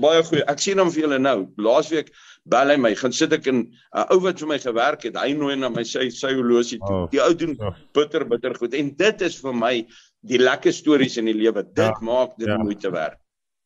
baie 0.00 0.22
goed. 0.24 0.42
Ek 0.48 0.60
sien 0.62 0.78
hom 0.80 0.90
vir 0.90 1.04
julle 1.04 1.18
nou. 1.18 1.48
Laasweek 1.60 2.08
bel 2.50 2.72
hy 2.72 2.76
my, 2.80 2.94
gaan 2.98 3.12
sit 3.14 3.32
ek 3.32 3.46
in 3.46 3.58
'n 3.60 3.66
uh, 3.94 4.06
ou 4.10 4.20
wat 4.24 4.40
vir 4.40 4.48
my 4.48 4.58
gewerk 4.58 5.04
het. 5.06 5.16
Hy 5.16 5.32
nooi 5.38 5.56
na 5.56 5.68
my 5.68 5.84
sy 5.84 6.08
sy 6.10 6.32
horlosie 6.34 6.80
toe. 6.80 7.04
Oh, 7.04 7.10
die 7.12 7.20
ou 7.22 7.34
doen 7.34 7.54
oh. 7.60 7.74
bitter 7.94 8.24
bitter 8.24 8.54
goed. 8.58 8.74
En 8.74 8.90
dit 8.96 9.22
is 9.22 9.36
vir 9.44 9.54
my 9.54 9.74
die 10.22 10.38
lekker 10.38 10.74
stories 10.74 11.18
in 11.20 11.28
die 11.30 11.36
lewe. 11.36 11.64
Dit 11.66 11.84
ja, 11.84 11.98
maak 12.00 12.36
dit 12.38 12.48
ja. 12.50 12.58
moeite 12.62 12.92
werd. 12.94 13.18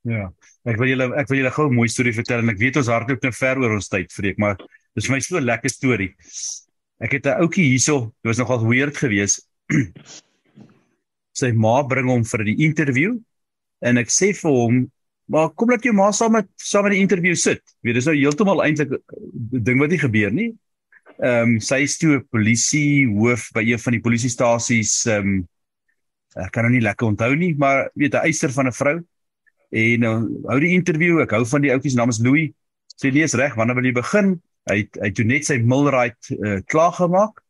Ja. 0.07 0.29
Ek 0.67 0.79
wil 0.81 0.93
julle 0.93 1.11
ek 1.19 1.31
wil 1.31 1.41
julle 1.41 1.55
gou 1.55 1.67
'n 1.69 1.75
mooi 1.75 1.89
storie 1.91 2.15
vertel 2.15 2.43
en 2.43 2.55
ek 2.55 2.61
weet 2.63 2.79
ons 2.81 2.91
hardloop 2.93 3.23
nou 3.23 3.33
ver 3.33 3.59
oor 3.59 3.77
ons 3.77 3.89
tyd, 3.89 4.13
Freek, 4.13 4.39
maar 4.39 4.57
dis 4.95 5.07
vir 5.07 5.17
my 5.17 5.21
so 5.21 5.39
'n 5.39 5.45
lekker 5.45 5.71
storie. 5.71 6.13
Ek 7.01 7.13
het 7.13 7.27
'n 7.27 7.43
ouetjie 7.43 7.67
hierso, 7.75 8.13
dit 8.23 8.31
was 8.31 8.39
nogal 8.39 8.67
weird 8.67 8.97
geweest. 8.97 9.47
Sy 11.41 11.53
ma 11.53 11.83
bring 11.83 12.09
hom 12.09 12.25
vir 12.25 12.45
die 12.45 12.65
interview 12.65 13.19
en 13.83 13.99
ek 13.99 14.09
sê 14.09 14.33
vir 14.33 14.51
hom 14.53 14.87
maar 15.27 15.51
kom 15.59 15.71
laat 15.71 15.83
jou 15.85 15.95
ma 15.95 16.13
saam 16.15 16.37
met 16.39 16.47
saam 16.57 16.87
met 16.87 16.95
die 16.95 17.03
interview 17.03 17.35
sit 17.35 17.63
weet 17.83 17.99
dis 17.99 18.07
nou 18.07 18.15
heeltemal 18.15 18.63
eintlik 18.63 18.95
'n 18.95 19.63
ding 19.67 19.81
wat 19.83 19.91
nie 19.91 19.99
gebeur 19.99 20.31
nie 20.31 20.55
ehm 21.19 21.57
um, 21.57 21.61
sy 21.61 21.83
is 21.83 21.99
toe 21.99 22.17
'n 22.17 22.27
polisie 22.31 23.07
hoof 23.07 23.51
by 23.55 23.65
een 23.67 23.79
van 23.79 23.93
die 23.93 24.05
polisiestasies 24.07 25.07
ehm 25.07 25.19
um, 25.19 25.49
ek 26.45 26.53
kan 26.53 26.67
nou 26.67 26.73
nie 26.73 26.85
lekker 26.85 27.09
onthou 27.09 27.33
nie 27.37 27.55
maar 27.59 27.91
weet 27.95 28.15
'n 28.15 28.27
eister 28.29 28.53
van 28.53 28.67
'n 28.67 28.73
vrou 28.73 28.97
en 29.71 30.01
nou 30.01 30.15
hou 30.49 30.61
die 30.61 30.75
interview 30.75 31.21
ek 31.21 31.31
hou 31.31 31.45
van 31.45 31.63
die 31.63 31.73
ouetjie 31.73 31.91
se 31.91 31.97
naam 31.97 32.13
is 32.13 32.21
Louis 32.21 32.53
sê 32.97 33.13
nee 33.13 33.25
is 33.25 33.35
reg 33.35 33.55
wanneer 33.55 33.77
wil 33.77 33.85
jy 33.85 33.93
begin 33.93 34.41
hy 34.71 34.89
hy 35.03 35.11
toe 35.11 35.25
net 35.25 35.45
sy 35.45 35.59
millwright 35.59 36.19
uh, 36.31 36.61
klaar 36.67 36.93
gemaak 36.93 37.43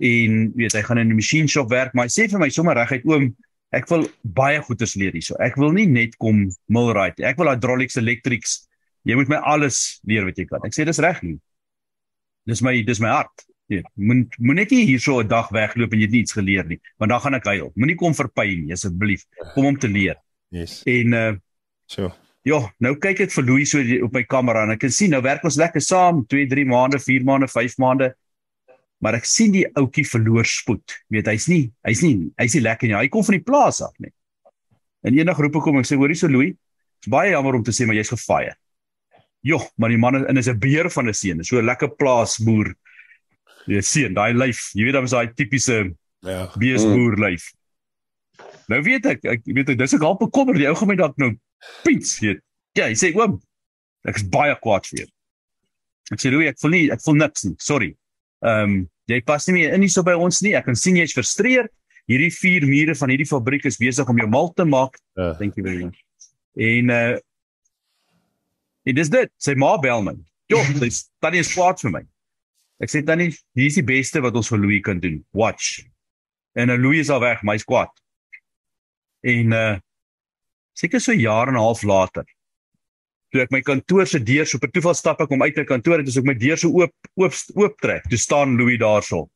en 0.00 0.52
weet 0.56 0.72
hy 0.72 0.82
gaan 0.82 0.98
in 0.98 1.10
'n 1.10 1.16
machine 1.16 1.48
shop 1.48 1.70
werk 1.70 1.94
maar 1.94 2.06
hy 2.06 2.12
sê 2.12 2.28
vir 2.30 2.40
my 2.40 2.50
sommer 2.50 2.76
reguit 2.76 3.04
oom 3.04 3.34
Ek 3.70 3.86
wil 3.86 4.08
baie 4.26 4.58
goeders 4.66 4.96
leer 4.98 5.14
hierso. 5.14 5.36
Ek 5.38 5.54
wil 5.60 5.70
nie 5.74 5.86
net 5.86 6.16
kom 6.18 6.48
millwright. 6.74 7.20
Ek 7.22 7.38
wil 7.38 7.52
hydraulics, 7.52 8.00
electrics. 8.00 8.64
Jy 9.06 9.14
moet 9.16 9.30
my 9.30 9.38
alles 9.46 10.00
leer 10.10 10.26
wat 10.26 10.38
jy 10.38 10.46
kan. 10.50 10.64
Ek 10.66 10.74
sê 10.74 10.84
dis 10.86 10.98
reg 11.02 11.22
nie. 11.22 11.36
Dis 12.50 12.64
my 12.66 12.74
dis 12.86 13.00
my 13.02 13.12
hart. 13.14 13.46
Ja, 13.70 13.84
moet 13.94 14.34
moet 14.38 14.58
net 14.58 14.72
hier 14.74 14.98
so 15.00 15.20
'n 15.22 15.28
dag 15.28 15.50
wegloop 15.54 15.92
en 15.92 15.98
jy 15.98 16.08
het 16.08 16.16
niks 16.16 16.32
geleer 16.34 16.66
nie, 16.66 16.80
want 16.98 17.10
dan 17.10 17.20
gaan 17.20 17.34
ek 17.34 17.44
huil. 17.44 17.70
Moenie 17.74 17.96
kom 17.96 18.14
vir 18.14 18.28
pyn 18.28 18.66
nie 18.66 18.72
asseblief. 18.72 19.24
Kom 19.54 19.66
om 19.66 19.78
te 19.78 19.88
leer. 19.88 20.16
Yes. 20.50 20.82
En 20.84 21.12
uh 21.12 21.32
so. 21.86 22.10
Ja, 22.42 22.72
nou 22.80 22.94
kyk 22.96 23.20
ek 23.20 23.30
vir 23.30 23.44
Louis 23.44 23.70
so 23.70 23.78
op 24.04 24.12
my 24.12 24.22
kamera 24.24 24.64
en 24.64 24.70
ek 24.70 24.80
kan 24.80 24.90
sien 24.90 25.10
nou 25.10 25.20
werk 25.22 25.44
ons 25.44 25.56
lekker 25.56 25.80
saam 25.80 26.24
2, 26.26 26.46
3 26.48 26.64
maande, 26.64 26.98
4 26.98 27.24
maande, 27.24 27.48
5 27.48 27.76
maande 27.78 28.14
maar 29.00 29.16
ek 29.16 29.28
sien 29.28 29.52
die 29.54 29.64
ouetjie 29.80 30.04
verloor 30.08 30.48
spoed. 30.48 30.96
Weet 31.12 31.28
hy's 31.32 31.48
nie 31.50 31.70
hy's 31.86 32.02
nie 32.04 32.30
hy's 32.40 32.56
nie 32.56 32.64
lekker 32.64 32.90
nie. 32.90 32.98
Hy 32.98 33.08
kom 33.12 33.24
van 33.26 33.38
die 33.38 33.44
plaas 33.44 33.80
af 33.84 33.94
net. 33.98 34.12
En 35.06 35.16
eendag 35.16 35.40
roep 35.40 35.56
ek 35.56 35.68
hom 35.70 35.80
en 35.80 35.88
sê 35.88 35.96
hoorie 35.96 36.18
so 36.18 36.28
Louis, 36.28 36.52
is 37.00 37.12
baie 37.12 37.32
jammer 37.32 37.56
om 37.56 37.64
te 37.64 37.72
sê 37.72 37.88
maar 37.88 37.96
jy's 37.96 38.12
gefire. 38.12 38.58
Joh, 39.46 39.64
maar 39.80 39.88
die 39.88 40.00
man 40.00 40.20
en 40.20 40.36
is 40.36 40.48
'n 40.48 40.60
beer 40.60 40.90
van 40.90 41.08
'n 41.08 41.14
seun. 41.14 41.44
So 41.44 41.56
'n 41.56 41.64
lekker 41.64 41.96
plaasboer. 41.96 42.74
Jy 43.68 43.80
sien 43.84 44.16
daai 44.16 44.32
lyf. 44.36 44.70
Jy 44.76 44.86
weet 44.86 44.96
dan 44.96 45.08
is 45.08 45.14
daai 45.14 45.32
tipiese 45.36 45.78
ja, 46.26 46.44
beesboer 46.60 47.18
lyf. 47.20 47.50
Nou 48.70 48.80
weet 48.86 49.08
ek, 49.10 49.24
ek 49.26 49.48
weet 49.50 49.74
ek 49.74 49.80
dis 49.80 49.96
ek 49.96 50.04
al 50.06 50.18
bekommer 50.20 50.56
die 50.56 50.68
ou 50.70 50.76
gaan 50.78 50.90
my 50.92 50.96
dalk 50.98 51.16
nou 51.20 51.32
piets 51.84 52.18
weet. 52.22 52.42
Ja, 52.78 52.86
hy 52.86 52.94
sê 52.98 53.10
oom, 53.18 53.40
ek 54.08 54.20
is 54.20 54.28
baie 54.30 54.54
kwaad 54.62 54.86
vir 54.90 55.02
jou. 55.02 55.10
Ek 56.14 56.22
sê 56.22 56.30
Louis, 56.32 56.50
ek 56.50 56.60
voel 56.62 56.76
nie 56.76 56.84
ek 56.94 57.02
voel 57.04 57.18
niks 57.20 57.46
nie. 57.46 57.56
Sorry. 57.62 57.92
Ehm 58.46 58.64
um, 58.64 58.80
jy 59.10 59.18
pas 59.26 59.42
nie 59.48 59.56
meer 59.56 59.72
in 59.74 59.82
hier 59.82 59.90
so 59.90 60.06
by 60.06 60.14
ons 60.14 60.38
nie. 60.46 60.54
Ek 60.54 60.68
kan 60.68 60.78
sien 60.78 60.98
jy's 61.00 61.16
frustreerd. 61.16 61.72
Hierdie 62.10 62.30
vier 62.34 62.64
mure 62.66 62.94
van 62.98 63.10
hierdie 63.10 63.26
fabriek 63.26 63.66
is 63.66 63.78
besig 63.78 64.08
om 64.08 64.18
jou 64.18 64.28
mal 64.30 64.52
te 64.54 64.64
maak. 64.66 64.94
Uh. 65.18 65.32
Thank 65.38 65.58
you 65.58 65.66
very 65.66 65.82
much. 65.82 65.98
En 66.58 66.94
uh 66.94 67.18
Dit 68.88 68.98
is 68.98 69.10
dit. 69.12 69.30
Sy 69.36 69.54
ma 69.60 69.74
bel 69.78 70.02
my. 70.06 70.14
Jo, 70.50 70.60
dis 70.80 71.04
tannie 71.22 71.42
is 71.44 71.52
kwaad 71.52 71.82
vir 71.84 71.92
my. 71.98 72.02
Ek 72.80 72.88
sê 72.88 73.02
tannie, 73.04 73.30
hier 73.54 73.68
is 73.68 73.76
die 73.76 73.84
beste 73.84 74.22
wat 74.24 74.36
ons 74.36 74.48
vir 74.48 74.60
Louis 74.62 74.82
kan 74.84 75.00
doen. 75.00 75.20
Watch. 75.36 75.82
En 76.56 76.72
uh, 76.72 76.78
Louis 76.80 77.04
is 77.04 77.10
al 77.12 77.20
weg, 77.20 77.44
my's 77.44 77.66
kwaad. 77.68 77.92
En 79.22 79.56
uh 79.56 79.78
seker 80.80 81.00
so 81.02 81.12
jaar 81.12 81.50
en 81.50 81.58
'n 81.58 81.60
half 81.60 81.82
later 81.84 82.24
toe 83.30 83.42
ek 83.44 83.52
my 83.54 83.60
kantoor 83.62 84.08
se 84.10 84.18
deur 84.18 84.46
so 84.48 84.58
per 84.58 84.70
toeval 84.74 84.96
stap 84.98 85.20
ek 85.22 85.30
om 85.34 85.42
uit 85.44 85.58
my 85.58 85.64
kantoor 85.66 86.00
en 86.00 86.06
dis 86.06 86.18
ek 86.18 86.26
my 86.26 86.34
deur 86.38 86.58
so 86.58 86.70
oop 86.74 86.92
oop 87.20 87.36
oop 87.56 87.76
trek. 87.82 88.06
Toe 88.10 88.18
staan 88.18 88.56
Louis 88.58 88.78
daarso. 88.80 89.28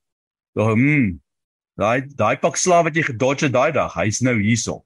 So, 0.54 0.74
hm. 0.74 1.14
Daai 1.78 2.06
daai 2.18 2.36
pak 2.38 2.58
slaaf 2.58 2.86
wat 2.88 2.98
jy 2.98 3.06
gedodge 3.06 3.50
daai 3.54 3.72
dag, 3.74 3.94
hy's 3.98 4.20
nou 4.22 4.36
hierso. 4.38 4.82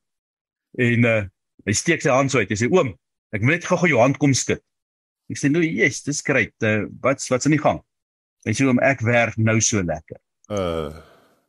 En 0.81 1.09
uh 1.09 1.21
hy 1.67 1.75
steek 1.77 2.01
sy 2.01 2.13
hand 2.15 2.33
so 2.33 2.41
uit. 2.41 2.49
Hy 2.49 2.57
sê: 2.57 2.69
"Oom, 2.73 2.95
ek 3.35 3.43
moet 3.43 3.59
net 3.59 3.67
gou-gou 3.69 3.91
jou 3.91 4.01
hand 4.01 4.17
kom 4.21 4.33
skud." 4.33 4.63
Ek 5.29 5.37
sê: 5.37 5.51
"Nou, 5.53 5.61
yes, 5.61 6.01
dis 6.07 6.23
great. 6.25 6.55
Uh, 6.65 6.87
wat's 7.03 7.29
wat's 7.29 7.49
in 7.49 7.53
die 7.53 7.61
gang?" 7.61 7.83
Hy 8.49 8.57
sê: 8.57 8.67
"Oom, 8.67 8.81
ek 8.81 9.05
werk 9.05 9.37
nou 9.37 9.61
so 9.61 9.85
lekker." 9.85 10.21
Uh 10.49 11.05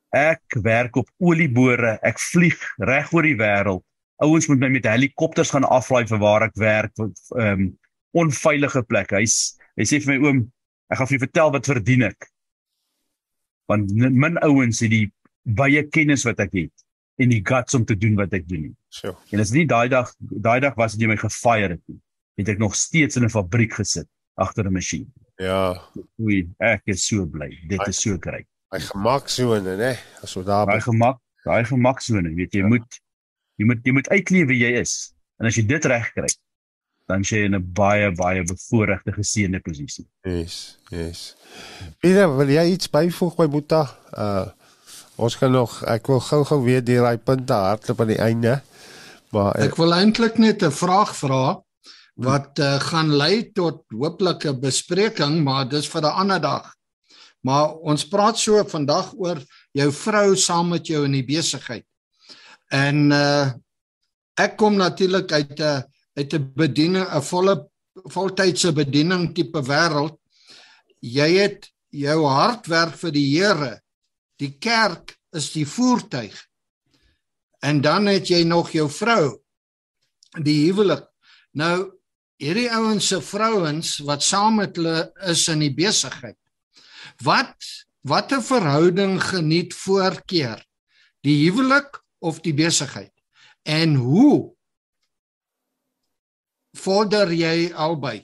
ek 0.10 0.56
werk 0.66 0.96
op 0.98 1.10
oliebore. 1.22 2.00
Ek 2.02 2.18
vlieg 2.18 2.58
reg 2.82 3.12
oor 3.14 3.28
die 3.28 3.38
wêreld 3.38 3.84
ouens 4.20 4.48
moet 4.50 4.60
my 4.60 4.70
met 4.74 4.88
helikopters 4.90 5.54
gaan 5.54 5.68
aflaai 5.68 6.08
vir 6.10 6.20
waar 6.20 6.48
ek 6.50 6.58
werk 6.60 6.92
ehm 7.00 7.46
um, 7.46 7.70
onveilige 8.18 8.82
plekke. 8.90 9.20
Hy's 9.22 9.56
hy 9.78 9.86
sê 9.86 10.00
vir 10.02 10.16
my 10.16 10.18
oom, 10.26 10.40
ek 10.90 10.98
gaan 10.98 11.10
vir 11.12 11.16
jou 11.16 11.24
vertel 11.28 11.52
wat 11.54 11.70
verdien 11.70 12.08
ek. 12.08 12.26
Want 13.70 13.92
min 13.94 14.40
ouens 14.42 14.82
het 14.82 14.90
die 14.90 15.06
baie 15.46 15.84
kennis 15.94 16.26
wat 16.26 16.42
ek 16.42 16.56
het 16.58 16.86
en 17.22 17.30
die 17.30 17.44
guts 17.46 17.78
om 17.78 17.86
te 17.86 17.96
doen 18.00 18.18
wat 18.18 18.34
ek 18.34 18.48
doen. 18.50 18.72
So. 18.90 19.14
En 19.30 19.44
as 19.44 19.54
nie 19.54 19.68
daai 19.70 19.88
dag 19.94 20.10
daai 20.20 20.58
dag 20.66 20.76
was 20.80 20.98
dit 20.98 21.06
jy 21.06 21.14
my 21.14 21.20
gefire 21.22 21.78
het 21.78 21.84
nie. 21.86 22.00
Het 22.42 22.56
ek 22.56 22.64
nog 22.66 22.76
steeds 22.76 23.20
in 23.20 23.30
'n 23.30 23.36
fabriek 23.36 23.78
gesit 23.78 24.10
agter 24.40 24.66
'n 24.66 24.74
masjien. 24.74 25.07
Ja. 25.40 25.82
Oei, 26.20 26.48
ek 26.57 26.82
is 26.94 27.06
so 27.07 27.26
bly. 27.26 27.49
Dit 27.68 27.80
hy, 27.80 27.90
is 27.91 28.02
so 28.02 28.18
grait. 28.20 28.48
Hy 28.74 28.82
gemak 28.86 29.30
sone, 29.32 29.76
né? 29.80 29.95
As 30.24 30.36
so 30.36 30.44
daar. 30.44 30.70
Hy 30.70 30.82
gemak, 30.84 31.20
daai 31.45 31.64
gemak 31.66 32.03
sone, 32.06 32.30
weet 32.36 32.53
jy, 32.53 32.64
ja. 32.66 32.68
moet 32.68 32.99
jy 33.60 33.66
moet 33.68 33.88
jy 33.88 33.95
moet 33.95 34.10
uitkleef 34.11 34.48
wie 34.52 34.61
jy 34.61 34.76
is. 34.82 34.94
En 35.40 35.49
as 35.49 35.57
jy 35.57 35.66
dit 35.68 35.88
reg 35.90 36.11
kry, 36.16 36.30
dan 37.10 37.24
jy 37.26 37.45
in 37.48 37.56
'n 37.56 37.66
baie 37.74 38.11
baie 38.16 38.44
bevoordeelde 38.44 39.16
geseënde 39.16 39.60
posisie. 39.66 40.06
Yes, 40.24 40.78
yes. 40.91 41.36
Pieter, 41.99 42.30
wil 42.38 42.49
jy 42.49 42.66
iets 42.76 42.90
byvoeg 42.90 43.36
by 43.36 43.48
Boeta? 43.48 43.84
Uh 44.14 44.48
ons 45.20 45.36
kan 45.36 45.52
nog 45.52 45.82
ek 45.84 46.07
wil 46.07 46.22
gou-gou 46.24 46.61
weer 46.64 46.80
die 46.80 46.95
raai 46.95 47.18
punte 47.18 47.53
hardloop 47.53 48.02
aan 48.02 48.07
die 48.07 48.22
einde. 48.24 48.61
Maar 49.36 49.49
ek, 49.56 49.74
ek 49.74 49.76
wil 49.76 49.91
eintlik 49.94 50.38
net 50.40 50.64
'n 50.64 50.72
vraag 50.72 51.11
vra 51.16 51.60
wat 52.20 52.60
uh, 52.60 52.76
gaan 52.84 53.14
lei 53.16 53.52
tot 53.56 53.86
hooplik 53.96 54.46
'n 54.46 54.60
bespreking, 54.60 55.44
maar 55.44 55.70
dis 55.70 55.88
vir 55.88 56.02
'n 56.02 56.18
ander 56.22 56.41
dag. 56.41 56.76
Maar 57.41 57.76
ons 57.76 58.08
praat 58.08 58.38
so 58.38 58.64
vandag 58.64 59.14
oor 59.16 59.40
jou 59.72 59.91
vrou 59.91 60.36
saam 60.36 60.70
met 60.70 60.88
jou 60.88 61.06
in 61.06 61.12
die 61.12 61.26
besigheid. 61.26 61.86
En 62.72 63.12
uh 63.12 63.52
ek 64.40 64.56
kom 64.58 64.76
natuurlik 64.76 65.32
uit 65.32 65.60
'n 65.60 65.84
uit 66.16 66.34
'n 66.34 66.52
bediening 66.56 67.08
'n 67.08 67.22
volle 67.22 67.70
voltydse 68.08 68.72
bediening 68.72 69.36
tipe 69.36 69.62
wêreld. 69.62 70.16
jy 71.02 71.38
het 71.40 71.72
jou 71.90 72.26
hartwerk 72.26 72.98
vir 72.98 73.12
die 73.12 73.40
Here. 73.40 73.80
Die 74.38 74.58
kerk 74.60 75.18
is 75.32 75.52
die 75.52 75.66
voertuig. 75.66 76.36
En 77.62 77.82
dan 77.82 78.06
het 78.06 78.28
jy 78.28 78.44
nog 78.44 78.72
jou 78.72 78.90
vrou, 78.90 79.40
die 80.44 80.66
huwelik. 80.66 81.08
Nou 81.52 81.99
hierdie 82.40 82.70
ouens 82.72 83.10
se 83.11 83.20
vrouens 83.24 83.98
wat 84.07 84.24
saam 84.24 84.61
met 84.61 84.78
hulle 84.80 85.10
is 85.28 85.44
in 85.52 85.64
die 85.66 85.74
besigheid. 85.76 86.38
Wat 87.24 87.68
watter 88.07 88.41
verhouding 88.44 89.18
geniet 89.22 89.76
voorkeur? 89.76 90.61
Die 91.28 91.36
huwelik 91.44 91.99
of 92.24 92.40
die 92.45 92.56
besigheid? 92.56 93.11
En 93.68 93.98
hoe 93.99 94.56
vorder 96.80 97.34
jy 97.36 97.72
albei? 97.76 98.24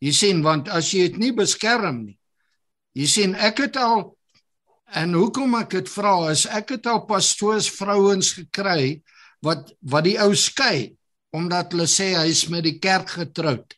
Jy 0.00 0.12
sien 0.14 0.40
want 0.46 0.70
as 0.72 0.94
jy 0.94 1.10
dit 1.10 1.18
nie 1.20 1.34
beskerm 1.36 2.06
nie. 2.06 2.16
Jy 2.96 3.08
sien 3.10 3.34
ek 3.36 3.66
het 3.66 3.76
al 3.76 4.06
en 4.96 5.12
hoekom 5.12 5.58
ek 5.58 5.74
dit 5.76 5.90
vra 5.92 6.30
is 6.32 6.46
ek 6.48 6.78
het 6.78 6.86
al 6.88 7.02
pastoors 7.04 7.68
vrouens 7.68 8.32
gekry 8.38 9.02
wat 9.44 9.74
wat 9.84 10.06
die 10.08 10.16
ou 10.22 10.32
skei 10.32 10.97
omdat 11.30 11.72
hulle 11.72 11.86
sê 11.90 12.14
hy's 12.16 12.46
met 12.48 12.64
die 12.64 12.78
kerk 12.78 13.10
getroud. 13.18 13.74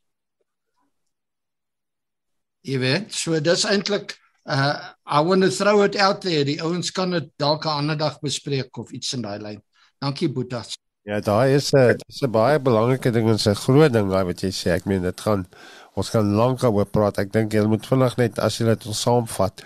Jy 2.66 2.78
weet, 2.82 3.14
so 3.14 3.38
dis 3.40 3.64
eintlik 3.64 4.16
uh 4.44 4.92
I 5.06 5.20
want 5.26 5.42
to 5.42 5.50
throw 5.50 5.82
it 5.82 5.96
out 5.96 6.20
there. 6.22 6.44
Die 6.44 6.60
ouens 6.62 6.92
kan 6.92 7.10
dit 7.10 7.26
dalk 7.36 7.64
'n 7.64 7.68
ander 7.82 7.96
dag 7.96 8.20
bespreek 8.20 8.78
of 8.78 8.92
iets 8.92 9.12
in 9.14 9.22
daai 9.22 9.38
lyn. 9.38 9.62
Dankie 9.98 10.28
Boetas. 10.28 10.76
Ja, 11.02 11.20
daai 11.20 11.54
is 11.54 11.72
'n 11.74 11.96
dis 11.98 12.22
'n 12.22 12.30
baie 12.30 12.58
belangrike 12.58 13.10
ding 13.10 13.28
en 13.28 13.38
'n 13.38 13.54
groot 13.54 13.92
ding 13.92 14.08
daai 14.10 14.24
wat 14.24 14.40
jy 14.42 14.50
sê. 14.50 14.70
Ek 14.70 14.86
meen 14.86 15.02
dit 15.02 15.20
gaan 15.20 15.46
ons 15.94 16.10
gaan 16.10 16.34
lank 16.34 16.62
oor 16.62 16.86
praat. 16.86 17.18
Ek 17.18 17.32
dink 17.32 17.52
jy 17.52 17.66
moet 17.66 17.86
vinnig 17.86 18.16
net 18.16 18.38
as 18.38 18.58
jy 18.58 18.66
dit 18.66 18.82
saamvat. 18.94 19.62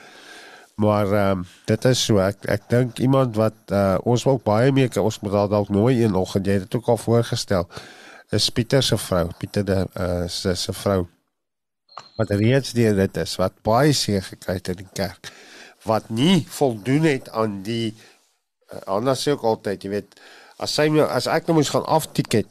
Maar 0.74 1.12
ehm 1.12 1.38
um, 1.38 1.46
dit 1.64 1.84
is 1.84 2.04
so 2.04 2.18
ek 2.18 2.46
ek 2.50 2.68
dink 2.68 2.98
iemand 2.98 3.36
wat 3.36 3.54
uh, 3.70 3.96
ons 4.02 4.24
ook 4.26 4.42
baie 4.42 4.72
mee 4.72 4.90
ons 5.00 5.20
moet 5.20 5.36
dalk 5.50 5.68
nooi 5.68 6.02
een 6.02 6.14
oggend 6.14 6.46
jy 6.46 6.52
het 6.58 6.66
dit 6.66 6.74
ook 6.74 6.88
al 6.88 6.96
voorgestel. 6.96 7.68
Is 8.30 8.50
Pieter 8.50 8.82
se 8.82 8.98
vrou, 8.98 9.28
Pieter 9.38 9.64
de 9.64 9.86
uh, 9.94 10.28
se 10.28 10.54
se 10.54 10.72
vrou. 10.72 11.06
Wat 12.16 12.30
reeds 12.30 12.72
deur 12.72 12.94
dit 12.94 13.16
is 13.16 13.36
wat 13.36 13.62
baie 13.62 13.92
seer 13.92 14.22
gekry 14.22 14.58
het 14.58 14.68
in 14.68 14.82
die 14.82 14.92
kerk. 14.92 15.30
Wat 15.84 16.08
nie 16.08 16.46
voldoen 16.48 17.06
het 17.06 17.30
aan 17.30 17.62
die 17.62 17.94
uh, 17.94 18.80
anders 18.84 19.22
sê 19.22 19.30
ook 19.30 19.42
altyd, 19.42 19.84
jy 19.84 19.90
weet, 19.90 20.20
as 20.58 20.74
sy 20.74 20.88
nou 20.90 21.06
as 21.06 21.30
ek 21.30 21.46
nou 21.46 21.58
moes 21.60 21.70
gaan 21.70 21.86
aftiket, 21.86 22.50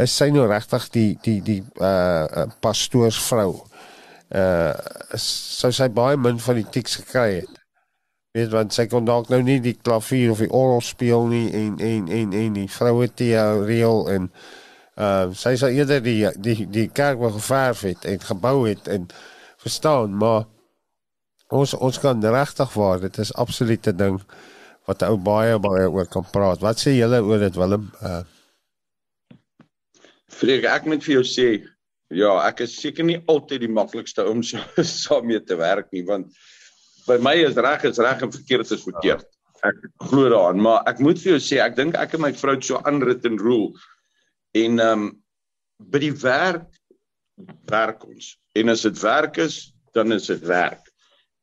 is 0.00 0.12
sy 0.12 0.28
nou 0.34 0.44
regtig 0.50 0.88
die 0.92 1.10
die 1.22 1.40
die 1.44 1.60
uh 1.80 2.48
pastoorsvrou. 2.60 3.62
Uh 4.32 4.72
sou 5.20 5.70
sy 5.72 5.88
baie 5.92 6.16
min 6.16 6.40
van 6.40 6.58
die 6.58 6.68
tiks 6.76 6.96
gekry 7.02 7.42
het. 7.42 7.60
Weet 8.34 8.50
want 8.50 8.74
sy 8.74 8.86
kon 8.90 9.06
dalk 9.06 9.28
nou 9.30 9.42
nie 9.46 9.60
die 9.62 9.76
klavier 9.76 10.32
of 10.32 10.40
die 10.42 10.50
orgel 10.50 10.80
speel 10.82 11.28
nie 11.30 11.46
en 11.54 11.76
en 11.78 12.08
en 12.08 12.32
en 12.32 12.56
die 12.56 12.70
vroue 12.70 13.08
te 13.08 13.30
reël 13.66 14.08
en 14.10 14.30
uh 14.96 15.28
sy 15.34 15.54
sou 15.60 15.70
eerder 15.70 16.02
die 16.02 16.32
die 16.38 16.66
die 16.66 16.88
kerk 16.88 17.20
wou 17.20 17.30
geverf 17.36 17.84
het 17.86 18.08
en 18.10 18.26
gebou 18.30 18.56
het 18.66 18.88
en 18.88 19.06
verstaan 19.62 20.16
maar 20.18 20.48
ons 21.54 21.74
ons 21.74 22.00
kan 22.00 22.24
regtig 22.24 22.74
waar 22.74 23.00
dit 23.00 23.18
is 23.18 23.34
absolute 23.34 23.92
ding 23.92 24.18
wat 24.88 25.02
ou 25.06 25.16
baie 25.16 25.58
baie 25.58 25.88
oor 25.88 26.08
kan 26.10 26.26
praat. 26.32 26.60
Wat 26.60 26.80
sê 26.80 26.96
julle 26.96 27.22
oor 27.24 27.38
dit 27.38 27.56
Willem? 27.56 27.90
Uh 28.02 28.22
Vreek, 30.34 30.64
ek 30.66 30.86
moet 30.90 31.04
vir 31.04 31.12
jou 31.14 31.22
sê, 31.22 31.48
ja, 32.10 32.32
ek 32.48 32.64
is 32.66 32.76
seker 32.80 33.06
nie 33.06 33.20
altyd 33.28 33.64
die 33.64 33.72
maklikste 33.72 34.26
om 34.28 34.42
so 34.42 34.60
saam 34.82 35.26
mee 35.30 35.40
te 35.40 35.56
werk 35.60 35.90
nie, 35.92 36.04
want 36.06 36.32
by 37.08 37.18
my 37.20 37.34
is 37.44 37.56
reg 37.56 37.84
is 37.84 38.00
reg 38.02 38.22
en 38.22 38.32
verkeerd 38.32 38.70
is 38.72 38.84
verkeerd. 38.84 39.26
Ek 39.64 39.80
glo 40.10 40.28
daaraan, 40.28 40.60
maar 40.60 40.82
ek 40.90 41.00
moet 41.00 41.20
vir 41.22 41.34
jou 41.34 41.40
sê, 41.40 41.60
ek 41.64 41.76
dink 41.76 41.96
ek 41.96 42.16
en 42.16 42.24
my 42.26 42.32
vrou 42.36 42.56
so 42.60 42.80
unwritten 42.88 43.38
rule 43.40 43.72
en 44.54 44.80
ehm 44.80 45.04
um, 45.08 45.12
by 45.90 45.98
die 45.98 46.14
werk 46.22 46.68
werk 47.66 48.04
ons. 48.06 48.36
En 48.54 48.70
as 48.70 48.84
dit 48.86 49.00
werk 49.02 49.40
is, 49.42 49.74
dan 49.94 50.14
is 50.14 50.28
dit 50.30 50.44
werk. 50.46 50.86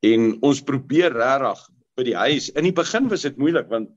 En 0.07 0.31
ons 0.47 0.63
probeer 0.63 1.13
regtig 1.13 1.65
by 1.99 2.05
die 2.07 2.17
huis. 2.17 2.47
In 2.55 2.67
die 2.69 2.75
begin 2.75 3.09
was 3.11 3.27
dit 3.27 3.37
moeilik 3.37 3.67
want 3.71 3.91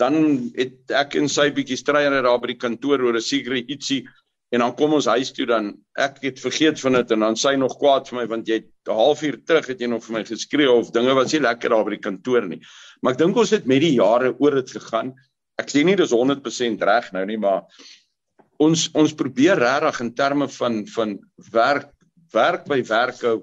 dan 0.00 0.16
het 0.56 0.92
ek 0.96 1.18
en 1.20 1.28
sy 1.28 1.50
bietjie 1.52 1.76
stryery 1.76 2.22
daar 2.24 2.40
by 2.40 2.52
die 2.52 2.60
kantoor 2.60 3.02
oor 3.04 3.16
'n 3.16 3.24
sekere 3.24 3.60
ietsie 3.60 4.06
En 4.52 4.60
dan 4.60 4.74
kom 4.76 4.92
ons 4.98 5.08
huis 5.08 5.30
toe 5.32 5.46
dan 5.48 5.70
ek 5.96 6.18
het 6.26 6.40
vergeet 6.42 6.80
van 6.82 6.98
dit 6.98 7.14
en 7.14 7.24
dan 7.24 7.38
sy 7.40 7.54
nog 7.56 7.78
kwaad 7.80 8.10
vir 8.10 8.18
my 8.18 8.24
want 8.34 8.50
jy 8.50 8.58
'n 8.60 8.96
halfuur 8.98 9.38
terug 9.48 9.70
het 9.72 9.80
jy 9.80 9.88
nog 9.88 10.04
vir 10.04 10.16
my 10.18 10.24
geskree 10.28 10.68
of 10.70 10.90
dinge 10.92 11.14
was 11.16 11.32
nie 11.32 11.40
lekker 11.40 11.72
daar 11.72 11.84
by 11.84 11.94
die 11.96 12.04
kantoor 12.04 12.48
nie. 12.48 12.60
Maar 13.00 13.14
ek 13.14 13.18
dink 13.18 13.36
ons 13.36 13.50
het 13.50 13.66
met 13.66 13.80
die 13.80 13.94
jare 13.96 14.34
oor 14.38 14.58
dit 14.60 14.70
gegaan. 14.76 15.14
Ek 15.58 15.72
sê 15.72 15.84
nie 15.84 15.96
dis 15.96 16.12
100% 16.12 16.84
reg 16.84 17.12
nou 17.12 17.24
nie, 17.26 17.38
maar 17.38 17.64
ons 18.60 18.90
ons 18.92 19.16
probeer 19.16 19.56
regtig 19.56 20.00
in 20.00 20.14
terme 20.14 20.48
van 20.48 20.86
van 20.86 21.18
werk 21.52 21.88
werk 22.32 22.68
by 22.68 22.82
werk 22.84 23.20
hou. 23.22 23.42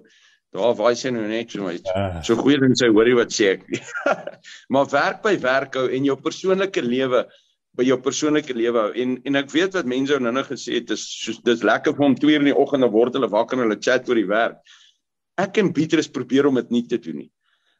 Daar 0.53 0.75
waar 0.77 0.95
sy 0.95 1.09
nou 1.09 1.27
net 1.27 1.51
so 1.51 1.69
iets. 1.69 1.89
Ah. 1.93 2.21
So 2.25 2.35
goeie 2.35 2.57
ding 2.61 2.75
sy 2.77 2.89
hoorie 2.89 3.17
wat 3.17 3.33
sê 3.33 3.55
ek. 3.57 3.65
maar 4.73 4.89
werk 4.93 5.21
by 5.25 5.37
werk 5.41 5.73
hou 5.73 5.87
en 5.89 6.05
jou 6.05 6.17
persoonlike 6.21 6.81
lewe 6.85 7.25
by 7.79 7.85
jou 7.87 7.97
persoonlike 8.03 8.53
lewe 8.57 8.81
hou 8.83 8.91
en 9.03 9.15
en 9.29 9.39
ek 9.39 9.51
weet 9.55 9.77
wat 9.77 9.87
mense 9.87 10.17
nou 10.19 10.33
nou 10.35 10.43
gesê 10.47 10.79
het 10.81 10.91
is 10.95 11.05
soos 11.23 11.39
dis 11.47 11.63
lekker 11.63 11.95
vir 11.95 12.05
hom 12.05 12.17
2 12.19 12.35
uur 12.35 12.43
in 12.43 12.51
die 12.51 12.59
oggend 12.63 12.83
dan 12.83 12.91
word 12.95 13.15
hulle 13.15 13.31
wakker 13.31 13.57
en 13.57 13.67
hulle 13.67 13.79
chat 13.79 14.09
oor 14.09 14.19
die 14.19 14.29
werk. 14.29 14.59
Ek 15.39 15.61
en 15.61 15.71
Pietrus 15.75 16.11
probeer 16.11 16.49
om 16.49 16.59
dit 16.59 16.73
nie 16.75 16.83
te 16.91 16.99
doen 16.99 17.21
nie. 17.23 17.29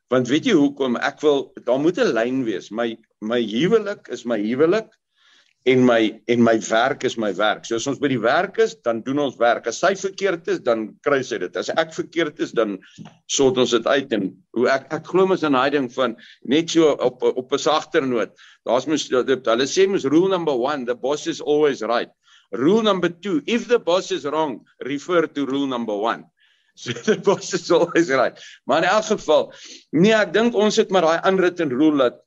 Want 0.10 0.32
weet 0.32 0.48
jy 0.48 0.56
hoekom 0.58 0.96
ek 0.98 1.20
wil 1.26 1.50
daar 1.68 1.82
moet 1.84 2.00
'n 2.00 2.14
lyn 2.16 2.44
wees. 2.48 2.72
My 2.72 2.96
my 3.22 3.42
huwelik 3.44 4.08
is 4.16 4.26
my 4.26 4.40
huwelik 4.40 4.88
en 5.68 5.82
my 5.84 6.00
en 6.32 6.44
my 6.44 6.56
werk 6.70 7.04
is 7.04 7.18
my 7.18 7.32
werk. 7.36 7.66
So 7.68 7.76
as 7.76 7.88
ons 7.92 8.00
by 8.00 8.10
die 8.12 8.22
werk 8.22 8.58
is, 8.64 8.76
dan 8.86 9.02
doen 9.04 9.20
ons 9.26 9.36
werk. 9.42 9.68
As 9.68 9.82
sy 9.84 9.92
verkeerd 10.00 10.48
is, 10.54 10.62
dan 10.64 10.86
kry 11.06 11.20
sy 11.26 11.42
dit. 11.44 11.58
As 11.60 11.70
ek 11.74 11.92
verkeerd 11.98 12.40
is, 12.44 12.54
dan 12.56 12.78
sort 13.32 13.60
ons 13.60 13.74
dit 13.76 13.90
uit 13.90 14.16
en 14.16 14.30
hoe 14.56 14.70
ek 14.72 14.88
ek 14.96 15.12
glo 15.12 15.28
mos 15.28 15.44
in 15.44 15.58
daai 15.58 15.70
ding 15.76 15.90
van 15.92 16.16
net 16.48 16.72
so 16.72 16.94
op 16.96 17.24
op 17.28 17.54
'n 17.54 17.60
sagter 17.60 18.08
noot. 18.08 18.32
Daar's 18.66 18.88
mos 18.88 19.10
hulle 19.12 19.68
sê 19.68 19.88
mos 19.88 20.06
rule 20.06 20.30
number 20.30 20.56
1, 20.56 20.86
the 20.86 20.96
boss 20.96 21.28
is 21.28 21.42
always 21.42 21.82
right. 21.82 22.12
Rule 22.52 22.82
number 22.82 23.10
2, 23.10 23.44
if 23.46 23.68
the 23.68 23.80
boss 23.80 24.12
is 24.12 24.26
wrong, 24.26 24.66
refer 24.80 25.28
to 25.28 25.46
rule 25.46 25.68
number 25.68 25.94
1. 25.94 26.26
So 26.80 26.94
the 26.94 27.18
boss 27.18 27.54
is 27.54 27.70
always 27.72 28.10
right. 28.10 28.40
Maar 28.64 28.84
in 28.84 28.90
elk 28.90 29.06
geval, 29.06 29.54
nee, 29.92 30.14
ek 30.16 30.32
dink 30.32 30.56
ons 30.56 30.78
het 30.80 30.90
maar 30.90 31.02
daai 31.02 31.28
unwritten 31.28 31.70
rule 31.70 31.98
dat 31.98 32.22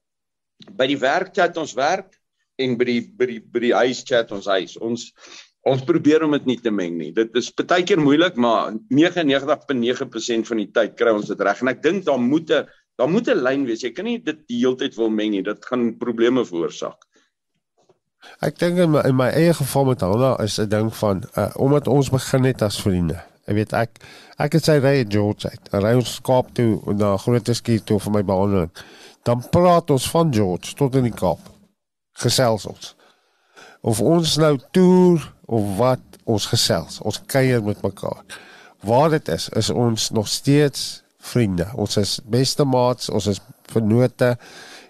by 0.77 0.87
die 0.87 0.99
werk 1.01 1.33
chat 1.33 1.57
ons 1.57 1.73
werk 1.73 2.13
en 2.61 2.77
by 2.77 2.89
die 2.89 3.01
by 3.19 3.29
die 3.31 3.41
by 3.41 3.63
die 3.65 3.73
huis 3.75 4.03
chat 4.09 4.33
ons 4.35 4.49
huis. 4.51 4.77
Ons 4.81 5.11
ons 5.69 5.85
probeer 5.87 6.25
om 6.27 6.35
dit 6.35 6.47
nie 6.51 6.59
te 6.59 6.73
meng 6.75 6.97
nie. 6.99 7.13
Dit 7.15 7.37
is 7.39 7.53
baie 7.55 7.85
keer 7.87 8.01
moeilik, 8.03 8.35
maar 8.41 8.73
99.9% 8.91 10.49
van 10.49 10.59
die 10.59 10.71
tyd 10.75 10.97
kry 10.99 11.13
ons 11.15 11.31
dit 11.31 11.45
reg. 11.47 11.63
En 11.63 11.71
ek 11.71 11.83
dink 11.85 12.05
daar 12.09 12.19
moet 12.19 12.51
'n 12.51 12.67
daar 12.99 13.09
moet 13.09 13.29
'n 13.29 13.43
lyn 13.43 13.65
wees. 13.67 13.83
Jy 13.83 13.93
kan 13.93 14.05
nie 14.05 14.19
dit 14.19 14.39
die 14.49 14.59
hele 14.59 14.77
tyd 14.77 14.97
wil 14.97 15.11
meng 15.11 15.31
nie. 15.31 15.43
Dit 15.43 15.65
gaan 15.65 15.97
probleme 15.99 16.45
veroorsaak. 16.45 17.07
Ek 18.41 18.59
dink 18.59 18.79
in 18.79 18.95
in 18.95 19.17
my 19.17 19.31
eie 19.31 19.55
geval 19.55 19.85
met 19.85 20.01
Hanna 20.01 20.37
is 20.43 20.59
'n 20.59 20.69
ding 20.69 20.95
van 20.95 21.23
uh, 21.37 21.51
omdat 21.57 21.89
ons 21.89 22.11
begin 22.11 22.45
het 22.45 22.63
as 22.63 22.81
vriende. 22.81 23.23
Ek 23.47 23.55
weet 23.55 23.73
ek 23.73 23.91
ek 24.39 24.53
het 24.53 24.65
sy 24.65 24.79
ry 24.79 25.05
George 25.09 25.49
uit. 25.49 25.69
Ry 25.73 25.95
ons 25.95 26.21
Kaap 26.21 26.55
toe 26.55 26.81
na 26.95 27.17
Groot 27.17 27.49
Skiet 27.55 27.87
toe 27.87 27.99
vir 27.99 28.13
my 28.13 28.23
behandeling. 28.23 28.71
Dan 29.23 29.43
praat 29.51 29.91
ons 29.91 30.11
van 30.11 30.33
George 30.35 30.75
tot 30.75 30.95
in 30.95 31.05
die 31.05 31.15
Kaap 31.15 31.52
gesels 32.23 32.67
ons. 32.71 32.95
Of 33.83 34.01
ons 34.01 34.37
nou 34.39 34.55
toer 34.71 35.25
of 35.51 35.77
wat 35.79 36.19
ons 36.25 36.47
gesels, 36.47 37.01
ons 37.03 37.23
kuier 37.27 37.63
met 37.67 37.83
mekaar. 37.83 38.23
Waar 38.87 39.11
dit 39.11 39.29
is, 39.29 39.49
is 39.59 39.71
ons 39.71 40.11
nog 40.11 40.29
steeds 40.31 41.03
vriende. 41.23 41.69
Ons 41.79 41.97
is 41.97 42.19
beste 42.27 42.65
maats, 42.65 43.11
ons 43.11 43.27
is 43.31 43.43
vennote 43.71 44.37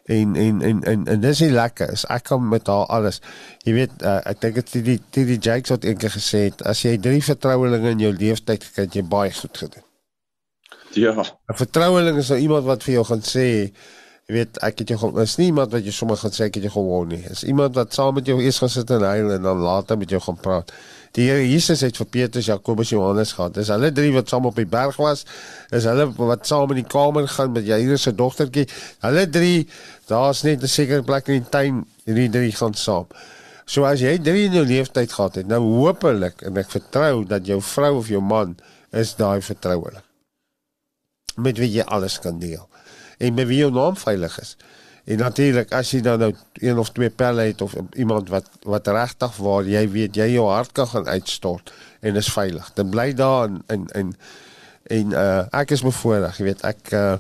en 0.05 0.37
en 0.37 0.61
en 0.63 0.83
en, 0.83 1.07
en 1.07 1.21
dis 1.21 1.41
nie 1.45 1.53
lekker 1.55 1.93
is 1.95 2.05
ek 2.11 2.27
kan 2.31 2.43
met 2.49 2.67
haar 2.67 2.89
alles 2.91 3.21
jy 3.63 3.75
weet 3.77 4.03
uh, 4.03 4.19
ek 4.27 4.41
dink 4.43 4.59
dit 4.59 4.73
die 4.75 4.99
die 5.15 5.25
die 5.31 5.39
Jakes 5.39 5.75
het 5.75 5.87
eendag 5.87 6.17
gesê 6.17 6.49
het 6.49 6.65
as 6.67 6.83
jy 6.83 6.97
drie 6.99 7.23
vertrouelinge 7.23 7.95
in 7.95 8.03
jou 8.03 8.13
lewenstyd 8.17 8.67
gekry 8.67 8.89
het 8.89 8.99
jy 8.99 9.05
baie 9.15 9.31
goed 9.37 9.63
gedoen 9.63 9.87
ja 10.99 11.15
'n 11.15 11.59
vertroueling 11.61 12.19
is 12.19 12.33
nou 12.35 12.41
iemand 12.41 12.67
wat 12.67 12.83
vir 12.83 12.95
jou 12.99 13.05
gaan 13.13 13.23
sê 13.23 13.47
Jy 14.33 14.39
weet, 14.39 14.59
ek 14.65 14.79
het 14.81 14.89
jou 14.95 15.09
is 15.21 15.35
nie 15.37 15.51
iemand 15.51 15.75
wat 15.75 15.85
jy 15.85 15.93
sommer 15.93 16.17
gaan 16.17 16.33
sê 16.33 16.47
ek 16.47 16.55
het 16.57 16.65
jou 16.65 16.71
gewoon 16.79 17.11
nie. 17.13 17.19
Is 17.29 17.43
iemand 17.45 17.75
wat 17.77 17.93
saam 17.93 18.15
met 18.17 18.29
jou 18.31 18.39
eers 18.41 18.63
gaan 18.63 18.71
sit 18.73 18.89
en 18.95 19.03
huil 19.05 19.35
en 19.35 19.43
dan 19.45 19.59
later 19.61 19.99
met 20.01 20.09
jou 20.09 20.21
gaan 20.25 20.39
praat. 20.41 20.71
Die 21.13 21.27
Here 21.29 21.43
Jesus 21.45 21.83
het 21.85 21.99
vir 22.01 22.07
Petrus, 22.15 22.47
Jakobus 22.49 22.95
en 22.95 22.97
Johannes 22.97 23.35
gehad. 23.37 23.53
Dis 23.59 23.69
hulle 23.69 23.91
drie 23.93 24.09
wat 24.15 24.33
saam 24.33 24.47
op 24.49 24.57
die 24.57 24.65
berg 24.65 24.97
was. 24.97 25.27
Is 25.69 25.85
hulle 25.85 26.07
wat 26.17 26.49
saam 26.49 26.73
in 26.73 26.81
die 26.81 26.89
kamer 26.89 27.29
gaan 27.29 27.53
met 27.53 27.69
Jairus 27.69 28.07
se 28.09 28.15
dogtertjie. 28.17 28.65
Hulle 29.05 29.27
drie, 29.29 29.67
daar's 30.09 30.41
net 30.49 30.65
'n 30.65 30.73
sekere 30.77 31.05
plek 31.05 31.29
in 31.29 31.43
die 31.43 31.51
tuin, 31.51 31.83
hierdie 32.07 32.31
drie 32.33 32.53
gaan 32.53 32.73
saam. 32.73 33.05
So 33.67 33.85
as 33.85 34.01
jy 34.01 34.17
drie 34.17 34.47
in 34.47 34.57
jou 34.57 34.65
lewenstyd 34.65 35.13
gehad 35.13 35.35
het, 35.35 35.47
nou 35.47 35.61
hopelik 35.61 36.41
en 36.43 36.57
ek 36.57 36.71
vertrou 36.71 37.27
dat 37.27 37.45
jou 37.47 37.61
vrou 37.61 37.99
of 37.99 38.09
jou 38.09 38.23
man 38.23 38.57
is 38.93 39.15
daai 39.15 39.43
vertrouelik. 39.43 40.05
met 41.37 41.59
wie 41.59 41.71
jy 41.71 41.85
alles 41.89 42.19
kan 42.21 42.39
deel 42.39 42.69
en 43.23 43.35
met 43.39 43.47
wie 43.47 43.63
jou 43.63 43.71
naam 43.73 43.97
veilig 43.97 44.39
is. 44.43 44.57
En 45.05 45.19
natuurlik 45.19 45.73
as 45.75 45.91
jy 45.95 46.01
dan 46.03 46.21
nou 46.23 46.31
een 46.63 46.79
of 46.79 46.93
twee 46.95 47.11
pelle 47.11 47.47
het 47.49 47.63
of 47.63 47.75
iemand 47.99 48.31
wat 48.31 48.51
wat 48.63 48.91
regtig 48.95 49.39
waar 49.43 49.67
jy 49.67 49.83
weet 49.91 50.19
jy 50.19 50.29
jou 50.35 50.47
hart 50.51 50.73
kan 50.73 50.91
gaan 50.91 51.09
uitstort 51.09 51.73
en 52.01 52.19
is 52.19 52.31
veilig. 52.35 52.71
Dan 52.79 52.91
bly 52.91 53.11
daar 53.19 53.49
en 53.49 53.63
en 53.67 53.89
en, 53.99 54.13
en 54.87 55.17
uh, 55.17 55.43
ek 55.63 55.75
is 55.75 55.83
bevoorreg, 55.87 56.39
jy 56.39 56.51
weet 56.51 56.63
ek 56.67 56.93
uh, 56.99 57.17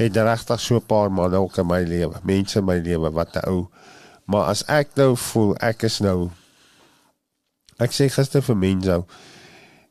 het 0.00 0.16
regtig 0.16 0.60
so 0.60 0.80
'n 0.80 0.86
paar 0.86 1.12
manne 1.12 1.38
ook 1.38 1.58
in 1.58 1.66
my 1.66 1.82
lewe, 1.82 2.18
mense 2.22 2.58
in 2.58 2.64
my 2.64 2.78
lewe 2.78 3.10
wat 3.10 3.36
'n 3.36 3.48
ou 3.48 3.68
maar 4.24 4.44
as 4.44 4.64
ek 4.64 4.94
nou 4.94 5.16
voel 5.16 5.56
ek 5.60 5.82
is 5.88 5.98
nou 6.00 6.30
ek 7.82 7.94
sê 7.94 8.08
gister 8.12 8.42
vir 8.42 8.56
mense 8.56 8.94
ou 8.94 9.04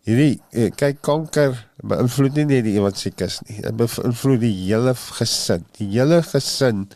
hierdie 0.08 0.40
eh, 0.58 0.72
kyk 0.74 1.02
kanker 1.06 1.58
beïnvloed 1.86 2.40
nie 2.40 2.48
net 2.50 2.66
die 2.66 2.76
iemand 2.80 2.98
siek 2.98 3.22
is 3.26 3.40
nie. 3.48 3.60
Dit 3.62 3.78
beïnvloed 3.78 4.42
die 4.42 4.54
hele 4.64 4.96
gesin. 4.98 5.66
Die 5.78 5.90
hele 5.94 6.22
gesin 6.26 6.88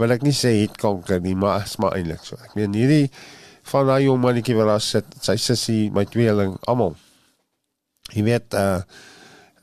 wil 0.00 0.14
ek 0.14 0.24
nie 0.26 0.34
sê 0.34 0.54
het 0.62 0.74
kanker 0.80 1.22
nie, 1.22 1.36
maar 1.38 1.62
is 1.66 1.78
maar 1.82 1.94
eintlik 1.98 2.24
so. 2.26 2.38
Ek 2.42 2.56
meen 2.58 2.74
hierdie 2.74 3.06
van 3.70 3.86
daai 3.86 4.02
jong 4.08 4.20
mannetjie 4.22 4.56
wat 4.58 4.72
daar 4.72 4.82
sit, 4.82 5.16
sy 5.22 5.36
sussie, 5.38 5.86
my 5.94 6.02
tweeling, 6.10 6.56
almal. 6.70 6.96
Jy 8.12 8.26
weet 8.26 8.58
uh 8.58 8.82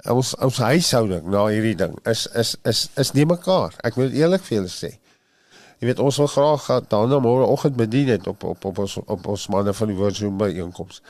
ons 0.08 0.32
ons 0.40 0.58
huishouding 0.64 1.26
na 1.28 1.42
hierdie 1.52 1.76
ding 1.76 1.98
is 2.08 2.22
is 2.40 2.54
is 2.72 2.86
is 3.04 3.12
nie 3.18 3.26
mekaar. 3.28 3.76
Ek 3.84 3.98
wil 4.00 4.14
eerlik 4.16 4.46
vir 4.48 4.62
julle 4.62 4.72
sê. 4.72 4.94
Jy 5.80 5.90
weet 5.90 6.00
ons 6.04 6.20
wil 6.24 6.32
graag 6.32 6.70
dan 6.92 7.12
môre 7.24 7.48
oggend 7.48 7.76
bedien 7.76 8.08
het 8.14 8.28
op 8.32 8.46
op 8.48 8.64
op 8.66 8.80
ons 8.80 8.96
op 9.04 9.28
ons 9.28 9.48
manne 9.52 9.76
van 9.76 9.92
die 9.92 9.98
woordsoom 10.00 10.40
by 10.40 10.50
inkomste. 10.56 11.04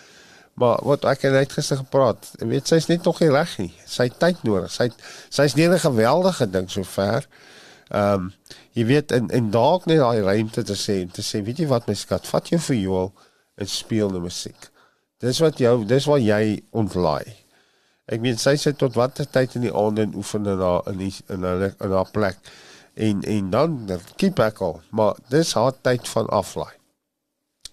Maar 0.59 0.81
wat 0.83 1.05
ek 1.07 1.21
het 1.23 1.35
net 1.35 1.53
gister 1.55 1.79
gepraat, 1.79 2.33
jy 2.41 2.47
weet 2.49 2.67
sy's 2.67 2.89
net 2.89 3.05
nog 3.07 3.21
nie 3.23 3.29
reg 3.31 3.51
nie. 3.61 3.71
Sy 3.87 4.09
het 4.09 4.17
tyd 4.19 4.41
nodig. 4.43 4.71
Sy 4.73 4.89
sy's 5.31 5.55
nie 5.55 5.67
'n 5.69 5.79
geweldige 5.79 6.49
ding 6.51 6.67
sover. 6.71 7.27
Ehm 7.89 8.13
um, 8.13 8.33
jy 8.75 8.85
weet 8.85 9.11
en 9.11 9.29
en 9.29 9.51
dalk 9.51 9.85
net 9.85 9.97
daai 9.97 10.21
ruimte 10.21 10.63
te 10.63 10.75
sê 10.75 11.01
en 11.01 11.11
te 11.11 11.21
sê, 11.21 11.41
weet 11.43 11.59
jy 11.59 11.67
wat 11.67 11.87
my 11.87 11.93
skat, 11.93 12.27
vat 12.27 12.49
jou 12.49 12.59
viool 12.59 13.13
en 13.55 13.67
speel 13.67 14.11
die 14.11 14.19
musiek. 14.19 14.69
Dis 15.19 15.39
wat 15.39 15.57
jou 15.57 15.85
dis 15.85 16.05
wat 16.05 16.21
jy 16.21 16.61
ontlaai. 16.71 17.35
Ek 18.05 18.21
meen 18.21 18.37
sy 18.37 18.55
sit 18.55 18.77
tot 18.77 18.95
watter 18.95 19.25
tyd 19.25 19.55
in 19.55 19.61
die 19.61 19.73
aand 19.73 19.99
en 19.99 20.15
oefen 20.15 20.45
in 20.45 20.59
haar 20.59 20.81
in 20.91 20.97
die, 20.97 21.13
in 21.29 21.43
haar 21.43 21.73
in 21.79 21.91
haar 21.91 22.11
plek. 22.11 22.37
En 22.93 23.23
en 23.23 23.49
dan 23.49 23.99
keep 24.15 24.39
ek 24.39 24.61
al, 24.61 24.81
maar 24.91 25.15
dis 25.29 25.53
haar 25.53 25.73
tyd 25.81 26.07
van 26.07 26.27
aflaai. 26.27 26.75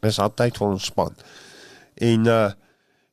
Dis 0.00 0.16
haar 0.16 0.34
tyd 0.34 0.56
van 0.56 0.78
ontspan. 0.78 1.14
En 1.94 2.26
uh 2.26 2.50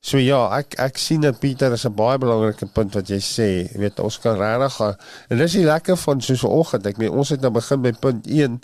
So 0.04 0.20
ja, 0.20 0.42
ek 0.58 0.76
ek 0.84 0.98
sien 1.00 1.22
dat 1.24 1.38
Pieter 1.40 1.72
is 1.72 1.86
'n 1.88 1.96
baie 1.96 2.18
belangrike 2.20 2.68
punt 2.76 2.92
wat 2.98 3.08
jy 3.08 3.22
sê. 3.24 3.48
Jy 3.72 3.80
weet 3.80 4.00
ons 4.04 4.18
kan 4.20 4.36
regtig 4.36 4.76
en 5.30 5.38
dis 5.40 5.54
die 5.56 5.64
lekker 5.64 5.96
van 5.98 6.22
so 6.22 6.34
'n 6.36 6.52
oggend. 6.60 6.86
Ek 6.86 6.98
meen 6.98 7.10
ons 7.12 7.30
het 7.30 7.40
nou 7.40 7.52
begin 7.52 7.82
by 7.82 7.94
punt 7.94 8.28
1 8.28 8.60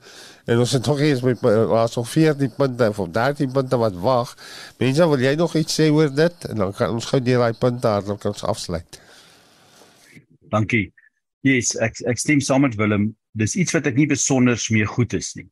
en 0.46 0.60
ons 0.60 0.72
het 0.72 0.86
nog 0.86 1.00
eens 1.00 1.22
by 1.22 1.34
was 1.72 1.96
nog 1.96 2.10
14 2.10 2.52
punte 2.58 2.90
of 2.90 3.08
13 3.10 3.52
punte 3.52 3.78
wat 3.78 3.96
wag. 3.96 4.36
Mense, 4.80 5.08
wil 5.08 5.20
jy 5.20 5.36
nog 5.36 5.56
iets 5.56 5.80
sê 5.80 5.90
oor 5.92 6.14
dit? 6.14 6.46
En 6.50 6.56
dan 6.56 6.74
kan 6.74 6.92
ons 6.92 7.06
gou 7.06 7.22
deur 7.22 7.40
daai 7.40 7.54
punte 7.54 7.88
hardop 7.88 8.20
kan 8.20 8.32
ons 8.32 8.44
afsluit. 8.44 9.02
Dankie. 10.50 10.92
Yes, 11.42 11.76
ek 11.80 12.02
ek 12.04 12.18
stem 12.18 12.42
saam 12.42 12.62
met 12.62 12.76
Willem. 12.76 13.16
Dis 13.32 13.56
iets 13.56 13.72
wat 13.72 13.88
ek 13.88 13.96
nie 13.96 14.08
besonder 14.08 14.60
mee 14.70 14.86
goed 14.86 15.14
is 15.14 15.36
nie. 15.36 15.48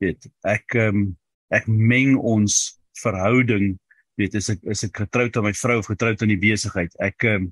Weet, 0.00 0.26
ek 0.48 0.64
ehm 0.74 0.96
um, 0.96 1.16
ek 1.50 1.68
meng 1.68 2.16
ons 2.16 2.80
verhouding 3.02 3.76
weet 4.22 4.34
is 4.38 4.50
ek 4.52 4.64
is 4.70 4.84
ek 4.86 5.02
getroud 5.04 5.36
aan 5.36 5.48
my 5.48 5.54
vrou 5.58 5.78
of 5.80 5.90
getroud 5.90 6.22
aan 6.22 6.32
die 6.32 6.40
besigheid. 6.40 6.94
Ek 7.02 7.26
ehm 7.28 7.50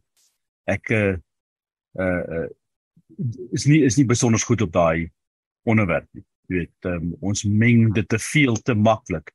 ek 0.71 0.93
uh 0.95 1.15
uh 1.99 2.49
is 3.53 3.67
nie 3.69 3.83
is 3.87 3.99
nie 3.99 4.09
besonder 4.09 4.41
goed 4.41 4.63
op 4.63 4.73
daai 4.73 5.11
onderwerp 5.69 6.09
nie. 6.13 6.25
Jy 6.51 6.59
weet, 6.59 6.89
um, 6.91 7.13
ons 7.25 7.45
meng 7.47 7.93
dit 7.95 8.09
te 8.09 8.19
veel 8.21 8.57
te 8.67 8.75
maklik. 8.75 9.31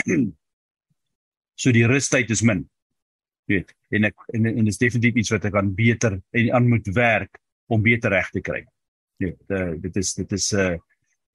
so 1.60 1.72
die 1.74 1.86
rustyd 1.90 2.30
is 2.32 2.42
min. 2.46 2.62
Jy 3.50 3.58
weet, 3.58 3.74
en 3.98 4.08
ek 4.08 4.28
en, 4.36 4.46
en 4.52 4.70
is 4.70 4.78
definitief 4.80 5.18
iets 5.20 5.32
wat 5.34 5.48
ek 5.50 5.58
aan 5.58 5.72
beter 5.76 6.18
en 6.18 6.52
aan 6.56 6.68
moet 6.70 6.86
werk 6.96 7.40
om 7.70 7.82
beter 7.82 8.14
reg 8.14 8.30
te 8.34 8.42
kry. 8.44 8.62
Jy 9.20 9.32
weet, 9.32 9.56
uh, 9.58 9.74
dit 9.82 10.00
is 10.00 10.14
dit 10.18 10.38
is 10.38 10.52
uh 10.56 10.72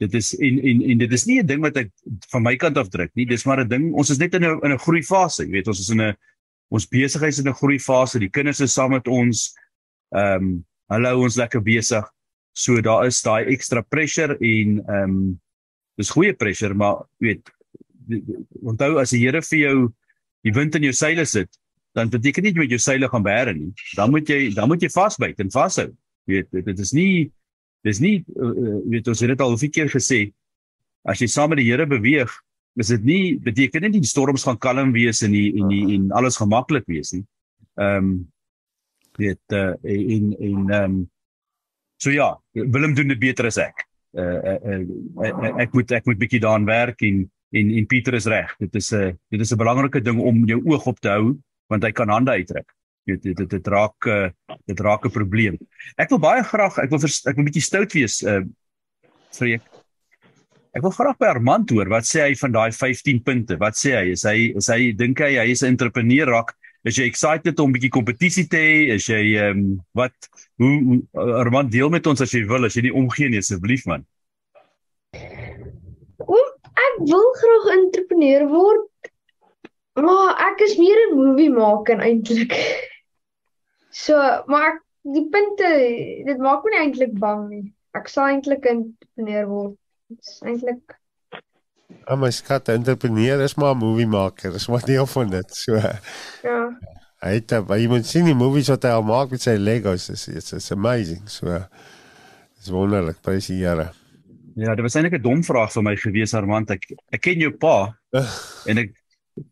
dit 0.03 0.13
is 0.19 0.33
en 0.43 0.59
en 0.59 0.81
en 0.91 0.97
dit 0.97 1.13
is 1.13 1.25
nie 1.25 1.39
'n 1.41 1.47
ding 1.47 1.61
wat 1.61 1.77
ek 1.77 1.91
van 2.31 2.43
my 2.43 2.55
kant 2.55 2.77
af 2.77 2.89
druk 2.89 3.11
nie. 3.15 3.25
Dis 3.25 3.45
maar 3.45 3.61
'n 3.63 3.67
ding 3.67 3.93
ons 3.93 4.09
is 4.09 4.19
net 4.19 4.33
in 4.33 4.43
'n 4.43 4.59
in 4.63 4.71
'n 4.71 4.83
groei 4.85 5.03
fase 5.03 5.43
jy 5.43 5.51
weet 5.51 5.67
ons 5.67 5.79
is 5.79 5.89
in 5.89 6.01
'n 6.01 6.15
ons 6.71 6.87
besigheid 6.87 7.33
is 7.33 7.39
in 7.39 7.47
'n 7.47 7.53
groei 7.53 7.79
fase 7.79 8.19
die 8.19 8.29
kinders 8.29 8.59
is 8.59 8.73
saam 8.73 8.91
met 8.91 9.07
ons. 9.07 9.55
Ehm 10.15 10.43
um, 10.43 10.65
hulle 10.89 11.07
hou 11.07 11.23
ons 11.23 11.37
lekker 11.37 11.61
besig 11.61 12.05
so 12.53 12.81
daar 12.81 13.05
is 13.07 13.21
daai 13.21 13.45
ekstra 13.51 13.81
pressure 13.81 14.37
en 14.39 14.79
ehm 14.79 15.03
um, 15.03 15.41
dis 15.97 16.09
goeie 16.09 16.33
pressure 16.33 16.73
maar 16.73 17.05
weet 17.19 17.49
onthou 18.61 18.99
as 18.99 19.11
die 19.11 19.19
Here 19.19 19.41
vir 19.41 19.59
jou 19.59 19.93
die 20.43 20.53
wind 20.53 20.75
in 20.75 20.83
jou 20.83 20.93
seile 20.93 21.25
sit 21.25 21.49
dan 21.95 22.09
beteken 22.09 22.43
nie 22.43 22.51
jy 22.51 22.59
met 22.59 22.69
jou 22.75 22.79
seile 22.79 23.07
gaan 23.07 23.23
bære 23.23 23.53
nie. 23.55 23.71
Dan 23.95 24.11
moet 24.11 24.27
jy 24.27 24.53
dan 24.53 24.67
moet 24.67 24.81
jy 24.81 24.89
vasbyt 24.91 25.39
en 25.39 25.51
vashou 25.51 25.89
weet 26.27 26.49
dit 26.51 26.79
is 26.79 26.91
nie 26.93 27.31
dis 27.85 28.01
nie 28.01 28.15
uh, 28.35 28.81
weet 28.89 29.07
ons 29.11 29.21
het 29.21 29.31
dit 29.33 29.41
al 29.45 29.53
hoeveel 29.53 29.73
keer 29.73 29.91
gesê 29.93 30.19
as 31.05 31.21
jy 31.21 31.29
saam 31.29 31.53
met 31.53 31.61
die 31.61 31.69
Here 31.69 31.85
beweeg 31.89 32.31
is 32.81 32.91
dit 32.91 33.03
nie 33.07 33.23
beteken 33.39 33.85
nie 33.85 34.01
die 34.01 34.09
storms 34.09 34.43
gaan 34.47 34.59
kalm 34.59 34.93
wees 34.95 35.21
en 35.23 35.35
die 35.35 35.51
en 35.55 35.69
die 35.71 35.83
en 35.95 36.09
alles 36.17 36.39
gemaklik 36.41 36.87
wees 36.91 37.13
nie. 37.15 37.23
Ehm 37.79 37.97
um, 37.97 38.15
weet 39.15 39.55
uh, 39.55 39.71
en 39.79 40.33
en 40.33 40.57
ehm 40.59 40.83
um, 40.83 40.97
so 42.01 42.11
ja, 42.11 42.33
Willem 42.51 42.95
doen 42.95 43.13
dit 43.13 43.19
beter 43.19 43.47
as 43.47 43.57
ek. 43.63 43.85
Uh, 44.15 44.39
uh, 44.51 44.81
uh 45.23 45.53
ek 45.63 45.71
moet 45.73 45.91
ek 45.95 46.09
moet 46.09 46.19
bietjie 46.19 46.41
daaraan 46.43 46.67
werk 46.67 47.01
en 47.07 47.23
en 47.55 47.71
en 47.79 47.87
Pieter 47.87 48.17
is 48.19 48.27
reg. 48.27 48.51
Dit 48.59 48.75
is 48.75 48.91
'n 48.91 48.95
uh, 48.95 49.13
dit 49.31 49.39
is 49.39 49.53
'n 49.53 49.61
belangrike 49.63 50.01
ding 50.01 50.19
om 50.19 50.43
jou 50.45 50.59
oog 50.65 50.85
op 50.85 50.99
te 50.99 51.09
hou 51.09 51.37
want 51.67 51.83
hy 51.83 51.91
kan 51.91 52.09
hande 52.09 52.31
uittrek 52.31 52.74
weet 53.05 53.23
dit 53.23 53.37
dit, 53.37 53.49
dit 53.49 53.67
raak 53.67 54.09
uh, 54.09 54.29
dit 54.65 54.79
raak 54.79 55.05
'n 55.05 55.13
probleem. 55.13 55.57
Ek 55.97 56.09
wil 56.09 56.19
baie 56.19 56.43
graag 56.43 56.77
ek 56.83 56.89
wil 56.89 56.99
vers, 56.99 57.21
ek 57.25 57.35
wil 57.35 57.43
'n 57.43 57.49
bietjie 57.49 57.65
stout 57.65 57.93
wees 57.93 58.21
uh 58.23 58.41
vreek. 59.35 59.63
Ek 60.75 60.83
wil 60.83 60.91
graag 60.91 61.17
by 61.17 61.27
Armand 61.31 61.69
hoor 61.71 61.89
wat 61.89 62.03
sê 62.03 62.25
hy 62.27 62.35
van 62.35 62.51
daai 62.51 62.71
15 62.71 63.23
punte? 63.23 63.57
Wat 63.57 63.77
sê 63.79 63.95
hy? 63.95 64.05
Is 64.11 64.23
hy 64.27 64.51
is 64.55 64.67
hy 64.67 64.91
dink 64.91 65.19
hy 65.23 65.37
hy 65.39 65.51
is 65.51 65.63
'n 65.63 65.75
entrepreneur 65.75 66.27
raak? 66.27 66.55
Is 66.85 66.97
jy 66.97 67.05
excited 67.09 67.59
om 67.59 67.69
'n 67.69 67.75
bietjie 67.77 67.93
kompetisie 67.93 68.47
te 68.47 68.57
hê? 68.57 68.93
Is 68.95 69.07
jy 69.07 69.37
ehm 69.37 69.57
um, 69.57 69.79
wat 69.93 70.13
hoe, 70.57 70.73
hoe 71.13 71.31
Armand 71.41 71.71
deel 71.71 71.89
met 71.89 72.05
ons 72.07 72.21
as 72.21 72.33
jy 72.33 72.45
wil 72.45 72.65
as 72.65 72.75
jy 72.75 72.87
nie 72.87 72.93
omgee 72.93 73.29
nie 73.29 73.39
asseblief 73.41 73.85
man. 73.89 74.05
Oom, 76.25 76.49
ek 76.87 76.99
wil 77.09 77.27
graag 77.39 77.71
entrepreneur 77.77 78.47
word. 78.51 79.11
Maar 79.95 80.35
ek 80.51 80.61
is 80.67 80.75
meer 80.77 80.99
'n 81.07 81.15
movie 81.15 81.49
maker 81.49 81.99
eintlik. 82.03 82.53
So, 83.95 84.19
maar 84.51 84.81
die 85.07 85.23
punte, 85.31 85.71
dit 86.27 86.43
maak 86.43 86.65
my 86.65 86.73
nie 86.73 86.81
eintlik 86.83 87.13
bang 87.21 87.47
nie. 87.47 87.63
Ek 87.95 88.09
sal 88.11 88.33
eintlik 88.33 88.65
'n 88.67 88.81
entrepreneur 88.81 89.47
word. 89.47 89.77
Eintlik 90.43 90.97
Ah, 92.05 92.17
my 92.17 92.29
skat, 92.29 92.67
'n 92.69 92.81
entrepreneur 92.81 93.41
is 93.41 93.55
maar 93.55 93.73
'n 93.73 93.79
movie 93.79 94.07
maker. 94.07 94.51
Dis 94.51 94.67
maar 94.67 94.85
deel 94.85 95.05
van 95.05 95.29
dit. 95.29 95.55
So. 95.55 95.79
Ja. 96.43 96.59
Hy 97.21 97.31
het 97.39 97.49
jy 97.49 97.87
moet 97.87 98.05
sien 98.05 98.25
die 98.25 98.35
movies 98.35 98.67
wat 98.69 98.83
hy 98.83 98.89
al 98.89 99.03
maak 99.03 99.31
met 99.31 99.41
sy 99.41 99.55
Legos. 99.57 100.09
It's, 100.09 100.27
it's, 100.27 100.53
it's 100.53 100.71
amazing. 100.71 101.27
So. 101.29 101.63
Dis 102.59 102.69
wonderlik, 102.69 103.21
prys 103.21 103.47
die 103.47 103.63
Here. 103.63 103.91
Ja, 104.55 104.75
dit 104.75 104.83
was 104.83 104.95
eintlik 104.95 105.17
'n 105.17 105.23
dom 105.23 105.43
vraag 105.43 105.71
vir 105.71 105.83
my 105.83 105.95
gewees, 105.95 106.33
Armand. 106.33 106.69
Ek 106.69 106.83
ek 107.11 107.21
ken 107.21 107.39
jou 107.39 107.51
pa 107.51 107.95
en 108.65 108.77
ek 108.77 108.93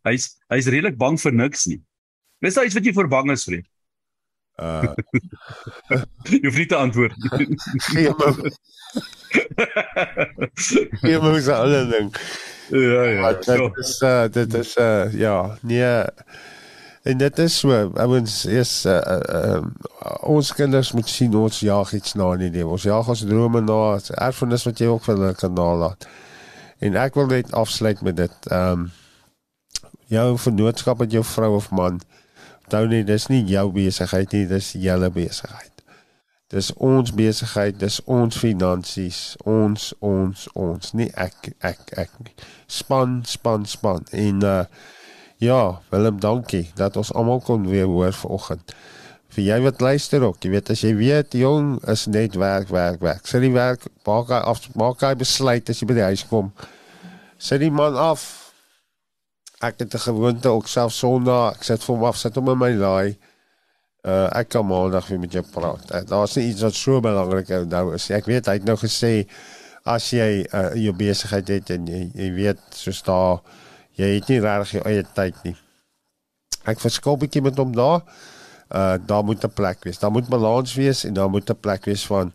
hy's 0.03 0.35
hy's 0.49 0.67
redelik 0.67 0.97
bang 0.97 1.17
vir 1.17 1.31
niks 1.31 1.65
nie. 1.67 1.81
Dis 2.41 2.57
iets 2.57 2.75
wat 2.75 2.85
jy 2.85 2.93
voor 2.93 3.07
bang 3.07 3.31
is, 3.31 3.45
vriend. 3.45 3.67
Uh 4.61 4.93
jy 6.30 6.43
hoef 6.45 6.57
nie 6.61 6.69
te 6.69 6.77
antwoord 6.77 7.15
nie. 7.17 7.57
Gee 7.89 8.13
my. 8.19 8.31
Gee 11.01 11.19
my 11.23 11.39
se 11.41 11.53
alle 11.55 11.85
ding. 11.89 12.11
Ja 12.69 13.03
ja. 13.09 13.34
Dit 13.34 13.77
is 13.81 13.95
uh 14.01 14.25
dit 14.31 14.53
is 14.53 14.75
uh 14.77 15.13
ja, 15.13 15.57
nee. 15.61 16.03
En 17.03 17.17
dit 17.17 17.39
is 17.39 17.57
so, 17.59 17.91
ouens 17.99 18.45
is 18.45 18.85
uh, 18.85 18.93
uh, 18.95 19.55
um, 19.55 19.73
ons 20.21 20.53
kinders 20.55 20.93
moet 20.95 21.09
sien 21.09 21.34
ons 21.35 21.57
jaag 21.59 21.91
iets 21.97 22.13
na 22.15 22.30
in 22.38 22.45
die 22.45 22.53
lewe. 22.53 22.77
Ons 22.77 22.85
jaag 22.88 23.09
ons 23.11 23.25
drome 23.27 23.59
na, 23.59 23.80
erfenis 24.23 24.63
wat 24.63 24.80
jy 24.80 24.88
ook 24.88 25.03
vir 25.09 25.17
hulle 25.17 25.34
kan 25.35 25.51
nalat. 25.57 26.07
En 26.80 26.95
ek 26.95 27.19
wil 27.19 27.27
net 27.34 27.51
afsluit 27.51 28.01
met 28.07 28.21
dit. 28.21 28.51
Ehm 28.51 28.85
um, 28.85 28.91
jou 30.13 30.38
vennootskap 30.38 30.99
met 31.01 31.11
jou 31.11 31.23
vrou 31.25 31.55
of 31.57 31.71
man 31.73 31.95
onthou 31.97 32.22
nie 32.89 33.03
dis 33.07 33.27
nie 33.29 33.43
jou 33.49 33.67
besigheid 33.75 34.33
nie 34.33 34.45
dis 34.49 34.73
julle 34.85 35.09
besigheid 35.13 35.71
dis 36.53 36.71
ons 36.77 37.13
besigheid 37.17 37.77
dis 37.81 37.99
ons 38.05 38.37
finansies 38.37 39.21
ons 39.45 39.91
ons 39.99 40.47
ons 40.53 40.93
nie 40.93 41.09
ek 41.27 41.53
ek 41.61 41.93
ek 42.05 42.17
nie 42.25 42.35
span 42.67 43.21
span 43.25 43.65
span 43.65 44.05
en 44.11 44.43
uh, 44.43 44.65
ja 45.41 45.61
Willem 45.91 46.19
dankie 46.19 46.67
dat 46.75 46.97
ons 46.97 47.13
almal 47.13 47.41
kon 47.45 47.69
weer 47.69 47.89
hoor 47.89 48.13
vanoggend 48.13 48.75
vir 49.33 49.47
jy 49.47 49.57
wat 49.65 49.81
luister 49.81 50.23
ook, 50.27 50.37
jy 50.45 50.51
weet 50.53 50.69
as 50.69 50.83
jy 50.85 50.93
weet 50.97 51.33
jong 51.37 51.77
is 51.89 52.05
net 52.11 52.37
werk 52.37 52.69
werk 52.73 53.01
werk. 53.01 53.25
Sit 53.25 53.41
die 53.41 53.53
werk 53.53 53.87
maak 54.05 54.29
hy 54.29 54.39
af 54.51 54.61
maak 54.77 55.01
hy 55.01 55.13
besluit 55.17 55.69
as 55.69 55.81
jy 55.81 55.89
by 55.89 55.97
die 55.97 56.07
huis 56.11 56.25
kom. 56.29 56.51
Sit 57.41 57.63
die 57.63 57.73
man 57.73 57.97
af. 57.97 58.42
Ek 59.64 59.80
het 59.80 59.94
'n 59.94 60.06
gewoonte 60.10 60.49
ook 60.49 60.68
self 60.68 60.91
Sondag, 60.91 61.56
ek 61.56 61.64
sit 61.64 61.84
vir 61.84 61.95
hom 61.95 62.03
af, 62.03 62.18
sit 62.18 62.35
hom 62.35 62.49
in 62.49 62.57
my 62.57 62.73
laai. 62.76 63.18
Uh 64.03 64.27
ek 64.35 64.49
kan 64.49 64.65
maandag 64.68 65.07
weer 65.07 65.19
met 65.19 65.31
jou 65.31 65.44
praat. 65.52 65.91
Uh, 65.91 66.02
Daar's 66.06 66.35
nie 66.35 66.48
iets 66.49 66.61
wat 66.61 66.73
so 66.73 66.99
belangrik 66.99 67.48
nou 67.48 67.94
is. 67.94 68.10
Ek 68.10 68.26
weet 68.26 68.45
hy 68.45 68.53
het 68.53 68.65
nou 68.68 68.76
gesê 68.76 69.27
as 69.85 70.10
jy 70.11 70.44
uh, 70.53 70.76
jou 70.76 70.94
besigheid 70.94 71.48
het 71.48 71.69
en 71.69 71.88
jy, 71.88 72.11
jy 72.14 72.30
weet 72.34 72.60
soos 72.76 73.02
daar 73.03 73.40
jy 73.95 74.15
het 74.15 74.27
nie 74.27 74.40
regtig 74.40 74.72
jou 74.72 74.84
eie 74.84 75.06
tyd 75.15 75.35
nie. 75.44 75.56
Ek 76.65 76.80
verskil 76.80 77.18
bietjie 77.18 77.41
met 77.41 77.57
hom 77.57 77.72
daar. 77.76 78.03
Uh 78.68 78.98
daar 79.06 79.23
moet 79.23 79.44
'n 79.44 79.53
plek 79.53 79.84
wees. 79.84 79.99
Daar 79.99 80.11
moet 80.11 80.27
balans 80.27 80.73
wees 80.76 81.06
en 81.06 81.14
daar 81.14 81.30
moet 81.30 81.49
'n 81.49 81.60
plek 81.60 81.85
wees 81.85 82.06
van 82.06 82.34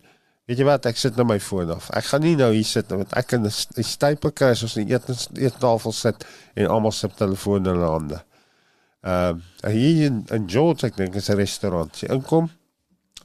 weet 0.48 0.62
jy 0.62 0.64
wat, 0.64 0.86
ek 0.88 0.96
sit 0.96 1.16
nou 1.16 1.26
my 1.28 1.36
foon 1.44 1.70
af. 1.74 1.90
Ek 1.96 2.06
gaan 2.08 2.24
nie 2.24 2.34
nou 2.38 2.48
hier 2.54 2.64
sit 2.64 2.88
want 2.94 3.12
ek 3.20 3.26
kan 3.34 3.44
'n 3.44 3.84
stype 3.84 4.32
kry 4.32 4.54
as 4.56 4.62
ons 4.64 4.76
in 4.80 4.88
die 4.88 4.96
eet 4.96 5.28
eettafel 5.36 5.92
sit 5.92 6.24
en 6.56 6.66
almal 6.66 6.92
se 6.92 7.08
telefone 7.08 7.68
in 7.68 7.76
hulle 7.76 7.90
hande. 7.92 8.22
Ehm 9.04 9.42
uh, 9.64 9.70
hier 9.70 10.06
in, 10.06 10.24
in 10.32 10.48
George 10.48 10.86
ek 10.86 10.96
dink 10.96 11.14
is 11.14 11.28
'n 11.28 11.36
restaurant. 11.36 12.00
Jy 12.00 12.08
inkom, 12.08 12.48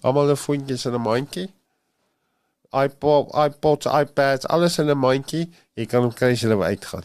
almal 0.01 0.31
'n 0.31 0.35
foontjies 0.35 0.85
in 0.85 0.93
'n 0.93 1.01
mandjie. 1.01 1.49
iPod, 2.73 3.29
iPods, 3.37 3.85
iPads, 3.85 4.47
alles 4.47 4.77
in 4.79 4.89
'n 4.89 4.97
mandjie. 4.97 5.49
Jy 5.73 5.85
kan 5.85 6.01
hom 6.01 6.13
kry 6.13 6.31
as 6.31 6.41
jy 6.41 6.49
wil 6.49 6.63
uitgaan. 6.63 7.03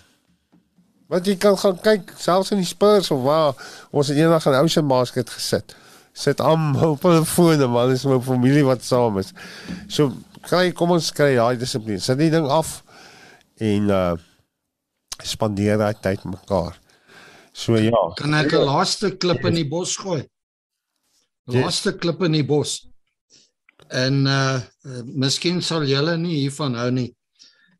Want 1.08 1.26
jy 1.26 1.36
kan 1.36 1.56
gaan 1.56 1.78
kyk 1.80 2.12
selfs 2.16 2.50
in 2.50 2.58
die 2.58 2.68
Spurs 2.68 3.10
of 3.10 3.22
waar 3.22 3.54
ons 3.90 4.08
het 4.08 4.16
eendag 4.16 4.46
in 4.46 4.54
Ocean 4.54 4.88
Basket 4.88 5.30
gesit. 5.30 5.76
Sit 6.18 6.40
almal 6.42 6.90
op 6.96 7.04
hulle 7.06 7.24
fone, 7.28 7.68
man, 7.70 7.92
dis 7.92 8.06
my 8.08 8.18
familie 8.24 8.64
wat 8.66 8.82
saam 8.86 9.20
is. 9.22 9.30
So 9.92 10.10
kry 10.48 10.72
kom 10.76 10.96
ons 10.96 11.12
kry 11.14 11.34
daai 11.38 11.58
dissipline. 11.60 12.02
Sit 12.02 12.18
die 12.22 12.32
ding 12.34 12.48
af 12.50 12.80
en 13.62 13.92
uh 13.92 14.16
spandeer 15.26 15.78
daai 15.80 15.94
tyd 15.98 16.24
mekaar. 16.30 16.76
So 17.52 17.78
ja. 17.78 18.02
Kan 18.18 18.34
ek 18.38 18.54
'n 18.54 18.66
laaste 18.66 19.14
klip 19.18 19.44
in 19.46 19.58
die 19.58 19.68
bos 19.68 19.96
gooi? 19.98 20.22
Laaste 21.50 21.96
klip 21.98 22.22
in 22.22 22.36
die 22.38 22.46
bos. 22.46 22.86
En 23.90 24.26
uh 24.26 24.60
miskien 25.04 25.62
sal 25.62 25.86
julle 25.86 26.16
nie 26.18 26.42
hiervan 26.42 26.74
hou 26.78 26.90
nie. 26.90 27.10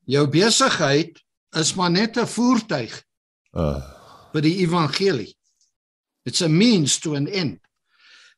Jou 0.07 0.27
besigheid 0.27 1.19
is 1.59 1.75
maar 1.75 1.91
net 1.91 2.17
'n 2.17 2.27
voertuig 2.27 3.03
Uh 3.53 3.81
vir 4.33 4.45
die 4.45 4.59
evangelie. 4.61 5.33
It's 6.29 6.43
a 6.43 6.49
means 6.49 6.99
to 7.01 7.15
an 7.17 7.29
end. 7.29 7.61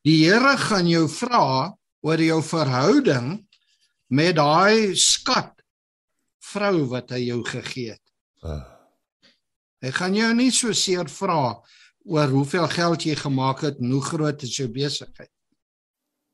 Die 0.05 0.25
Here 0.25 0.57
gaan 0.57 0.89
jou 0.89 1.07
vra 1.09 1.73
oor 2.03 2.21
jou 2.23 2.41
verhouding 2.43 3.47
met 4.09 4.37
daai 4.37 4.95
skat 4.97 5.53
vrou 6.53 6.87
wat 6.91 7.11
hy 7.11 7.27
jou 7.29 7.43
gegee 7.45 7.91
het. 7.97 8.03
uh 8.45 8.63
Hy 9.81 9.89
gaan 9.97 10.13
jou 10.15 10.35
nie 10.37 10.51
so 10.53 10.75
seer 10.77 11.09
vra 11.09 11.55
oor 12.05 12.29
hoeveel 12.29 12.67
geld 12.69 13.05
jy 13.09 13.15
gemaak 13.17 13.63
het 13.65 13.79
en 13.81 13.91
hoe 13.95 14.03
groot 14.05 14.43
is 14.45 14.59
jou 14.59 14.67
besigheid. 14.69 15.31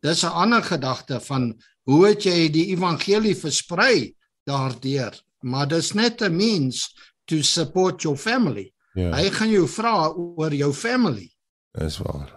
Dis 0.02 0.24
'n 0.24 0.34
ander 0.34 0.62
gedagte 0.62 1.20
van 1.20 1.54
hoe 1.86 2.06
het 2.08 2.24
jy 2.26 2.48
die 2.50 2.66
evangelie 2.74 3.36
versprei 3.36 4.16
daardeur, 4.46 5.14
maar 5.42 5.68
dis 5.68 5.92
net 5.94 6.22
'n 6.22 6.36
means 6.36 6.90
to 7.24 7.42
support 7.42 8.02
your 8.02 8.16
family. 8.18 8.72
ja, 8.94 9.12
Hy 9.14 9.30
gaan 9.30 9.50
jou 9.50 9.68
vra 9.68 10.08
oor 10.10 10.52
jou 10.54 10.72
family. 10.72 11.30
is 11.78 11.98
waar. 11.98 12.35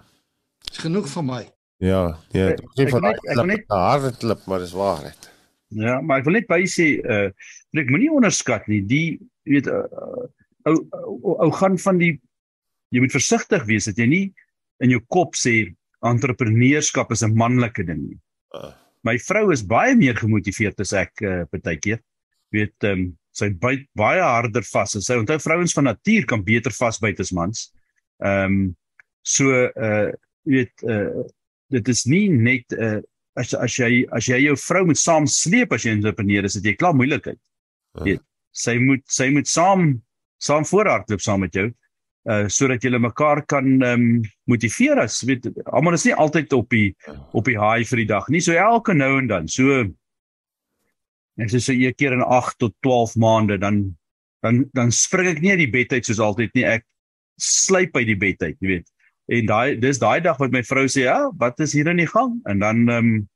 Dis 0.68 0.78
genoeg 0.84 1.08
vir 1.08 1.24
my. 1.24 1.44
Ja, 1.80 2.18
ja, 2.36 2.50
Ek- 2.50 2.60
ek 2.78 2.90
van 2.92 3.02
wil 3.02 3.10
net- 3.12 3.26
ek 3.30 3.36
wil 3.36 3.46
net- 3.46 3.66
harde 3.70 4.12
klip, 4.20 4.46
maar 4.48 4.60
dis 4.60 4.74
waarheid. 4.76 5.30
Ja, 5.70 6.02
maar 6.02 6.20
ek 6.20 6.26
wil 6.26 6.34
net 6.34 6.48
by 6.48 6.62
sê 6.66 7.00
uh 7.06 7.32
ek 7.78 7.90
moenie 7.90 8.10
onderskat 8.12 8.68
nie. 8.68 8.82
Die 8.82 9.20
weet 9.46 9.68
uh, 9.68 9.86
ou 10.66 10.76
ou 10.92 11.36
ou 11.46 11.52
gaan 11.52 11.78
van 11.78 11.98
die 11.98 12.20
jy 12.92 13.00
moet 13.00 13.12
versigtig 13.14 13.64
wees 13.70 13.86
dat 13.86 13.98
jy 13.98 14.08
nie 14.08 14.34
in 14.82 14.90
jou 14.90 15.00
kop 15.08 15.36
sê 15.36 15.76
entrepreneurskap 16.04 17.12
is 17.12 17.24
'n 17.24 17.36
manlike 17.36 17.84
ding 17.86 18.02
nie. 18.10 18.20
Uh. 18.54 18.74
My 19.04 19.18
vrou 19.18 19.52
is 19.52 19.62
baie 19.64 19.96
meer 19.96 20.16
gemotiveerd 20.16 20.80
as 20.82 20.92
ek 20.94 21.22
uh, 21.22 21.44
partykeer. 21.52 22.00
Weet 22.52 22.74
ehm 22.84 22.92
um, 23.00 23.18
sy 23.32 23.50
byt 23.50 23.86
baie 23.96 24.20
harder 24.22 24.64
vas. 24.74 24.96
En 24.96 25.02
Sy 25.02 25.14
onthou 25.16 25.38
vrouens 25.40 25.74
van 25.74 25.84
natuur 25.86 26.26
kan 26.26 26.44
beter 26.44 26.72
vasbyt 26.72 27.20
as 27.20 27.32
mans. 27.32 27.72
Ehm 28.24 28.46
um, 28.46 28.76
so 29.24 29.46
uh 29.54 30.12
jy 30.46 30.62
weet 30.62 30.88
uh 30.88 31.28
dit 31.70 31.90
is 31.94 32.06
nie 32.10 32.28
net 32.30 32.78
uh 32.78 33.00
as 33.40 33.54
as 33.54 33.76
jy 33.80 34.06
as 34.16 34.28
jy 34.28 34.40
jou 34.48 34.56
vrou 34.60 34.86
moet 34.90 35.00
saam 35.00 35.28
sleep 35.28 35.74
as 35.74 35.86
jy 35.86 35.92
'n 35.92 36.02
entrepreneur 36.02 36.46
is, 36.46 36.56
het 36.56 36.66
jy 36.66 36.76
klaar 36.76 36.96
moeilikheid. 36.96 37.40
Uh. 37.98 38.04
Weet, 38.04 38.24
sy 38.52 38.78
moet 38.80 39.04
sy 39.08 39.30
moet 39.30 39.48
saam 39.48 40.02
saam 40.40 40.66
voorhardloop 40.66 41.22
saam 41.22 41.46
met 41.46 41.54
jou 41.54 41.70
uh 42.30 42.48
sodat 42.52 42.84
julle 42.84 43.00
mekaar 43.00 43.46
kan 43.46 43.66
ehm 43.82 43.94
um, 43.94 44.22
motiveer 44.46 45.00
as 45.00 45.22
weet 45.24 45.48
almal 45.66 45.96
is 45.96 46.06
nie 46.06 46.14
altyd 46.16 46.54
op 46.54 46.70
die 46.70 46.94
op 47.34 47.46
die 47.46 47.58
high 47.58 47.88
vir 47.88 48.04
die 48.04 48.10
dag 48.10 48.28
nie. 48.30 48.42
So 48.42 48.54
elke 48.54 48.94
nou 48.94 49.18
en 49.20 49.28
dan. 49.28 49.48
So 49.48 49.86
ek 51.40 51.50
sê 51.54 51.62
so 51.64 51.74
een 51.74 51.96
keer 51.96 52.14
in 52.14 52.22
8 52.22 52.60
tot 52.60 52.76
12 52.84 53.16
maande 53.16 53.58
dan 53.58 53.96
dan 54.44 54.66
dan 54.74 54.92
spring 54.92 55.30
ek 55.32 55.42
nie 55.42 55.52
uit 55.56 55.64
die 55.64 55.72
bed 55.72 55.94
uit 55.94 56.06
soos 56.06 56.20
altyd 56.20 56.54
nie. 56.56 56.66
Ek 56.66 56.86
sluip 57.40 57.96
uit 57.96 58.08
die 58.08 58.20
bed 58.20 58.44
uit, 58.44 58.58
jy 58.60 58.68
weet. 58.68 58.88
En 59.30 59.46
daai 59.46 59.78
dis 59.80 60.00
daai 60.02 60.22
dag 60.26 60.40
wat 60.42 60.52
my 60.52 60.64
vrou 60.66 60.86
sê, 60.88 61.06
"Ja, 61.06 61.32
wat 61.38 61.60
is 61.60 61.74
hier 61.74 61.88
in 61.88 61.98
die 62.02 62.08
gang?" 62.10 62.40
En 62.46 62.60
dan 62.60 62.90
ehm 62.90 63.06
um, 63.06 63.30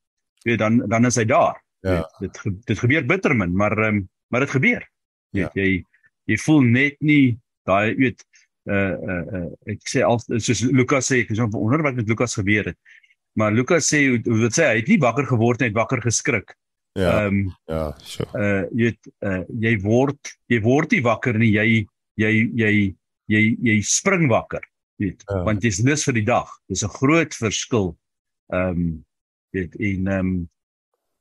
weet 0.44 0.60
dan 0.60 0.84
dan 0.88 1.06
is 1.06 1.16
hy 1.16 1.26
daar. 1.26 1.64
Ja. 1.82 2.10
Weet, 2.20 2.40
dit 2.44 2.66
dit 2.66 2.80
gebeur 2.80 3.06
bitter 3.06 3.36
min, 3.36 3.56
maar 3.56 3.78
ehm 3.78 3.96
um, 3.96 4.10
maar 4.28 4.40
dit 4.40 4.50
gebeur. 4.50 4.90
Ja. 5.30 5.50
Weet, 5.54 5.54
jy 5.54 5.86
jy 6.26 6.38
voel 6.38 6.62
net 6.62 6.96
nie 7.00 7.38
daai 7.68 7.96
weet 7.96 8.24
uh 8.72 8.96
uh, 8.96 9.24
uh 9.36 9.72
ek 9.74 9.82
sê 9.92 10.04
al 10.08 10.20
soos 10.20 10.62
Lukas 10.72 11.12
sê 11.12 11.24
ek 11.24 11.34
is 11.36 11.40
wonder 11.52 11.84
wat 11.84 11.96
met 11.96 12.08
Lukas 12.08 12.36
gebeur 12.40 12.72
het. 12.72 12.78
Maar 13.36 13.52
Lukas 13.52 13.90
sê 13.90 14.06
hoe 14.08 14.20
dit 14.20 14.54
sê 14.56 14.70
hy 14.70 14.82
het 14.82 14.88
nie 14.88 15.00
wakker 15.02 15.26
geword 15.28 15.60
nie, 15.60 15.68
hy 15.68 15.74
het 15.74 15.80
wakker 15.82 16.02
geskrik. 16.02 16.56
Ja, 16.94 17.26
Ehm 17.26 17.28
um, 17.28 17.56
ja, 17.68 17.86
so. 18.06 18.26
uh 18.38 18.64
jy 18.72 18.92
weet 18.92 19.12
uh 19.26 19.42
jy 19.60 19.74
word 19.82 20.36
jy 20.48 20.60
word 20.62 20.92
nie 20.94 21.02
wakker 21.02 21.40
nie, 21.42 21.50
jy 21.56 21.86
jy 22.22 22.32
jy 22.54 22.74
jy 23.34 23.42
jy 23.66 23.78
spring 23.82 24.28
wakker, 24.30 24.62
weet, 25.04 25.24
Ja. 25.28 25.44
want 25.44 25.64
jy's 25.64 25.82
lus 25.84 26.04
vir 26.08 26.14
die 26.20 26.26
dag. 26.28 26.50
Dis 26.72 26.84
'n 26.84 26.96
groot 27.00 27.36
verskil. 27.36 27.94
Ehm 28.54 28.70
um, 28.70 29.06
weet 29.54 29.76
en 29.76 30.08
ehm 30.08 30.20
um, 30.20 30.50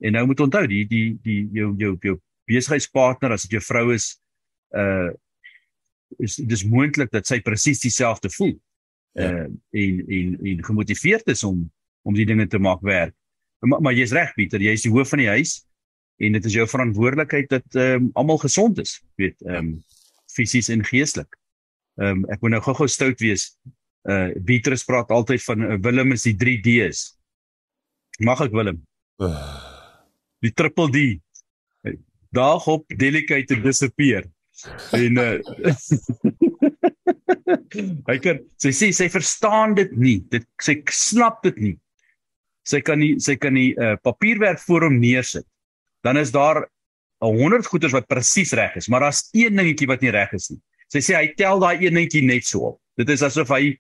en 0.03 0.13
nou 0.13 0.27
moet 0.27 0.41
onthou 0.41 0.67
die 0.67 0.85
die 0.89 1.19
die 1.23 1.49
jou 1.53 1.75
jou 1.79 1.97
jou 2.01 2.17
besigheidspartner 2.51 3.33
as 3.33 3.43
dit 3.47 3.51
jou 3.59 3.63
vrou 3.63 3.93
is 3.95 4.19
uh 4.77 5.11
is 6.19 6.37
dis 6.37 6.65
moontlik 6.69 7.11
dat 7.11 7.27
sy 7.27 7.41
presies 7.41 7.81
dieselfde 7.81 8.31
voel. 8.31 8.57
Ja. 9.15 9.31
Uh 9.31 9.49
en 9.71 10.05
en 10.09 10.39
en 10.45 10.65
gemotiveerd 10.65 11.27
is 11.29 11.45
om 11.45 11.71
om 12.03 12.15
die 12.15 12.27
dinge 12.27 12.47
te 12.47 12.59
maak 12.59 12.81
werk. 12.83 13.15
Maar, 13.61 13.81
maar 13.81 13.95
jy's 13.95 14.13
reg 14.13 14.35
Pieter, 14.35 14.61
jy's 14.61 14.83
die 14.83 14.91
hoof 14.91 15.09
van 15.09 15.19
die 15.23 15.29
huis 15.29 15.63
en 16.19 16.33
dit 16.33 16.45
is 16.45 16.53
jou 16.53 16.67
verantwoordelikheid 16.69 17.49
dat 17.49 17.75
ehm 17.75 18.03
um, 18.03 18.11
almal 18.15 18.39
gesond 18.39 18.79
is, 18.79 19.03
weet, 19.17 19.39
ehm 19.47 19.57
um, 19.57 19.85
fisies 20.33 20.69
en 20.69 20.85
geestelik. 20.85 21.37
Ehm 22.03 22.23
um, 22.23 22.25
ek 22.35 22.41
moet 22.43 22.57
nou 22.57 22.63
gou-gou 22.65 22.89
stout 22.91 23.21
wees. 23.23 23.43
Uh 24.11 24.33
Beatrice 24.43 24.87
praat 24.89 25.13
altyd 25.15 25.43
van 25.47 25.59
uh, 25.63 25.77
Willem 25.85 26.11
is 26.17 26.25
die 26.27 26.35
3 26.39 26.57
D's. 26.65 26.99
Mag 28.27 28.43
ek 28.43 28.55
Willem? 28.57 28.81
Uh, 29.23 29.31
Die 30.43 30.51
triple 30.59 30.89
D. 30.91 30.99
Daag 32.35 32.65
op, 32.67 32.83
delicate 32.99 33.55
en 33.55 33.63
disappear. 33.63 34.27
En 34.99 35.21
uh 35.23 35.39
Hy 38.09 38.17
kan 38.25 38.41
sy 38.61 38.73
sê 38.75 38.91
sy 38.97 39.07
verstaan 39.13 39.77
dit 39.79 39.93
nie. 39.97 40.19
Dit 40.33 40.47
sy 40.63 40.81
snap 40.91 41.43
dit 41.47 41.59
nie. 41.63 41.77
Sy 42.69 42.83
kan 42.85 43.01
nie 43.01 43.15
sy 43.23 43.37
kan 43.41 43.55
nie 43.55 43.73
uh, 43.79 43.95
papierwerk 44.03 44.61
voor 44.67 44.89
hom 44.89 44.99
neersit. 45.03 45.47
Dan 46.03 46.19
is 46.19 46.35
daar 46.35 46.67
'n 47.23 47.39
100 47.39 47.71
goeders 47.71 47.95
wat 47.95 48.11
presies 48.11 48.53
reg 48.53 48.77
is, 48.77 48.89
maar 48.89 49.01
daar's 49.07 49.29
een 49.33 49.57
dingetjie 49.57 49.87
wat 49.87 50.03
nie 50.03 50.11
reg 50.11 50.33
is 50.35 50.51
nie. 50.51 50.61
Sy 50.93 51.01
sê 51.01 51.17
hy 51.17 51.33
tel 51.39 51.61
daai 51.63 51.81
een 51.81 51.95
dingetjie 51.97 52.23
net 52.27 52.45
so 52.45 52.73
op. 52.75 52.79
Dit 53.01 53.09
is 53.09 53.23
asof 53.25 53.49
hy 53.55 53.73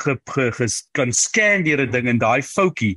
ge, 0.00 0.16
ge, 0.32 0.50
ge, 0.56 0.66
kan 0.96 1.12
scan 1.12 1.64
deur 1.66 1.82
'n 1.84 1.90
ding 1.92 2.08
en 2.08 2.18
daai 2.18 2.40
foutjie 2.42 2.96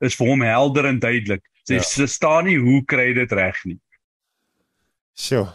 is 0.00 0.16
vir 0.16 0.26
hom 0.30 0.40
helder 0.46 0.86
en 0.88 0.98
duidelik. 0.98 1.42
Sy 1.68 1.74
Ja. 1.76 1.84
ja. 1.84 2.06
staan 2.06 2.44
nie 2.48 2.56
hoe 2.56 2.80
kry 2.84 3.12
dit 3.14 3.32
reg 3.32 3.58
nie. 3.64 3.78
so. 5.14 5.48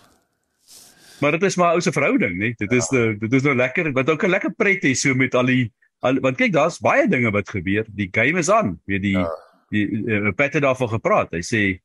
Maar 1.22 1.32
dit 1.40 1.44
is 1.44 1.56
maar 1.56 1.74
ou 1.74 1.82
se 1.82 1.92
verhouding, 1.92 2.38
nee. 2.38 2.54
Dit 2.60 2.72
is 2.72 2.90
ja. 2.92 3.14
dit 3.14 3.34
is 3.34 3.44
nou 3.44 3.56
lekker 3.56 3.92
wat 3.94 4.10
ook 4.10 4.24
'n 4.24 4.30
lekker 4.30 4.54
pret 4.54 4.84
is 4.84 5.02
so 5.02 5.16
met 5.16 5.34
al 5.36 5.46
die 5.46 5.72
al, 6.02 6.20
want 6.20 6.38
kyk 6.38 6.52
daar's 6.54 6.78
baie 6.80 7.08
dinge 7.08 7.32
wat 7.32 7.50
gebeur. 7.50 7.86
Die 7.90 8.10
game 8.12 8.40
is 8.40 8.50
aan. 8.50 8.80
Weet 8.86 9.02
die 9.02 9.18
Ja. 9.18 9.30
die 9.70 9.88
uh, 9.90 10.32
Pat 10.36 10.54
het 10.54 10.62
daarvan 10.62 10.90
gepraat. 10.90 11.32
Hy 11.32 11.42
sê 11.42 11.82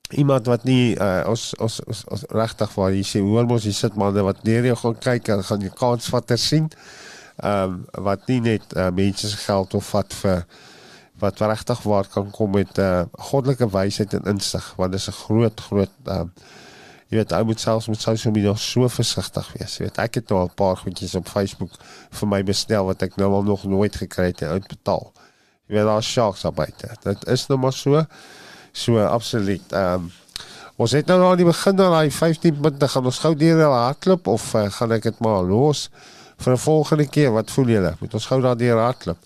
iemand 0.09 0.45
wat 0.45 0.63
nie 0.63 0.95
uh 0.97 1.23
ons 1.29 1.55
ons, 1.55 1.79
ons, 1.85 2.03
ons 2.09 2.23
regtig 2.29 2.73
waar 2.73 2.93
jy 2.93 3.03
sê 3.05 3.21
hoor 3.21 3.45
mos 3.45 3.63
jy 3.63 3.73
sit 3.75 3.95
manne 3.95 4.21
wat 4.25 4.43
neer 4.43 4.65
jou 4.71 4.77
gaan 4.83 4.97
kyk 4.97 5.27
en 5.35 5.43
gaan 5.45 5.61
jy 5.61 5.71
kans 5.77 6.09
vat 6.09 6.27
te 6.27 6.37
sien. 6.37 6.69
Ehm 7.39 7.63
um, 7.63 8.03
wat 8.03 8.27
nie 8.27 8.39
net 8.41 8.75
uh, 8.75 8.89
mense 8.89 9.29
se 9.29 9.37
geld 9.37 9.73
of 9.73 9.89
vat 9.89 10.13
vir 10.13 10.45
wat 11.19 11.39
regtig 11.39 11.83
waar 11.83 12.07
kan 12.07 12.31
kom 12.31 12.51
met 12.51 12.77
'n 12.77 12.81
uh, 12.81 13.03
goddelike 13.11 13.69
wysheid 13.69 14.13
en 14.13 14.31
insig 14.33 14.73
want 14.77 14.91
dit 14.91 14.99
is 14.99 15.07
'n 15.07 15.21
groot 15.25 15.61
groot 15.61 15.95
ehm 16.05 16.27
uh, 16.27 16.57
jy 17.09 17.17
weet 17.17 17.31
ou 17.33 17.43
moet 17.49 17.59
selfs 17.59 17.87
met 17.89 18.01
social 18.01 18.33
media 18.33 18.53
so 18.55 18.87
versigtig 18.87 19.47
wees. 19.57 19.77
Jy 19.77 19.87
weet 19.87 19.97
ek 19.97 20.19
het 20.19 20.29
nou 20.29 20.41
al 20.41 20.49
'n 20.49 20.55
paar 20.55 20.77
goedjies 20.77 21.15
op 21.15 21.27
Facebook 21.27 21.71
vir 22.11 22.27
my 22.27 22.43
bestel 22.43 22.85
wat 22.85 23.01
ek 23.01 23.15
nou 23.17 23.31
al 23.33 23.43
nog 23.43 23.63
nooit 23.63 23.95
gekry 23.95 24.25
het 24.25 24.41
en 24.41 24.49
uitbetaal. 24.49 25.11
Jy 25.67 25.75
weet 25.75 25.85
daar 25.85 26.03
sharks 26.03 26.45
op 26.45 26.55
buite. 26.55 26.89
Dit 27.03 27.27
is 27.27 27.47
nou 27.47 27.59
maar 27.59 27.73
so. 27.73 28.05
So 28.71 28.99
absoluut. 29.05 29.71
Ehm 29.71 29.93
um, 29.93 30.11
ons 30.75 30.91
het 30.91 31.05
nou 31.05 31.23
aan 31.23 31.37
die 31.37 31.45
begin 31.45 31.75
dan 31.75 31.91
daai 31.91 32.11
15 32.11 32.59
punte 32.61 32.87
gaan 32.87 33.05
ons 33.05 33.19
gou 33.19 33.35
deur 33.35 33.57
die 33.57 33.65
hardloop 33.65 34.27
of 34.27 34.53
uh, 34.53 34.69
gaan 34.71 34.91
ek 34.91 35.03
dit 35.03 35.19
maar 35.19 35.43
los 35.43 35.89
vir 36.39 36.53
'n 36.53 36.57
volgende 36.57 37.07
keer? 37.07 37.31
Wat 37.31 37.51
voel 37.51 37.67
julle? 37.67 37.95
Moet 37.99 38.13
ons 38.13 38.25
gou 38.25 38.41
daardie 38.41 38.71
hardloop? 38.71 39.19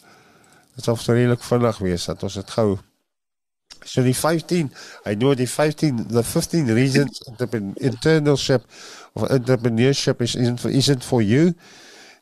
Dit 0.75 0.83
sal 0.83 0.97
redelik 1.05 1.43
vinnig 1.43 1.77
wees 1.77 2.05
dat 2.05 2.23
ons 2.23 2.33
dit 2.33 2.49
gou 2.51 2.77
So 3.85 4.03
die 4.03 4.13
15, 4.13 4.71
I 5.05 5.15
know 5.15 5.33
the 5.33 5.45
15, 5.45 6.07
the 6.07 6.23
15 6.23 6.67
reasons 6.73 7.21
internship 7.27 8.63
of 9.15 9.29
entrepreneurship 9.29 10.21
is, 10.21 10.35
isn't, 10.35 10.59
for, 10.59 10.69
isn't 10.69 11.03
for 11.03 11.21
you. 11.21 11.53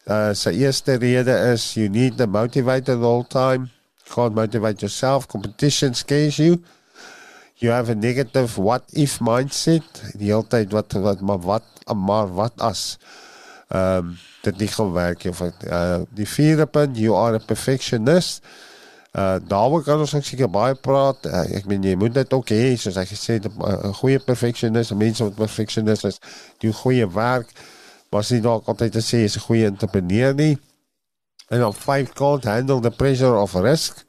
Uh, 0.07 0.34
sy 0.34 0.55
eerste 0.65 0.97
rede 0.97 1.34
is 1.51 1.76
you 1.77 1.88
need 1.89 2.18
the 2.18 2.26
motivator 2.26 2.97
the 2.97 3.05
whole 3.05 3.23
time. 3.23 3.69
Can't 4.09 4.35
motivate 4.35 4.81
yourself. 4.81 5.27
Competition 5.27 5.93
scares 5.93 6.39
you. 6.39 6.63
You 7.57 7.69
have 7.69 7.89
a 7.89 7.95
negative 7.95 8.57
what 8.57 8.84
if 8.93 9.19
mindset. 9.22 9.85
Die 10.18 10.34
hele 10.34 10.47
tyd 10.49 10.73
wat 10.73 10.97
wat 10.97 11.22
maar 11.22 11.45
wat 11.45 11.68
maar 11.93 12.34
wat 12.34 12.57
as 12.57 12.97
ehm 13.69 14.11
um, 14.11 14.18
dit 14.41 14.57
nie 14.57 14.68
gaan 14.68 14.91
werk 14.93 15.26
of 15.30 15.41
uh, 15.41 16.01
die 16.09 16.27
vierde 16.27 16.65
punt 16.65 16.97
you 16.97 17.15
are 17.15 17.35
a 17.35 17.45
perfectionist. 17.45 18.43
Uh 19.11 19.35
daaroor 19.43 19.84
kan 19.84 19.99
ons 19.99 20.13
seker 20.23 20.49
baie 20.49 20.76
praat. 20.76 21.26
Uh, 21.27 21.43
ek 21.57 21.65
meen 21.68 21.84
jy 21.84 21.97
moet 21.99 22.13
dit 22.15 22.34
ook 22.34 22.53
hê 22.55 22.77
soos 22.80 22.95
ek 22.97 23.11
gesê 23.11 23.38
het 23.39 23.47
'n 23.49 23.59
uh, 23.59 23.91
goeie 23.99 24.19
perfectionist, 24.19 24.95
mense 24.95 25.23
wat 25.23 25.35
perfectionist 25.35 26.05
is, 26.07 26.19
doen 26.63 26.73
goeie 26.73 27.07
werk. 27.11 27.51
Maar 28.09 28.23
sien 28.23 28.41
dalk 28.41 28.68
altyd 28.68 28.91
te 28.91 29.03
sê 29.03 29.23
is 29.27 29.35
'n 29.35 29.45
goeie 29.47 29.65
entrepreneur 29.65 30.34
nie. 30.34 30.57
En 31.49 31.65
op 31.65 31.76
five 31.76 32.13
can't 32.13 32.43
handle 32.43 32.80
the 32.80 32.91
pressure 32.91 33.35
of 33.35 33.53
risk. 33.53 34.05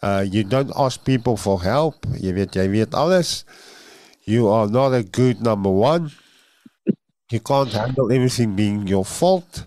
Uh 0.00 0.22
you 0.22 0.44
don't 0.46 0.72
ask 0.72 1.02
people 1.02 1.36
for 1.36 1.62
help. 1.62 2.06
Jy 2.16 2.32
weet 2.32 2.54
jy 2.54 2.68
weet 2.70 2.94
alles. 2.94 3.44
You 4.24 4.48
are 4.48 4.70
not 4.70 4.92
a 4.92 5.02
good 5.10 5.40
number 5.42 5.72
1. 5.72 6.12
You 7.30 7.40
can't 7.40 7.72
handle 7.72 8.10
everything 8.12 8.56
being 8.56 8.86
your 8.88 9.04
fault. 9.04 9.66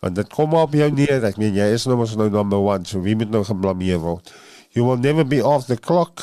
Want 0.00 0.14
dit 0.14 0.28
kom 0.32 0.54
op 0.54 0.72
jou 0.74 0.90
neer. 0.94 1.24
Ek 1.26 1.36
meen 1.40 1.56
jy 1.58 1.66
is 1.74 1.86
nou 1.90 1.98
mos 2.00 2.14
nou 2.16 2.30
number 2.32 2.60
1, 2.62 2.86
so 2.88 3.02
wie 3.04 3.16
moet 3.18 3.32
nou 3.32 3.42
geblameer 3.44 3.98
word? 4.00 4.30
You 4.72 4.86
will 4.86 5.00
never 5.02 5.24
be 5.26 5.42
off 5.42 5.66
the 5.66 5.76
clock. 5.76 6.22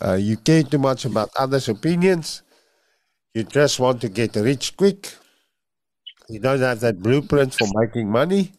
Uh 0.00 0.16
you 0.16 0.36
care 0.36 0.64
too 0.64 0.80
much 0.80 1.04
about 1.04 1.30
others' 1.36 1.68
opinions. 1.68 2.40
You 3.34 3.44
just 3.44 3.78
want 3.78 4.00
to 4.00 4.08
get 4.08 4.34
rich 4.36 4.76
quick. 4.76 5.14
You 6.28 6.40
don't 6.40 6.60
have 6.60 6.80
that 6.80 7.02
blueprint 7.02 7.54
for 7.54 7.68
making 7.74 8.10
money. 8.10 8.52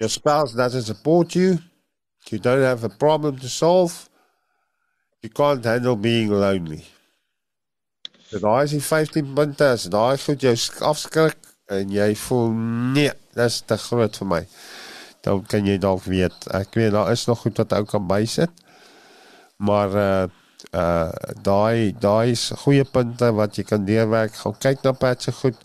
Your 0.00 0.08
spouse 0.08 0.52
doesn't 0.52 0.82
support 0.82 1.34
you. 1.34 1.58
You 2.30 2.38
don't 2.38 2.62
have 2.62 2.84
a 2.84 2.88
problem 2.88 3.38
to 3.38 3.48
solve. 3.48 4.08
You 5.22 5.30
can't 5.30 5.64
handle 5.64 5.96
being 5.96 6.30
lonely. 6.30 6.84
So 8.26 8.40
daai 8.42 8.64
is 8.64 8.72
die 8.74 8.82
15 8.82 9.34
punte. 9.38 9.68
As 9.76 9.86
daai 9.92 10.18
goed 10.18 10.42
jou 10.42 10.54
afskrik 10.88 11.36
en 11.70 11.92
jy 11.94 12.08
voel 12.26 12.50
nee, 12.96 13.12
dis 13.38 13.60
te 13.70 13.78
groot 13.78 14.18
vir 14.20 14.28
my. 14.32 14.40
Dan 15.26 15.44
kan 15.50 15.66
jy 15.66 15.76
dalk 15.82 16.04
weet, 16.06 16.48
ek 16.54 16.74
weet 16.78 16.94
daar 16.94 17.12
is 17.12 17.26
nog 17.30 17.44
goed 17.44 17.62
wat 17.62 17.76
ou 17.78 17.84
kan 17.86 18.08
bysit. 18.10 18.50
Maar 19.62 19.96
uh 20.02 20.26
uh 20.74 21.10
daai 21.46 21.94
daai 22.02 22.32
is 22.32 22.48
goeie 22.64 22.84
punte 22.84 23.30
wat 23.38 23.58
jy 23.58 23.64
kan 23.66 23.86
deurwerk. 23.86 24.34
Gaan 24.42 24.58
kyk 24.58 24.82
na 24.82 24.92
patche 24.92 25.32
goed. 25.32 25.58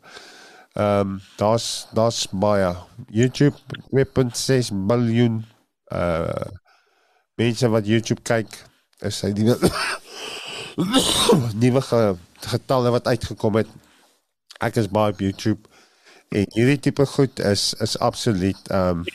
Ehm 0.77 1.17
um, 1.17 1.19
daar's 1.41 1.87
daar's 1.97 2.27
baie 2.31 2.75
YouTube 3.09 3.57
2.6 3.89 4.69
miljoen 4.71 5.45
uh 5.91 6.49
mense 7.41 7.73
wat 7.73 7.89
YouTube 7.89 8.21
kyk. 8.21 8.53
Is 9.01 9.23
hy 9.25 9.33
die 9.33 9.49
nuwe 11.61 11.81
getalle 12.45 12.91
wat 12.91 13.07
uitgekom 13.07 13.61
het. 13.61 13.69
Ek 14.61 14.77
is 14.77 14.89
baie 14.89 15.13
op 15.13 15.19
YouTube 15.19 15.71
En 16.31 16.45
hierdie 16.55 16.79
tipe 16.79 17.05
goed 17.05 17.39
is 17.43 17.73
is 17.83 17.97
absoluut 17.99 18.69
ehm 18.71 19.01
um, 19.03 19.07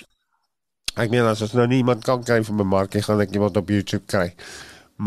ek 1.01 1.12
meen 1.12 1.28
as 1.28 1.40
ons 1.44 1.55
nou 1.57 1.65
nie 1.69 1.78
iemand 1.81 2.05
kan 2.05 2.20
kry 2.24 2.36
vir 2.44 2.57
my 2.59 2.66
markie 2.73 3.01
gaan 3.05 3.23
ek 3.24 3.32
iemand 3.36 3.57
op 3.57 3.73
YouTube 3.73 4.05
kry. 4.12 4.27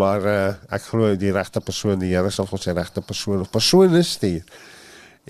Maar 0.01 0.25
uh, 0.31 0.47
ek 0.73 0.87
glo 0.89 1.11
die 1.17 1.33
regte 1.33 1.61
persoon, 1.65 2.01
die 2.01 2.09
Here 2.13 2.29
sal 2.33 2.49
vir 2.49 2.61
sy 2.63 2.73
regte 2.77 3.01
persoon 3.05 3.45
of 3.45 3.51
persone 3.53 4.01
stuur. 4.05 4.41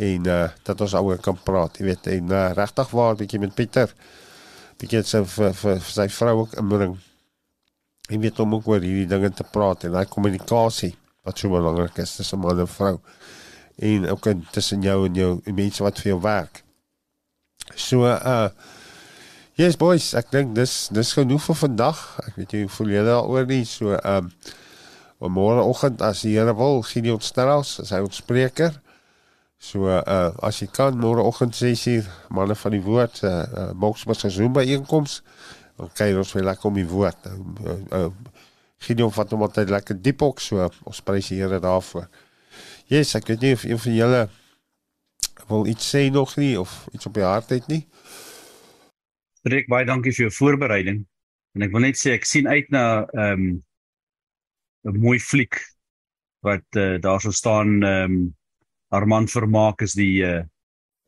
En 0.07 0.32
uh 0.38 0.48
dat 0.70 0.86
ons 0.88 0.95
ouer 1.02 1.20
kan 1.28 1.40
praat, 1.44 1.80
jy 1.80 1.90
weet, 1.90 2.07
en 2.16 2.32
uh, 2.32 2.45
regtig 2.56 2.95
waar 2.95 3.20
bietjie 3.20 3.44
met 3.44 3.56
Pieter. 3.56 3.91
Bietjie 4.80 5.03
sy 5.03 5.24
vir, 5.36 5.53
vir, 5.61 5.84
vir 5.84 5.95
sy 5.98 6.07
vrou 6.16 6.36
ook 6.45 6.57
inbring. 6.64 6.95
Jy 8.07 8.24
weet 8.24 8.40
om 8.40 8.56
ook 8.56 8.72
oor 8.72 8.88
hierdie 8.88 9.07
dinge 9.16 9.36
te 9.36 9.48
praat 9.52 9.84
en 9.84 9.99
daai 9.99 10.07
kommunikasie 10.07 10.95
wat 11.30 11.39
so 11.39 11.53
belangrik 11.53 12.01
is 12.01 12.18
tussen 12.18 12.41
man 12.41 12.60
en 12.60 12.69
vrou. 12.69 12.97
En 13.80 14.10
ook 14.10 14.27
tussen 14.51 14.84
jou 14.84 15.06
en 15.07 15.15
jou 15.15 15.31
en 15.45 15.56
mense 15.56 15.84
wat 15.85 16.01
vir 16.01 16.14
jou 16.14 16.19
werk. 16.26 16.64
So 17.76 18.10
uh 18.10 18.49
Yes 19.60 19.76
boys, 19.76 20.14
ek 20.15 20.30
dink 20.31 20.53
dis 20.56 20.88
dis 20.95 21.10
genoeg 21.18 21.41
vir 21.43 21.57
vandag. 21.60 21.97
Ek 22.23 22.38
weet 22.39 22.53
jy 22.56 22.68
voel 22.72 22.93
julle 22.93 23.10
daaroor 23.10 23.47
nie. 23.49 23.65
So 23.68 23.97
um 23.97 24.30
môreoggend 25.35 25.99
as 26.01 26.22
die 26.23 26.38
Here 26.38 26.53
wil, 26.56 26.80
Gideon 26.88 27.19
Strauss, 27.19 27.73
as 27.84 27.91
hy 27.91 27.99
ons 28.06 28.22
spreker, 28.22 28.77
So 29.60 29.91
uh 29.91 30.31
as 30.39 30.61
jy 30.64 30.69
kan 30.72 30.95
môreoggend 30.95 31.57
6uur 31.60 32.07
manne 32.31 32.56
van 32.56 32.72
die 32.72 32.84
woord 32.84 33.19
uh, 33.27 33.31
uh 33.43 33.72
Boksmas 33.76 34.23
gesoem 34.23 34.56
by 34.56 34.64
einkoms. 34.64 35.19
Dan 35.76 35.91
kyk 35.99 36.19
ons 36.22 36.31
weer 36.35 36.47
lekker 36.47 36.69
om 36.72 36.77
die 36.80 36.88
woord. 36.88 37.27
Uh, 37.27 37.76
uh, 37.97 38.38
Gideon 38.80 39.11
vat 39.11 39.31
hom 39.31 39.43
altyd 39.45 39.69
lekker 39.69 39.97
diep 40.01 40.22
ook 40.23 40.39
so. 40.39 40.69
Ons 40.88 41.01
prys 41.03 41.30
die 41.31 41.39
Here 41.41 41.60
daarvoor. 41.60 42.07
Yes, 42.89 43.15
ek 43.15 43.27
weet 43.30 43.43
nie 43.45 43.53
of 43.53 43.64
een 43.68 43.81
van 43.85 43.95
julle 43.95 44.22
wil 45.49 45.68
iets 45.68 45.88
sê 45.95 46.10
nog 46.14 46.35
nie 46.38 46.53
of 46.60 46.88
iets 46.93 47.06
op 47.10 47.14
die 47.14 47.26
hart 47.26 47.49
het 47.49 47.68
nie. 47.68 47.84
Rick, 49.49 49.69
baie 49.72 49.88
dankie 49.88 50.14
vir 50.14 50.27
jou 50.27 50.34
voorbereiding. 50.35 51.03
En 51.57 51.65
ek 51.65 51.73
wil 51.73 51.85
net 51.88 51.97
sê 51.99 52.14
ek 52.18 52.27
sien 52.30 52.47
uit 52.47 52.69
na 52.73 52.85
ehm 53.15 53.34
um, 53.34 53.49
'n 54.88 54.99
mooi 55.03 55.19
fliek 55.19 55.57
wat 56.45 56.77
uh, 56.80 56.95
daar 57.03 57.22
sou 57.22 57.34
staan 57.34 57.84
ehm 57.84 58.11
um, 58.11 58.35
Armand 58.89 59.31
Vermaak 59.31 59.81
is 59.81 59.93
die 59.93 60.23
uh 60.26 60.43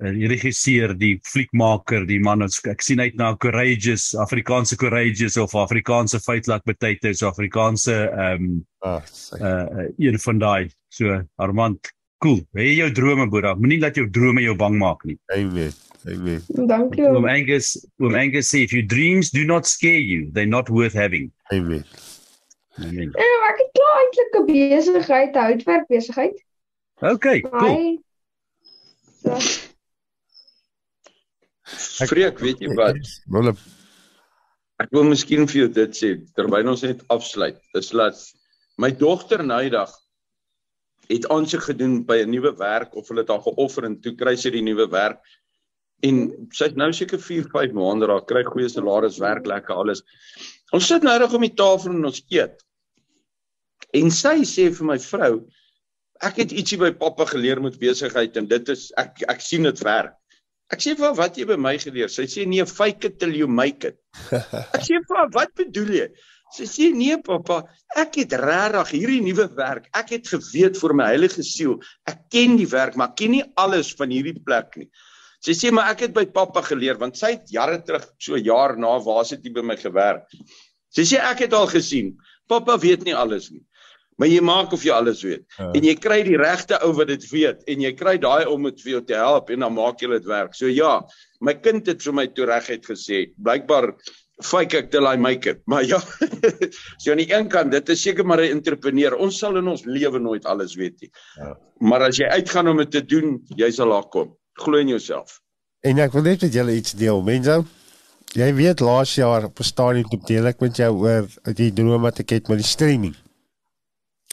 die 0.02 0.28
regisseur, 0.28 0.94
die 0.98 1.20
fliekmaker, 1.24 2.06
die 2.10 2.20
man 2.20 2.42
wat 2.42 2.58
ek 2.72 2.82
sien 2.82 3.00
uit 3.00 3.16
na 3.20 3.36
Courageous, 3.38 4.16
Afrikaanse 4.18 4.78
Courageous 4.78 5.38
of 5.38 5.54
Afrikaanse 5.54 6.20
Feitlik 6.20 6.64
Potatoes, 6.66 7.22
Afrikaanse 7.24 8.10
ehm 8.10 8.44
um, 8.52 8.66
Ah, 8.82 9.02
uh 9.38 9.86
een 10.02 10.18
van 10.20 10.40
daai. 10.42 10.70
So 10.90 11.22
Armand, 11.38 11.92
cool. 12.18 12.40
Hê 12.58 12.72
jou 12.80 12.90
drome, 12.92 13.28
Boera. 13.30 13.54
Moenie 13.56 13.78
laat 13.80 13.96
jou 13.96 14.08
drome 14.10 14.42
jou 14.42 14.56
bang 14.58 14.78
maak 14.80 15.04
nie. 15.06 15.20
amen. 15.36 15.72
Amen. 16.10 16.42
Dankie. 16.68 17.06
Oom 17.06 17.28
Angus, 17.30 17.76
Oom 18.02 18.16
Angus 18.18 18.50
sê 18.50 18.64
if 18.64 18.74
your 18.74 18.82
dreams 18.82 19.30
do 19.30 19.46
not 19.46 19.68
scare 19.68 20.00
you, 20.02 20.32
they're 20.34 20.50
not 20.50 20.70
worth 20.70 20.94
having. 20.98 21.32
Amen. 21.54 21.86
Amen. 22.82 23.12
Ja, 23.14 23.28
ek 23.52 23.60
het 23.62 23.70
klaar 23.78 24.00
eintlik 24.02 24.34
'n 24.40 24.46
besigheid, 24.50 25.36
houtwerk 25.36 25.88
besigheid. 25.88 26.42
Okay, 27.02 27.42
cool. 27.42 27.70
Hy 27.70 28.00
so, 29.22 29.38
Freek, 31.78 32.40
weet 32.40 32.60
jy 32.64 32.74
wat? 32.76 33.00
Hulle 33.32 33.56
Ek 34.82 34.90
wil 34.96 35.06
miskien 35.06 35.46
vir 35.50 35.60
jou 35.60 35.72
dit 35.76 35.98
sê 35.98 36.10
terwyl 36.38 36.72
ons 36.72 36.82
net 36.86 37.04
afsluit. 37.14 37.60
Dis 37.76 37.92
laat 37.94 38.18
my 38.82 38.90
dogter 38.98 39.44
Nadag 39.46 39.92
het 41.12 41.28
aansoek 41.34 41.68
gedoen 41.68 42.00
by 42.08 42.22
'n 42.24 42.32
nuwe 42.32 42.54
werk 42.58 42.96
of 42.96 43.08
hulle 43.10 43.22
het 43.22 43.30
haar 43.30 43.44
geoffer 43.46 43.86
en 43.86 44.00
toe 44.02 44.16
kry 44.16 44.36
sy 44.36 44.50
die 44.50 44.64
nuwe 44.66 44.88
werk. 44.90 45.20
En 46.02 46.48
sy's 46.52 46.74
nou 46.74 46.90
seker 46.94 47.20
4, 47.20 47.50
5 47.52 47.74
maande 47.78 48.08
daar, 48.08 48.26
kry 48.26 48.44
goeie 48.44 48.70
salaris, 48.70 49.20
werk 49.20 49.46
lekker 49.46 49.76
alles. 49.76 50.02
Ons 50.74 50.88
sit 50.88 51.04
nou 51.04 51.18
reg 51.20 51.34
om 51.34 51.42
die 51.42 51.54
tafel 51.54 51.92
en 51.92 52.06
ons 52.06 52.24
eet. 52.30 52.58
En 53.94 54.10
sy 54.10 54.42
sê 54.48 54.72
vir 54.74 54.88
my 54.88 54.98
vrou, 54.98 55.46
ek 56.22 56.38
het 56.38 56.52
ietsie 56.52 56.78
by 56.78 56.92
pappa 56.92 57.26
geleer 57.26 57.62
met 57.62 57.78
besigheid 57.80 58.38
en 58.38 58.48
dit 58.48 58.70
is 58.70 58.92
ek 58.98 59.22
ek 59.28 59.42
sien 59.42 59.64
dit 59.64 59.80
werk. 59.84 60.16
Ek 60.72 60.84
sê 60.84 60.96
vir 60.96 61.10
haar, 61.10 61.18
wat 61.20 61.38
jy 61.40 61.46
by 61.50 61.58
my 61.60 61.74
geleer? 61.82 62.12
Sy 62.12 62.28
sê 62.32 62.46
nee, 62.48 62.64
fake 62.68 63.10
it 63.10 63.20
till 63.20 63.34
you 63.36 63.48
make 63.48 63.88
it. 63.88 63.98
Ek 64.76 64.84
sê 64.88 65.02
vir 65.04 65.18
haar, 65.20 65.32
wat 65.36 65.52
bedoel 65.60 65.96
jy? 65.98 66.08
Sy 66.52 66.68
sê 66.68 66.90
nee 66.92 67.16
pappa, 67.24 67.62
ek 67.96 68.18
het 68.20 68.34
regtig 68.40 68.90
hierdie 68.98 69.22
nuwe 69.24 69.46
werk. 69.56 69.86
Ek 69.96 70.10
het 70.18 70.28
geweet 70.34 70.76
vir 70.80 70.94
my 71.00 71.08
heilige 71.14 71.46
siel, 71.48 71.78
ek 72.12 72.26
ken 72.34 72.58
die 72.60 72.68
werk, 72.68 72.98
maar 73.00 73.14
ken 73.16 73.32
nie 73.38 73.46
alles 73.60 73.94
van 73.96 74.12
hierdie 74.12 74.36
plek 74.44 74.76
nie. 74.82 74.90
Sy 75.42 75.56
sê 75.58 75.72
maar 75.74 75.94
ek 75.94 76.06
het 76.06 76.14
by 76.14 76.26
pappa 76.30 76.62
geleer 76.66 77.00
want 77.02 77.16
sy 77.18 77.34
het 77.38 77.48
jare 77.56 77.80
terug 77.88 78.04
so 78.22 78.38
jaar 78.38 78.76
na 78.78 78.92
waar 79.02 79.24
sy 79.26 79.40
dit 79.42 79.56
by 79.56 79.64
my 79.66 79.78
gewerk. 79.80 80.28
Sy 80.92 81.08
sê 81.08 81.22
ek 81.24 81.48
het 81.48 81.56
al 81.56 81.72
gesien. 81.72 82.12
Pappa 82.52 82.76
weet 82.78 83.08
nie 83.08 83.16
alles 83.16 83.48
nie. 83.54 83.64
Maar 84.20 84.28
jy 84.28 84.42
maak 84.42 84.74
of 84.76 84.84
jy 84.84 84.94
alles 84.94 85.24
weet. 85.24 85.46
Ja. 85.58 85.72
En 85.72 85.84
jy 85.84 85.94
kry 85.96 86.22
die 86.28 86.38
regte 86.38 86.78
ou 86.86 86.92
wat 86.98 87.08
dit 87.08 87.24
weet 87.32 87.64
en 87.72 87.82
jy 87.82 87.94
kry 87.98 88.18
daai 88.22 88.46
om 88.46 88.64
dit 88.70 88.82
vir 88.84 88.92
jou 88.92 89.04
te 89.06 89.18
help 89.18 89.50
en 89.50 89.60
dan 89.66 89.74
maak 89.74 90.02
jy 90.02 90.12
dit 90.12 90.28
werk. 90.30 90.54
So 90.58 90.70
ja, 90.70 91.00
my 91.42 91.56
kind 91.58 91.88
het 91.88 92.04
vir 92.06 92.14
my 92.14 92.28
toe 92.28 92.46
reguit 92.46 92.86
gesê, 92.86 93.24
blykbaar 93.42 93.94
fake 94.42 94.78
ek 94.78 94.92
till 94.92 95.08
I 95.08 95.16
make 95.18 95.50
it. 95.50 95.62
Maar 95.72 95.86
ja. 95.86 96.00
so 96.98 97.12
aan 97.12 97.22
die 97.22 97.30
een 97.32 97.50
kant, 97.50 97.72
dit 97.72 97.90
is 97.90 98.02
seker 98.02 98.26
maar 98.26 98.42
'n 98.42 98.58
entrepreneur. 98.58 99.16
Ons 99.16 99.40
sal 99.40 99.58
in 99.58 99.68
ons 99.68 99.86
lewe 99.86 100.20
nooit 100.20 100.46
alles 100.46 100.76
weet 100.76 101.02
nie. 101.02 101.12
Ja. 101.38 101.58
Maar 101.80 102.10
as 102.10 102.18
jy 102.18 102.28
uitgaan 102.30 102.68
om 102.68 102.78
dit 102.78 102.92
te 102.92 103.06
doen, 103.06 103.40
jy 103.56 103.72
sal 103.72 103.90
daar 103.90 104.10
kom. 104.10 104.36
Glo 104.54 104.78
in 104.78 104.88
jouself. 104.88 105.40
En 105.82 105.98
ek 105.98 106.14
wil 106.14 106.22
net 106.22 106.42
met 106.42 106.54
julle 106.54 106.76
iets 106.76 106.94
deel, 106.94 107.22
mense. 107.22 107.64
Jy 108.38 108.54
weet 108.56 108.80
laas 108.80 109.16
jaar 109.16 109.44
op 109.46 109.60
'n 109.60 109.64
stadium 109.64 110.08
toe 110.10 110.20
deel 110.26 110.46
ek 110.48 110.60
met 110.62 110.78
jou 110.78 110.92
oor 110.94 111.28
die 111.56 111.74
droom 111.74 112.02
wat 112.02 112.20
ek 112.20 112.30
het 112.30 112.48
met 112.48 112.58
die 112.58 112.68
streaming. 112.68 113.16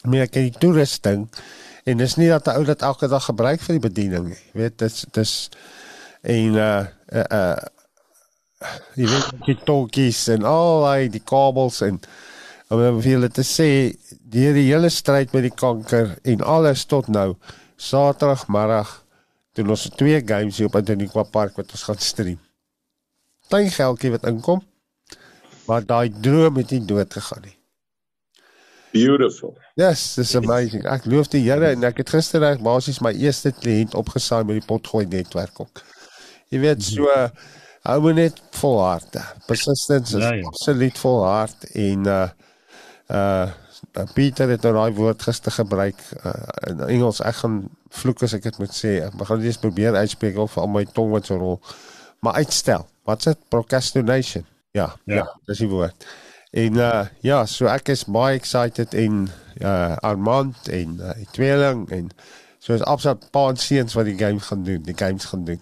Ek 0.07 0.37
het 0.37 0.45
die 0.45 0.59
toerusting 0.59 1.27
en 1.83 1.97
dis 1.97 2.15
nie 2.15 2.29
dat 2.29 2.47
'n 2.47 2.55
ou 2.59 2.65
dit 2.65 2.81
elke 2.81 3.07
dag 3.07 3.25
gebruik 3.25 3.61
vir 3.61 3.79
die 3.79 3.87
bediening 3.89 4.29
nie. 4.29 4.43
Jy 4.53 4.59
weet 4.61 4.77
dis 4.77 5.05
dis 5.11 5.49
en 6.21 6.55
uh 6.55 6.85
uh, 7.11 7.25
uh 7.31 7.57
jy 8.95 9.07
weet 9.07 9.45
die 9.45 9.59
tolkies 9.65 10.27
en 10.27 10.43
al 10.43 10.81
daai 10.83 11.09
die 11.09 11.23
kabels 11.23 11.81
en 11.81 11.99
om 12.69 13.01
vir 13.01 13.11
julle 13.11 13.29
te 13.29 13.43
sê 13.43 13.97
deur 14.09 14.53
die 14.53 14.67
hele 14.69 14.89
stryd 14.89 15.33
met 15.33 15.43
die 15.47 15.55
kanker 15.55 16.17
en 16.23 16.41
alles 16.41 16.85
tot 16.85 17.07
nou 17.07 17.35
Saterdagmiddag 17.79 18.89
doen 19.55 19.69
ons 19.69 19.89
twee 19.95 20.19
games 20.21 20.57
hier 20.59 20.67
op 20.67 20.75
Antoniqua 20.75 21.23
Park 21.23 21.55
wat 21.57 21.71
ons 21.71 21.83
gaan 21.87 22.01
stream. 22.03 22.39
Klein 23.47 23.71
geldjie 23.71 24.11
wat 24.11 24.27
inkom. 24.27 24.61
Maar 25.67 25.85
daai 25.85 26.09
droom 26.21 26.59
het 26.59 26.71
nie 26.75 26.85
dood 26.85 27.13
gegaan 27.13 27.45
nie. 27.45 27.58
Beautiful. 28.91 29.53
Yes, 29.77 30.15
this 30.15 30.29
is 30.29 30.35
amazing. 30.35 30.85
Ek 30.89 31.05
loof 31.05 31.27
die 31.29 31.43
Here 31.45 31.69
en 31.75 31.83
ek 31.85 32.01
het 32.01 32.09
gister 32.09 32.41
reg 32.41 32.61
basies 32.65 32.99
my 33.05 33.11
eerste 33.13 33.51
kliënt 33.53 33.93
opgesaai 33.99 34.43
met 34.43 34.57
die 34.59 34.65
potgooi 34.65 35.05
netwerk 35.05 35.59
ook. 35.61 35.83
Jy 36.49 36.59
weet 36.63 36.81
so 36.83 37.05
hou 37.85 37.97
moet 38.01 38.15
net 38.17 38.39
volhard. 38.57 39.15
Persistence 39.47 40.17
is 40.17 40.23
Ja, 40.23 40.33
ja. 40.33 40.45
absoluut 40.49 40.97
volhard 40.97 41.69
en 41.73 42.07
uh 42.07 42.27
uh 43.13 43.49
Pieter 44.13 44.49
het 44.51 44.61
nou 44.67 44.73
daai 44.75 44.91
woord 44.93 45.21
gister 45.23 45.51
gebruik 45.55 45.97
uh, 46.25 46.33
in 46.67 46.81
Engels. 46.91 47.21
Ek 47.25 47.37
gaan 47.39 47.61
vloek 47.95 48.21
as 48.27 48.33
ek 48.35 48.43
dit 48.43 48.57
moet 48.59 48.73
sê. 48.75 48.91
Ek 49.05 49.15
gaan 49.25 49.39
dit 49.39 49.47
eens 49.49 49.57
probeer 49.61 49.95
uitspreek 49.95 50.37
of 50.37 50.57
al 50.59 50.67
my 50.69 50.83
tong 50.93 51.09
wat 51.13 51.25
so 51.29 51.37
rol. 51.39 51.61
Maar 52.21 52.41
uitstel. 52.43 52.83
Wat's 53.07 53.25
dit? 53.25 53.39
Procrastination. 53.49 54.45
Ja, 54.75 54.91
ja, 55.05 55.15
Ja. 55.15 55.15
ja 55.23 55.25
dis 55.47 55.57
die 55.63 55.69
woord. 55.71 56.05
En 56.51 56.73
uh 56.73 57.05
ja, 57.21 57.45
so 57.45 57.67
ek 57.69 57.91
is 57.93 58.05
baie 58.09 58.35
excited 58.39 58.93
en 58.97 59.27
uh 59.61 59.95
Armand 60.01 60.67
en 60.73 60.95
uh, 60.99 61.11
tweeling 61.35 61.83
en 61.93 62.07
so 62.57 62.73
is 62.73 62.81
absoluut 62.89 63.27
pa 63.31 63.49
en 63.51 63.59
seuns 63.59 63.93
wat 63.93 64.05
die 64.09 64.17
game 64.17 64.39
gaan 64.39 64.63
doen, 64.63 64.81
die 64.83 64.95
games 64.97 65.25
gaan 65.29 65.43
doen. 65.45 65.59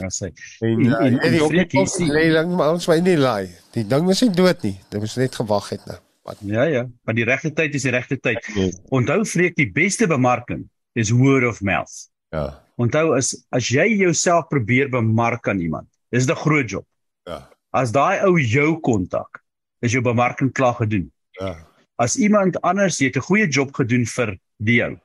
Ja, 0.00 0.08
sê. 0.08 0.30
En 0.64 0.70
En- 0.70 0.86
uh, 0.86 1.24
en- 1.24 1.32
die 1.34 1.42
opleiding 1.44 2.54
maar 2.56 2.72
ons 2.72 2.86
moet 2.88 3.02
nie 3.04 3.18
laai. 3.18 3.50
Die 3.76 3.84
ding 3.86 4.08
is 4.10 4.22
nie 4.24 4.30
dood 4.30 4.62
nie. 4.64 4.78
Dit 4.88 5.00
moet 5.00 5.16
net 5.16 5.34
gewag 5.36 5.68
het 5.68 5.84
nou. 5.86 5.98
Wat 6.22 6.38
Ja, 6.46 6.62
ja, 6.70 6.86
maar 7.04 7.14
die 7.14 7.24
regte 7.26 7.50
tyd 7.52 7.74
is 7.74 7.82
die 7.82 7.90
regte 7.92 8.16
tyd. 8.20 8.46
Onthou 8.94 9.24
vreek 9.26 9.56
die 9.58 9.68
beste 9.74 10.06
bemarking 10.06 10.64
is 10.94 11.10
word 11.10 11.44
of 11.44 11.60
mouth. 11.60 12.08
ja. 12.32 12.58
Onthou 12.80 13.12
as 13.14 13.34
as 13.52 13.68
jy 13.68 13.84
jouself 14.00 14.46
probeer 14.48 14.88
bemark 14.88 15.46
aan 15.48 15.60
iemand, 15.60 15.86
is 16.10 16.24
dit 16.26 16.34
'n 16.36 16.40
groot 16.40 16.70
job. 16.70 16.84
Ja. 17.28 17.48
As 17.70 17.92
daai 17.92 18.24
ou 18.24 18.38
jou 18.40 18.80
kontak, 18.80 19.41
is 19.82 19.94
jou 19.94 20.02
bemarking 20.02 20.52
klaar 20.54 20.74
gedoen. 20.78 21.08
Ja. 21.40 21.54
As 22.00 22.16
iemand 22.16 22.58
anders 22.62 22.98
jy 23.00 23.10
het 23.10 23.16
'n 23.16 23.28
goeie 23.28 23.48
job 23.48 23.74
gedoen 23.74 24.06
vir 24.06 24.38
die 24.58 24.82
ou. 24.82 24.96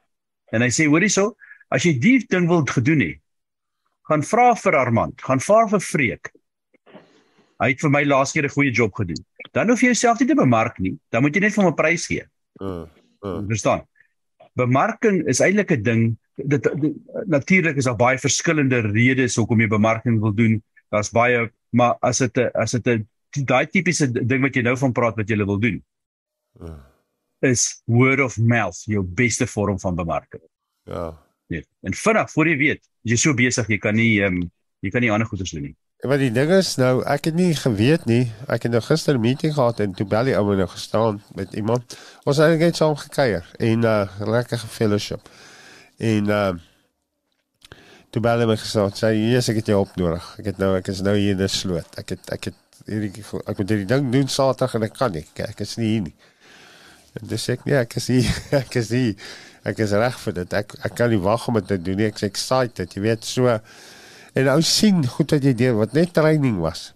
En 0.53 0.61
hy 0.61 0.69
sê 0.69 0.87
hoor 0.87 1.01
hierso, 1.01 1.35
as 1.69 1.83
jy 1.83 1.99
die 1.99 2.25
ding 2.29 2.47
wil 2.47 2.63
gedoen 2.63 3.01
hê, 3.01 3.19
gaan 4.07 4.23
vra 4.23 4.55
vir 4.55 4.75
Armand, 4.75 5.21
gaan 5.21 5.39
vra 5.39 5.67
vir 5.67 5.79
Freek. 5.79 6.31
Hy 7.59 7.69
het 7.73 7.81
vir 7.81 7.89
my 7.89 8.03
laas 8.03 8.31
keer 8.31 8.45
'n 8.45 8.55
goeie 8.55 8.71
job 8.71 8.93
gedoen. 8.93 9.25
Dan 9.51 9.69
hoef 9.69 9.81
jy 9.81 9.87
jouself 9.87 10.19
nie 10.19 10.27
te 10.27 10.35
bemark 10.35 10.79
nie, 10.79 10.97
dan 11.11 11.21
moet 11.21 11.35
jy 11.35 11.41
net 11.41 11.53
vir 11.53 11.63
hom 11.63 11.73
'n 11.73 11.75
prys 11.75 12.07
gee. 12.07 12.23
Uh, 12.61 12.85
uh, 13.23 13.41
Verstaan? 13.47 13.81
Bemarking 14.55 15.27
is 15.27 15.39
eintlik 15.39 15.71
'n 15.71 15.83
ding 15.83 16.17
dit, 16.37 16.63
dit 16.63 16.93
natuurlik 17.25 17.75
is 17.75 17.85
daar 17.85 17.97
baie 17.97 18.17
verskillende 18.17 18.79
redes 18.79 19.35
hoekom 19.35 19.61
jy 19.61 19.67
bemarking 19.67 20.19
wil 20.21 20.33
doen. 20.33 20.61
Daar's 20.93 21.11
baie 21.11 21.49
maar 21.75 21.97
as 22.01 22.17
dit 22.17 22.37
'n 22.37 22.49
as 22.53 22.71
dit 22.71 22.87
'n 22.87 23.07
daai 23.45 23.67
tipiese 23.67 24.11
ding 24.11 24.41
wat 24.41 24.55
jy 24.55 24.61
nou 24.61 24.77
van 24.77 24.91
praat 24.91 25.15
wat 25.15 25.29
jy 25.29 25.37
wil 25.43 25.59
doen 25.59 25.83
uh, 26.61 26.77
is 27.39 27.81
word 27.85 28.19
of 28.19 28.37
mouth 28.37 28.83
jou 28.85 29.03
beste 29.03 29.47
vorm 29.47 29.79
van 29.79 29.95
bemarking. 29.95 30.43
ja. 30.83 31.13
Nee. 31.47 31.63
En 31.81 31.93
vinnig 31.93 32.31
voor 32.31 32.47
jy 32.47 32.57
weet, 32.57 32.87
jy 33.07 33.15
is 33.15 33.21
so 33.23 33.33
besig 33.33 33.69
jy 33.71 33.77
kan 33.79 33.95
nie 33.95 34.19
ehm 34.19 34.41
um, 34.41 34.47
jy 34.83 34.91
kan 34.93 35.01
nie 35.01 35.11
ander 35.11 35.27
goeders 35.27 35.51
doen 35.55 35.69
nie. 35.69 35.75
Wat 36.05 36.19
die 36.21 36.29
ding 36.29 36.51
is 36.53 36.75
nou, 36.77 37.01
ek 37.09 37.31
het 37.31 37.37
nie 37.37 37.55
geweet 37.57 38.03
nie. 38.05 38.27
Ek 38.45 38.67
het 38.67 38.71
nou 38.71 38.81
gister 38.85 39.15
'n 39.17 39.21
meeting 39.21 39.53
gehad 39.53 39.79
en 39.79 39.93
toe 39.97 40.05
bel 40.05 40.29
die 40.29 40.35
ou 40.37 40.55
nou 40.55 40.67
gestaan 40.67 41.21
met 41.33 41.53
iemand. 41.53 41.97
Ons 42.23 42.37
het 42.37 42.59
net 42.59 42.75
saam 42.75 42.95
gekuier 42.95 43.45
en 43.57 43.83
uh 43.83 44.05
lekker 44.19 44.57
fellowship. 44.57 45.29
En 45.97 46.29
uh 46.29 46.53
toe 48.11 48.21
bel 48.21 48.39
hy 48.39 48.45
my 48.45 48.55
gesê, 48.55 48.85
sê 48.93 49.09
Jesus, 49.15 49.49
ek 49.49 49.55
het 49.55 49.67
jou 49.67 49.79
op 49.79 49.95
nodig. 49.95 50.35
Ek 50.39 50.45
het 50.45 50.57
nou 50.57 50.75
ek 50.77 50.87
is 50.87 51.01
nou 51.01 51.15
hier 51.17 51.31
in 51.31 51.41
'n 51.41 51.49
sloot. 51.49 51.97
Ek 51.97 52.09
het 52.09 52.29
ek 52.29 52.43
het 52.45 52.55
hierdie 52.87 53.23
ek 53.45 53.59
moet 53.59 53.69
hierdie 53.73 53.89
ding 53.89 54.09
doen 54.13 54.31
Saterdag 54.31 54.77
en 54.77 54.87
ek 54.87 54.97
kan 54.97 55.13
nie. 55.15 55.25
Ek, 55.35 55.61
is 55.63 55.77
nie 55.77 55.91
hier 55.91 56.07
nie. 56.07 56.15
En 57.17 57.27
dis 57.27 57.47
ek 57.53 57.65
nee, 57.65 57.77
ek 57.79 57.97
is 57.99 58.09
hier. 58.13 58.41
Ek 58.63 58.75
is 58.79 58.91
hier. 58.93 59.29
ek 59.67 59.79
is 59.83 59.91
reg 59.99 60.19
vir 60.21 60.35
dit. 60.39 60.53
Ek 60.55 60.75
ek 60.87 60.93
kan 60.95 61.09
nie 61.11 61.19
wag 61.19 61.47
om 61.49 61.57
dit 61.59 61.65
te 61.67 61.77
doen 61.81 61.97
nie. 61.99 62.07
Ek's 62.07 62.23
excited, 62.27 62.93
jy 62.93 63.03
weet 63.03 63.25
so. 63.27 63.57
En 64.37 64.45
nou 64.47 64.59
sien 64.63 65.01
goed 65.15 65.33
wat 65.35 65.43
jy 65.43 65.55
deur 65.57 65.79
wat 65.81 65.95
net 65.97 66.13
training 66.15 66.61
was. 66.63 66.91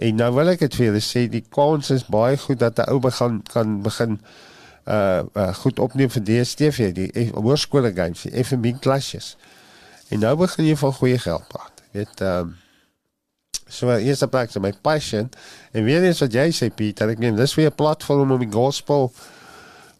En 0.00 0.16
nou 0.16 0.30
wil 0.38 0.54
ek 0.54 0.64
dit 0.64 0.78
vir 0.78 0.88
julle 0.88 1.02
sê, 1.04 1.26
die 1.30 1.44
kans 1.52 1.92
is 1.94 2.06
baie 2.10 2.38
goed 2.40 2.62
dat 2.62 2.80
'n 2.80 2.88
ou 2.90 2.98
begin 3.00 3.42
kan 3.52 3.82
begin 3.84 4.18
uh, 4.88 5.22
uh 5.36 5.52
goed 5.54 5.78
opneem 5.78 6.10
vir 6.10 6.24
DStv, 6.24 6.92
die 6.96 7.30
hoërskole 7.34 7.92
games, 7.92 8.24
die 8.24 8.44
FMB 8.44 8.80
klasses. 8.80 9.36
En 10.10 10.24
nou 10.24 10.36
begin 10.36 10.64
jy 10.64 10.76
van 10.76 10.92
goeie 10.92 11.18
geld 11.18 11.46
praat. 11.48 11.84
Jy 11.92 11.98
weet 11.98 12.20
ehm 12.20 12.40
um, 12.40 12.61
so 13.72 13.88
eerste 13.96 14.28
plek 14.28 14.52
is 14.52 14.60
my 14.60 14.72
passion 14.84 15.30
en 15.72 15.86
weer 15.86 16.04
eens 16.04 16.20
wat 16.24 16.34
jy 16.36 16.50
sê 16.52 16.68
Pieter, 16.74 17.08
ek 17.12 17.22
meen 17.22 17.38
dis 17.38 17.56
weer 17.56 17.70
'n 17.70 17.78
platform 17.78 18.36
om 18.36 18.42
die 18.42 18.52
gospel 18.52 19.12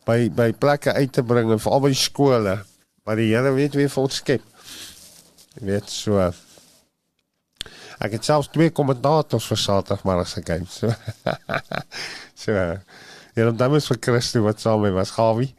by 0.07 0.29
by 0.29 0.53
plekke 0.53 0.93
uit 0.93 1.13
te 1.13 1.23
bring 1.23 1.51
en 1.51 1.63
veral 1.63 1.85
by 1.89 1.93
skole 1.93 2.59
waar 3.05 3.17
die 3.17 3.33
Here 3.35 3.53
weet 3.53 3.75
wie 3.75 3.89
ons 3.97 4.17
skep. 4.23 4.43
Jy 5.59 5.67
weet 5.67 5.91
so 5.91 6.33
Ek 8.03 8.17
het 8.17 8.27
selfs 8.27 8.51
twee 8.51 8.73
kommentators 8.75 9.47
vir 9.47 9.59
Saterdagmiddag 9.63 10.27
se 10.27 10.43
game. 10.43 10.67
So. 10.67 10.91
so 12.43 12.55
ja, 13.37 13.51
dan 13.51 13.77
is 13.79 13.87
vir 13.87 14.01
Christo 14.03 14.43
wat 14.43 14.61
saam 14.61 14.83
met 14.83 14.91
my 14.91 14.99
was 14.99 15.15
Gawie. 15.15 15.53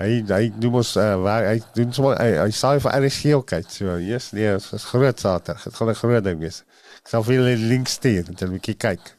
Hy 0.00 0.20
hy 0.30 0.44
doen 0.54 0.74
mos 0.74 0.94
uh, 0.98 1.14
waar 1.20 1.46
hy 1.46 1.60
doen 1.76 1.92
sommer 1.94 2.18
hy, 2.18 2.32
hy 2.40 2.50
sê 2.54 2.72
vir 2.82 2.96
RSG 2.98 3.34
ook 3.36 3.54
uit. 3.54 3.70
So 3.70 3.96
yes, 4.02 4.30
nee, 4.34 4.50
dit 4.56 4.72
is 4.78 4.88
groot 4.90 5.22
Saterdag. 5.22 5.62
Dit 5.66 5.78
gaan 5.78 5.90
'n 5.90 6.00
groot 6.02 6.24
ding 6.24 6.42
wees. 6.42 6.62
Ek 7.02 7.12
sal 7.12 7.24
vir 7.26 7.38
julle 7.38 7.56
die 7.56 7.70
link 7.70 7.88
stuur 7.88 8.28
en 8.28 8.38
dan 8.38 8.58
kyk 8.60 8.78
kyk. 8.84 9.12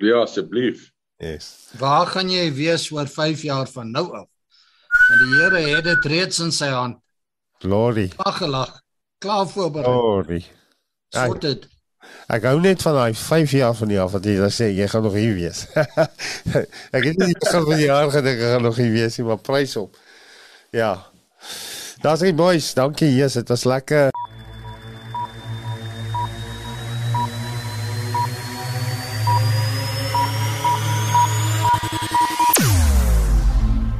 Ja, 0.00 0.22
asseblief. 0.24 0.88
Yes. 1.20 1.50
Waar 1.78 2.08
gaan 2.08 2.30
jy 2.32 2.46
wees 2.56 2.86
oor 2.94 3.08
5 3.08 3.42
jaar 3.44 3.68
van 3.68 3.90
nou 3.92 4.06
af? 4.16 4.28
Want 5.08 5.20
die 5.20 5.34
Here 5.36 5.60
het 5.76 5.84
dit 5.84 6.06
reeds 6.12 6.40
in 6.40 6.52
sy 6.52 6.70
hand. 6.72 6.96
Glory. 7.60 8.08
Waggelag. 8.16 8.80
Klaar 9.20 9.44
voorberei. 9.48 9.92
Glory. 9.92 10.40
Sort 11.12 11.44
dit. 11.44 11.66
Ek 12.32 12.46
hou 12.48 12.56
net 12.62 12.80
van 12.82 12.96
daai 12.96 13.14
5 13.14 13.52
jaar 13.58 13.74
van 13.76 13.90
die 13.90 13.98
af 14.00 14.14
wat 14.16 14.24
jy 14.24 14.38
dan 14.40 14.54
sê 14.54 14.70
jy 14.72 14.86
gaan 14.88 15.04
nog 15.04 15.18
hier 15.18 15.34
wees. 15.36 15.66
ek 16.96 17.04
het 17.10 17.20
nie 17.20 17.34
gesien 17.34 17.66
van 17.66 17.76
die 17.76 17.90
jaar 17.90 18.08
gedink 18.14 18.40
ek 18.40 18.54
gaan 18.54 18.64
nog 18.64 18.80
hier 18.80 18.94
wees 18.94 19.18
nie, 19.20 19.26
maar 19.28 19.42
prys 19.44 19.76
op. 19.76 19.98
Ja. 20.72 20.94
Daar's 22.00 22.24
die 22.24 22.32
boys. 22.32 22.72
Dankie. 22.74 23.10
Yes, 23.12 23.36
dit 23.36 23.52
was 23.52 23.66
lekker. 23.68 24.08